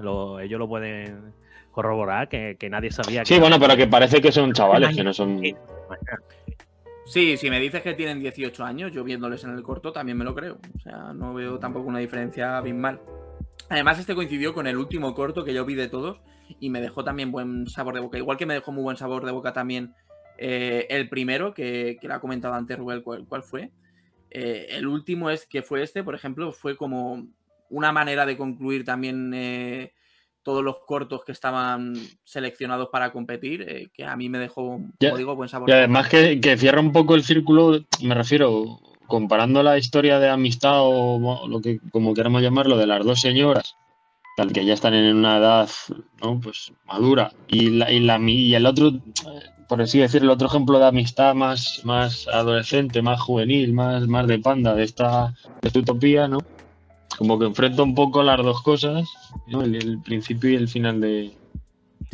ellos 0.44 0.58
lo 0.58 0.68
pueden 0.68 1.32
corroborar, 1.70 2.28
que, 2.28 2.56
nadie 2.70 2.90
sabía. 2.90 3.24
Sí, 3.24 3.38
bueno, 3.38 3.58
pero 3.60 3.76
que 3.76 3.86
parece 3.86 4.20
que 4.20 4.32
son 4.32 4.52
chavales, 4.52 4.96
que 4.96 5.04
no 5.04 5.12
son... 5.12 5.40
Sí, 7.04 7.38
si 7.38 7.48
me 7.48 7.58
dices 7.58 7.80
que 7.82 7.94
tienen 7.94 8.20
18 8.20 8.64
años, 8.64 8.92
yo 8.92 9.02
viéndoles 9.02 9.42
en 9.44 9.50
el 9.50 9.62
corto 9.62 9.92
también 9.92 10.18
me 10.18 10.24
lo 10.24 10.34
creo. 10.34 10.58
O 10.76 10.80
sea, 10.80 11.14
no 11.14 11.32
veo 11.32 11.58
tampoco 11.58 11.88
una 11.88 12.00
diferencia 12.00 12.60
bien 12.60 12.80
mal. 12.80 13.00
Además, 13.70 13.98
este 13.98 14.14
coincidió 14.14 14.52
con 14.52 14.66
el 14.66 14.76
último 14.76 15.14
corto 15.14 15.44
que 15.44 15.54
yo 15.54 15.64
vi 15.64 15.74
de 15.74 15.88
todos 15.88 16.20
y 16.60 16.68
me 16.68 16.80
dejó 16.80 17.04
también 17.04 17.32
buen 17.32 17.66
sabor 17.66 17.94
de 17.94 18.00
boca. 18.00 18.18
Igual 18.18 18.36
que 18.36 18.44
me 18.44 18.54
dejó 18.54 18.72
muy 18.72 18.82
buen 18.82 18.96
sabor 18.96 19.24
de 19.24 19.32
boca 19.32 19.54
también 19.54 19.94
eh, 20.38 20.86
el 20.90 21.08
primero, 21.08 21.52
que, 21.52 21.98
que 22.00 22.08
lo 22.08 22.14
ha 22.14 22.20
comentado 22.20 22.54
antes 22.54 22.78
Rubel, 22.78 23.02
¿cuál, 23.02 23.42
fue? 23.42 23.72
Eh, 24.30 24.68
el 24.70 24.86
último 24.86 25.30
es 25.30 25.46
que 25.46 25.62
fue 25.62 25.82
este, 25.82 26.04
por 26.04 26.14
ejemplo, 26.14 26.52
fue 26.52 26.76
como 26.76 27.26
una 27.70 27.92
manera 27.92 28.26
de 28.26 28.36
concluir 28.36 28.84
también 28.84 29.32
eh, 29.34 29.92
todos 30.42 30.64
los 30.64 30.78
cortos 30.86 31.24
que 31.24 31.32
estaban 31.32 31.94
seleccionados 32.24 32.88
para 32.90 33.12
competir, 33.12 33.66
eh, 33.68 33.88
que 33.92 34.04
a 34.04 34.16
mí 34.16 34.30
me 34.30 34.38
dejó, 34.38 34.80
como 34.98 35.16
digo, 35.18 35.36
buen 35.36 35.48
sabor. 35.48 35.68
Y 35.68 35.72
además 35.72 36.08
que, 36.08 36.56
cierra 36.56 36.80
un 36.80 36.92
poco 36.92 37.14
el 37.14 37.22
círculo, 37.22 37.84
me 38.02 38.14
refiero, 38.14 38.80
comparando 39.06 39.62
la 39.62 39.76
historia 39.76 40.18
de 40.18 40.30
amistad 40.30 40.76
o 40.76 41.46
lo 41.46 41.60
que 41.60 41.80
como 41.90 42.14
queramos 42.14 42.40
llamarlo, 42.40 42.78
de 42.78 42.86
las 42.86 43.04
dos 43.04 43.20
señoras, 43.20 43.76
tal 44.38 44.52
que 44.52 44.64
ya 44.64 44.72
están 44.72 44.94
en 44.94 45.16
una 45.16 45.36
edad 45.36 45.68
¿no? 46.22 46.40
pues 46.40 46.72
madura, 46.86 47.32
y, 47.48 47.70
la, 47.70 47.92
y, 47.92 48.00
la, 48.00 48.18
y 48.18 48.54
el 48.54 48.64
otro, 48.64 48.92
por 49.68 49.82
así 49.82 49.98
decirlo, 49.98 50.28
el 50.28 50.34
otro 50.34 50.48
ejemplo 50.48 50.78
de 50.78 50.86
amistad 50.86 51.34
más, 51.34 51.82
más 51.84 52.26
adolescente, 52.28 53.02
más 53.02 53.20
juvenil, 53.20 53.74
más, 53.74 54.06
más 54.06 54.26
de 54.26 54.38
panda 54.38 54.74
de 54.74 54.84
esta, 54.84 55.34
de 55.60 55.68
esta 55.68 55.80
utopía, 55.80 56.26
¿no? 56.26 56.38
Como 57.18 57.36
que 57.36 57.46
enfrenta 57.46 57.82
un 57.82 57.96
poco 57.96 58.22
las 58.22 58.38
dos 58.38 58.62
cosas, 58.62 59.12
el, 59.48 60.00
principio 60.02 60.50
y 60.50 60.54
el 60.54 60.68
final 60.68 61.00
de... 61.00 61.32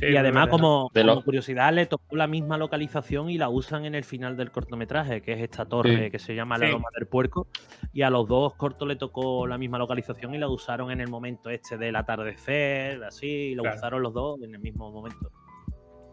y 0.00 0.16
además, 0.16 0.48
como, 0.48 0.90
curiosidad, 1.22 1.74
le 1.74 1.84
tocó 1.84 2.16
la 2.16 2.26
misma 2.26 2.56
localización 2.56 3.28
y 3.28 3.36
la 3.36 3.50
usan 3.50 3.84
en 3.84 3.94
el 3.94 4.04
final 4.04 4.34
del 4.38 4.50
cortometraje, 4.50 5.20
que 5.20 5.34
es 5.34 5.42
esta 5.42 5.66
torre 5.66 6.10
que 6.10 6.18
se 6.18 6.34
llama 6.34 6.56
La 6.56 6.70
Loma 6.70 6.88
del 6.98 7.06
Puerco. 7.06 7.46
Y 7.92 8.00
a 8.00 8.08
los 8.08 8.26
dos 8.26 8.54
cortos 8.54 8.88
le 8.88 8.96
tocó 8.96 9.46
la 9.46 9.58
misma 9.58 9.76
localización 9.76 10.34
y 10.34 10.38
la 10.38 10.48
usaron 10.48 10.90
en 10.90 11.02
el 11.02 11.08
momento 11.08 11.50
este 11.50 11.76
del 11.76 11.96
atardecer, 11.96 13.04
así, 13.04 13.26
y 13.26 13.54
lo 13.54 13.62
usaron 13.62 14.02
los 14.02 14.14
dos 14.14 14.40
en 14.42 14.54
el 14.54 14.60
mismo 14.60 14.90
momento. 14.90 15.30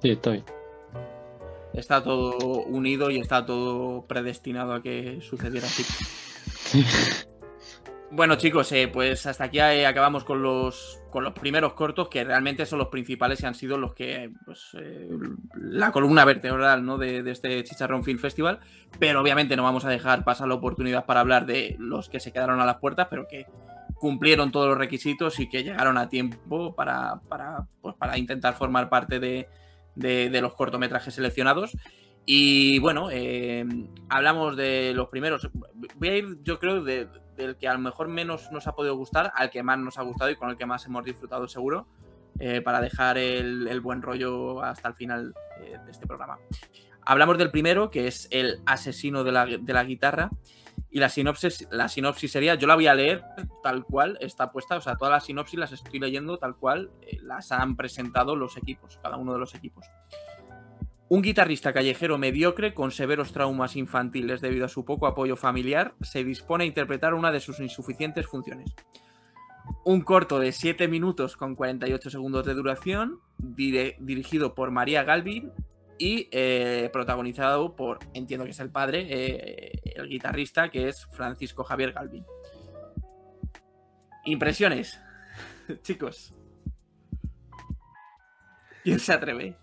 Sí, 0.01 0.19
bien. 0.21 0.43
Está 1.73 2.03
todo 2.03 2.65
unido 2.65 3.09
y 3.09 3.19
está 3.19 3.45
todo 3.45 4.05
predestinado 4.05 4.73
a 4.73 4.83
que 4.83 5.21
sucediera 5.21 5.65
así. 5.65 5.85
Bueno, 8.14 8.36
chicos, 8.36 8.70
eh, 8.74 8.89
pues 8.89 9.26
hasta 9.26 9.45
aquí 9.45 9.59
eh, 9.59 9.86
acabamos 9.86 10.26
con 10.26 10.43
los, 10.43 10.99
con 11.09 11.24
los 11.24 11.32
primeros 11.32 11.72
cortos, 11.72 12.09
que 12.09 12.26
realmente 12.26 12.66
son 12.66 12.80
los 12.80 12.89
principales 12.89 13.41
y 13.41 13.45
han 13.45 13.55
sido 13.55 13.78
los 13.78 13.93
que, 13.93 14.30
pues, 14.45 14.76
eh, 14.78 15.07
la 15.55 15.93
columna 15.93 16.26
vertebral 16.26 16.86
¿no? 16.86 16.97
de, 16.97 17.24
este 17.32 17.64
Chicharrón 17.64 18.03
Film 18.03 18.20
Festival. 18.20 18.59
Pero 18.99 19.22
obviamente 19.22 19.55
no 19.55 19.64
vamos 19.64 19.86
a 19.86 19.89
dejar 19.89 20.26
pasar 20.26 20.49
la 20.49 20.55
oportunidad 20.55 21.05
para 21.05 21.22
hablar 21.22 21.45
de 21.45 21.78
los 21.80 22.09
que 22.09 22.20
se 22.20 22.34
quedaron 22.34 22.59
a 22.59 22.66
las 22.66 22.80
puertas, 22.80 23.07
pero 23.09 23.30
que 23.30 23.45
cumplieron 23.95 24.51
todos 24.51 24.68
los 24.68 24.78
requisitos 24.78 25.39
y 25.39 25.47
que 25.47 25.64
llegaron 25.64 25.97
a 25.97 26.09
tiempo 26.09 26.76
para, 26.76 27.22
para, 27.30 27.66
pues, 27.82 27.95
para 27.95 28.18
intentar 28.18 28.55
formar 28.55 28.89
parte 28.89 29.22
de, 29.22 29.47
de 29.95 30.41
los 30.41 30.53
cortometrajes 30.53 31.14
seleccionados. 31.14 31.78
Y 32.26 32.78
bueno, 32.80 33.07
hablamos 34.09 34.57
de 34.57 34.91
los 34.93 35.07
primeros. 35.07 35.49
Voy 35.95 36.09
a 36.09 36.18
ir, 36.18 36.38
yo 36.43 36.59
creo, 36.59 36.84
de, 36.84 37.07
del 37.41 37.57
que 37.57 37.67
a 37.67 37.73
lo 37.73 37.79
mejor 37.79 38.07
menos 38.07 38.51
nos 38.51 38.67
ha 38.67 38.73
podido 38.73 38.95
gustar 38.95 39.31
al 39.35 39.49
que 39.49 39.63
más 39.63 39.79
nos 39.79 39.97
ha 39.97 40.03
gustado 40.03 40.31
y 40.31 40.35
con 40.35 40.49
el 40.49 40.57
que 40.57 40.65
más 40.65 40.85
hemos 40.85 41.03
disfrutado 41.03 41.47
seguro, 41.47 41.87
eh, 42.39 42.61
para 42.61 42.81
dejar 42.81 43.17
el, 43.17 43.81
buen 43.81 44.01
rollo 44.01 44.63
hasta 44.63 44.87
el 44.87 44.95
final 44.95 45.33
eh, 45.59 45.77
de 45.85 45.91
este 45.91 46.07
programa. 46.07 46.39
Hablamos 47.05 47.37
del 47.37 47.51
primero, 47.51 47.91
que 47.91 48.07
es 48.07 48.27
el 48.31 48.61
asesino 48.65 49.23
de 49.23 49.31
la, 49.31 49.83
guitarra. 49.83 50.31
Y 50.89 50.99
la 50.99 51.09
sinopsis, 51.09 51.67
la 51.71 51.87
sinopsis 51.87 52.31
sería, 52.31 52.55
yo 52.55 52.67
la 52.67 52.75
voy 52.75 52.87
a 52.87 52.95
leer 52.95 53.23
tal 53.63 53.85
cual 53.85 54.17
está 54.19 54.51
puesta, 54.51 54.75
o 54.75 54.81
sea, 54.81 54.97
todas 54.97 55.11
las 55.11 55.25
sinopsis 55.25 55.59
las 55.59 55.71
estoy 55.71 55.99
leyendo 55.99 56.37
tal 56.37 56.55
cual 56.55 56.91
eh, 57.01 57.17
las 57.21 57.51
han 57.51 57.77
presentado 57.77 58.35
los 58.35 58.57
equipos, 58.57 58.99
cada 59.01 59.17
uno 59.17 59.33
de 59.33 59.39
los 59.39 59.55
equipos. 59.55 59.85
Un 61.12 61.22
guitarrista 61.22 61.74
callejero 61.74 62.18
mediocre 62.18 62.74
con 62.74 62.89
severos 62.89 63.34
traumas 63.34 63.76
infantiles 63.76 64.39
debido 64.39 64.66
a 64.66 64.70
su 64.70 64.86
poco 64.86 65.07
apoyo 65.07 65.36
familiar 65.36 65.93
se 65.99 66.24
dispone 66.24 66.64
a 66.64 66.68
interpretar 66.68 67.16
una 67.16 67.34
de 67.34 67.41
sus 67.41 67.59
insuficientes 67.59 68.28
funciones. 68.28 68.74
Un 69.84 70.03
corto 70.03 70.39
de 70.39 70.53
7 70.53 70.88
minutos 70.88 71.36
con 71.36 71.55
48 71.55 72.09
segundos 72.09 72.45
de 72.45 72.53
duración, 72.53 73.20
dirigido 73.38 74.55
por 74.55 74.72
María 74.72 75.03
Galvin 75.03 75.51
y 75.97 76.30
eh, 76.32 76.89
protagonizado 76.93 77.76
por, 77.76 77.99
entiendo 78.14 78.45
que 78.45 78.51
es 78.51 78.59
el 78.62 78.72
padre, 78.72 79.05
eh, 79.09 79.82
el 79.84 80.07
guitarrista, 80.07 80.70
que 80.70 80.88
es 80.88 81.07
Francisco 81.07 81.66
Javier 81.66 81.91
Galvin. 81.91 82.26
Impresiones, 84.24 84.97
chicos. 85.82 86.34
¿Quién 88.86 88.97
se 88.97 89.12
atreve? 89.12 89.61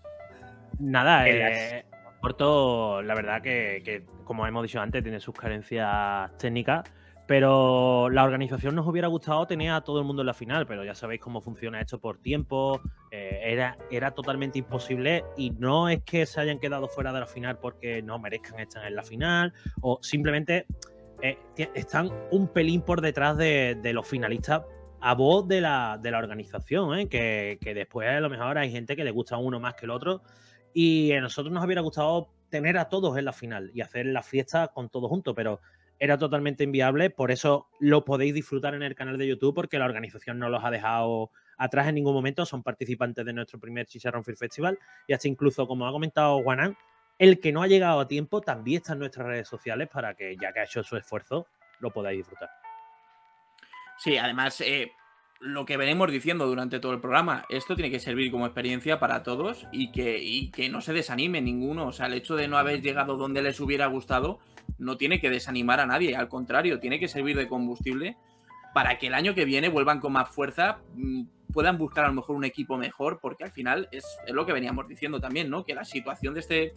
Nada, 0.79 1.27
eh, 1.27 1.85
corto, 2.21 3.01
la 3.01 3.13
verdad 3.13 3.41
que, 3.41 4.05
como 4.23 4.47
hemos 4.47 4.63
dicho 4.63 4.79
antes, 4.79 5.03
tiene 5.03 5.19
sus 5.19 5.35
carencias 5.35 6.35
técnicas, 6.37 6.89
pero 7.27 8.09
la 8.09 8.23
organización 8.23 8.75
nos 8.75 8.87
hubiera 8.87 9.07
gustado 9.07 9.45
tener 9.45 9.71
a 9.71 9.81
todo 9.81 9.99
el 9.99 10.05
mundo 10.05 10.21
en 10.21 10.27
la 10.27 10.33
final, 10.33 10.65
pero 10.65 10.85
ya 10.85 10.95
sabéis 10.95 11.21
cómo 11.21 11.41
funciona 11.41 11.81
esto 11.81 11.99
por 11.99 12.17
tiempo, 12.17 12.81
eh, 13.11 13.41
era, 13.43 13.77
era 13.91 14.11
totalmente 14.11 14.57
imposible 14.57 15.25
y 15.37 15.51
no 15.51 15.89
es 15.89 16.01
que 16.03 16.25
se 16.25 16.39
hayan 16.39 16.59
quedado 16.59 16.87
fuera 16.87 17.11
de 17.11 17.19
la 17.19 17.27
final 17.27 17.59
porque 17.59 18.01
no 18.01 18.17
merezcan 18.17 18.59
estar 18.61 18.85
en 18.85 18.95
la 18.95 19.03
final 19.03 19.53
o 19.81 19.99
simplemente 20.01 20.65
eh, 21.21 21.37
están 21.75 22.09
un 22.31 22.47
pelín 22.47 22.81
por 22.81 23.01
detrás 23.01 23.37
de, 23.37 23.77
los 23.93 24.07
finalistas 24.07 24.63
a 25.01 25.13
voz 25.13 25.47
de 25.47 25.61
la, 25.61 25.99
organización, 26.17 26.97
¿eh? 26.97 27.09
que, 27.09 27.59
que, 27.61 27.73
después 27.73 28.07
a 28.09 28.19
lo 28.21 28.29
mejor 28.29 28.57
hay 28.57 28.71
gente 28.71 28.95
que 28.95 29.03
le 29.03 29.11
gusta 29.11 29.37
uno 29.37 29.59
más 29.59 29.75
que 29.75 29.85
el 29.85 29.91
otro 29.91 30.23
y 30.73 31.11
a 31.13 31.21
nosotros 31.21 31.53
nos 31.53 31.63
hubiera 31.65 31.81
gustado 31.81 32.29
tener 32.49 32.77
a 32.77 32.89
todos 32.89 33.17
en 33.17 33.25
la 33.25 33.33
final 33.33 33.71
y 33.73 33.81
hacer 33.81 34.05
la 34.07 34.23
fiesta 34.23 34.69
con 34.69 34.89
todos 34.89 35.09
juntos, 35.09 35.33
pero 35.35 35.59
era 35.99 36.17
totalmente 36.17 36.63
inviable. 36.63 37.09
Por 37.09 37.31
eso 37.31 37.67
lo 37.79 38.05
podéis 38.05 38.33
disfrutar 38.33 38.73
en 38.73 38.83
el 38.83 38.95
canal 38.95 39.17
de 39.17 39.27
YouTube, 39.27 39.53
porque 39.53 39.77
la 39.77 39.85
organización 39.85 40.39
no 40.39 40.49
los 40.49 40.63
ha 40.63 40.71
dejado 40.71 41.31
atrás 41.57 41.87
en 41.87 41.95
ningún 41.95 42.13
momento. 42.13 42.45
Son 42.45 42.63
participantes 42.63 43.25
de 43.25 43.33
nuestro 43.33 43.59
primer 43.59 43.85
Chicharrón 43.85 44.23
Film 44.23 44.37
Festival. 44.37 44.79
Y 45.07 45.13
hasta 45.13 45.27
incluso, 45.27 45.67
como 45.67 45.85
ha 45.85 45.91
comentado 45.91 46.41
Juanán, 46.41 46.77
el 47.19 47.39
que 47.39 47.51
no 47.51 47.61
ha 47.61 47.67
llegado 47.67 47.99
a 47.99 48.07
tiempo 48.07 48.39
también 48.39 48.77
está 48.77 48.93
en 48.93 48.99
nuestras 48.99 49.27
redes 49.27 49.47
sociales 49.47 49.89
para 49.91 50.15
que, 50.15 50.37
ya 50.37 50.53
que 50.53 50.61
ha 50.61 50.63
hecho 50.63 50.83
su 50.83 50.95
esfuerzo, 50.95 51.47
lo 51.79 51.91
podáis 51.91 52.19
disfrutar. 52.19 52.49
Sí, 53.97 54.17
además, 54.17 54.61
eh, 54.61 54.93
lo 55.39 55.65
que 55.65 55.77
venimos 55.77 56.11
diciendo 56.11 56.47
durante 56.47 56.79
todo 56.79 56.91
el 56.91 56.99
programa, 56.99 57.45
esto 57.49 57.75
tiene 57.75 57.89
que 57.89 57.99
servir 57.99 58.29
como 58.31 58.45
experiencia 58.45 58.99
para 58.99 59.23
todos 59.23 59.67
y 59.71 59.91
que, 59.91 60.49
que 60.53 60.69
no 60.69 60.81
se 60.81 60.93
desanime 60.93 61.41
ninguno. 61.41 61.87
O 61.87 61.93
sea, 61.93 62.07
el 62.07 62.13
hecho 62.13 62.35
de 62.35 62.47
no 62.47 62.57
haber 62.57 62.81
llegado 62.81 63.15
donde 63.15 63.41
les 63.41 63.59
hubiera 63.59 63.87
gustado 63.87 64.39
no 64.77 64.97
tiene 64.97 65.19
que 65.19 65.29
desanimar 65.29 65.79
a 65.79 65.85
nadie, 65.85 66.15
al 66.15 66.27
contrario, 66.27 66.79
tiene 66.79 66.99
que 66.99 67.07
servir 67.07 67.37
de 67.37 67.47
combustible 67.47 68.17
para 68.73 68.97
que 68.97 69.07
el 69.07 69.13
año 69.13 69.33
que 69.33 69.45
viene 69.45 69.69
vuelvan 69.69 69.99
con 69.99 70.13
más 70.13 70.29
fuerza, 70.29 70.79
mm, 70.95 71.23
puedan 71.53 71.77
buscar 71.77 72.05
a 72.05 72.09
lo 72.09 72.13
mejor 72.13 72.35
un 72.35 72.45
equipo 72.45 72.77
mejor, 72.77 73.19
porque 73.21 73.43
al 73.43 73.51
final 73.51 73.87
es, 73.91 74.05
es 74.27 74.33
lo 74.33 74.45
que 74.45 74.53
veníamos 74.53 74.87
diciendo 74.87 75.19
también, 75.19 75.49
¿no? 75.49 75.63
Que 75.63 75.73
la 75.73 75.85
situación 75.85 76.33
de 76.33 76.41
este, 76.41 76.73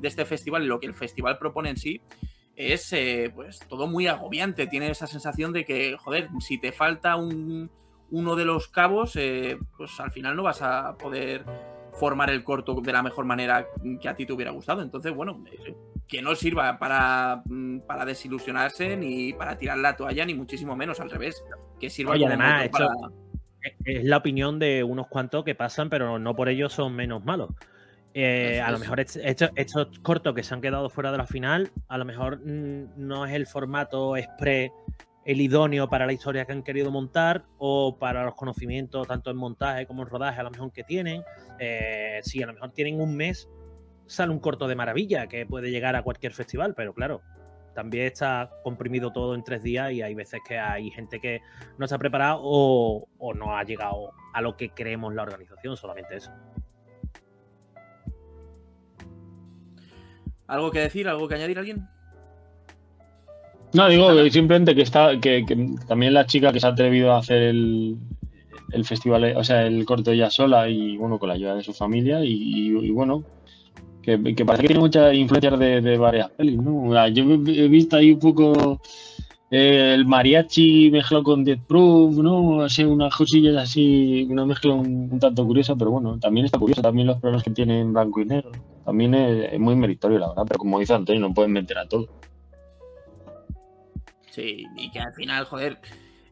de 0.00 0.08
este 0.08 0.24
festival 0.24 0.64
y 0.64 0.66
lo 0.66 0.80
que 0.80 0.86
el 0.86 0.94
festival 0.94 1.38
propone 1.38 1.70
en 1.70 1.76
sí 1.76 2.00
es 2.56 2.92
eh, 2.94 3.30
pues 3.34 3.60
todo 3.68 3.86
muy 3.86 4.06
agobiante. 4.06 4.66
Tiene 4.66 4.90
esa 4.90 5.06
sensación 5.06 5.52
de 5.52 5.64
que, 5.64 5.96
joder, 5.98 6.28
si 6.40 6.58
te 6.58 6.72
falta 6.72 7.16
un, 7.16 7.70
uno 8.10 8.36
de 8.36 8.44
los 8.44 8.68
cabos, 8.68 9.16
eh, 9.16 9.58
pues 9.76 9.98
al 10.00 10.10
final 10.10 10.36
no 10.36 10.42
vas 10.42 10.62
a 10.62 10.96
poder 10.96 11.44
formar 11.92 12.30
el 12.30 12.44
corto 12.44 12.74
de 12.80 12.92
la 12.92 13.02
mejor 13.02 13.24
manera 13.24 13.66
que 14.00 14.08
a 14.08 14.14
ti 14.14 14.26
te 14.26 14.32
hubiera 14.32 14.50
gustado. 14.50 14.82
Entonces, 14.82 15.14
bueno, 15.14 15.42
eh, 15.50 15.74
que 16.06 16.22
no 16.22 16.34
sirva 16.34 16.78
para, 16.78 17.42
mm, 17.46 17.80
para 17.80 18.04
desilusionarse 18.04 18.96
ni 18.96 19.32
para 19.32 19.56
tirar 19.56 19.78
la 19.78 19.96
toalla, 19.96 20.24
ni 20.24 20.34
muchísimo 20.34 20.76
menos, 20.76 21.00
al 21.00 21.10
revés. 21.10 21.42
Que 21.80 21.90
sirva 21.90 22.12
Oye, 22.12 22.26
además, 22.26 22.68
para... 22.68 22.88
es 23.84 24.04
la 24.04 24.18
opinión 24.18 24.58
de 24.58 24.84
unos 24.84 25.08
cuantos 25.08 25.44
que 25.44 25.54
pasan, 25.54 25.88
pero 25.88 26.18
no 26.18 26.36
por 26.36 26.48
ello 26.48 26.68
son 26.68 26.94
menos 26.94 27.24
malos. 27.24 27.50
Eh, 28.18 28.62
a 28.62 28.70
lo 28.70 28.78
mejor 28.78 28.98
estos, 28.98 29.50
estos, 29.56 29.98
cortos 29.98 30.34
que 30.34 30.42
se 30.42 30.54
han 30.54 30.62
quedado 30.62 30.88
fuera 30.88 31.12
de 31.12 31.18
la 31.18 31.26
final, 31.26 31.70
a 31.88 31.98
lo 31.98 32.06
mejor 32.06 32.40
mm, 32.42 32.92
no 32.96 33.26
es 33.26 33.34
el 33.34 33.46
formato 33.46 34.16
express 34.16 34.70
el 35.26 35.40
idóneo 35.40 35.88
para 35.88 36.06
la 36.06 36.12
historia 36.12 36.44
que 36.44 36.52
han 36.52 36.62
querido 36.62 36.92
montar 36.92 37.44
o 37.58 37.98
para 37.98 38.24
los 38.24 38.36
conocimientos 38.36 39.08
tanto 39.08 39.28
en 39.32 39.36
montaje 39.36 39.84
como 39.84 40.02
en 40.02 40.08
rodaje 40.08 40.40
a 40.40 40.44
lo 40.44 40.52
mejor 40.52 40.72
que 40.72 40.84
tienen. 40.84 41.24
Eh, 41.58 42.20
si 42.22 42.40
a 42.44 42.46
lo 42.46 42.52
mejor 42.54 42.70
tienen 42.70 43.00
un 43.00 43.16
mes, 43.16 43.48
sale 44.06 44.30
un 44.30 44.38
corto 44.38 44.68
de 44.68 44.76
maravilla 44.76 45.26
que 45.26 45.44
puede 45.44 45.72
llegar 45.72 45.96
a 45.96 46.02
cualquier 46.02 46.32
festival, 46.32 46.74
pero 46.76 46.94
claro, 46.94 47.22
también 47.74 48.06
está 48.06 48.52
comprimido 48.62 49.12
todo 49.12 49.34
en 49.34 49.42
tres 49.42 49.64
días 49.64 49.90
y 49.90 50.00
hay 50.00 50.14
veces 50.14 50.40
que 50.46 50.60
hay 50.60 50.92
gente 50.92 51.18
que 51.18 51.40
no 51.76 51.88
se 51.88 51.96
ha 51.96 51.98
preparado 51.98 52.38
o, 52.42 53.08
o 53.18 53.34
no 53.34 53.56
ha 53.56 53.64
llegado 53.64 54.12
a 54.32 54.40
lo 54.40 54.56
que 54.56 54.70
creemos 54.70 55.12
la 55.12 55.24
organización, 55.24 55.76
solamente 55.76 56.18
eso. 56.18 56.30
¿Algo 60.46 60.70
que 60.70 60.78
decir? 60.78 61.08
¿Algo 61.08 61.26
que 61.26 61.34
añadir 61.34 61.58
alguien? 61.58 61.95
No, 63.72 63.88
digo 63.88 64.14
que 64.14 64.30
simplemente 64.30 64.74
que 64.74 64.82
está, 64.82 65.18
que, 65.20 65.44
que, 65.44 65.74
también 65.86 66.14
la 66.14 66.26
chica 66.26 66.52
que 66.52 66.60
se 66.60 66.66
ha 66.66 66.70
atrevido 66.70 67.12
a 67.12 67.18
hacer 67.18 67.42
el, 67.42 67.96
el 68.72 68.84
festival, 68.84 69.36
o 69.36 69.44
sea, 69.44 69.66
el 69.66 69.84
corto 69.84 70.12
ella 70.12 70.30
sola 70.30 70.68
y 70.68 70.96
bueno, 70.96 71.18
con 71.18 71.28
la 71.28 71.34
ayuda 71.34 71.54
de 71.54 71.62
su 71.62 71.72
familia 71.72 72.24
y, 72.24 72.32
y, 72.32 72.68
y 72.68 72.90
bueno, 72.90 73.24
que, 74.02 74.34
que, 74.34 74.44
parece 74.44 74.62
que 74.62 74.68
tiene 74.68 74.80
mucha 74.80 75.12
influencia 75.12 75.50
de, 75.50 75.80
de 75.80 75.98
varias 75.98 76.30
pelis, 76.30 76.60
¿no? 76.60 77.08
Yo 77.08 77.24
he 77.24 77.68
visto 77.68 77.96
ahí 77.96 78.12
un 78.12 78.20
poco 78.20 78.80
eh, 79.50 79.94
el 79.94 80.06
mariachi 80.06 80.90
mezclado 80.90 81.24
con 81.24 81.44
Death 81.44 81.66
Proof, 81.66 82.16
¿no? 82.16 82.62
Así 82.62 82.84
unas 82.84 83.14
cosillas 83.14 83.56
así, 83.56 84.26
una 84.30 84.46
mezcla 84.46 84.74
un, 84.74 85.08
un, 85.10 85.18
tanto 85.18 85.44
curiosa, 85.44 85.74
pero 85.76 85.90
bueno, 85.90 86.18
también 86.18 86.46
está 86.46 86.58
curioso, 86.58 86.82
también 86.82 87.06
los 87.08 87.18
problemas 87.18 87.44
que 87.44 87.50
tienen 87.50 87.92
blanco 87.92 88.20
y 88.20 88.26
negro, 88.26 88.52
también 88.84 89.14
es, 89.14 89.52
es 89.52 89.60
muy 89.60 89.76
meritorio, 89.76 90.18
la 90.18 90.28
verdad, 90.28 90.44
pero 90.48 90.58
como 90.58 90.78
dice 90.78 90.94
Antonio, 90.94 91.20
no 91.20 91.34
pueden 91.34 91.52
meter 91.52 91.78
a 91.78 91.86
todo. 91.86 92.08
Y 94.42 94.90
que 94.90 95.00
al 95.00 95.14
final, 95.14 95.44
joder, 95.44 95.80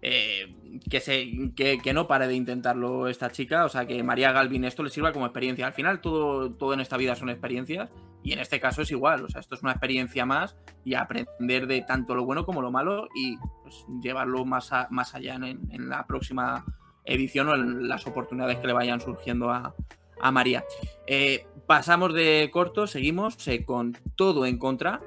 eh, 0.07 0.55
que, 0.91 1.01
se, 1.01 1.53
que, 1.57 1.93
no 1.95 2.07
pare 2.07 2.27
de 2.29 2.35
intentarlo 2.35 3.09
esta 3.09 3.31
chica, 3.31 3.65
o 3.65 3.71
sea, 3.71 3.87
que 3.87 4.03
María 4.03 4.33
Galvin 4.33 4.65
esto 4.65 4.83
le 4.83 4.91
sirva 4.91 5.13
como 5.13 5.25
experiencia. 5.25 5.67
Al 5.67 5.73
final 5.73 6.03
todo, 6.03 6.53
todo 6.53 6.75
en 6.75 6.81
esta 6.81 6.99
vida 6.99 7.17
son 7.17 7.31
experiencias 7.31 7.89
y 8.23 8.33
en 8.33 8.39
este 8.39 8.61
caso 8.61 8.83
es 8.83 8.91
igual, 8.91 9.25
o 9.25 9.29
sea, 9.29 9.41
esto 9.41 9.55
es 9.55 9.63
una 9.63 9.73
experiencia 9.73 10.27
más 10.27 10.57
y 10.85 10.95
aprender 10.95 11.67
de 11.67 11.81
tanto 11.83 12.15
lo 12.15 12.27
bueno 12.27 12.45
como 12.45 12.61
lo 12.61 12.71
malo 12.71 13.09
y 13.15 13.39
pues, 13.63 13.87
llevarlo 14.03 14.45
más, 14.45 14.71
más 14.91 15.15
allá 15.15 15.37
en, 15.37 15.89
la 15.89 16.07
próxima 16.07 16.67
edición 17.05 17.49
o 17.49 17.55
en 17.55 17.89
las 17.89 18.07
oportunidades 18.07 18.59
que 18.59 18.67
le 18.67 18.73
vayan 18.75 19.01
surgiendo 19.01 19.51
a, 19.51 19.75
a 20.21 20.31
María. 20.31 20.65
Eh, 21.07 21.47
pasamos 21.67 22.13
de 22.13 22.51
corto, 22.53 22.87
seguimos 22.87 23.49
eh, 23.49 23.65
con 23.65 23.97
todo 24.17 24.45
en 24.45 24.59
contra. 24.59 25.01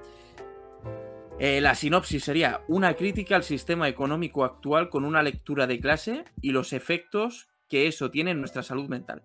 Eh, 1.40 1.62
la 1.62 1.76
sinopsis 1.76 2.24
sería 2.24 2.62
una 2.68 2.96
crítica 2.96 3.36
al 3.36 3.44
sistema 3.44 3.88
económico 3.88 4.44
actual 4.44 4.90
con 4.90 5.06
una 5.06 5.22
lectura 5.22 5.68
de 5.68 5.80
clase 5.80 6.24
y 6.42 6.50
los 6.50 6.74
efectos 6.74 7.48
que 7.70 7.86
eso 7.86 8.10
tiene 8.10 8.32
en 8.32 8.40
nuestra 8.40 8.64
salud 8.64 8.90
mental. 8.90 9.22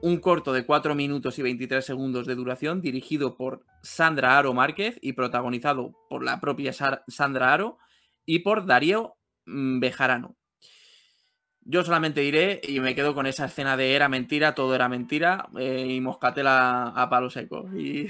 Un 0.00 0.18
corto 0.18 0.52
de 0.52 0.66
4 0.66 0.96
minutos 0.96 1.38
y 1.38 1.42
23 1.42 1.84
segundos 1.84 2.26
de 2.26 2.34
duración 2.34 2.80
dirigido 2.80 3.36
por 3.36 3.64
Sandra 3.84 4.36
Aro 4.36 4.54
Márquez 4.54 4.98
y 5.00 5.12
protagonizado 5.12 5.94
por 6.10 6.24
la 6.24 6.40
propia 6.40 6.72
Sandra 6.72 7.52
Aro 7.52 7.78
y 8.26 8.40
por 8.40 8.66
Darío 8.66 9.14
mm, 9.46 9.78
Bejarano. 9.78 10.36
Yo 11.60 11.84
solamente 11.84 12.22
diré 12.22 12.60
y 12.60 12.80
me 12.80 12.96
quedo 12.96 13.14
con 13.14 13.26
esa 13.26 13.44
escena 13.44 13.76
de 13.76 13.94
era 13.94 14.08
mentira, 14.08 14.56
todo 14.56 14.74
era 14.74 14.88
mentira 14.88 15.48
eh, 15.56 15.86
y 15.90 16.00
moscatela 16.00 16.88
a 16.88 17.08
palo 17.08 17.30
seco. 17.30 17.68
Y, 17.72 18.08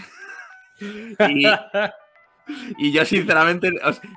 y, 1.29 1.45
y 2.79 2.93
yo, 2.93 3.05
sinceramente, 3.05 3.71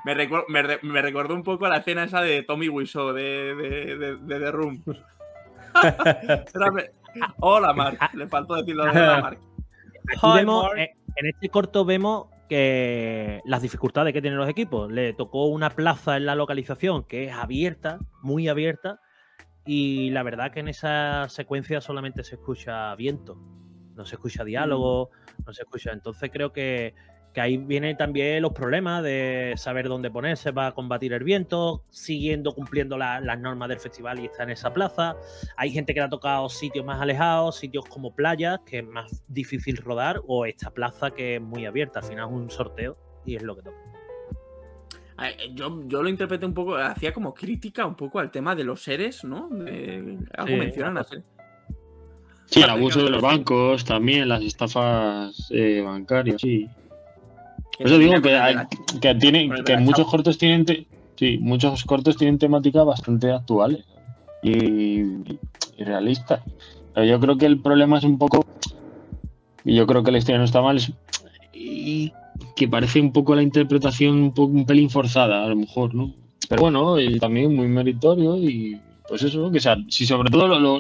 me, 0.06 0.14
recuerdo, 0.14 0.46
me, 0.50 0.64
me, 0.82 1.02
recordó 1.02 1.34
un 1.34 1.44
poco 1.44 1.66
a 1.66 1.70
la 1.70 1.78
escena 1.78 2.04
esa 2.04 2.22
de 2.22 2.44
Tommy 2.44 2.70
Wiseau 2.70 3.14
de, 3.14 3.56
de, 3.56 3.98
de, 3.98 4.16
de 4.18 4.40
The 4.40 4.52
Room. 4.52 4.84
Hola, 7.40 7.74
Mark. 7.74 8.00
Le 8.14 8.28
faltó 8.28 8.56
decirlo 8.56 8.86
de 8.86 8.90
hola, 8.92 9.22
Mark. 9.22 9.40
Vemos, 10.36 10.72
eh, 10.78 10.96
en 11.16 11.26
este 11.28 11.50
corto 11.50 11.86
vemos 11.86 12.28
que 12.50 13.42
las 13.46 13.62
dificultades 13.62 14.14
que 14.14 14.22
tienen 14.22 14.38
los 14.38 14.50
equipos. 14.50 14.92
Le 14.92 15.14
tocó 15.14 15.46
una 15.46 15.70
plaza 15.70 16.18
en 16.18 16.26
la 16.26 16.36
localización 16.36 17.04
que 17.04 17.26
es 17.26 17.34
abierta, 17.34 18.00
muy 18.22 18.48
abierta, 18.48 19.00
y 19.66 20.12
la 20.12 20.24
verdad 20.24 20.52
que 20.52 20.60
en 20.60 20.68
esa 20.68 21.28
secuencia 21.30 21.82
solamente 21.82 22.24
se 22.24 22.36
escucha 22.36 22.94
viento, 22.96 23.36
no 23.96 24.06
se 24.06 24.16
escucha 24.16 24.44
diálogo, 24.44 25.10
no 25.46 25.54
se 25.54 25.64
escucha. 25.64 25.92
Entonces 25.92 26.30
creo 26.32 26.54
que 26.54 26.94
que 27.36 27.42
ahí 27.42 27.58
vienen 27.58 27.98
también 27.98 28.42
los 28.42 28.54
problemas 28.54 29.04
de 29.04 29.56
saber 29.58 29.90
dónde 29.90 30.10
ponerse 30.10 30.54
para 30.54 30.72
combatir 30.72 31.12
el 31.12 31.26
viento, 31.26 31.84
siguiendo 31.90 32.56
cumpliendo 32.56 32.98
la, 32.98 33.20
las 33.20 33.38
normas 33.38 33.68
del 33.68 33.78
festival 33.82 34.22
y 34.22 34.28
está 34.28 34.44
en 34.44 34.52
esa 34.52 34.74
plaza. 34.74 35.18
Hay 35.58 35.70
gente 35.72 35.94
que 35.94 36.00
le 36.00 36.06
ha 36.06 36.10
tocado 36.10 36.48
sitios 36.48 36.86
más 36.86 37.02
alejados, 37.02 37.58
sitios 37.58 37.84
como 37.90 38.16
playas, 38.16 38.62
que 38.66 38.80
es 38.80 38.86
más 38.86 39.22
difícil 39.28 39.76
rodar, 39.76 40.22
o 40.28 40.46
esta 40.46 40.72
plaza 40.72 41.12
que 41.12 41.36
es 41.36 41.42
muy 41.42 41.66
abierta. 41.66 42.00
Al 42.00 42.06
final 42.06 42.30
es 42.30 42.34
un 42.34 42.50
sorteo 42.50 42.96
y 43.26 43.36
es 43.36 43.44
lo 43.44 43.58
que 43.58 43.64
toca. 43.64 43.78
Yo, 45.54 45.84
yo 45.88 46.04
lo 46.04 46.08
interpreté 46.08 46.46
un 46.46 46.54
poco, 46.54 46.78
hacía 46.78 47.12
como 47.12 47.34
crítica 47.34 47.86
un 47.86 47.96
poco 47.96 48.20
al 48.20 48.32
tema 48.32 48.56
de 48.56 48.64
los 48.64 48.82
seres, 48.82 49.26
¿no? 49.26 49.50
De, 49.50 50.20
algo 50.38 50.54
sí, 50.54 50.56
mencionan 50.56 51.00
así. 51.00 51.18
Sí, 52.46 52.62
el 52.62 52.70
abuso 52.70 53.04
de 53.04 53.10
los 53.10 53.22
bancos, 53.22 53.84
también 53.84 54.30
las 54.30 54.42
estafas 54.42 55.50
eh, 55.52 55.82
bancarias, 55.82 56.40
sí. 56.40 56.70
Eso 57.80 57.98
digo 57.98 58.22
que, 58.22 58.36
hay, 58.36 58.56
que, 59.02 59.16
tiene, 59.16 59.50
que 59.66 59.78
muchos 59.78 60.08
cortos 60.08 60.38
tienen 60.38 60.66
sí, 61.16 61.38
muchos 61.40 61.84
cortos 61.84 62.16
tienen 62.16 62.38
temáticas 62.38 62.86
bastante 62.86 63.32
actuales 63.32 63.86
y, 64.42 65.02
y, 65.02 65.40
realistas. 65.80 66.42
Pero 66.94 67.06
yo 67.06 67.20
creo 67.20 67.38
que 67.38 67.46
el 67.46 67.60
problema 67.60 67.98
es 67.98 68.06
un 68.06 68.18
poco, 68.18 68.46
y 69.66 69.76
yo 69.76 69.86
creo 69.86 70.04
que 70.04 70.12
la 70.12 70.20
historia 70.20 70.38
no 70.38 70.46
está 70.46 70.62
mal, 70.62 70.78
es 70.78 70.94
y 71.66 72.14
que 72.56 72.68
parece 72.68 73.00
un 73.00 73.12
poco 73.12 73.36
la 73.36 73.42
interpretación 73.42 74.16
un, 74.16 74.34
poco, 74.34 74.52
un 74.54 74.66
pelín 74.66 74.90
forzada, 74.90 75.44
a 75.44 75.48
lo 75.48 75.56
mejor, 75.56 75.96
¿no? 75.96 76.14
Pero 76.48 76.62
bueno, 76.62 77.00
y 77.00 77.18
también 77.20 77.56
muy 77.56 77.68
meritorio 77.68 78.38
y 78.38 78.80
pues 79.08 79.24
eso, 79.24 79.52
que 79.52 79.60
sea, 79.60 79.78
si 79.90 80.06
sobre 80.06 80.30
todo 80.30 80.48
lo, 80.48 80.60
lo, 80.60 80.80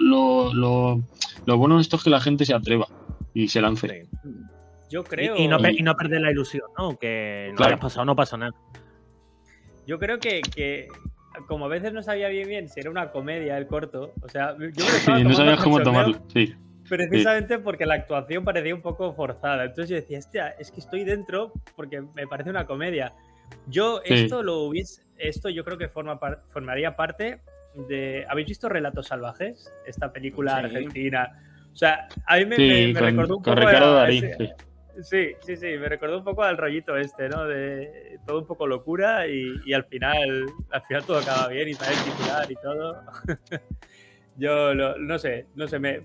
lo, 0.53 1.01
lo, 1.45 1.57
bueno 1.57 1.75
de 1.75 1.81
esto 1.81 1.95
es 1.95 2.03
que 2.03 2.09
la 2.09 2.19
gente 2.19 2.45
se 2.45 2.53
atreva 2.53 2.87
y 3.33 3.47
se 3.47 3.61
lance. 3.61 4.07
Yo 4.89 5.03
creo. 5.03 5.35
Y, 5.37 5.43
y, 5.43 5.47
no, 5.47 5.57
y, 5.69 5.81
no, 5.81 5.95
perder 5.95 6.21
la 6.21 6.31
ilusión, 6.31 6.67
¿no? 6.77 6.97
Que 6.97 7.47
no 7.51 7.55
claro. 7.55 7.73
haya 7.73 7.81
pasado, 7.81 8.05
no 8.05 8.15
pasa 8.15 8.37
nada. 8.37 8.53
Yo 9.87 9.99
creo 9.99 10.19
que, 10.19 10.41
que, 10.41 10.87
como 11.47 11.65
a 11.65 11.67
veces 11.67 11.93
no 11.93 12.01
sabía 12.01 12.29
bien 12.29 12.47
bien 12.47 12.69
si 12.69 12.79
era 12.79 12.89
una 12.89 13.11
comedia 13.11 13.57
el 13.57 13.67
corto, 13.67 14.13
o 14.21 14.29
sea, 14.29 14.55
yo 14.57 14.85
sí, 15.05 15.23
no 15.23 15.33
sabías 15.33 15.63
cómo 15.63 15.81
tomarlo, 15.81 16.19
sí. 16.33 16.55
Precisamente 16.87 17.55
sí. 17.55 17.61
porque 17.63 17.85
la 17.85 17.95
actuación 17.95 18.43
parecía 18.43 18.75
un 18.75 18.81
poco 18.81 19.13
forzada. 19.13 19.65
Entonces 19.65 19.89
yo 19.89 19.95
decía, 19.95 20.19
hostia, 20.19 20.49
es 20.59 20.71
que 20.71 20.79
estoy 20.79 21.03
dentro 21.03 21.51
porque 21.75 22.01
me 22.01 22.27
parece 22.27 22.51
una 22.51 22.67
comedia. 22.67 23.13
Yo 23.67 24.01
esto 24.03 24.43
lo 24.43 24.63
hubiese, 24.63 25.03
esto 25.17 25.49
yo 25.49 25.63
creo 25.63 25.77
que 25.77 25.87
forma 25.87 26.19
par, 26.19 26.43
formaría 26.49 26.95
parte 26.95 27.41
de. 27.89 28.25
¿Habéis 28.29 28.47
visto 28.47 28.69
Relatos 28.69 29.07
Salvajes? 29.07 29.73
Esta 29.85 30.13
película 30.13 30.59
sí. 30.59 30.65
argentina. 30.65 31.41
O 31.73 31.75
sea, 31.75 32.07
a 32.25 32.37
mí 32.37 32.45
me, 32.45 32.57
me, 32.57 32.87
me 32.87 32.93
con, 32.93 33.03
recordó 33.03 33.37
un 33.37 33.43
con 33.43 33.55
poco. 33.55 33.67
Ricardo 33.67 33.95
Darín, 33.95 34.25
ese, 34.25 34.55
Sí, 35.01 35.33
sí, 35.41 35.57
sí, 35.57 35.77
me 35.77 35.89
recordó 35.89 36.17
un 36.17 36.23
poco 36.23 36.43
al 36.43 36.57
rollito 36.57 36.95
este, 36.95 37.27
¿no? 37.27 37.45
De 37.45 38.19
todo 38.25 38.39
un 38.39 38.47
poco 38.47 38.65
locura 38.65 39.27
y, 39.27 39.59
y 39.65 39.73
al 39.73 39.85
final 39.85 40.45
al 40.71 40.81
final 40.83 41.03
todo 41.05 41.17
acaba 41.17 41.47
bien 41.49 41.67
y 41.67 41.73
sale 41.73 41.95
titular 42.03 42.51
y 42.51 42.55
todo. 42.55 43.03
Yo 44.37 44.73
lo, 44.73 44.97
no 44.97 45.17
sé, 45.19 45.47
no 45.55 45.67
sé, 45.67 45.79
me, 45.79 46.01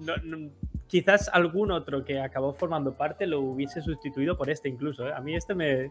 no, 0.00 0.16
no, 0.24 0.50
quizás 0.86 1.28
algún 1.32 1.70
otro 1.70 2.04
que 2.04 2.20
acabó 2.20 2.54
formando 2.54 2.94
parte 2.94 3.26
lo 3.26 3.40
hubiese 3.40 3.80
sustituido 3.82 4.36
por 4.36 4.50
este 4.50 4.68
incluso. 4.68 5.08
¿eh? 5.08 5.12
A 5.12 5.20
mí 5.20 5.34
este 5.36 5.54
me, 5.54 5.90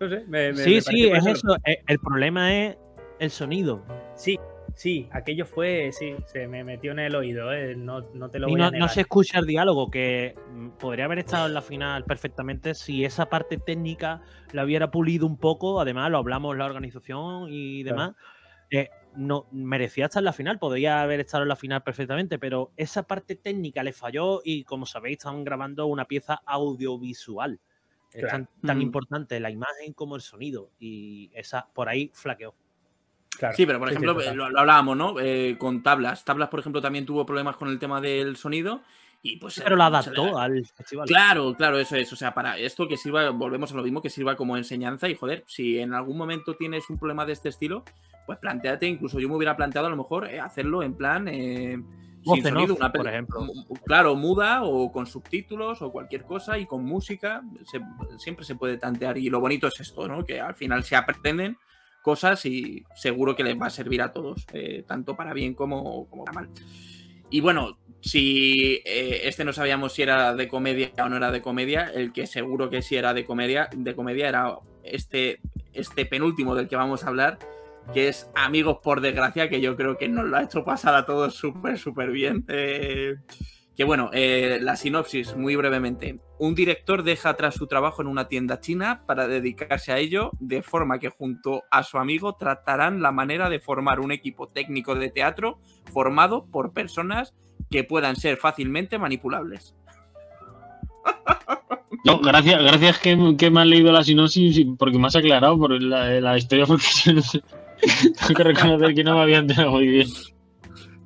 no 0.00 0.08
sé, 0.08 0.24
me, 0.26 0.54
sí, 0.54 0.74
me 0.74 0.80
sí, 0.80 1.06
es 1.08 1.26
eso. 1.26 1.56
El 1.64 1.98
problema 1.98 2.54
es 2.54 2.76
el 3.18 3.30
sonido. 3.30 3.84
Sí, 4.14 4.38
Sí, 4.74 5.08
aquello 5.12 5.46
fue, 5.46 5.92
sí, 5.92 6.14
se 6.26 6.48
me 6.48 6.64
metió 6.64 6.92
en 6.92 6.98
el 7.00 7.14
oído, 7.14 7.52
¿eh? 7.52 7.74
no, 7.76 8.00
no 8.14 8.30
te 8.30 8.38
lo 8.38 8.48
Y 8.48 8.56
voy 8.56 8.62
no, 8.62 8.70
a 8.72 8.72
no 8.72 8.88
se 8.88 9.02
escucha 9.02 9.38
el 9.38 9.46
diálogo, 9.46 9.88
que 9.90 10.34
mm, 10.50 10.70
podría 10.70 11.04
haber 11.04 11.18
estado 11.20 11.46
en 11.46 11.54
la 11.54 11.62
final 11.62 12.04
perfectamente 12.06 12.74
si 12.74 13.04
esa 13.04 13.26
parte 13.28 13.56
técnica 13.58 14.20
la 14.50 14.64
hubiera 14.64 14.90
pulido 14.90 15.26
un 15.26 15.38
poco. 15.38 15.80
Además, 15.80 16.10
lo 16.10 16.18
hablamos 16.18 16.56
la 16.56 16.66
organización 16.66 17.46
y 17.50 17.82
Claro. 17.86 18.06
demás. 18.06 18.14
eh, 18.70 18.90
no 19.16 19.48
merecía 19.52 20.06
estar 20.06 20.20
en 20.22 20.26
la 20.26 20.32
final, 20.34 20.58
podría 20.58 21.02
haber 21.02 21.20
estado 21.20 21.44
en 21.44 21.50
la 21.50 21.56
final 21.56 21.82
perfectamente, 21.84 22.38
pero 22.38 22.72
esa 22.76 23.04
parte 23.04 23.36
técnica 23.36 23.82
le 23.84 23.92
falló 23.94 24.42
y 24.44 24.64
como 24.64 24.86
sabéis, 24.86 25.18
estaban 25.18 25.44
grabando 25.44 25.86
una 25.86 26.06
pieza 26.06 26.42
audiovisual. 26.46 27.60
Es 28.12 28.26
tan 28.28 28.48
Mm. 28.62 28.82
importante 28.82 29.40
la 29.40 29.50
imagen 29.50 29.92
como 29.94 30.16
el 30.16 30.22
sonido 30.22 30.72
y 30.78 31.30
esa 31.34 31.72
por 31.74 31.88
ahí 31.90 32.10
flaqueó. 32.14 32.56
Claro. 33.38 33.56
Sí, 33.56 33.66
pero 33.66 33.78
por 33.78 33.88
Sí, 33.88 33.96
sí, 33.96 34.04
ejemplo, 34.04 34.34
lo, 34.34 34.50
lo 34.50 34.60
hablábamos, 34.60 34.96
¿no? 34.96 35.14
Eh, 35.20 35.56
con 35.58 35.82
Tablas. 35.82 36.24
Tablas, 36.24 36.48
por 36.48 36.60
ejemplo, 36.60 36.80
también 36.80 37.06
tuvo 37.06 37.24
problemas 37.26 37.56
con 37.56 37.68
el 37.68 37.78
tema 37.78 38.00
del 38.00 38.36
sonido 38.36 38.82
y 39.22 39.36
pues... 39.38 39.60
Pero 39.62 39.76
la 39.76 39.86
adaptó 39.86 40.38
al 40.38 40.64
festival. 40.66 41.06
Claro, 41.08 41.54
claro, 41.54 41.78
eso 41.78 41.96
es. 41.96 42.12
O 42.12 42.16
sea, 42.16 42.34
para 42.34 42.58
esto 42.58 42.86
que 42.86 42.96
sirva, 42.96 43.30
volvemos 43.30 43.72
a 43.72 43.76
lo 43.76 43.82
mismo, 43.82 44.02
que 44.02 44.10
sirva 44.10 44.36
como 44.36 44.56
enseñanza 44.56 45.08
y 45.08 45.14
joder, 45.16 45.44
si 45.46 45.78
en 45.78 45.94
algún 45.94 46.18
momento 46.18 46.54
tienes 46.56 46.88
un 46.90 46.98
problema 46.98 47.24
de 47.24 47.32
este 47.32 47.48
estilo, 47.48 47.84
pues 48.26 48.38
planteate, 48.38 48.86
incluso 48.86 49.18
yo 49.18 49.28
me 49.28 49.36
hubiera 49.36 49.56
planteado 49.56 49.86
a 49.86 49.90
lo 49.90 49.96
mejor 49.96 50.28
eh, 50.28 50.38
hacerlo 50.38 50.82
en 50.82 50.94
plan 50.94 51.26
eh, 51.28 51.80
sin 52.24 52.36
en 52.46 52.52
sonido, 52.52 52.74
off, 52.74 52.80
una 52.80 52.92
por 52.92 53.08
ejemplo. 53.08 53.46
Claro, 53.84 54.14
muda 54.14 54.62
o 54.62 54.92
con 54.92 55.06
subtítulos 55.06 55.82
o 55.82 55.90
cualquier 55.90 56.22
cosa 56.24 56.58
y 56.58 56.66
con 56.66 56.84
música, 56.84 57.42
se- 57.64 57.80
siempre 58.18 58.44
se 58.44 58.54
puede 58.56 58.76
tantear. 58.76 59.18
Y 59.18 59.30
lo 59.30 59.40
bonito 59.40 59.66
es 59.66 59.80
esto, 59.80 60.06
¿no? 60.06 60.24
Que 60.24 60.40
al 60.40 60.54
final 60.54 60.84
se 60.84 60.94
aprenden 60.96 61.56
cosas 62.02 62.44
y 62.44 62.84
seguro 62.94 63.34
que 63.34 63.44
les 63.44 63.58
va 63.58 63.66
a 63.66 63.70
servir 63.70 64.02
a 64.02 64.12
todos, 64.12 64.46
eh, 64.52 64.84
tanto 64.86 65.16
para 65.16 65.32
bien 65.32 65.54
como, 65.54 66.06
como 66.10 66.24
para 66.24 66.42
mal. 66.42 66.50
Y 67.30 67.40
bueno, 67.40 67.78
si 68.02 68.82
eh, 68.84 69.22
este 69.24 69.44
no 69.44 69.52
sabíamos 69.52 69.94
si 69.94 70.02
era 70.02 70.34
de 70.34 70.48
comedia 70.48 70.90
o 70.98 71.08
no 71.08 71.16
era 71.16 71.30
de 71.30 71.40
comedia, 71.40 71.90
el 71.94 72.12
que 72.12 72.26
seguro 72.26 72.68
que 72.68 72.82
sí 72.82 72.96
era 72.96 73.14
de 73.14 73.24
comedia, 73.24 73.70
de 73.74 73.94
comedia 73.94 74.28
era 74.28 74.58
este, 74.82 75.40
este 75.72 76.04
penúltimo 76.04 76.54
del 76.54 76.68
que 76.68 76.76
vamos 76.76 77.04
a 77.04 77.08
hablar, 77.08 77.38
que 77.94 78.08
es 78.08 78.28
Amigos 78.34 78.78
por 78.82 79.00
desgracia, 79.00 79.48
que 79.48 79.60
yo 79.60 79.76
creo 79.76 79.96
que 79.96 80.08
nos 80.08 80.26
lo 80.26 80.36
ha 80.36 80.42
hecho 80.42 80.64
pasar 80.64 80.94
a 80.94 81.06
todos 81.06 81.34
súper, 81.34 81.78
súper 81.78 82.10
bien. 82.10 82.44
Eh, 82.48 83.14
que 83.76 83.84
bueno, 83.84 84.10
eh, 84.12 84.58
la 84.60 84.76
sinopsis, 84.76 85.34
muy 85.36 85.56
brevemente. 85.56 86.20
Un 86.38 86.54
director 86.54 87.02
deja 87.04 87.30
atrás 87.30 87.54
su 87.54 87.66
trabajo 87.66 88.02
en 88.02 88.08
una 88.08 88.28
tienda 88.28 88.60
china 88.60 89.02
para 89.06 89.26
dedicarse 89.28 89.92
a 89.92 89.98
ello, 89.98 90.30
de 90.40 90.62
forma 90.62 90.98
que 90.98 91.08
junto 91.08 91.62
a 91.70 91.82
su 91.82 91.98
amigo 91.98 92.34
tratarán 92.34 93.00
la 93.00 93.12
manera 93.12 93.48
de 93.48 93.60
formar 93.60 94.00
un 94.00 94.12
equipo 94.12 94.46
técnico 94.48 94.94
de 94.94 95.08
teatro 95.10 95.58
formado 95.92 96.44
por 96.46 96.72
personas 96.72 97.34
que 97.70 97.84
puedan 97.84 98.16
ser 98.16 98.36
fácilmente 98.36 98.98
manipulables. 98.98 99.74
No, 102.04 102.18
gracias, 102.18 102.60
gracias 102.60 102.98
que, 102.98 103.36
que 103.38 103.48
me 103.50 103.60
has 103.60 103.66
leído 103.66 103.92
la 103.92 104.02
sinopsis 104.02 104.66
porque 104.76 104.98
me 104.98 105.06
has 105.06 105.14
aclarado 105.14 105.56
por 105.56 105.80
la, 105.80 106.08
la 106.20 106.36
historia 106.36 106.66
porque. 106.66 106.84
Tengo 107.14 108.34
que 108.36 108.42
reconocer 108.42 108.94
que 108.94 109.04
no 109.04 109.14
me 109.14 109.20
había 109.22 109.38
enterado 109.38 109.70
muy 109.70 109.86
bien. 109.86 110.08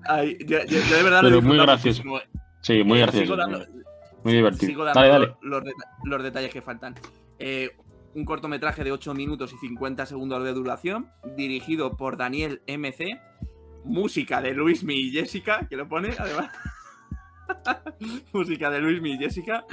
Ay, 0.09 0.39
yo, 0.47 0.59
yo- 0.65 0.81
yo 0.89 0.97
de 0.97 1.03
verdad 1.03 1.21
Pero 1.23 1.43
muy 1.43 1.59
gracioso. 1.59 2.03
muchísimo. 2.05 2.36
Sí, 2.67 2.83
muy 2.83 2.99
Eh, 2.99 3.03
gracioso. 3.03 3.37
dando- 3.37 3.65
Muy 4.25 4.33
divertido. 4.33 4.67
Sigo 4.71 4.85
dando 4.85 5.01
Dale, 5.01 5.37
dale. 5.41 5.73
Los 6.05 6.23
detalles 6.25 6.53
que 6.53 6.61
faltan. 6.61 6.97
Eh, 7.39 7.71
un 8.15 8.25
cortometraje 8.25 8.83
de 8.83 8.91
8 8.91 9.15
minutos 9.15 9.53
y 9.53 9.57
50 9.59 10.05
segundos 10.05 10.43
de 10.43 10.53
duración, 10.53 11.09
dirigido 11.37 11.97
por 11.97 12.17
Daniel 12.17 12.61
MC. 12.67 13.21
Música 13.85 14.41
de 14.43 14.53
Luismi 14.53 14.95
y 14.97 15.11
Jessica, 15.13 15.69
que 15.71 15.77
lo 15.77 15.87
pone 15.89 16.11
además. 16.19 16.51
Música 18.33 18.69
de 18.71 18.81
Luismi 18.81 19.13
y 19.13 19.19
Jessica. 19.19 19.65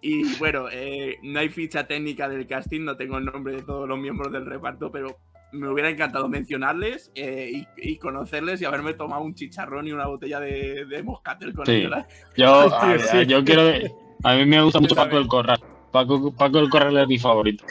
Y 0.00 0.36
bueno, 0.38 0.68
eh, 0.72 1.18
no 1.22 1.38
hay 1.40 1.50
ficha 1.50 1.86
técnica 1.86 2.28
del 2.30 2.46
casting, 2.46 2.80
no 2.84 2.96
tengo 2.96 3.18
el 3.18 3.26
nombre 3.26 3.56
de 3.56 3.62
todos 3.62 3.86
los 3.86 3.98
miembros 3.98 4.32
del 4.32 4.46
reparto, 4.46 4.90
pero 4.90 5.18
me 5.52 5.68
hubiera 5.68 5.90
encantado 5.90 6.28
mencionarles 6.28 7.12
eh, 7.14 7.50
y, 7.76 7.90
y 7.92 7.98
conocerles 7.98 8.60
y 8.62 8.64
haberme 8.64 8.94
tomado 8.94 9.22
un 9.22 9.34
chicharrón 9.34 9.86
y 9.86 9.92
una 9.92 10.06
botella 10.06 10.40
de, 10.40 10.86
de 10.86 11.02
moscatel 11.02 11.52
con 11.54 11.66
Sí. 11.66 11.72
ellos. 11.72 11.92
¿eh? 11.98 12.06
Yo, 12.36 12.74
a, 12.74 12.98
Sí, 12.98 13.04
sí. 13.10 13.26
yo 13.26 13.44
quiero. 13.44 13.62
A 14.24 14.34
mí 14.34 14.46
me 14.46 14.62
gusta 14.62 14.80
mucho 14.80 14.94
Paco 14.94 15.18
el 15.18 15.26
Corral. 15.26 15.58
Paco, 15.90 16.32
Paco 16.34 16.58
el 16.58 16.70
Corral 16.70 16.96
es 16.96 17.08
mi 17.08 17.18
favorito. 17.18 17.64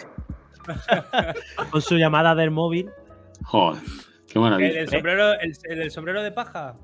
Con 1.72 1.82
su 1.82 1.95
llamada 1.98 2.36
del 2.36 2.52
móvil. 2.52 2.90
Joder, 3.44 3.82
qué 4.28 4.34
¿El, 4.36 4.41
maravilla. 4.41 4.80
el 4.82 4.90
sombrero, 4.90 5.34
el, 5.40 5.53
el 5.64 5.80
del 5.80 5.91
sombrero 5.91 6.22
de 6.22 6.32
paja? 6.32 6.76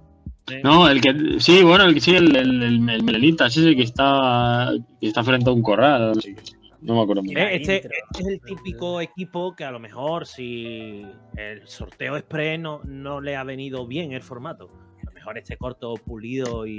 No, 0.64 0.88
el 0.90 1.02
que. 1.02 1.40
Sí, 1.40 1.62
bueno, 1.62 1.84
el 1.84 1.94
que 1.94 2.00
sí, 2.00 2.16
el, 2.16 2.36
el, 2.36 2.64
el, 2.64 2.90
el 2.90 3.04
melenita, 3.04 3.48
ese 3.48 3.76
que 3.76 3.84
está, 3.84 4.72
que 5.00 5.08
está 5.08 5.24
frente 5.24 5.50
a 5.50 5.54
un 5.54 5.62
corral. 5.62 6.14
Qué. 6.24 6.36
No 6.82 6.96
me 6.96 7.02
acuerdo 7.02 7.24
muy 7.24 7.34
bien. 7.34 7.48
Eh, 7.48 7.56
Este, 7.56 7.76
este 7.78 7.90
es 8.20 8.28
el 8.28 8.42
típico 8.42 9.02
equipo 9.02 9.56
que 9.56 9.64
a 9.64 9.72
lo 9.72 9.80
mejor 9.80 10.28
si 10.28 11.06
el 11.36 11.68
sorteo 11.68 12.18
express 12.18 12.60
no, 12.60 12.82
no 12.84 13.20
le 13.22 13.36
ha 13.36 13.44
venido 13.44 13.88
bien 13.88 14.12
el 14.12 14.22
formato. 14.22 14.68
A 15.02 15.06
lo 15.06 15.12
mejor 15.12 15.38
este 15.38 15.58
corto 15.58 15.96
pulido 15.96 16.68
y, 16.68 16.72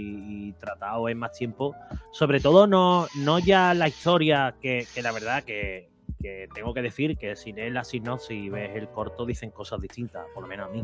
y 0.48 0.52
tratado 0.52 1.08
en 1.08 1.18
más 1.18 1.32
tiempo. 1.32 1.74
Sobre 2.12 2.40
todo 2.40 2.66
no, 2.66 3.06
no 3.16 3.38
ya 3.38 3.74
la 3.74 3.88
historia, 3.88 4.54
que, 4.60 4.86
que 4.94 5.02
la 5.02 5.12
verdad 5.12 5.42
que, 5.42 5.90
que 6.20 6.48
tengo 6.54 6.74
que 6.74 6.82
decir 6.82 7.16
que 7.16 7.36
si 7.36 7.52
lees 7.52 7.72
la 7.72 7.84
sinopsis 7.84 8.30
y 8.36 8.48
ves 8.48 8.70
el 8.74 8.88
corto 8.88 9.24
dicen 9.24 9.50
cosas 9.50 9.80
distintas, 9.80 10.26
por 10.34 10.42
lo 10.42 10.48
menos 10.48 10.68
a 10.68 10.72
mí. 10.72 10.82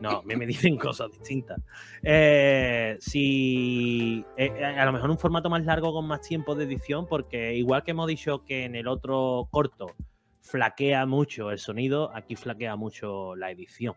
No, 0.00 0.10
a 0.18 0.22
mí 0.22 0.36
me 0.36 0.46
dicen 0.46 0.76
cosas 0.76 1.10
distintas. 1.12 1.60
Eh, 2.02 2.96
si 3.00 4.24
eh, 4.36 4.52
eh, 4.56 4.64
a 4.64 4.84
lo 4.84 4.92
mejor 4.92 5.10
un 5.10 5.18
formato 5.18 5.48
más 5.50 5.64
largo 5.64 5.92
con 5.92 6.06
más 6.06 6.20
tiempo 6.20 6.54
de 6.54 6.64
edición, 6.64 7.06
porque 7.06 7.54
igual 7.54 7.82
que 7.82 7.92
hemos 7.92 8.06
dicho 8.06 8.44
que 8.44 8.64
en 8.64 8.74
el 8.74 8.88
otro 8.88 9.48
corto 9.50 9.94
flaquea 10.40 11.06
mucho 11.06 11.50
el 11.50 11.58
sonido, 11.58 12.14
aquí 12.14 12.36
flaquea 12.36 12.76
mucho 12.76 13.34
la 13.36 13.50
edición, 13.50 13.94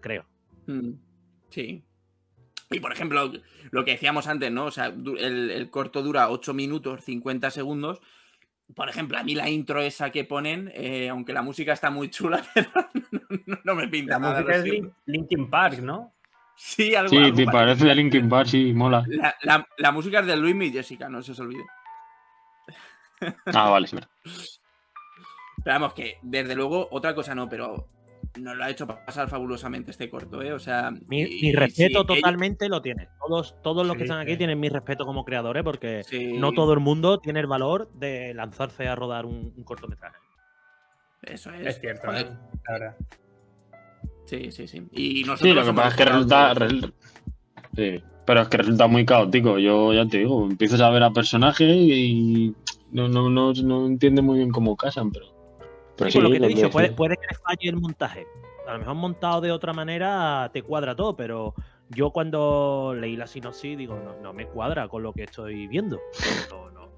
creo. 0.00 0.26
Mm, 0.66 0.92
Sí. 1.50 1.82
Y 2.70 2.80
por 2.80 2.92
ejemplo, 2.92 3.32
lo 3.70 3.84
que 3.84 3.92
decíamos 3.92 4.26
antes, 4.26 4.52
¿no? 4.52 4.66
O 4.66 4.70
sea, 4.70 4.86
el, 4.86 5.50
el 5.50 5.70
corto 5.70 6.02
dura 6.02 6.30
8 6.30 6.52
minutos 6.52 7.02
50 7.04 7.50
segundos. 7.50 8.00
Por 8.74 8.88
ejemplo, 8.88 9.16
a 9.18 9.22
mí 9.24 9.34
la 9.34 9.48
intro 9.48 9.80
esa 9.80 10.10
que 10.10 10.24
ponen, 10.24 10.70
eh, 10.74 11.08
aunque 11.08 11.32
la 11.32 11.42
música 11.42 11.72
está 11.72 11.90
muy 11.90 12.10
chula, 12.10 12.44
pero 12.54 12.70
no, 13.46 13.58
no 13.64 13.74
me 13.74 13.88
pinta 13.88 14.14
La 14.14 14.18
nada. 14.18 14.40
música 14.42 14.56
es 14.56 14.64
Linkin 15.06 15.48
Park, 15.50 15.78
¿no? 15.80 16.12
Sí, 16.54 16.94
algo, 16.94 17.10
Sí, 17.10 17.16
algo 17.16 17.36
te 17.36 17.44
parece 17.46 17.86
de 17.86 17.94
Linkin 17.94 18.28
Park, 18.28 18.48
sí, 18.48 18.72
mola. 18.74 19.04
La, 19.08 19.34
la- 19.42 19.68
la 19.78 19.92
música 19.92 20.20
es 20.20 20.26
de 20.26 20.36
Luis 20.36 20.56
y 20.60 20.72
Jessica, 20.72 21.08
no 21.08 21.22
se 21.22 21.32
os 21.32 21.40
olvide. 21.40 21.64
Ah, 23.46 23.70
vale, 23.70 23.86
sí. 23.86 23.96
Pero 25.64 25.74
vamos, 25.80 25.94
que 25.94 26.18
desde 26.22 26.54
luego, 26.54 26.88
otra 26.92 27.14
cosa 27.14 27.34
no, 27.34 27.48
pero 27.48 27.88
nos 28.38 28.56
lo 28.56 28.64
ha 28.64 28.70
hecho 28.70 28.86
pasar 28.86 29.28
fabulosamente 29.28 29.90
este 29.90 30.08
corto, 30.10 30.42
¿eh? 30.42 30.52
O 30.52 30.58
sea. 30.58 30.90
Mi, 31.08 31.22
y- 31.22 31.40
mi 31.42 31.48
y 31.48 31.52
respeto 31.52 32.00
ellos- 32.00 32.06
totalmente 32.06 32.68
lo 32.68 32.80
tiene. 32.82 33.08
Todos, 33.26 33.54
todos 33.62 33.86
los 33.86 33.96
que 33.96 34.04
están 34.04 34.20
aquí 34.20 34.32
sí. 34.32 34.38
tienen 34.38 34.58
mi 34.60 34.68
respeto 34.68 35.04
como 35.04 35.24
creadores, 35.24 35.62
porque 35.64 36.02
sí, 36.04 36.32
no 36.38 36.52
todo 36.52 36.72
el 36.72 36.80
mundo 36.80 37.18
tiene 37.18 37.40
el 37.40 37.46
valor 37.46 37.90
de 37.94 38.34
lanzarse 38.34 38.88
a 38.88 38.94
rodar 38.94 39.26
un, 39.26 39.52
un 39.56 39.64
cortometraje. 39.64 40.16
Eso 41.22 41.52
es. 41.52 41.66
Es 41.66 41.80
cierto, 41.80 42.06
Joder, 42.08 42.30
¿no? 42.30 42.38
la 42.66 42.72
verdad. 42.72 42.96
Sí, 44.24 44.52
sí, 44.52 44.68
sí. 44.68 44.86
Y 44.92 45.24
nosotros 45.24 45.40
Sí, 45.40 45.52
lo 45.54 45.64
que 45.64 45.72
pasa 45.72 45.88
es 45.88 45.94
que 45.96 46.04
resulta. 46.04 46.54
re- 46.54 46.92
Sí, 47.74 48.02
pero 48.26 48.42
es 48.42 48.48
que 48.48 48.56
resulta 48.58 48.86
muy 48.86 49.04
caótico. 49.06 49.58
Yo 49.58 49.92
ya 49.94 50.06
te 50.06 50.18
digo, 50.18 50.44
empiezas 50.46 50.80
a 50.80 50.90
ver 50.90 51.02
a 51.02 51.10
personajes 51.10 51.68
y 51.74 52.54
no, 52.92 53.08
no, 53.08 53.30
no, 53.30 53.52
no 53.52 53.86
entiendes 53.86 54.24
muy 54.24 54.38
bien 54.38 54.50
cómo 54.50 54.76
casan, 54.76 55.10
pero. 55.10 55.26
Pero 55.98 56.10
Sí, 56.10 56.18
por 56.18 56.24
lo 56.24 56.30
que 56.30 56.40
te 56.40 56.46
he 56.46 56.48
dicho, 56.48 56.70
puede, 56.70 56.92
puede 56.92 57.16
que 57.16 57.26
le 57.30 57.38
falle 57.38 57.68
el 57.68 57.76
montaje. 57.76 58.26
A 58.66 58.72
lo 58.74 58.78
mejor 58.78 58.94
montado 58.94 59.40
de 59.40 59.50
otra 59.50 59.72
manera 59.72 60.50
te 60.52 60.62
cuadra 60.62 60.94
todo, 60.94 61.16
pero 61.16 61.54
yo 61.90 62.10
cuando 62.10 62.94
leí 62.98 63.16
la 63.16 63.26
sinopsis 63.26 63.76
digo, 63.76 63.98
no, 63.98 64.20
no 64.20 64.32
me 64.32 64.46
cuadra 64.46 64.88
con 64.88 65.02
lo 65.02 65.12
que 65.12 65.24
estoy 65.24 65.66
viendo. 65.66 65.98
No, 66.50 66.70
no, 66.70 66.88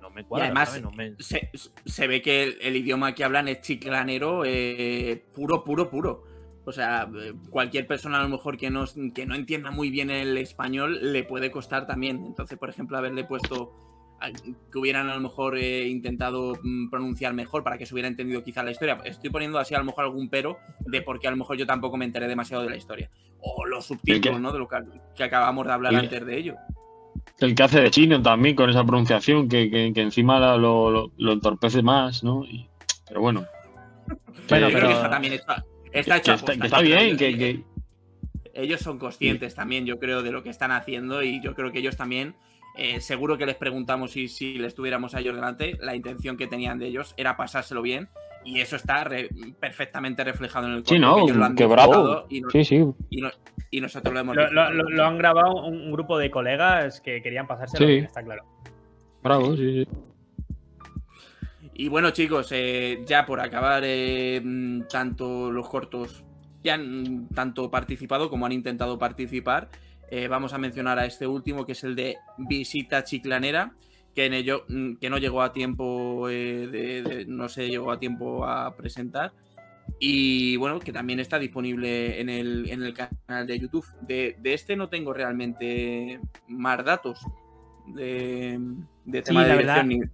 no 0.00 0.10
me 0.10 0.24
cuadra. 0.24 0.46
además. 0.46 0.80
No 0.82 0.90
me- 0.90 1.14
se, 1.20 1.50
se 1.86 2.06
ve 2.08 2.20
que 2.20 2.42
el, 2.42 2.58
el 2.60 2.76
idioma 2.76 3.14
que 3.14 3.24
hablan 3.24 3.48
es 3.48 3.60
chiclanero 3.60 4.42
eh, 4.44 5.24
puro, 5.34 5.62
puro, 5.64 5.88
puro. 5.88 6.24
O 6.66 6.72
sea, 6.72 7.08
cualquier 7.50 7.86
persona 7.86 8.18
a 8.18 8.22
lo 8.22 8.28
mejor 8.30 8.56
que 8.56 8.70
no, 8.70 8.84
que 9.14 9.26
no 9.26 9.34
entienda 9.34 9.70
muy 9.70 9.90
bien 9.90 10.10
el 10.10 10.36
español 10.38 11.12
le 11.12 11.22
puede 11.22 11.50
costar 11.50 11.86
también. 11.86 12.24
Entonces, 12.24 12.58
por 12.58 12.70
ejemplo, 12.70 12.96
haberle 12.98 13.24
puesto 13.24 13.72
que 14.32 14.78
hubieran 14.78 15.08
a 15.08 15.14
lo 15.14 15.20
mejor 15.20 15.56
eh, 15.58 15.86
intentado 15.88 16.54
mm, 16.62 16.90
pronunciar 16.90 17.32
mejor 17.34 17.62
para 17.62 17.78
que 17.78 17.86
se 17.86 17.94
hubiera 17.94 18.08
entendido 18.08 18.42
quizá 18.42 18.62
la 18.62 18.70
historia. 18.70 18.98
Estoy 19.04 19.30
poniendo 19.30 19.58
así 19.58 19.74
a 19.74 19.78
lo 19.78 19.84
mejor 19.84 20.04
algún 20.04 20.28
pero 20.28 20.58
de 20.80 21.02
por 21.02 21.20
qué 21.20 21.28
a 21.28 21.30
lo 21.30 21.36
mejor 21.36 21.56
yo 21.56 21.66
tampoco 21.66 21.96
me 21.96 22.04
enteré 22.04 22.26
demasiado 22.28 22.62
de 22.62 22.70
la 22.70 22.76
historia. 22.76 23.10
O 23.40 23.66
los 23.66 23.84
subtítulos? 23.86 24.40
¿no? 24.40 24.52
De 24.52 24.58
lo 24.58 24.68
que, 24.68 24.76
que 25.14 25.24
acabamos 25.24 25.66
de 25.66 25.72
hablar 25.72 25.92
¿El- 25.94 26.00
antes 26.00 26.24
de 26.26 26.38
ello. 26.38 26.54
El 27.40 27.54
que 27.54 27.62
hace 27.62 27.80
de 27.80 27.90
chino 27.90 28.20
también 28.22 28.54
con 28.54 28.70
esa 28.70 28.84
pronunciación 28.84 29.48
que, 29.48 29.70
que, 29.70 29.92
que 29.92 30.00
encima 30.02 30.56
lo, 30.56 30.90
lo, 30.90 31.10
lo 31.16 31.32
entorpece 31.32 31.82
más, 31.82 32.22
¿no? 32.22 32.44
Y- 32.44 32.68
pero 33.08 33.20
bueno. 33.20 33.44
Bueno, 34.48 34.68
Yo 34.68 34.72
creo 34.74 34.80
pero- 34.80 34.88
que 34.88 34.94
está 34.94 35.10
también 35.10 35.32
está, 35.32 35.64
está 35.92 36.16
hecho 36.18 36.34
está, 36.34 36.52
está 36.52 36.80
bien, 36.82 37.16
que- 37.16 37.64
ellos 38.52 38.80
son 38.80 38.98
conscientes 38.98 39.54
también, 39.54 39.84
yo 39.84 39.98
creo, 39.98 40.22
de 40.22 40.30
lo 40.30 40.42
que 40.44 40.50
están 40.50 40.70
haciendo 40.70 41.22
y 41.24 41.40
yo 41.42 41.54
creo 41.54 41.72
que 41.72 41.80
ellos 41.80 41.96
también, 41.96 42.36
eh, 42.76 43.00
seguro 43.00 43.38
que 43.38 43.46
les 43.46 43.56
preguntamos 43.56 44.12
si, 44.12 44.28
si 44.28 44.58
les 44.58 44.74
tuviéramos 44.74 45.14
a 45.14 45.20
ellos 45.20 45.34
delante, 45.34 45.76
la 45.80 45.94
intención 45.94 46.36
que 46.36 46.46
tenían 46.46 46.78
de 46.78 46.86
ellos 46.86 47.14
era 47.16 47.36
pasárselo 47.36 47.82
bien 47.82 48.08
y 48.44 48.60
eso 48.60 48.76
está 48.76 49.08
perfectamente 49.58 50.22
reflejado 50.22 50.66
en 50.66 50.74
el 50.74 50.86
Sí, 50.86 50.98
no, 50.98 51.24
que 51.56 51.66
bravo. 51.66 52.26
Y, 52.28 52.42
sí, 52.52 52.64
sí. 52.64 52.84
Y, 53.70 53.80
nosotros 53.80 54.14
lo 54.14 54.20
hemos 54.20 54.36
lo, 54.36 54.70
lo, 54.70 55.04
han 55.04 55.18
grabado 55.18 55.64
un, 55.64 55.90
grupo 55.90 56.18
de 56.18 56.30
colegas 56.30 57.00
que 57.00 57.22
querían 57.22 57.46
pasárselo 57.46 57.86
bien, 57.86 58.04
está 58.04 58.22
claro. 58.22 58.44
Bravo, 59.22 59.56
sí, 59.56 59.84
sí. 59.84 59.88
Y 61.76 61.88
bueno, 61.88 62.10
chicos, 62.10 62.48
eh, 62.52 63.02
ya 63.04 63.26
por 63.26 63.40
acabar, 63.40 63.82
eh, 63.84 64.40
tanto 64.88 65.50
los 65.50 65.68
cortos 65.68 66.22
ya 66.62 66.74
han 66.74 67.28
tanto 67.28 67.70
participado 67.70 68.30
como 68.30 68.46
han 68.46 68.52
intentado 68.52 68.98
participar. 68.98 69.70
Eh, 70.10 70.28
vamos 70.28 70.52
a 70.52 70.58
mencionar 70.58 70.98
a 70.98 71.06
este 71.06 71.26
último, 71.26 71.64
que 71.64 71.72
es 71.72 71.84
el 71.84 71.94
de 71.94 72.16
Visita 72.38 73.04
Chiclanera, 73.04 73.72
que, 74.14 74.26
en 74.26 74.34
ello, 74.34 74.64
mm, 74.68 74.96
que 74.96 75.10
no 75.10 75.18
llegó 75.18 75.42
a 75.42 75.52
tiempo, 75.52 76.28
no 77.26 77.48
se 77.48 77.68
llegó 77.68 77.90
a 77.90 77.98
tiempo 77.98 78.46
a 78.46 78.74
presentar. 78.76 79.32
Y 79.98 80.56
bueno, 80.56 80.80
que 80.80 80.92
también 80.92 81.20
está 81.20 81.38
disponible 81.38 82.20
en 82.20 82.28
el, 82.28 82.70
en 82.70 82.82
el 82.82 82.94
canal 82.94 83.46
de 83.46 83.58
YouTube. 83.58 83.86
De, 84.00 84.36
este 84.44 84.76
no 84.76 84.88
tengo 84.88 85.12
realmente 85.12 86.20
más 86.48 86.84
datos 86.84 87.20
de, 87.86 88.60
tema 89.24 89.44
de 89.44 89.58
dirección. 89.58 90.10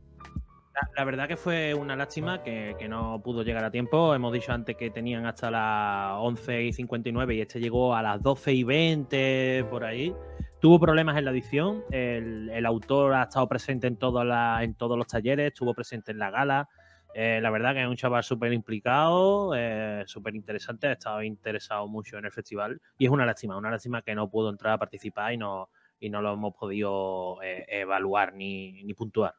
La, 0.97 1.05
verdad 1.05 1.28
que 1.28 1.36
fue 1.36 1.74
una 1.74 1.97
lástima 1.97 2.42
que, 2.42 2.86
no 2.88 3.20
pudo 3.22 3.42
llegar 3.42 3.64
a 3.64 3.70
tiempo. 3.70 4.14
Hemos 4.14 4.32
dicho 4.32 4.52
antes 4.52 4.76
que 4.76 4.90
tenían 4.90 5.26
hasta 5.26 5.51
las 5.51 6.12
11 6.18 6.62
y 6.64 6.72
59 6.72 7.34
y 7.34 7.40
este 7.40 7.60
llegó 7.60 7.94
a 7.94 8.02
las 8.02 8.22
12 8.22 8.52
y 8.52 8.64
20 8.64 9.66
por 9.68 9.84
ahí. 9.84 10.14
Tuvo 10.60 10.78
problemas 10.78 11.16
en 11.18 11.24
la 11.24 11.32
edición. 11.32 11.82
El, 11.90 12.64
autor 12.66 13.14
ha 13.14 13.24
estado 13.24 13.48
presente 13.48 13.86
en, 13.86 13.98
en 14.01 14.74
todos 14.74 14.98
los 14.98 15.06
talleres, 15.06 15.48
estuvo 15.48 15.74
presente 15.74 16.12
en 16.12 16.18
la 16.18 16.30
gala. 16.30 16.68
Eh, 17.12 17.40
la 17.42 17.51
verdad 17.51 17.74
que 17.74 17.82
es 17.82 17.88
un 17.88 17.97
chaval 17.97 18.22
súper 18.22 18.52
implicado, 18.52 19.52
eh, 19.56 20.05
súper 20.06 20.36
interesante, 20.36 20.86
ha 20.86 20.92
estado 20.92 21.22
interesado 21.22 21.88
mucho 21.88 22.18
en 22.18 22.24
el 22.26 22.30
festival 22.30 22.80
y 22.98 23.06
es 23.06 23.10
una 23.10 23.26
lástima, 23.26 23.56
una 23.56 23.70
lástima 23.70 24.02
que 24.02 24.14
no 24.14 24.30
pudo 24.30 24.48
entrar 24.48 24.74
a 24.74 24.78
participar 24.78 25.32
y 25.32 25.36
no, 25.36 25.70
y 25.98 26.09
no 26.09 26.22
lo 26.22 26.34
hemos 26.34 26.55
podido 26.55 27.42
eh, 27.42 27.66
evaluar 27.68 28.34
ni, 28.34 28.84
ni 28.84 28.94
puntuar. 28.94 29.34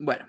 Bueno, 0.00 0.26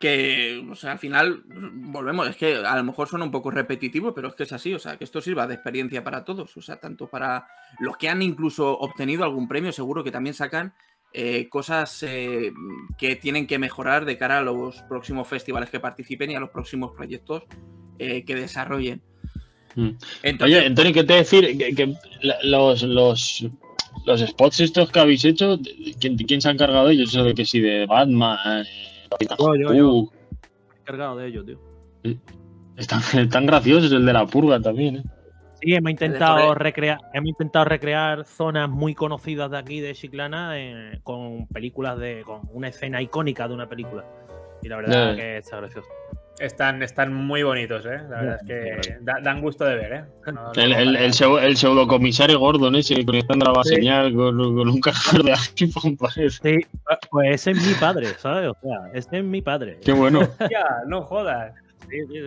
que 0.00 0.66
o 0.68 0.74
sea, 0.74 0.92
al 0.92 0.98
final 0.98 1.44
volvemos, 1.46 2.28
es 2.28 2.36
que 2.36 2.56
a 2.56 2.76
lo 2.76 2.82
mejor 2.82 3.06
suena 3.06 3.24
un 3.24 3.30
poco 3.30 3.50
repetitivo, 3.50 4.12
pero 4.12 4.28
es 4.28 4.34
que 4.34 4.42
es 4.42 4.52
así, 4.52 4.74
o 4.74 4.78
sea, 4.78 4.96
que 4.96 5.04
esto 5.04 5.20
sirva 5.20 5.46
de 5.46 5.54
experiencia 5.54 6.02
para 6.02 6.24
todos, 6.24 6.56
o 6.56 6.60
sea, 6.62 6.80
tanto 6.80 7.06
para 7.06 7.46
los 7.78 7.96
que 7.96 8.08
han 8.08 8.22
incluso 8.22 8.76
obtenido 8.78 9.22
algún 9.22 9.46
premio, 9.46 9.70
seguro 9.72 10.02
que 10.02 10.10
también 10.10 10.34
sacan 10.34 10.74
eh, 11.12 11.48
cosas 11.50 12.02
eh, 12.02 12.52
que 12.96 13.16
tienen 13.16 13.46
que 13.46 13.58
mejorar 13.58 14.06
de 14.06 14.16
cara 14.16 14.38
a 14.38 14.42
los 14.42 14.82
próximos 14.88 15.28
festivales 15.28 15.68
que 15.68 15.78
participen 15.78 16.30
y 16.30 16.34
a 16.34 16.40
los 16.40 16.50
próximos 16.50 16.92
proyectos 16.96 17.42
eh, 17.98 18.24
que 18.24 18.34
desarrollen. 18.34 19.02
Mm. 19.74 19.90
Oye, 20.42 20.66
Antonio, 20.66 20.92
¿qué 20.94 21.04
te 21.04 21.14
decir? 21.14 21.56
Que, 21.76 21.94
los, 22.42 22.82
los, 22.82 23.46
los 24.04 24.20
spots 24.20 24.60
estos 24.60 24.90
que 24.90 25.00
habéis 25.00 25.24
hecho, 25.24 25.58
¿quién, 26.00 26.16
quién 26.16 26.40
se 26.40 26.48
ha 26.48 26.52
encargado 26.52 26.88
de 26.88 26.94
ellos? 26.94 27.10
Eso 27.10 27.24
de 27.24 27.34
que 27.34 27.44
sí, 27.44 27.60
de 27.60 27.86
Batman. 27.86 28.64
yo, 29.38 29.54
yo, 29.56 29.74
yo. 29.74 29.88
Uh. 29.94 30.10
he 30.74 30.80
encargado 30.80 31.16
de 31.16 31.28
ellos, 31.28 31.46
tío. 31.46 31.58
Están, 32.76 33.00
tan 33.30 33.46
graciosos 33.46 33.92
el 33.92 34.04
de 34.04 34.12
la 34.12 34.26
purga 34.26 34.60
también, 34.60 34.96
¿eh? 34.96 35.02
Sí, 35.62 35.74
hemos 35.74 35.92
intentado 35.92 36.54
recrear, 36.56 36.98
hemos 37.12 37.28
intentado 37.28 37.66
recrear 37.66 38.24
zonas 38.24 38.68
muy 38.68 38.96
conocidas 38.96 39.48
de 39.48 39.58
aquí 39.58 39.78
de 39.78 39.94
Chiclana 39.94 40.58
eh, 40.58 40.98
con 41.04 41.46
películas 41.46 42.00
de, 42.00 42.24
con 42.26 42.40
una 42.52 42.66
escena 42.66 43.00
icónica 43.00 43.46
de 43.46 43.54
una 43.54 43.68
película. 43.68 44.04
Y 44.60 44.68
la 44.68 44.76
verdad 44.76 45.10
es 45.10 45.16
que 45.16 45.36
está 45.38 45.58
gracioso. 45.58 45.88
Están, 46.42 46.82
están 46.82 47.14
muy 47.14 47.44
bonitos, 47.44 47.86
¿eh? 47.86 48.00
La 48.10 48.20
verdad 48.20 48.38
es 48.40 48.46
que 48.48 48.98
dan 49.00 49.40
gusto 49.40 49.64
de 49.64 49.76
ver, 49.76 49.92
¿eh? 49.92 50.04
el, 50.56 50.72
el, 50.72 50.96
el, 50.96 51.14
pseudo, 51.14 51.86
comisario 51.86 52.40
Gordon 52.40 52.74
ese 52.74 53.04
conectando 53.06 53.52
la 53.52 53.62
señal 53.62 54.12
con, 54.12 54.40
un 54.40 54.80
cargador 54.80 55.22
de 55.22 55.32
iPhone, 55.60 55.96
parece. 55.96 56.30
Sí, 56.30 56.66
pues 57.12 57.30
ese 57.34 57.52
es 57.52 57.64
mi 57.64 57.74
padre, 57.74 58.08
¿sabes? 58.18 58.50
O 58.50 58.56
sea, 58.60 58.90
ese 58.92 59.18
es 59.18 59.24
mi 59.24 59.40
padre. 59.40 59.78
Qué 59.84 59.92
bueno. 59.92 60.20
ya, 60.50 60.82
no 60.84 61.02
jodas. 61.02 61.54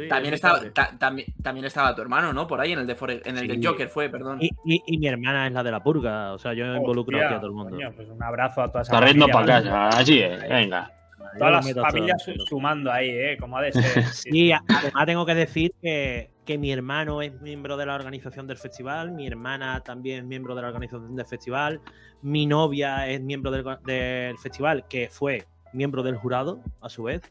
también, 0.08 0.34
estaba, 0.34 0.62
también, 0.98 1.66
estaba 1.66 1.94
tu 1.94 2.02
hermano, 2.02 2.32
¿no? 2.32 2.48
Por 2.48 2.62
ahí 2.62 2.72
en 2.72 2.80
el 2.80 2.88
de, 2.88 3.22
en 3.26 3.38
el 3.38 3.48
de 3.50 3.68
Joker 3.68 3.90
fue, 3.90 4.08
perdón. 4.08 4.38
Y, 4.40 4.50
y, 4.86 4.98
mi 4.98 5.08
hermana 5.08 5.46
es 5.46 5.52
la 5.52 5.62
de 5.62 5.72
la 5.72 5.84
purga. 5.84 6.32
O 6.32 6.38
sea, 6.38 6.54
yo 6.54 6.74
involucro 6.74 7.18
aquí 7.18 7.34
a 7.34 7.38
todo 7.42 7.48
el 7.48 7.54
mundo. 7.54 7.78
pues 7.94 8.08
un 8.08 8.24
abrazo 8.24 8.62
a 8.62 8.72
todas 8.72 8.88
esa 8.88 8.96
Está 8.96 9.06
riendo 9.06 9.28
para 9.28 9.46
casa, 9.46 9.90
así 9.90 10.20
es, 10.20 10.40
venga. 10.48 10.90
Todas 11.38 11.66
las 11.66 11.74
familias 11.74 12.26
sumando 12.48 12.92
ahí, 12.92 13.10
¿eh? 13.10 13.38
Como 13.40 13.58
ha 13.58 13.62
de 13.62 13.72
ser. 13.72 14.04
Sí, 14.14 14.52
además 14.52 15.06
tengo 15.06 15.26
que 15.26 15.36
decir 15.36 15.74
que, 15.82 16.32
que, 16.46 16.58
mi 16.58 16.72
hermano 16.72 17.22
es 17.22 17.40
miembro 17.42 17.78
de 17.78 17.86
la 17.86 17.96
organización 17.96 18.48
del 18.48 18.58
festival, 18.58 19.12
mi 19.12 19.28
hermana 19.28 19.82
también 19.82 20.20
es 20.20 20.26
miembro 20.26 20.56
de 20.56 20.62
la 20.62 20.70
organización 20.70 21.16
del 21.16 21.26
festival, 21.26 21.82
mi 22.22 22.46
novia 22.46 23.08
es 23.08 23.22
miembro 23.22 23.52
del, 23.52 23.66
del 23.86 24.38
festival, 24.38 24.88
que 24.88 25.10
fue 25.10 25.46
miembro 25.74 26.04
del 26.04 26.16
jurado, 26.16 26.62
a 26.82 26.90
su 26.90 27.04
vez, 27.04 27.22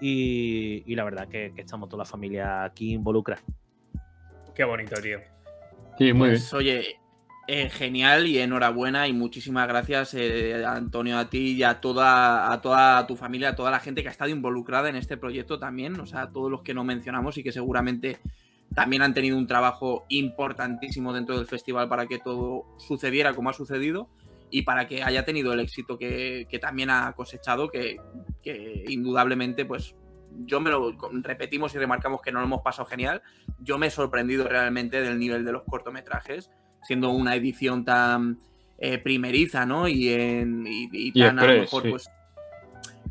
y, 0.00 0.82
y 0.86 0.94
la 0.94 1.04
verdad 1.04 1.28
que, 1.28 1.52
que, 1.54 1.60
estamos 1.60 1.88
toda 1.88 2.02
la 2.02 2.10
familia 2.10 2.64
aquí 2.64 2.92
involucrada. 2.92 3.42
Qué 4.54 4.64
bonito, 4.64 5.00
tío. 5.00 5.18
Sí, 5.98 6.12
muy 6.12 6.30
pues, 6.30 6.50
bien. 6.50 6.58
Oye, 6.58 7.00
eh, 7.46 7.68
genial 7.68 8.26
y 8.26 8.38
enhorabuena 8.38 9.06
y 9.06 9.12
muchísimas 9.12 9.68
gracias 9.68 10.14
eh, 10.14 10.64
Antonio 10.64 11.18
a 11.18 11.28
ti 11.28 11.52
y 11.52 11.62
a 11.62 11.80
toda, 11.80 12.50
a 12.50 12.60
toda 12.62 13.06
tu 13.06 13.16
familia, 13.16 13.50
a 13.50 13.56
toda 13.56 13.70
la 13.70 13.80
gente 13.80 14.02
que 14.02 14.08
ha 14.08 14.12
estado 14.12 14.30
involucrada 14.30 14.88
en 14.88 14.96
este 14.96 15.16
proyecto 15.16 15.58
también, 15.58 16.00
o 16.00 16.06
sea, 16.06 16.22
a 16.22 16.30
todos 16.32 16.50
los 16.50 16.62
que 16.62 16.72
no 16.72 16.84
mencionamos 16.84 17.36
y 17.36 17.42
que 17.42 17.52
seguramente 17.52 18.18
también 18.74 19.02
han 19.02 19.12
tenido 19.12 19.36
un 19.36 19.46
trabajo 19.46 20.06
importantísimo 20.08 21.12
dentro 21.12 21.36
del 21.36 21.46
festival 21.46 21.88
para 21.88 22.06
que 22.06 22.18
todo 22.18 22.64
sucediera 22.78 23.34
como 23.34 23.50
ha 23.50 23.52
sucedido 23.52 24.08
y 24.50 24.62
para 24.62 24.86
que 24.86 25.02
haya 25.02 25.24
tenido 25.24 25.52
el 25.52 25.60
éxito 25.60 25.98
que, 25.98 26.48
también 26.62 26.88
ha 26.88 27.12
cosechado, 27.12 27.68
que, 27.68 27.98
que 28.42 28.84
indudablemente 28.88 29.66
pues 29.66 29.94
yo 30.40 30.60
me 30.60 30.70
lo 30.70 30.96
repetimos 31.22 31.74
y 31.74 31.78
remarcamos 31.78 32.22
que 32.22 32.32
no 32.32 32.40
lo 32.40 32.46
hemos 32.46 32.62
pasado 32.62 32.86
genial. 32.86 33.22
Yo 33.60 33.78
me 33.78 33.88
he 33.88 33.90
sorprendido 33.90 34.48
realmente 34.48 35.00
del 35.00 35.18
nivel 35.18 35.44
de 35.44 35.52
los 35.52 35.62
cortometrajes 35.64 36.50
siendo 36.84 37.10
una 37.10 37.34
edición 37.34 37.84
tan 37.84 38.38
eh, 38.78 38.98
primeriza, 38.98 39.66
¿no? 39.66 39.88
Y, 39.88 40.08
en, 40.08 40.64
y, 40.66 41.12
tan 41.12 41.38
a 41.38 41.46
lo 41.46 41.60
mejor, 41.60 41.90
pues. 41.90 42.08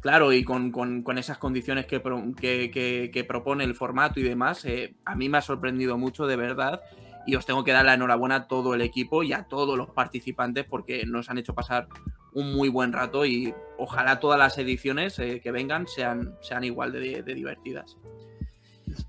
Claro, 0.01 0.33
y 0.33 0.43
con, 0.43 1.03
esas 1.17 1.37
condiciones 1.37 1.85
que, 1.85 2.01
que, 2.01 3.23
propone 3.23 3.63
el 3.63 3.73
formato 3.73 4.19
y 4.19 4.23
demás, 4.23 4.65
eh, 4.65 4.95
a 5.05 5.15
mí 5.15 5.29
me 5.29 5.37
ha 5.37 5.41
sorprendido 5.41 5.97
mucho, 5.97 6.27
de 6.27 6.35
verdad. 6.35 6.81
Y 7.25 7.35
os 7.35 7.45
tengo 7.45 7.63
que 7.63 7.71
dar 7.71 7.85
la 7.85 7.93
enhorabuena 7.93 8.35
a 8.35 8.47
todo 8.49 8.73
el 8.73 8.81
equipo 8.81 9.23
y 9.23 9.31
a 9.31 9.43
todos 9.43 9.77
los 9.77 9.89
participantes 9.91 10.65
porque 10.65 11.05
nos 11.05 11.29
han 11.29 11.37
hecho 11.37 11.55
pasar 11.55 11.87
un 12.33 12.53
muy 12.53 12.67
buen 12.67 12.91
rato 12.91 13.25
y 13.25 13.53
ojalá 13.77 14.19
todas 14.19 14.37
las 14.37 14.57
ediciones 14.57 15.17
eh, 15.19 15.39
que 15.41 15.51
vengan 15.51 15.87
sean, 15.87 16.35
sean 16.41 16.65
igual 16.65 16.91
de 16.91 17.23
divertidas. 17.23 17.95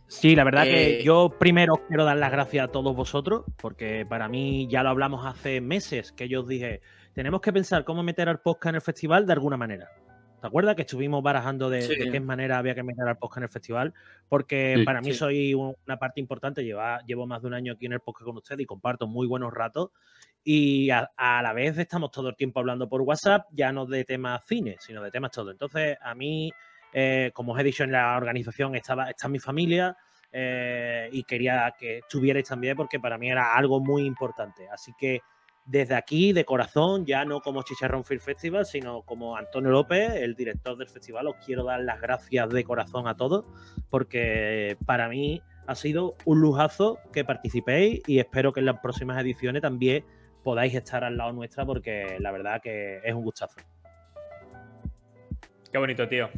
Sí, 0.07 0.35
la 0.37 0.45
verdad 0.45 0.65
que 0.65 1.01
eh, 1.01 1.03
yo 1.05 1.35
primero 1.39 1.83
quiero 1.89 2.05
dar 2.05 2.17
las 2.17 2.31
gracias 2.31 2.65
a 2.65 2.73
todos 2.73 2.95
vosotros, 2.95 3.45
porque 3.57 4.07
para 4.09 4.29
mí 4.29 4.67
ya 4.69 4.83
lo 4.83 4.91
hablamos 4.91 5.27
hace 5.27 5.61
meses, 5.61 6.13
que 6.13 6.29
yo 6.29 6.41
os 6.41 6.49
dije, 6.49 6.81
tenemos 7.13 7.41
que 7.41 7.53
pensar 7.53 7.85
cómo 7.85 8.03
meter 8.03 8.29
al 8.29 8.41
podcast 8.41 8.71
en 8.71 8.75
el 8.77 8.81
festival 8.81 9.27
de 9.27 9.33
alguna 9.33 9.57
manera. 9.57 9.89
¿Te 10.45 10.49
acuerdas 10.49 10.77
que 10.77 10.83
estuvimos 10.83 11.23
barajando 11.23 11.71
de, 11.71 12.11
qué 12.13 12.21
manera 12.21 12.59
había 12.59 12.75
que 12.75 12.83
meter 12.83 13.09
al 13.09 13.17
podcast 13.17 13.39
en 13.39 13.43
el 13.45 13.49
festival? 13.49 13.95
Porque 14.29 14.83
para 14.85 15.01
mí 15.01 15.15
soy 15.15 15.55
una 15.55 15.99
parte 15.99 16.21
importante, 16.21 16.63
llevo 16.63 17.27
más 17.27 17.41
de 17.41 17.49
un 17.49 17.55
año 17.55 17.73
aquí 17.73 17.87
en 17.87 17.95
el 17.95 18.01
podcast 18.01 18.27
con 18.27 18.37
ustedes 18.37 18.61
y 18.61 18.67
comparto 18.67 19.07
muy 19.07 19.27
buenos 19.27 19.55
ratos. 19.55 19.93
Y 20.43 20.91
a, 20.91 21.11
a, 21.17 21.41
la 21.41 21.55
vez 21.55 21.79
estamos 21.79 22.11
todo 22.11 22.29
el 22.29 22.37
tiempo 22.37 22.61
hablando 22.61 22.91
por 22.91 23.01
WhatsApp, 23.01 23.47
ya 23.53 23.73
no 23.73 23.87
de 23.87 24.05
temas 24.05 24.45
cine, 24.45 24.77
sino 24.81 25.03
de 25.03 25.11
temas 25.11 25.31
todo. 25.31 25.51
Entonces, 25.51 25.97
a 26.03 26.15
mí 26.15 26.53
eh, 26.95 27.33
como 27.35 27.53
os 27.53 27.61
he 27.61 27.65
dicho 27.65 27.83
en 27.83 27.91
la 27.91 28.17
organización, 28.17 28.77
estaba, 28.77 29.11
está 29.11 29.29
mi 29.29 29.41
familia 29.41 29.97
eh, 30.33 31.09
y 31.13 31.25
quería 31.25 31.75
que 31.77 31.99
estuvierais 31.99 32.49
también 32.49 32.77
porque 32.77 33.01
para 33.01 33.19
mí 33.19 33.29
era 33.29 33.55
algo 33.57 33.81
muy 33.81 34.05
importante. 34.07 34.69
Así 34.69 34.93
que 34.97 35.21
desde 35.67 35.97
aquí, 35.97 36.33
de 36.33 36.45
corazón, 36.45 37.05
ya 37.05 37.25
no 37.25 37.41
como 37.41 37.63
Chicharrón 37.63 38.05
Film 38.05 38.21
Festival, 38.21 38.65
sino 38.65 39.03
como 39.03 39.37
Antonio 39.37 39.71
López, 39.71 40.13
el 40.15 40.35
director 40.35 40.77
del 40.77 40.89
festival, 40.89 41.27
os 41.27 41.37
quiero 41.45 41.65
dar 41.65 41.81
las 41.81 42.01
gracias 42.01 42.49
de 42.51 42.65
corazón 42.65 43.09
a 43.09 43.17
todos 43.17 43.47
porque 43.91 44.77
para 44.87 45.09
mí 45.09 45.43
ha 45.67 45.75
sido 45.75 46.15
un 46.27 46.41
lujazo 46.41 46.99
que 47.13 47.25
participéis 47.25 48.03
y 48.07 48.19
espero 48.19 48.53
que 48.53 48.61
en 48.61 48.67
las 48.67 48.79
próximas 48.81 49.21
ediciones 49.21 49.63
también 49.63 50.05
podáis 50.45 50.75
estar 50.75 51.03
al 51.03 51.17
lado 51.17 51.33
nuestra 51.33 51.65
porque 51.65 52.19
la 52.21 52.31
verdad 52.31 52.61
que 52.63 53.01
es 53.03 53.15
un 53.15 53.25
gustazo. 53.25 53.57
Qué 55.73 55.79
bonito, 55.79 56.07
tío. 56.07 56.29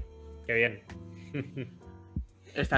Qué 0.46 0.54
bien. 0.54 0.82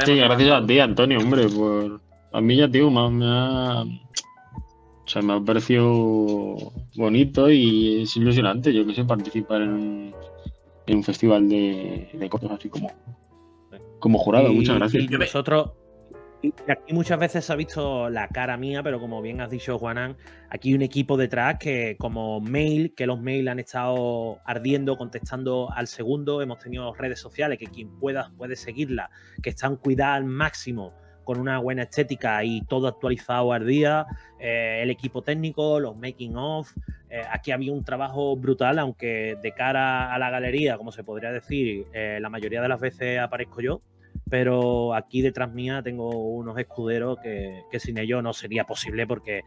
sí, 0.04 0.16
gracias 0.16 0.50
a 0.50 0.66
ti, 0.66 0.80
Antonio, 0.80 1.18
hombre, 1.18 1.48
por... 1.48 2.00
A 2.32 2.40
mí 2.40 2.56
ya, 2.56 2.70
tío, 2.70 2.90
me 2.90 3.00
ha, 3.26 3.82
O 3.82 5.08
sea, 5.08 5.22
me 5.22 5.34
ha 5.34 5.40
parecido 5.40 6.72
bonito 6.94 7.50
y 7.50 8.02
es 8.02 8.16
ilusionante, 8.16 8.72
yo 8.72 8.86
que 8.86 8.94
sé, 8.94 9.04
participar 9.04 9.62
en, 9.62 10.14
un 10.88 11.04
festival 11.04 11.48
de, 11.48 12.08
de 12.12 12.28
cortos 12.28 12.50
así 12.50 12.68
como, 12.68 12.90
como 13.98 14.18
jurado. 14.18 14.52
Muchas 14.52 14.76
gracias. 14.76 15.04
Y 15.04 15.08
nosotros, 15.08 15.70
aquí 16.68 16.92
muchas 16.92 17.18
veces 17.18 17.44
se 17.44 17.52
ha 17.52 17.56
visto 17.56 18.08
la 18.10 18.28
cara 18.28 18.56
mía, 18.56 18.82
pero 18.82 19.00
como 19.00 19.20
bien 19.20 19.40
has 19.40 19.50
dicho, 19.50 19.78
Juanán, 19.78 20.16
aquí 20.50 20.70
hay 20.70 20.74
un 20.74 20.82
equipo 20.82 21.16
detrás 21.16 21.58
que, 21.58 21.96
como 21.98 22.40
mail, 22.40 22.94
que 22.94 23.06
los 23.06 23.20
mails 23.20 23.48
han 23.48 23.58
estado 23.58 24.40
ardiendo, 24.44 24.96
contestando 24.96 25.70
al 25.74 25.88
segundo. 25.88 26.40
Hemos 26.42 26.58
tenido 26.58 26.94
redes 26.94 27.20
sociales 27.20 27.58
que 27.58 27.66
quien 27.66 27.98
pueda 27.98 28.30
puede 28.36 28.56
seguirla, 28.56 29.10
que 29.42 29.50
están 29.50 29.76
cuidadas 29.76 30.16
al 30.18 30.24
máximo 30.24 30.94
con 31.24 31.38
una 31.38 31.58
buena 31.58 31.82
estética 31.82 32.42
y 32.42 32.62
todo 32.62 32.88
actualizado 32.88 33.52
al 33.52 33.66
día, 33.66 34.06
eh, 34.38 34.80
el 34.82 34.88
equipo 34.88 35.20
técnico, 35.20 35.78
los 35.78 35.94
making 35.94 36.36
of. 36.36 36.72
Eh, 37.10 37.20
aquí 37.30 37.50
había 37.50 37.70
un 37.70 37.84
trabajo 37.84 38.34
brutal, 38.34 38.78
aunque 38.78 39.36
de 39.42 39.52
cara 39.52 40.14
a 40.14 40.18
la 40.18 40.30
galería, 40.30 40.78
como 40.78 40.90
se 40.90 41.04
podría 41.04 41.30
decir, 41.30 41.86
eh, 41.92 42.18
la 42.18 42.30
mayoría 42.30 42.62
de 42.62 42.68
las 42.68 42.80
veces 42.80 43.18
aparezco 43.18 43.60
yo, 43.60 43.82
pero 44.28 44.94
aquí 44.94 45.22
detrás 45.22 45.52
mía 45.52 45.82
tengo 45.82 46.08
unos 46.10 46.58
escuderos 46.58 47.18
que, 47.22 47.62
sin 47.78 47.98
ellos 47.98 48.22
no 48.22 48.32
sería 48.32 48.64
posible 48.64 49.06
porque 49.06 49.42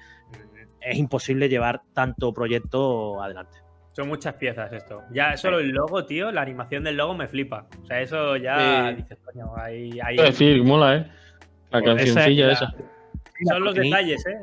es 0.79 0.97
imposible 0.97 1.49
llevar 1.49 1.81
tanto 1.93 2.33
proyecto 2.33 3.21
adelante. 3.21 3.59
Son 3.93 4.07
muchas 4.07 4.35
piezas 4.35 4.71
esto. 4.71 5.01
Ya 5.11 5.35
solo 5.35 5.59
el 5.59 5.69
logo, 5.69 6.05
tío, 6.05 6.31
la 6.31 6.41
animación 6.41 6.83
del 6.83 6.95
logo 6.95 7.13
me 7.13 7.27
flipa. 7.27 7.67
O 7.83 7.85
sea, 7.85 8.01
eso 8.01 8.37
ya 8.37 8.93
dices, 8.93 9.17
coño, 9.25 9.51
hay, 9.57 9.99
hay... 9.99 10.15
decir, 10.15 10.63
mola, 10.63 10.95
¿eh? 10.95 11.11
La 11.71 11.81
cancioncilla 11.81 12.51
esa. 12.51 12.73
Son 13.49 13.63
los 13.63 13.75
detalles, 13.75 14.23
¿eh? 14.27 14.37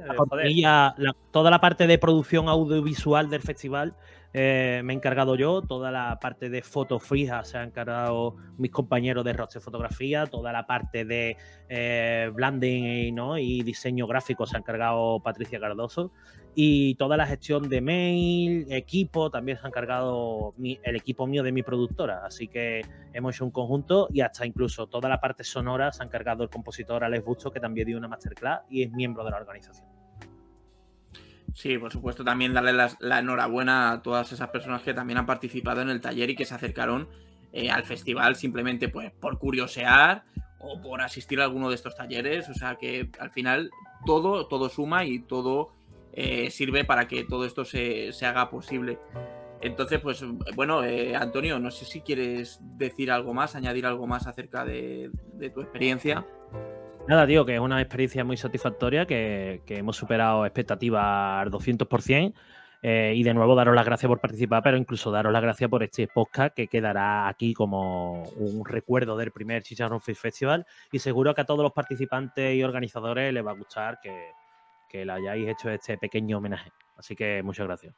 toda 1.31 1.51
la 1.51 1.61
parte 1.61 1.87
de 1.87 1.99
producción 1.99 2.49
audiovisual 2.49 3.31
del 3.31 3.43
festival 3.43 3.95
eh, 4.35 4.83
me 4.85 4.93
he 4.93 4.97
encargado 4.97 5.37
yo, 5.37 5.63
toda 5.63 5.91
la 5.91 6.19
parte 6.21 6.51
de 6.51 6.63
fotos 6.63 7.03
fijas 7.03 7.49
se 7.49 7.59
ha 7.59 7.63
encargado 7.63 8.37
mis 8.59 8.71
compañeros 8.71 9.25
de 9.25 9.33
rostro 9.33 9.61
de 9.61 9.65
fotografía, 9.65 10.27
toda 10.27 10.53
la 10.53 10.67
parte 10.67 11.05
de 11.05 11.37
eh, 11.69 12.31
blending 12.35 13.19
y 13.39 13.63
diseño 13.63 14.07
gráfico 14.07 14.47
se 14.47 14.57
ha 14.57 14.61
encargado 14.61 15.21
Patricia 15.21 15.59
Cardoso. 15.59 16.13
Y 16.55 16.97
toda 16.97 17.17
la 17.17 17.25
gestión 17.25 17.69
de 17.69 17.81
mail, 17.81 18.67
equipo, 18.71 19.31
también 19.31 19.59
se 19.59 19.65
ha 19.65 19.69
encargado 19.69 20.55
el 20.59 20.97
equipo 20.97 21.27
mío 21.27 21.45
de 21.45 21.53
mi 21.53 21.63
productora, 21.63 22.27
así 22.27 22.49
que 22.49 22.83
hemos 23.13 23.37
hecho 23.37 23.45
un 23.45 23.53
conjunto 23.53 24.09
y 24.11 24.23
hasta 24.23 24.45
incluso 24.45 24.89
toda 24.89 25.09
la 25.09 25.21
parte 25.21 25.45
sonora 25.45 25.93
se 25.93 26.03
ha 26.03 26.07
encargado 26.07 26.43
el 26.43 26.51
compositor 26.51 27.05
Alex 27.05 27.25
Busto, 27.25 27.53
que 27.53 27.61
también 27.61 27.87
dio 27.87 27.97
una 27.97 28.09
masterclass 28.09 28.63
y 28.69 28.83
es 28.83 28.91
miembro 28.91 29.25
de 29.25 29.31
la 29.31 29.37
organización. 29.37 29.98
Sí, 31.59 31.77
por 31.77 31.91
supuesto, 31.91 32.23
también 32.23 32.55
darle 32.55 32.73
la, 32.73 33.19
enhorabuena 33.19 33.91
a 33.91 34.01
todas 34.01 34.31
esas 34.31 34.49
personas 34.51 34.83
que 34.83 34.95
también 34.95 35.19
han 35.19 35.27
participado 35.27 35.83
en 35.83 35.89
el 35.89 36.01
taller 36.01 36.31
y 36.31 36.37
que 36.37 36.45
se 36.45 36.55
acercaron 36.55 37.09
eh, 37.53 37.69
al 37.69 37.83
festival 37.83 38.37
simplemente 38.37 38.89
pues, 38.89 39.11
por 39.11 39.41
curiosear 39.41 40.23
o 40.61 40.81
por 40.81 41.01
asistir 41.01 41.41
a 41.41 41.45
alguno 41.45 41.69
de 41.69 41.75
estos 41.75 41.97
talleres. 41.97 42.49
O 42.49 42.55
sea 42.55 42.77
que 42.77 43.11
al 43.19 43.33
final 43.33 43.71
todo, 44.07 44.47
todo 44.47 44.69
suma 44.69 45.05
y 45.05 45.19
todo 45.19 45.73
eh, 46.13 46.53
sirve 46.53 46.85
para 46.85 47.09
que 47.09 47.25
todo 47.25 47.45
esto 47.45 47.65
se, 47.65 48.13
haga 48.23 48.51
posible. 48.51 49.01
Entonces, 49.61 49.99
pues 49.99 50.25
bueno, 50.55 50.85
eh, 50.85 51.17
Antonio, 51.17 51.59
no 51.59 51.73
sé 51.73 51.87
si 51.87 52.03
quieres 52.03 52.61
decir 52.77 53.11
algo 53.11 53.35
más, 53.35 53.57
añadir 53.57 53.85
algo 53.85 54.07
más 54.07 54.29
acerca 54.29 54.65
de 54.65 55.11
tu 55.53 55.61
experiencia. 55.61 56.25
Nada, 57.09 57.27
tío, 57.27 57.47
que 57.47 57.55
es 57.55 57.61
una 57.61 57.81
experiencia 57.81 58.23
muy 58.23 58.37
satisfactoria, 58.37 59.07
que, 59.07 59.63
hemos 59.67 59.97
superado 59.97 60.45
expectativas 60.45 61.41
al 61.41 61.51
200%. 61.51 62.35
Eh, 62.83 63.15
y 63.17 63.23
de 63.23 63.33
nuevo, 63.33 63.55
daros 63.55 63.75
las 63.75 63.87
gracias 63.87 64.09
por 64.09 64.21
participar, 64.21 64.63
pero 64.63 64.77
incluso 64.77 65.11
daros 65.11 65.33
las 65.33 65.41
gracias 65.41 65.71
por 65.71 65.83
este 65.83 66.07
podcast 66.07 66.55
que 66.55 66.69
quedará 66.69 67.27
aquí 67.27 67.55
como 67.55 68.25
un 68.37 68.63
recuerdo 68.63 69.17
del 69.17 69.33
primer 69.33 69.63
Chicharrón 69.63 70.03
Fish 70.03 70.19
Festival. 70.19 70.67
Y 70.93 70.99
seguro 70.99 71.35
que 71.35 71.41
a 71.41 71.47
todos 71.47 71.63
los 71.63 71.73
participantes 71.73 72.55
y 72.55 72.63
organizadores 72.63 73.33
les 73.33 73.45
va 73.45 73.53
a 73.53 73.55
gustar 73.55 73.99
que, 74.03 74.33
que 74.91 75.07
le 75.07 75.13
hayáis 75.13 75.49
hecho 75.49 75.71
este 75.71 75.97
pequeño 75.97 76.37
homenaje. 76.37 76.71
Así 76.99 77.17
que 77.17 77.43
muchas 77.43 77.67
gracias. 77.67 77.95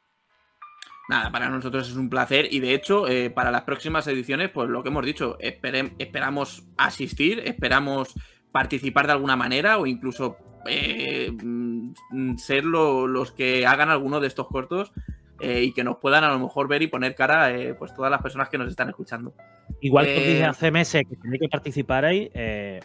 Nada, 1.09 1.29
para 1.29 1.49
nosotros 1.49 1.89
es 1.89 1.97
un 1.97 2.09
placer 2.09 2.47
y 2.49 2.61
de 2.61 2.73
hecho, 2.73 3.09
eh, 3.09 3.29
para 3.29 3.51
las 3.51 3.63
próximas 3.63 4.07
ediciones, 4.07 4.51
pues 4.51 4.69
lo 4.69 4.81
que 4.81 4.87
hemos 4.87 5.05
dicho, 5.05 5.35
esperamos 5.39 6.63
asistir, 6.77 7.41
esperamos 7.43 8.15
participar 8.51 9.07
de 9.07 9.13
alguna 9.13 9.35
manera 9.35 9.77
o 9.77 9.85
incluso 9.85 10.37
eh, 10.67 11.31
mm, 11.31 12.37
ser 12.37 12.65
los 12.65 13.31
que 13.31 13.65
hagan 13.65 13.89
alguno 13.89 14.19
de 14.19 14.27
estos 14.27 14.47
cortos 14.47 14.91
eh, 15.39 15.63
y 15.63 15.73
que 15.73 15.83
nos 15.83 15.97
puedan 15.97 16.23
a 16.23 16.29
lo 16.29 16.39
mejor 16.39 16.67
ver 16.67 16.83
y 16.83 16.87
poner 16.87 17.15
cara 17.15 17.51
eh, 17.51 17.73
pues 17.73 17.93
todas 17.95 18.11
las 18.11 18.21
personas 18.21 18.49
que 18.49 18.57
nos 18.57 18.69
están 18.69 18.89
escuchando. 18.89 19.33
Igual 19.79 20.05
que 20.05 20.17
os 20.17 20.25
dije 20.25 20.43
hace 20.43 20.69
meses 20.69 21.03
que 21.09 21.15
tenéis 21.15 21.41
que 21.41 21.49
participar 21.49 22.05
ahí, 22.05 22.29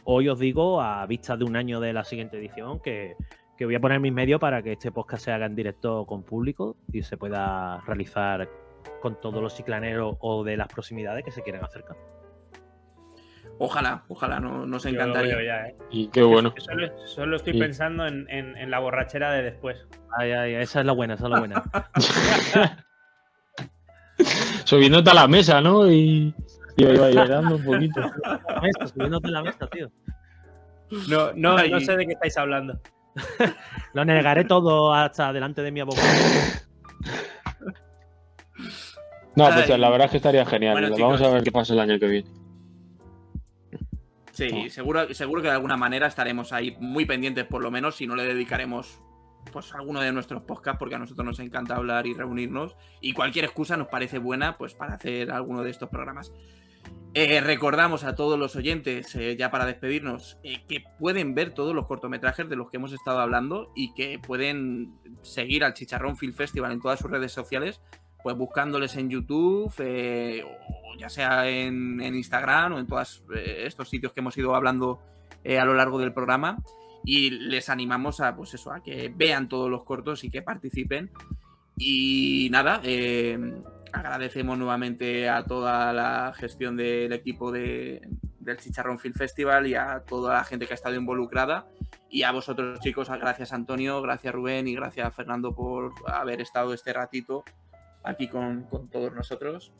hoy 0.04 0.28
os 0.28 0.38
digo, 0.38 0.80
a 0.80 1.04
vista 1.06 1.36
de 1.36 1.44
un 1.44 1.56
año 1.56 1.80
de 1.80 1.92
la 1.92 2.04
siguiente 2.04 2.38
edición, 2.38 2.80
que, 2.80 3.14
que 3.58 3.66
voy 3.66 3.74
a 3.74 3.80
poner 3.80 4.00
mis 4.00 4.12
medios 4.12 4.40
para 4.40 4.62
que 4.62 4.72
este 4.72 4.90
podcast 4.92 5.24
se 5.24 5.32
haga 5.32 5.46
en 5.46 5.56
directo 5.56 6.06
con 6.06 6.22
público 6.22 6.76
y 6.92 7.02
se 7.02 7.16
pueda 7.16 7.80
realizar 7.82 8.48
con 9.02 9.20
todos 9.20 9.42
los 9.42 9.54
ciclaneros 9.54 10.16
o 10.20 10.44
de 10.44 10.56
las 10.56 10.68
proximidades 10.68 11.24
que 11.24 11.32
se 11.32 11.42
quieran 11.42 11.64
acercar. 11.64 11.96
Ojalá, 13.58 14.04
ojalá, 14.08 14.38
no, 14.38 14.66
nos 14.66 14.84
encantaría. 14.84 15.68
¿eh? 15.68 15.76
Y 15.90 16.08
qué 16.08 16.22
bueno. 16.22 16.52
Solo, 17.06 17.36
estoy 17.36 17.58
pensando 17.58 18.06
en, 18.06 18.70
la 18.70 18.78
borrachera 18.78 19.32
de 19.32 19.42
después. 19.42 19.86
Ay, 20.18 20.32
ay, 20.32 20.54
esa 20.56 20.80
es 20.80 20.86
la 20.86 20.92
buena, 20.92 21.14
esa 21.14 21.24
es 21.24 21.30
la 21.30 21.38
buena. 21.38 21.62
Subiéndote 24.64 25.10
a 25.10 25.14
la 25.14 25.28
mesa, 25.28 25.60
¿no? 25.60 25.90
Y, 25.90 26.34
y 26.76 26.84
bailando 26.84 27.56
un 27.56 27.64
poquito. 27.64 28.02
subiéndote 28.92 29.28
a 29.28 29.30
la 29.30 29.42
mesa, 29.42 29.66
tío. 29.68 29.90
No, 31.08 31.32
no, 31.34 31.56
no 31.56 31.80
sé 31.80 31.96
de 31.96 32.06
qué 32.06 32.12
estáis 32.12 32.36
hablando. 32.36 32.78
Lo 33.94 34.04
negaré 34.04 34.44
todo 34.44 34.92
hasta 34.92 35.32
delante 35.32 35.62
de 35.62 35.72
mi 35.72 35.80
abogado. 35.80 36.06
No, 39.34 39.48
pues 39.50 39.68
la 39.68 39.90
verdad 39.90 40.06
es 40.06 40.10
que 40.10 40.16
estaría 40.18 40.44
genial. 40.44 40.90
Vamos 40.98 41.22
a 41.22 41.28
ver 41.28 41.42
qué 41.42 41.52
pasa 41.52 41.72
el 41.72 41.80
año 41.80 41.98
que 41.98 42.06
viene. 42.06 42.45
Sí, 44.36 44.68
seguro, 44.68 45.14
seguro 45.14 45.40
que 45.40 45.48
de 45.48 45.54
alguna 45.54 45.78
manera 45.78 46.06
estaremos 46.06 46.52
ahí 46.52 46.76
muy 46.78 47.06
pendientes, 47.06 47.46
por 47.46 47.62
lo 47.62 47.70
menos, 47.70 47.96
si 47.96 48.06
no 48.06 48.14
le 48.16 48.24
dedicaremos 48.24 49.00
pues 49.50 49.72
alguno 49.74 50.00
de 50.00 50.12
nuestros 50.12 50.42
podcasts, 50.42 50.78
porque 50.78 50.96
a 50.96 50.98
nosotros 50.98 51.24
nos 51.24 51.38
encanta 51.38 51.76
hablar 51.76 52.06
y 52.06 52.12
reunirnos. 52.12 52.76
Y 53.00 53.14
cualquier 53.14 53.46
excusa 53.46 53.76
nos 53.76 53.88
parece 53.88 54.18
buena, 54.18 54.58
pues 54.58 54.74
para 54.74 54.94
hacer 54.94 55.30
alguno 55.30 55.62
de 55.62 55.70
estos 55.70 55.88
programas. 55.88 56.32
Eh, 57.14 57.40
recordamos 57.40 58.04
a 58.04 58.14
todos 58.14 58.38
los 58.38 58.56
oyentes, 58.56 59.14
eh, 59.14 59.36
ya 59.38 59.50
para 59.50 59.64
despedirnos, 59.64 60.38
eh, 60.42 60.64
que 60.68 60.84
pueden 60.98 61.34
ver 61.34 61.54
todos 61.54 61.74
los 61.74 61.86
cortometrajes 61.86 62.46
de 62.46 62.56
los 62.56 62.68
que 62.68 62.76
hemos 62.76 62.92
estado 62.92 63.20
hablando 63.20 63.72
y 63.74 63.94
que 63.94 64.18
pueden 64.18 64.92
seguir 65.22 65.64
al 65.64 65.72
Chicharrón 65.72 66.18
Film 66.18 66.34
Festival 66.34 66.72
en 66.72 66.80
todas 66.82 67.00
sus 67.00 67.10
redes 67.10 67.32
sociales, 67.32 67.80
pues 68.26 68.36
buscándoles 68.36 68.96
en 68.96 69.08
YouTube 69.08 69.72
ya 70.98 71.08
sea 71.08 71.48
en, 71.48 72.00
Instagram 72.02 72.72
o 72.72 72.78
en 72.80 72.88
todos 72.88 73.22
eh, 73.32 73.62
estos 73.66 73.88
sitios 73.88 74.12
que 74.12 74.18
hemos 74.18 74.36
ido 74.36 74.56
hablando 74.56 74.98
eh, 75.44 75.60
a 75.60 75.64
lo 75.64 75.74
largo 75.74 76.00
del 76.00 76.12
programa. 76.12 76.58
Y 77.04 77.30
les 77.30 77.68
animamos 77.68 78.20
a, 78.20 78.34
pues 78.34 78.52
eso, 78.54 78.72
a 78.72 78.82
que 78.82 79.12
vean 79.14 79.48
todos 79.48 79.70
los 79.70 79.84
cortos 79.84 80.24
y 80.24 80.30
que 80.30 80.42
participen. 80.42 81.12
Y 81.76 82.48
nada, 82.50 82.80
eh, 82.82 83.38
agradecemos 83.92 84.58
nuevamente 84.58 85.28
a 85.28 85.44
toda 85.44 85.92
la 85.92 86.32
gestión 86.36 86.76
del 86.76 87.12
equipo 87.12 87.52
de, 87.52 88.08
del 88.40 88.56
Chicharrón 88.56 88.98
Film 88.98 89.14
Festival 89.14 89.68
y 89.68 89.76
a 89.76 90.02
toda 90.04 90.34
la 90.34 90.42
gente 90.42 90.66
que 90.66 90.72
ha 90.72 90.74
estado 90.74 90.96
involucrada. 90.96 91.68
Y 92.10 92.24
a 92.24 92.32
vosotros, 92.32 92.80
chicos, 92.80 93.08
gracias 93.08 93.52
Antonio, 93.52 94.02
gracias 94.02 94.34
Rubén 94.34 94.66
y 94.66 94.74
gracias 94.74 95.14
Fernando 95.14 95.54
por 95.54 95.92
haber 96.06 96.40
estado 96.40 96.72
este 96.72 96.92
ratito 96.92 97.44
aquí 98.06 98.28
con, 98.28 98.62
con 98.64 98.88
todos 98.88 99.12
nosotros. 99.12 99.72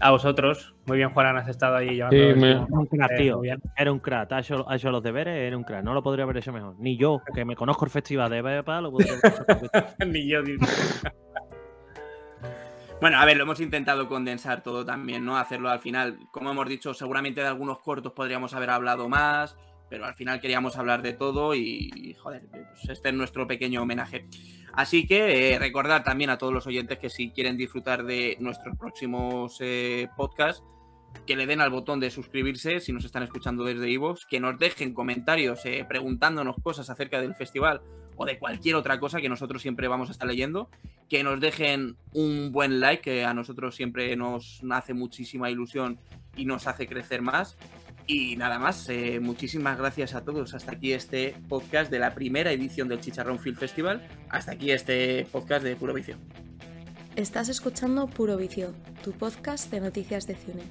A 0.00 0.10
vosotros. 0.10 0.74
Muy 0.86 0.98
bien, 0.98 1.10
Juan, 1.10 1.36
has 1.36 1.48
estado 1.48 1.76
ahí 1.76 1.96
llevando. 1.96 2.16
Sí, 2.16 2.34
me... 2.38 2.56
un 2.56 2.86
crack, 2.86 3.16
tío. 3.16 3.40
Era 3.76 3.92
un 3.92 3.98
crack. 3.98 4.30
Ha 4.32 4.40
hecho, 4.40 4.90
los 4.90 5.02
deberes, 5.02 5.34
era 5.34 5.56
un 5.56 5.64
crack. 5.64 5.82
No 5.82 5.92
lo 5.94 6.02
podría 6.02 6.24
haber 6.24 6.36
hecho 6.36 6.52
mejor. 6.52 6.76
Ni 6.78 6.96
yo, 6.96 7.20
que 7.34 7.44
me 7.44 7.56
conozco 7.56 7.84
el 7.84 7.90
festival 7.90 8.30
de 8.30 8.42
Bepa, 8.42 8.80
lo 8.80 8.92
podría 8.92 9.14
haber 9.14 9.34
hecho 9.48 9.66
Ni 10.06 10.28
yo, 10.28 10.40
Bueno, 13.00 13.18
a 13.18 13.24
ver, 13.24 13.36
lo 13.36 13.44
hemos 13.44 13.60
intentado 13.60 14.08
condensar 14.08 14.62
todo 14.62 14.84
también, 14.84 15.24
¿no? 15.24 15.36
Hacerlo 15.36 15.70
al 15.70 15.78
final. 15.78 16.18
Como 16.32 16.50
hemos 16.50 16.68
dicho, 16.68 16.94
seguramente 16.94 17.40
de 17.40 17.46
algunos 17.46 17.78
cortos 17.78 18.12
podríamos 18.12 18.54
haber 18.54 18.70
hablado 18.70 19.08
más, 19.08 19.56
pero 19.88 20.04
al 20.04 20.14
final 20.14 20.40
queríamos 20.40 20.76
hablar 20.76 21.02
de 21.02 21.12
todo 21.12 21.54
y, 21.54 22.16
joder, 22.20 22.48
pues 22.50 22.88
este 22.88 23.10
es 23.10 23.14
nuestro 23.14 23.46
pequeño 23.46 23.82
homenaje. 23.82 24.26
Así 24.78 25.08
que 25.08 25.54
eh, 25.54 25.58
recordar 25.58 26.04
también 26.04 26.30
a 26.30 26.38
todos 26.38 26.52
los 26.52 26.64
oyentes 26.68 27.00
que 27.00 27.10
si 27.10 27.30
quieren 27.30 27.56
disfrutar 27.56 28.04
de 28.04 28.36
nuestros 28.38 28.76
próximos 28.78 29.56
eh, 29.58 30.06
podcasts, 30.16 30.62
que 31.26 31.34
le 31.34 31.46
den 31.46 31.60
al 31.60 31.70
botón 31.70 31.98
de 31.98 32.12
suscribirse 32.12 32.78
si 32.78 32.92
nos 32.92 33.04
están 33.04 33.24
escuchando 33.24 33.64
desde 33.64 33.90
Ivox, 33.90 34.24
que 34.24 34.38
nos 34.38 34.56
dejen 34.56 34.94
comentarios 34.94 35.66
eh, 35.66 35.84
preguntándonos 35.88 36.54
cosas 36.62 36.88
acerca 36.90 37.20
del 37.20 37.34
festival 37.34 37.82
o 38.14 38.24
de 38.24 38.38
cualquier 38.38 38.76
otra 38.76 39.00
cosa 39.00 39.20
que 39.20 39.28
nosotros 39.28 39.62
siempre 39.62 39.88
vamos 39.88 40.10
a 40.10 40.12
estar 40.12 40.28
leyendo, 40.28 40.70
que 41.08 41.24
nos 41.24 41.40
dejen 41.40 41.96
un 42.12 42.52
buen 42.52 42.78
like, 42.78 43.02
que 43.02 43.24
a 43.24 43.34
nosotros 43.34 43.74
siempre 43.74 44.14
nos 44.14 44.62
hace 44.70 44.94
muchísima 44.94 45.50
ilusión 45.50 45.98
y 46.36 46.44
nos 46.44 46.68
hace 46.68 46.86
crecer 46.86 47.20
más. 47.20 47.56
Y 48.10 48.36
nada 48.36 48.58
más, 48.58 48.88
eh, 48.88 49.20
muchísimas 49.20 49.76
gracias 49.76 50.14
a 50.14 50.24
todos. 50.24 50.54
Hasta 50.54 50.72
aquí 50.72 50.94
este 50.94 51.36
podcast 51.46 51.90
de 51.90 51.98
la 51.98 52.14
primera 52.14 52.50
edición 52.50 52.88
del 52.88 53.00
Chicharrón 53.00 53.38
Film 53.38 53.54
Festival. 53.54 54.08
Hasta 54.30 54.52
aquí 54.52 54.70
este 54.70 55.26
podcast 55.30 55.62
de 55.62 55.76
Puro 55.76 55.92
Vicio. 55.92 56.16
Estás 57.16 57.50
escuchando 57.50 58.06
Puro 58.06 58.38
Vicio, 58.38 58.72
tu 59.04 59.12
podcast 59.12 59.70
de 59.70 59.80
noticias 59.80 60.26
de 60.26 60.36
cine. 60.36 60.62